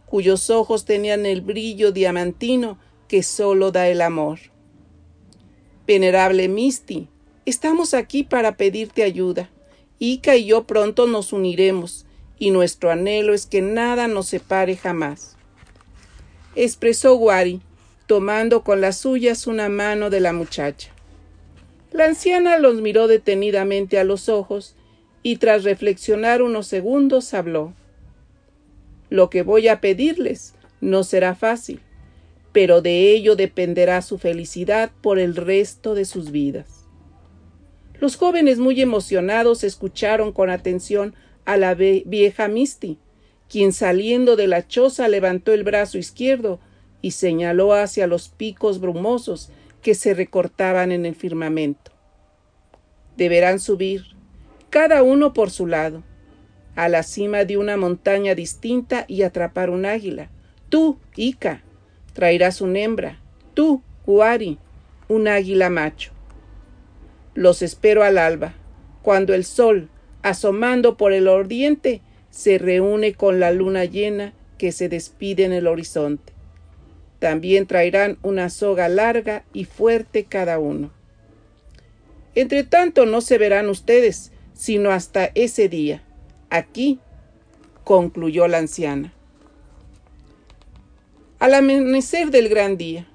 cuyos 0.10 0.50
ojos 0.50 0.86
tenían 0.86 1.26
el 1.28 1.42
brillo 1.42 1.92
diamantino 1.92 2.80
que 3.08 3.22
solo 3.22 3.72
da 3.72 3.88
el 3.88 4.02
amor. 4.02 4.40
Venerable 5.86 6.48
Misty, 6.48 7.08
estamos 7.46 7.94
aquí 7.94 8.24
para 8.24 8.58
pedirte 8.58 9.04
ayuda. 9.04 9.50
Ica 10.00 10.36
y 10.36 10.46
yo 10.46 10.64
pronto 10.64 11.08
nos 11.08 11.32
uniremos, 11.32 12.06
y 12.40 12.52
nuestro 12.52 12.90
anhelo 12.90 13.34
es 13.34 13.46
que 13.46 13.62
nada 13.62 14.08
nos 14.08 14.28
separe 14.28 14.78
jamás. 14.78 15.38
Expresó 16.56 17.16
Wari, 17.16 17.62
tomando 18.08 18.64
con 18.64 18.82
las 18.82 18.98
suyas 18.98 19.46
una 19.46 19.70
mano 19.70 20.10
de 20.10 20.22
la 20.22 20.34
muchacha. 20.34 20.90
La 21.92 22.06
anciana 22.06 22.58
los 22.58 22.82
miró 22.82 23.08
detenidamente 23.08 24.00
a 24.00 24.04
los 24.04 24.30
ojos 24.30 24.76
y 25.22 25.38
tras 25.38 25.64
reflexionar 25.64 26.42
unos 26.42 26.66
segundos 26.68 27.34
habló. 27.34 27.74
Lo 29.10 29.30
que 29.30 29.44
voy 29.44 29.68
a 29.68 29.82
pedirles 29.82 30.54
no 30.82 31.04
será 31.04 31.36
fácil, 31.36 31.82
pero 32.52 32.82
de 32.82 33.12
ello 33.12 33.36
dependerá 33.36 34.02
su 34.02 34.18
felicidad 34.18 34.92
por 35.02 35.20
el 35.20 35.36
resto 35.36 35.96
de 35.96 36.06
sus 36.06 36.32
vidas. 36.32 36.86
Los 38.00 38.16
jóvenes 38.16 38.60
muy 38.60 38.82
emocionados 38.82 39.64
escucharon 39.64 40.32
con 40.32 40.50
atención 40.50 41.16
a 41.46 41.58
la 41.58 41.74
vieja 41.74 42.48
Misty, 42.48 42.98
quien 43.50 43.74
saliendo 43.74 44.36
de 44.36 44.48
la 44.48 44.68
choza 44.68 45.08
levantó 45.08 45.54
el 45.54 45.64
brazo 45.64 45.98
izquierdo 45.98 46.60
y 47.02 47.12
señaló 47.12 47.74
hacia 47.74 48.08
los 48.08 48.30
picos 48.30 48.80
brumosos 48.80 49.50
que 49.82 49.96
se 49.96 50.14
recortaban 50.14 50.92
en 50.92 51.06
el 51.06 51.16
firmamento. 51.16 51.92
Deberán 53.18 53.60
subir, 53.60 54.06
cada 54.70 55.04
uno 55.04 55.34
por 55.34 55.50
su 55.50 55.66
lado, 55.66 56.04
a 56.84 56.88
la 56.88 57.04
cima 57.04 57.44
de 57.44 57.58
una 57.58 57.76
montaña 57.76 58.36
distinta 58.36 59.04
y 59.08 59.24
atrapar 59.24 59.70
un 59.70 59.86
águila. 59.86 60.30
Tú, 60.70 60.98
Ica, 61.18 61.62
traerás 62.14 62.62
una 62.62 62.80
hembra. 62.80 63.20
Tú, 63.54 63.82
Guari, 64.06 64.58
un 65.10 65.28
águila 65.28 65.70
macho. 65.70 66.12
Los 67.36 67.62
espero 67.62 68.04
al 68.04 68.18
alba, 68.18 68.54
cuando 69.02 69.34
el 69.34 69.44
sol, 69.44 69.90
asomando 70.22 70.96
por 70.96 71.12
el 71.12 71.28
oriente, 71.28 72.02
se 72.30 72.58
reúne 72.58 73.14
con 73.14 73.42
la 73.42 73.52
luna 73.52 73.84
llena 73.84 74.34
que 74.58 74.72
se 74.72 74.88
despide 74.88 75.44
en 75.44 75.52
el 75.52 75.68
horizonte. 75.68 76.32
También 77.20 77.68
traerán 77.68 78.18
una 78.22 78.50
soga 78.50 78.88
larga 78.88 79.44
y 79.52 79.66
fuerte 79.66 80.24
cada 80.24 80.60
uno. 80.60 80.92
Entre 82.36 82.64
tanto 82.64 83.06
no 83.06 83.20
se 83.20 83.38
verán 83.38 83.68
ustedes, 83.68 84.32
sino 84.54 84.92
hasta 84.92 85.26
ese 85.36 85.68
día, 85.68 86.04
Aquí, 86.50 87.00
concluyó 87.84 88.48
la 88.48 88.58
anciana. 88.58 89.14
Al 91.40 91.54
amanecer 91.54 92.32
del 92.32 92.50
gran 92.50 92.76
día, 92.78 93.08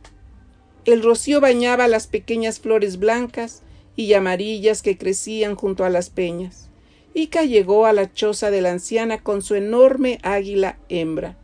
el 0.85 1.03
rocío 1.03 1.41
bañaba 1.41 1.89
las 1.89 2.07
pequeñas 2.07 2.61
flores 2.61 2.99
blancas 2.99 3.63
y 3.97 4.13
amarillas 4.15 4.83
que 4.83 4.97
crecían 4.97 5.57
junto 5.57 5.85
a 5.85 5.91
las 5.91 6.11
peñas. 6.11 6.69
Ica 7.13 7.45
llegó 7.45 7.87
a 7.87 7.93
la 7.93 8.13
choza 8.13 8.51
de 8.51 8.61
la 8.61 8.73
anciana 8.73 9.23
con 9.23 9.43
su 9.43 9.55
enorme 9.55 10.19
águila 10.23 10.79
hembra, 10.89 11.37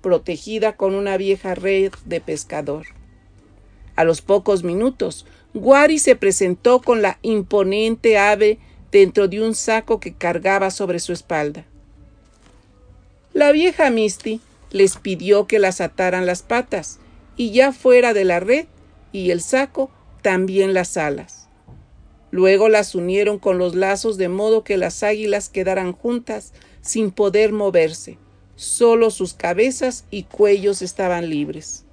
protegida 0.00 0.76
con 0.76 0.94
una 0.94 1.16
vieja 1.16 1.54
red 1.54 1.92
de 2.04 2.20
pescador. 2.20 2.86
A 3.94 4.04
los 4.04 4.22
pocos 4.22 4.64
minutos, 4.64 5.26
Guari 5.54 5.98
se 5.98 6.16
presentó 6.16 6.80
con 6.80 7.02
la 7.02 7.18
imponente 7.22 8.18
ave 8.18 8.58
dentro 8.92 9.26
de 9.26 9.42
un 9.42 9.54
saco 9.54 9.98
que 9.98 10.12
cargaba 10.12 10.70
sobre 10.70 11.00
su 11.00 11.12
espalda. 11.12 11.64
La 13.32 13.50
vieja 13.50 13.90
Misty 13.90 14.40
les 14.70 14.96
pidió 14.96 15.46
que 15.46 15.58
las 15.58 15.80
ataran 15.80 16.26
las 16.26 16.42
patas 16.42 16.98
y 17.36 17.50
ya 17.50 17.72
fuera 17.72 18.12
de 18.12 18.24
la 18.24 18.38
red 18.38 18.66
y 19.10 19.30
el 19.30 19.40
saco 19.40 19.90
también 20.20 20.74
las 20.74 20.96
alas. 20.98 21.48
Luego 22.30 22.68
las 22.68 22.94
unieron 22.94 23.38
con 23.38 23.58
los 23.58 23.74
lazos 23.74 24.18
de 24.18 24.28
modo 24.28 24.62
que 24.62 24.76
las 24.76 25.02
águilas 25.02 25.48
quedaran 25.48 25.92
juntas 25.92 26.52
sin 26.82 27.10
poder 27.10 27.52
moverse. 27.52 28.18
Solo 28.56 29.10
sus 29.10 29.32
cabezas 29.32 30.04
y 30.10 30.24
cuellos 30.24 30.82
estaban 30.82 31.30
libres. 31.30 31.84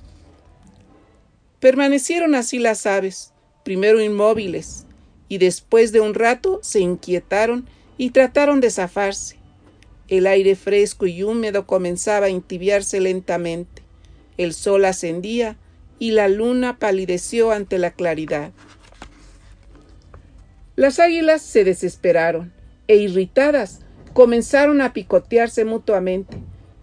Permanecieron 1.59 2.35
así 2.35 2.59
las 2.59 2.85
aves, 2.85 3.33
primero 3.63 4.01
inmóviles, 4.01 4.85
y 5.29 5.37
después 5.37 5.91
de 5.91 6.01
un 6.01 6.15
rato 6.15 6.59
se 6.61 6.81
inquietaron 6.81 7.67
y 7.97 8.09
trataron 8.09 8.59
de 8.59 8.71
zafarse. 8.71 9.37
El 10.09 10.25
aire 10.25 10.55
fresco 10.55 11.05
y 11.05 11.23
húmedo 11.23 11.67
comenzaba 11.67 12.25
a 12.25 12.29
entibiarse 12.29 12.99
lentamente. 12.99 13.83
El 14.37 14.53
sol 14.53 14.85
ascendía 14.85 15.55
y 15.99 16.11
la 16.11 16.27
luna 16.27 16.79
palideció 16.79 17.51
ante 17.51 17.77
la 17.77 17.91
claridad. 17.91 18.51
Las 20.75 20.99
águilas 20.99 21.43
se 21.43 21.63
desesperaron 21.63 22.51
e 22.87 22.95
irritadas 22.95 23.81
comenzaron 24.13 24.81
a 24.81 24.93
picotearse 24.93 25.63
mutuamente. 25.63 26.37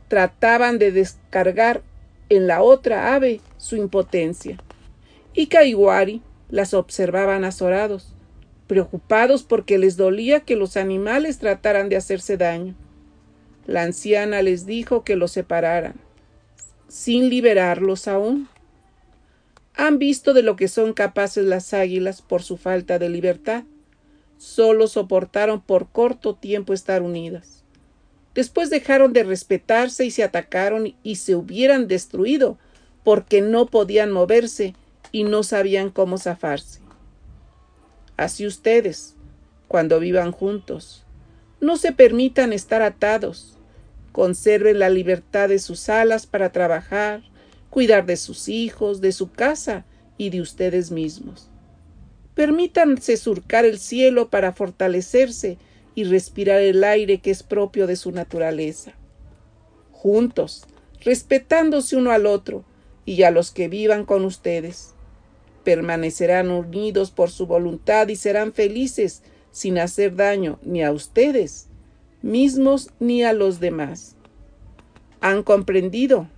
Trataban 0.09 0.79
de 0.79 0.93
descargar 0.93 1.83
en 2.29 2.47
la 2.47 2.63
otra 2.63 3.15
ave 3.15 3.41
su 3.59 3.77
impotencia. 3.77 4.59
Y 5.35 5.49
Kaiwari 5.49 6.23
las 6.49 6.75
observaban 6.75 7.45
azorados 7.45 8.16
preocupados 8.67 9.43
porque 9.43 9.79
les 9.79 9.97
dolía 9.97 10.41
que 10.41 10.57
los 10.57 10.77
animales 10.77 11.39
trataran 11.39 11.89
de 11.89 11.97
hacerse 11.97 12.37
daño. 12.37 12.75
La 13.67 13.83
anciana 13.83 14.43
les 14.43 14.67
dijo 14.67 15.05
que 15.05 15.17
los 15.17 15.33
separaran, 15.33 15.95
sin 16.89 17.29
liberarlos 17.29 18.09
aún. 18.09 18.49
Han 19.75 19.99
visto 19.99 20.33
de 20.35 20.43
lo 20.43 20.57
que 20.57 20.69
son 20.69 20.93
capaces 20.93 21.45
las 21.45 21.75
águilas 21.75 22.23
por 22.23 22.43
su 22.43 22.57
falta 22.57 22.99
de 22.99 23.09
libertad. 23.09 23.65
Solo 24.39 24.87
soportaron 24.87 25.61
por 25.61 25.89
corto 25.89 26.35
tiempo 26.35 26.73
estar 26.73 27.03
unidas. 27.03 27.65
Después 28.35 28.71
dejaron 28.71 29.13
de 29.13 29.25
respetarse 29.25 30.05
y 30.05 30.11
se 30.11 30.23
atacaron 30.23 30.95
y 31.03 31.17
se 31.17 31.35
hubieran 31.35 31.89
destruido 31.89 32.59
porque 33.03 33.41
no 33.41 33.67
podían 33.67 34.11
moverse 34.11 34.75
y 35.11 35.25
no 35.25 35.43
sabían 35.43 35.91
cómo 35.91 36.19
zafarse. 36.19 36.86
Así 38.17 38.47
ustedes, 38.47 39.15
cuando 39.69 40.01
vivan 40.01 40.33
juntos, 40.33 41.05
no 41.61 41.77
se 41.77 41.93
permitan 41.93 42.53
estar 42.53 42.83
atados, 42.83 43.57
conserven 44.13 44.79
la 44.79 44.89
libertad 44.89 45.49
de 45.49 45.59
sus 45.59 45.89
alas 45.89 46.27
para 46.27 46.53
trabajar, 46.53 47.23
cuidar 47.71 48.07
de 48.07 48.17
sus 48.17 48.49
hijos, 48.49 49.01
de 49.01 49.13
su 49.13 49.31
casa 49.31 49.85
y 50.17 50.31
de 50.31 50.41
ustedes 50.41 50.91
mismos. 50.91 51.51
Permítanse 52.35 53.17
surcar 53.17 53.65
el 53.65 53.79
cielo 53.79 54.29
para 54.29 54.53
fortalecerse 54.53 55.59
y 55.95 56.05
respirar 56.05 56.61
el 56.61 56.85
aire 56.85 57.19
que 57.19 57.31
es 57.31 57.43
propio 57.43 57.87
de 57.87 57.97
su 57.97 58.13
naturaleza. 58.13 58.93
Juntos, 59.93 60.67
respetándose 61.03 61.97
uno 61.97 62.11
al 62.13 62.27
otro 62.27 62.65
y 63.07 63.23
a 63.23 63.31
los 63.31 63.51
que 63.51 63.69
vivan 63.69 64.05
con 64.05 64.25
ustedes. 64.25 64.96
Permanecerán 65.67 66.53
unidos 66.53 67.11
por 67.11 67.29
su 67.29 67.49
voluntad 67.49 68.07
y 68.07 68.15
serán 68.15 68.53
felices 68.53 69.25
sin 69.51 69.81
hacer 69.81 70.15
daño 70.15 70.61
ni 70.63 70.85
a 70.85 70.93
ustedes 70.93 71.67
mismos 72.23 72.93
ni 73.01 73.25
a 73.25 73.33
los 73.33 73.59
demás. 73.59 74.15
¿Han 75.21 75.43
comprendido? 75.43 76.29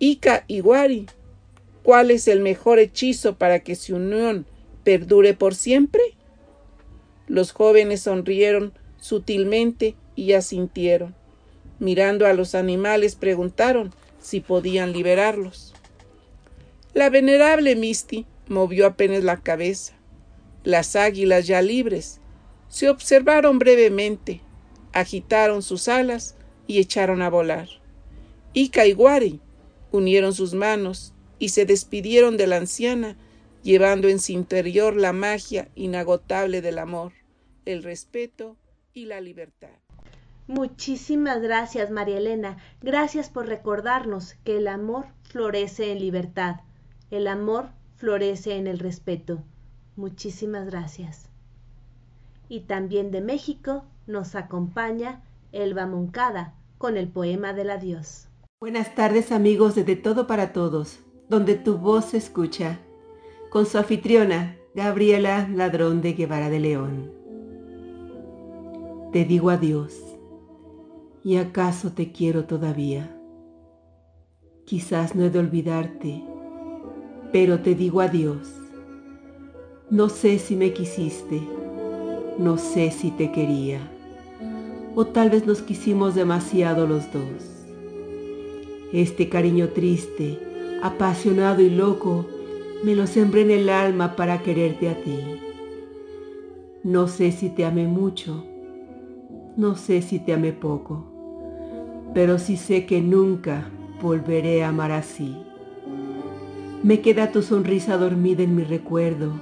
Ika 0.00 0.44
y 0.48 0.60
Wari, 0.60 1.06
¿cuál 1.82 2.10
es 2.10 2.28
el 2.28 2.40
mejor 2.40 2.78
hechizo 2.78 3.36
para 3.36 3.60
que 3.60 3.74
su 3.74 3.96
unión 3.96 4.44
perdure 4.84 5.32
por 5.32 5.54
siempre? 5.54 6.02
Los 7.28 7.52
jóvenes 7.52 8.02
sonrieron 8.02 8.74
sutilmente 8.98 9.94
y 10.14 10.34
asintieron. 10.34 11.14
Mirando 11.78 12.26
a 12.26 12.34
los 12.34 12.54
animales 12.54 13.14
preguntaron 13.14 13.94
si 14.20 14.40
podían 14.40 14.92
liberarlos. 14.92 15.72
La 16.96 17.10
venerable 17.10 17.76
Misty 17.76 18.24
movió 18.48 18.86
apenas 18.86 19.22
la 19.22 19.36
cabeza. 19.36 19.92
Las 20.64 20.96
águilas 20.96 21.46
ya 21.46 21.60
libres 21.60 22.22
se 22.68 22.88
observaron 22.88 23.58
brevemente, 23.58 24.40
agitaron 24.94 25.60
sus 25.60 25.88
alas 25.88 26.36
y 26.66 26.78
echaron 26.78 27.20
a 27.20 27.28
volar. 27.28 27.68
Ika 28.54 28.86
y 28.86 28.94
Wari 28.94 29.42
unieron 29.92 30.32
sus 30.32 30.54
manos 30.54 31.12
y 31.38 31.50
se 31.50 31.66
despidieron 31.66 32.38
de 32.38 32.46
la 32.46 32.56
anciana, 32.56 33.18
llevando 33.62 34.08
en 34.08 34.18
su 34.18 34.32
interior 34.32 34.96
la 34.96 35.12
magia 35.12 35.68
inagotable 35.74 36.62
del 36.62 36.78
amor, 36.78 37.12
el 37.66 37.82
respeto 37.82 38.56
y 38.94 39.04
la 39.04 39.20
libertad. 39.20 39.68
Muchísimas 40.46 41.42
gracias, 41.42 41.90
María 41.90 42.16
Elena. 42.16 42.56
Gracias 42.80 43.28
por 43.28 43.48
recordarnos 43.48 44.32
que 44.44 44.56
el 44.56 44.66
amor 44.66 45.08
florece 45.24 45.92
en 45.92 45.98
libertad. 45.98 46.60
El 47.10 47.28
amor 47.28 47.68
florece 47.94 48.56
en 48.56 48.66
el 48.66 48.80
respeto. 48.80 49.38
Muchísimas 49.94 50.66
gracias. 50.66 51.28
Y 52.48 52.60
también 52.60 53.10
de 53.10 53.20
México 53.20 53.84
nos 54.06 54.34
acompaña 54.34 55.22
Elba 55.52 55.86
Moncada 55.86 56.54
con 56.78 56.96
el 56.96 57.08
poema 57.08 57.52
del 57.52 57.70
adiós. 57.70 58.28
Buenas 58.60 58.94
tardes 58.94 59.30
amigos 59.30 59.74
de 59.74 59.84
De 59.84 59.94
Todo 59.94 60.26
para 60.26 60.52
Todos, 60.52 60.98
donde 61.28 61.54
tu 61.54 61.78
voz 61.78 62.06
se 62.06 62.16
escucha, 62.16 62.80
con 63.50 63.66
su 63.66 63.78
anfitriona, 63.78 64.56
Gabriela 64.74 65.48
Ladrón 65.48 66.02
de 66.02 66.12
Guevara 66.14 66.50
de 66.50 66.60
León. 66.60 67.12
Te 69.12 69.24
digo 69.24 69.50
adiós 69.50 69.94
¿Y 71.22 71.36
acaso 71.36 71.92
te 71.92 72.12
quiero 72.12 72.44
todavía? 72.44 73.16
Quizás 74.64 75.14
no 75.14 75.24
he 75.24 75.30
de 75.30 75.38
olvidarte, 75.38 76.24
pero 77.32 77.60
te 77.60 77.74
digo 77.74 78.00
adiós. 78.00 78.52
No 79.90 80.08
sé 80.08 80.38
si 80.38 80.56
me 80.56 80.72
quisiste, 80.72 81.40
no 82.38 82.58
sé 82.58 82.90
si 82.90 83.10
te 83.10 83.30
quería, 83.30 83.80
o 84.94 85.06
tal 85.06 85.30
vez 85.30 85.46
nos 85.46 85.62
quisimos 85.62 86.14
demasiado 86.14 86.86
los 86.86 87.12
dos. 87.12 87.64
Este 88.92 89.28
cariño 89.28 89.68
triste, 89.68 90.38
apasionado 90.82 91.62
y 91.62 91.70
loco, 91.70 92.26
me 92.82 92.94
lo 92.94 93.06
sembré 93.06 93.42
en 93.42 93.50
el 93.50 93.68
alma 93.68 94.16
para 94.16 94.42
quererte 94.42 94.88
a 94.88 95.00
ti. 95.00 95.18
No 96.82 97.08
sé 97.08 97.32
si 97.32 97.48
te 97.50 97.64
amé 97.64 97.86
mucho, 97.86 98.44
no 99.56 99.76
sé 99.76 100.02
si 100.02 100.18
te 100.18 100.32
amé 100.32 100.52
poco 100.52 101.16
pero 102.16 102.38
sí 102.38 102.56
sé 102.56 102.86
que 102.86 103.02
nunca 103.02 103.68
volveré 104.00 104.64
a 104.64 104.70
amar 104.70 104.90
así. 104.90 105.36
Me 106.82 107.00
queda 107.00 107.32
tu 107.32 107.42
sonrisa 107.42 107.96
dormida 107.96 108.42
en 108.42 108.54
mi 108.54 108.62
recuerdo 108.62 109.32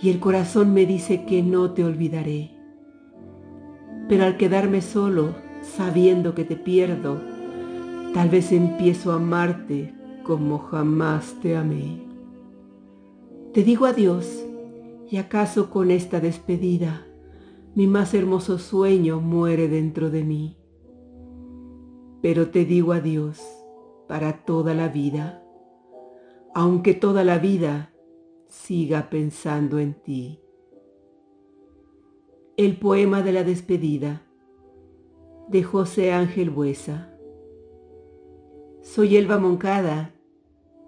y 0.00 0.10
el 0.10 0.18
corazón 0.18 0.72
me 0.72 0.86
dice 0.86 1.24
que 1.24 1.42
no 1.42 1.72
te 1.72 1.84
olvidaré. 1.84 2.50
Pero 4.08 4.24
al 4.24 4.36
quedarme 4.36 4.82
solo, 4.82 5.34
sabiendo 5.62 6.34
que 6.34 6.44
te 6.44 6.56
pierdo, 6.56 7.20
tal 8.12 8.28
vez 8.28 8.52
empiezo 8.52 9.12
a 9.12 9.16
amarte 9.16 9.94
como 10.22 10.58
jamás 10.58 11.36
te 11.42 11.56
amé. 11.56 12.02
Te 13.52 13.62
digo 13.62 13.86
adiós 13.86 14.44
y 15.10 15.16
acaso 15.18 15.70
con 15.70 15.90
esta 15.90 16.20
despedida 16.20 17.06
mi 17.74 17.86
más 17.86 18.14
hermoso 18.14 18.58
sueño 18.58 19.20
muere 19.20 19.68
dentro 19.68 20.10
de 20.10 20.24
mí 20.24 20.56
pero 22.24 22.48
te 22.48 22.64
digo 22.64 22.94
adiós 22.94 23.38
para 24.08 24.46
toda 24.46 24.72
la 24.72 24.88
vida, 24.88 25.43
aunque 26.54 26.94
toda 26.94 27.24
la 27.24 27.38
vida 27.38 27.92
siga 28.46 29.10
pensando 29.10 29.80
en 29.80 29.94
ti. 29.94 30.40
El 32.56 32.78
poema 32.78 33.22
de 33.22 33.32
la 33.32 33.42
despedida 33.42 34.22
de 35.48 35.64
José 35.64 36.12
Ángel 36.12 36.50
Buesa. 36.50 37.10
Soy 38.82 39.16
Elba 39.16 39.38
Moncada 39.38 40.12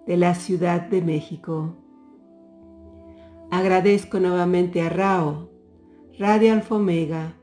de 0.05 0.15
la 0.15 0.35
Ciudad 0.35 0.81
de 0.83 1.01
México. 1.01 1.75
Agradezco 3.51 4.21
nuevamente 4.21 4.81
a 4.81 4.87
Rao, 4.87 5.49
Radio 6.17 6.53
Alfomega, 6.53 7.33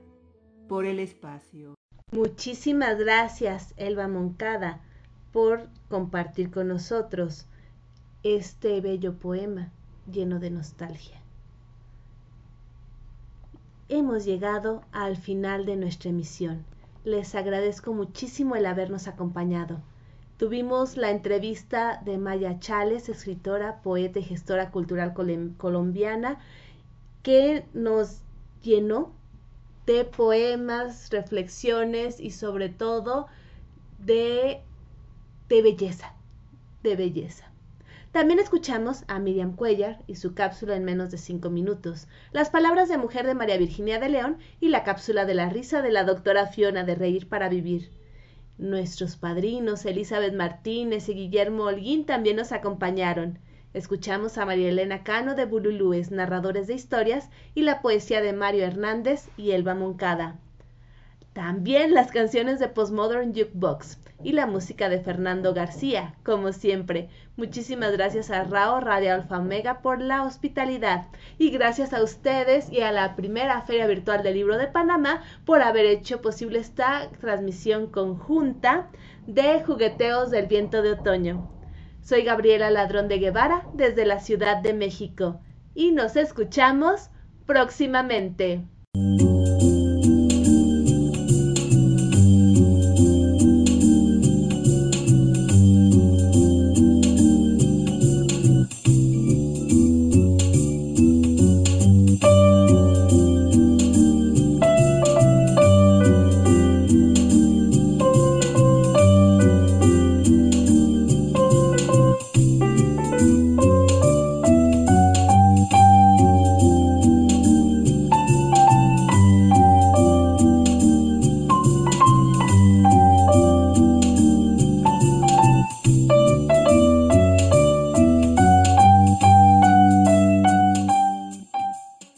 por 0.67 0.87
el 0.87 0.99
espacio. 0.99 1.75
Muchísimas 2.11 2.99
gracias, 2.99 3.75
Elba 3.77 4.09
Moncada, 4.09 4.81
por 5.31 5.69
compartir 5.89 6.51
con 6.51 6.69
nosotros 6.69 7.47
este 8.25 8.81
bello 8.81 9.19
poema 9.19 9.71
lleno 10.11 10.41
de 10.41 10.51
nostalgia. 10.51 11.21
Hemos 13.91 14.25
llegado 14.25 14.83
al 14.93 15.19
final 15.19 15.67
de 15.67 15.77
nuestra 15.77 16.09
emisión. 16.09 16.65
Les 17.05 17.35
agradezco 17.35 17.93
muchísimo 17.93 18.57
el 18.57 18.65
habernos 18.65 19.09
acompañado. 19.09 19.83
Tuvimos 20.39 20.97
la 20.97 21.11
entrevista 21.11 22.01
de 22.03 22.17
Maya 22.17 22.59
Chales, 22.61 23.11
escritora, 23.11 23.83
poeta 23.83 24.21
y 24.21 24.23
gestora 24.23 24.71
cultural 24.71 25.13
colombiana, 25.59 26.39
que 27.23 27.67
nos 27.75 28.23
llenó 28.63 29.13
de 29.85 30.07
poemas, 30.07 31.11
reflexiones 31.11 32.21
y 32.21 32.31
sobre 32.31 32.71
todo 32.71 33.27
de, 33.99 34.63
de 35.51 35.63
belleza, 35.63 36.15
de 36.83 36.97
belleza. 36.97 37.54
También 38.15 38.39
escuchamos 38.39 39.03
a 39.09 39.19
Miriam 39.19 39.57
Cuellar 39.57 39.99
y 40.07 40.15
su 40.15 40.35
cápsula 40.35 40.77
en 40.77 40.85
menos 40.85 41.11
de 41.11 41.19
cinco 41.19 41.51
minutos, 41.51 42.07
las 42.31 42.49
palabras 42.49 42.89
de 42.89 42.97
mujer 42.97 43.27
de 43.27 43.35
María 43.35 43.57
Virginia 43.57 43.99
de 43.99 44.09
León 44.09 44.39
y 44.61 44.69
la 44.69 44.85
cápsula 44.85 45.25
de 45.25 45.35
la 45.35 45.49
risa 45.49 45.83
de 45.83 45.91
la 45.91 46.05
doctora 46.05 46.47
Fiona 46.47 46.85
de 46.85 46.95
Reír 46.95 47.29
para 47.29 47.49
Vivir. 47.49 47.91
Nuestros 48.57 49.17
padrinos 49.17 49.85
Elizabeth 49.85 50.33
Martínez 50.33 51.09
y 51.09 51.15
Guillermo 51.15 51.65
Holguín 51.65 52.07
también 52.07 52.37
nos 52.37 52.53
acompañaron. 52.53 53.41
Escuchamos 53.73 54.39
a 54.39 54.47
María 54.47 54.69
Elena 54.69 55.03
Cano 55.03 55.35
de 55.35 55.47
Bululúes, 55.47 56.13
narradores 56.13 56.69
de 56.69 56.75
historias, 56.75 57.31
y 57.57 57.63
la 57.63 57.83
poesía 57.83 58.23
de 58.23 58.33
Mario 58.33 58.63
Hernández 58.63 59.29
y 59.37 59.51
Elba 59.51 59.75
Moncada. 59.75 60.39
También 61.33 61.95
las 61.95 62.13
canciones 62.13 62.61
de 62.61 62.69
Postmodern 62.69 63.35
Jukebox 63.35 63.99
y 64.23 64.33
la 64.33 64.47
música 64.47 64.89
de 64.89 65.01
Fernando 65.01 65.53
García, 65.53 66.15
como 66.23 66.53
siempre. 66.53 67.09
Muchísimas 67.37 67.91
gracias 67.91 68.31
a 68.31 68.45
Rao 68.45 68.79
Radio 68.79 69.13
Alfa 69.13 69.39
Omega 69.39 69.81
por 69.81 70.01
la 70.01 70.23
hospitalidad 70.23 71.07
y 71.37 71.51
gracias 71.51 71.93
a 71.93 72.01
ustedes 72.01 72.71
y 72.71 72.81
a 72.83 72.93
la 72.93 73.17
primera 73.17 73.61
Feria 73.63 73.89
Virtual 73.89 74.23
del 74.23 74.35
Libro 74.35 74.57
de 74.57 74.69
Panamá 74.69 75.21
por 75.45 75.61
haber 75.61 75.85
hecho 75.85 76.23
posible 76.23 76.61
esta 76.61 77.11
transmisión 77.21 77.89
conjunta 77.89 78.89
de 79.27 79.65
Jugueteos 79.65 80.31
del 80.31 80.47
Viento 80.47 80.81
de 80.81 80.93
Otoño. 80.93 81.51
Soy 82.03 82.23
Gabriela 82.23 82.71
Ladrón 82.71 83.09
de 83.09 83.19
Guevara 83.19 83.67
desde 83.73 84.07
la 84.07 84.21
Ciudad 84.21 84.59
de 84.63 84.73
México 84.73 85.41
y 85.75 85.91
nos 85.91 86.15
escuchamos 86.15 87.11
próximamente. 87.47 88.63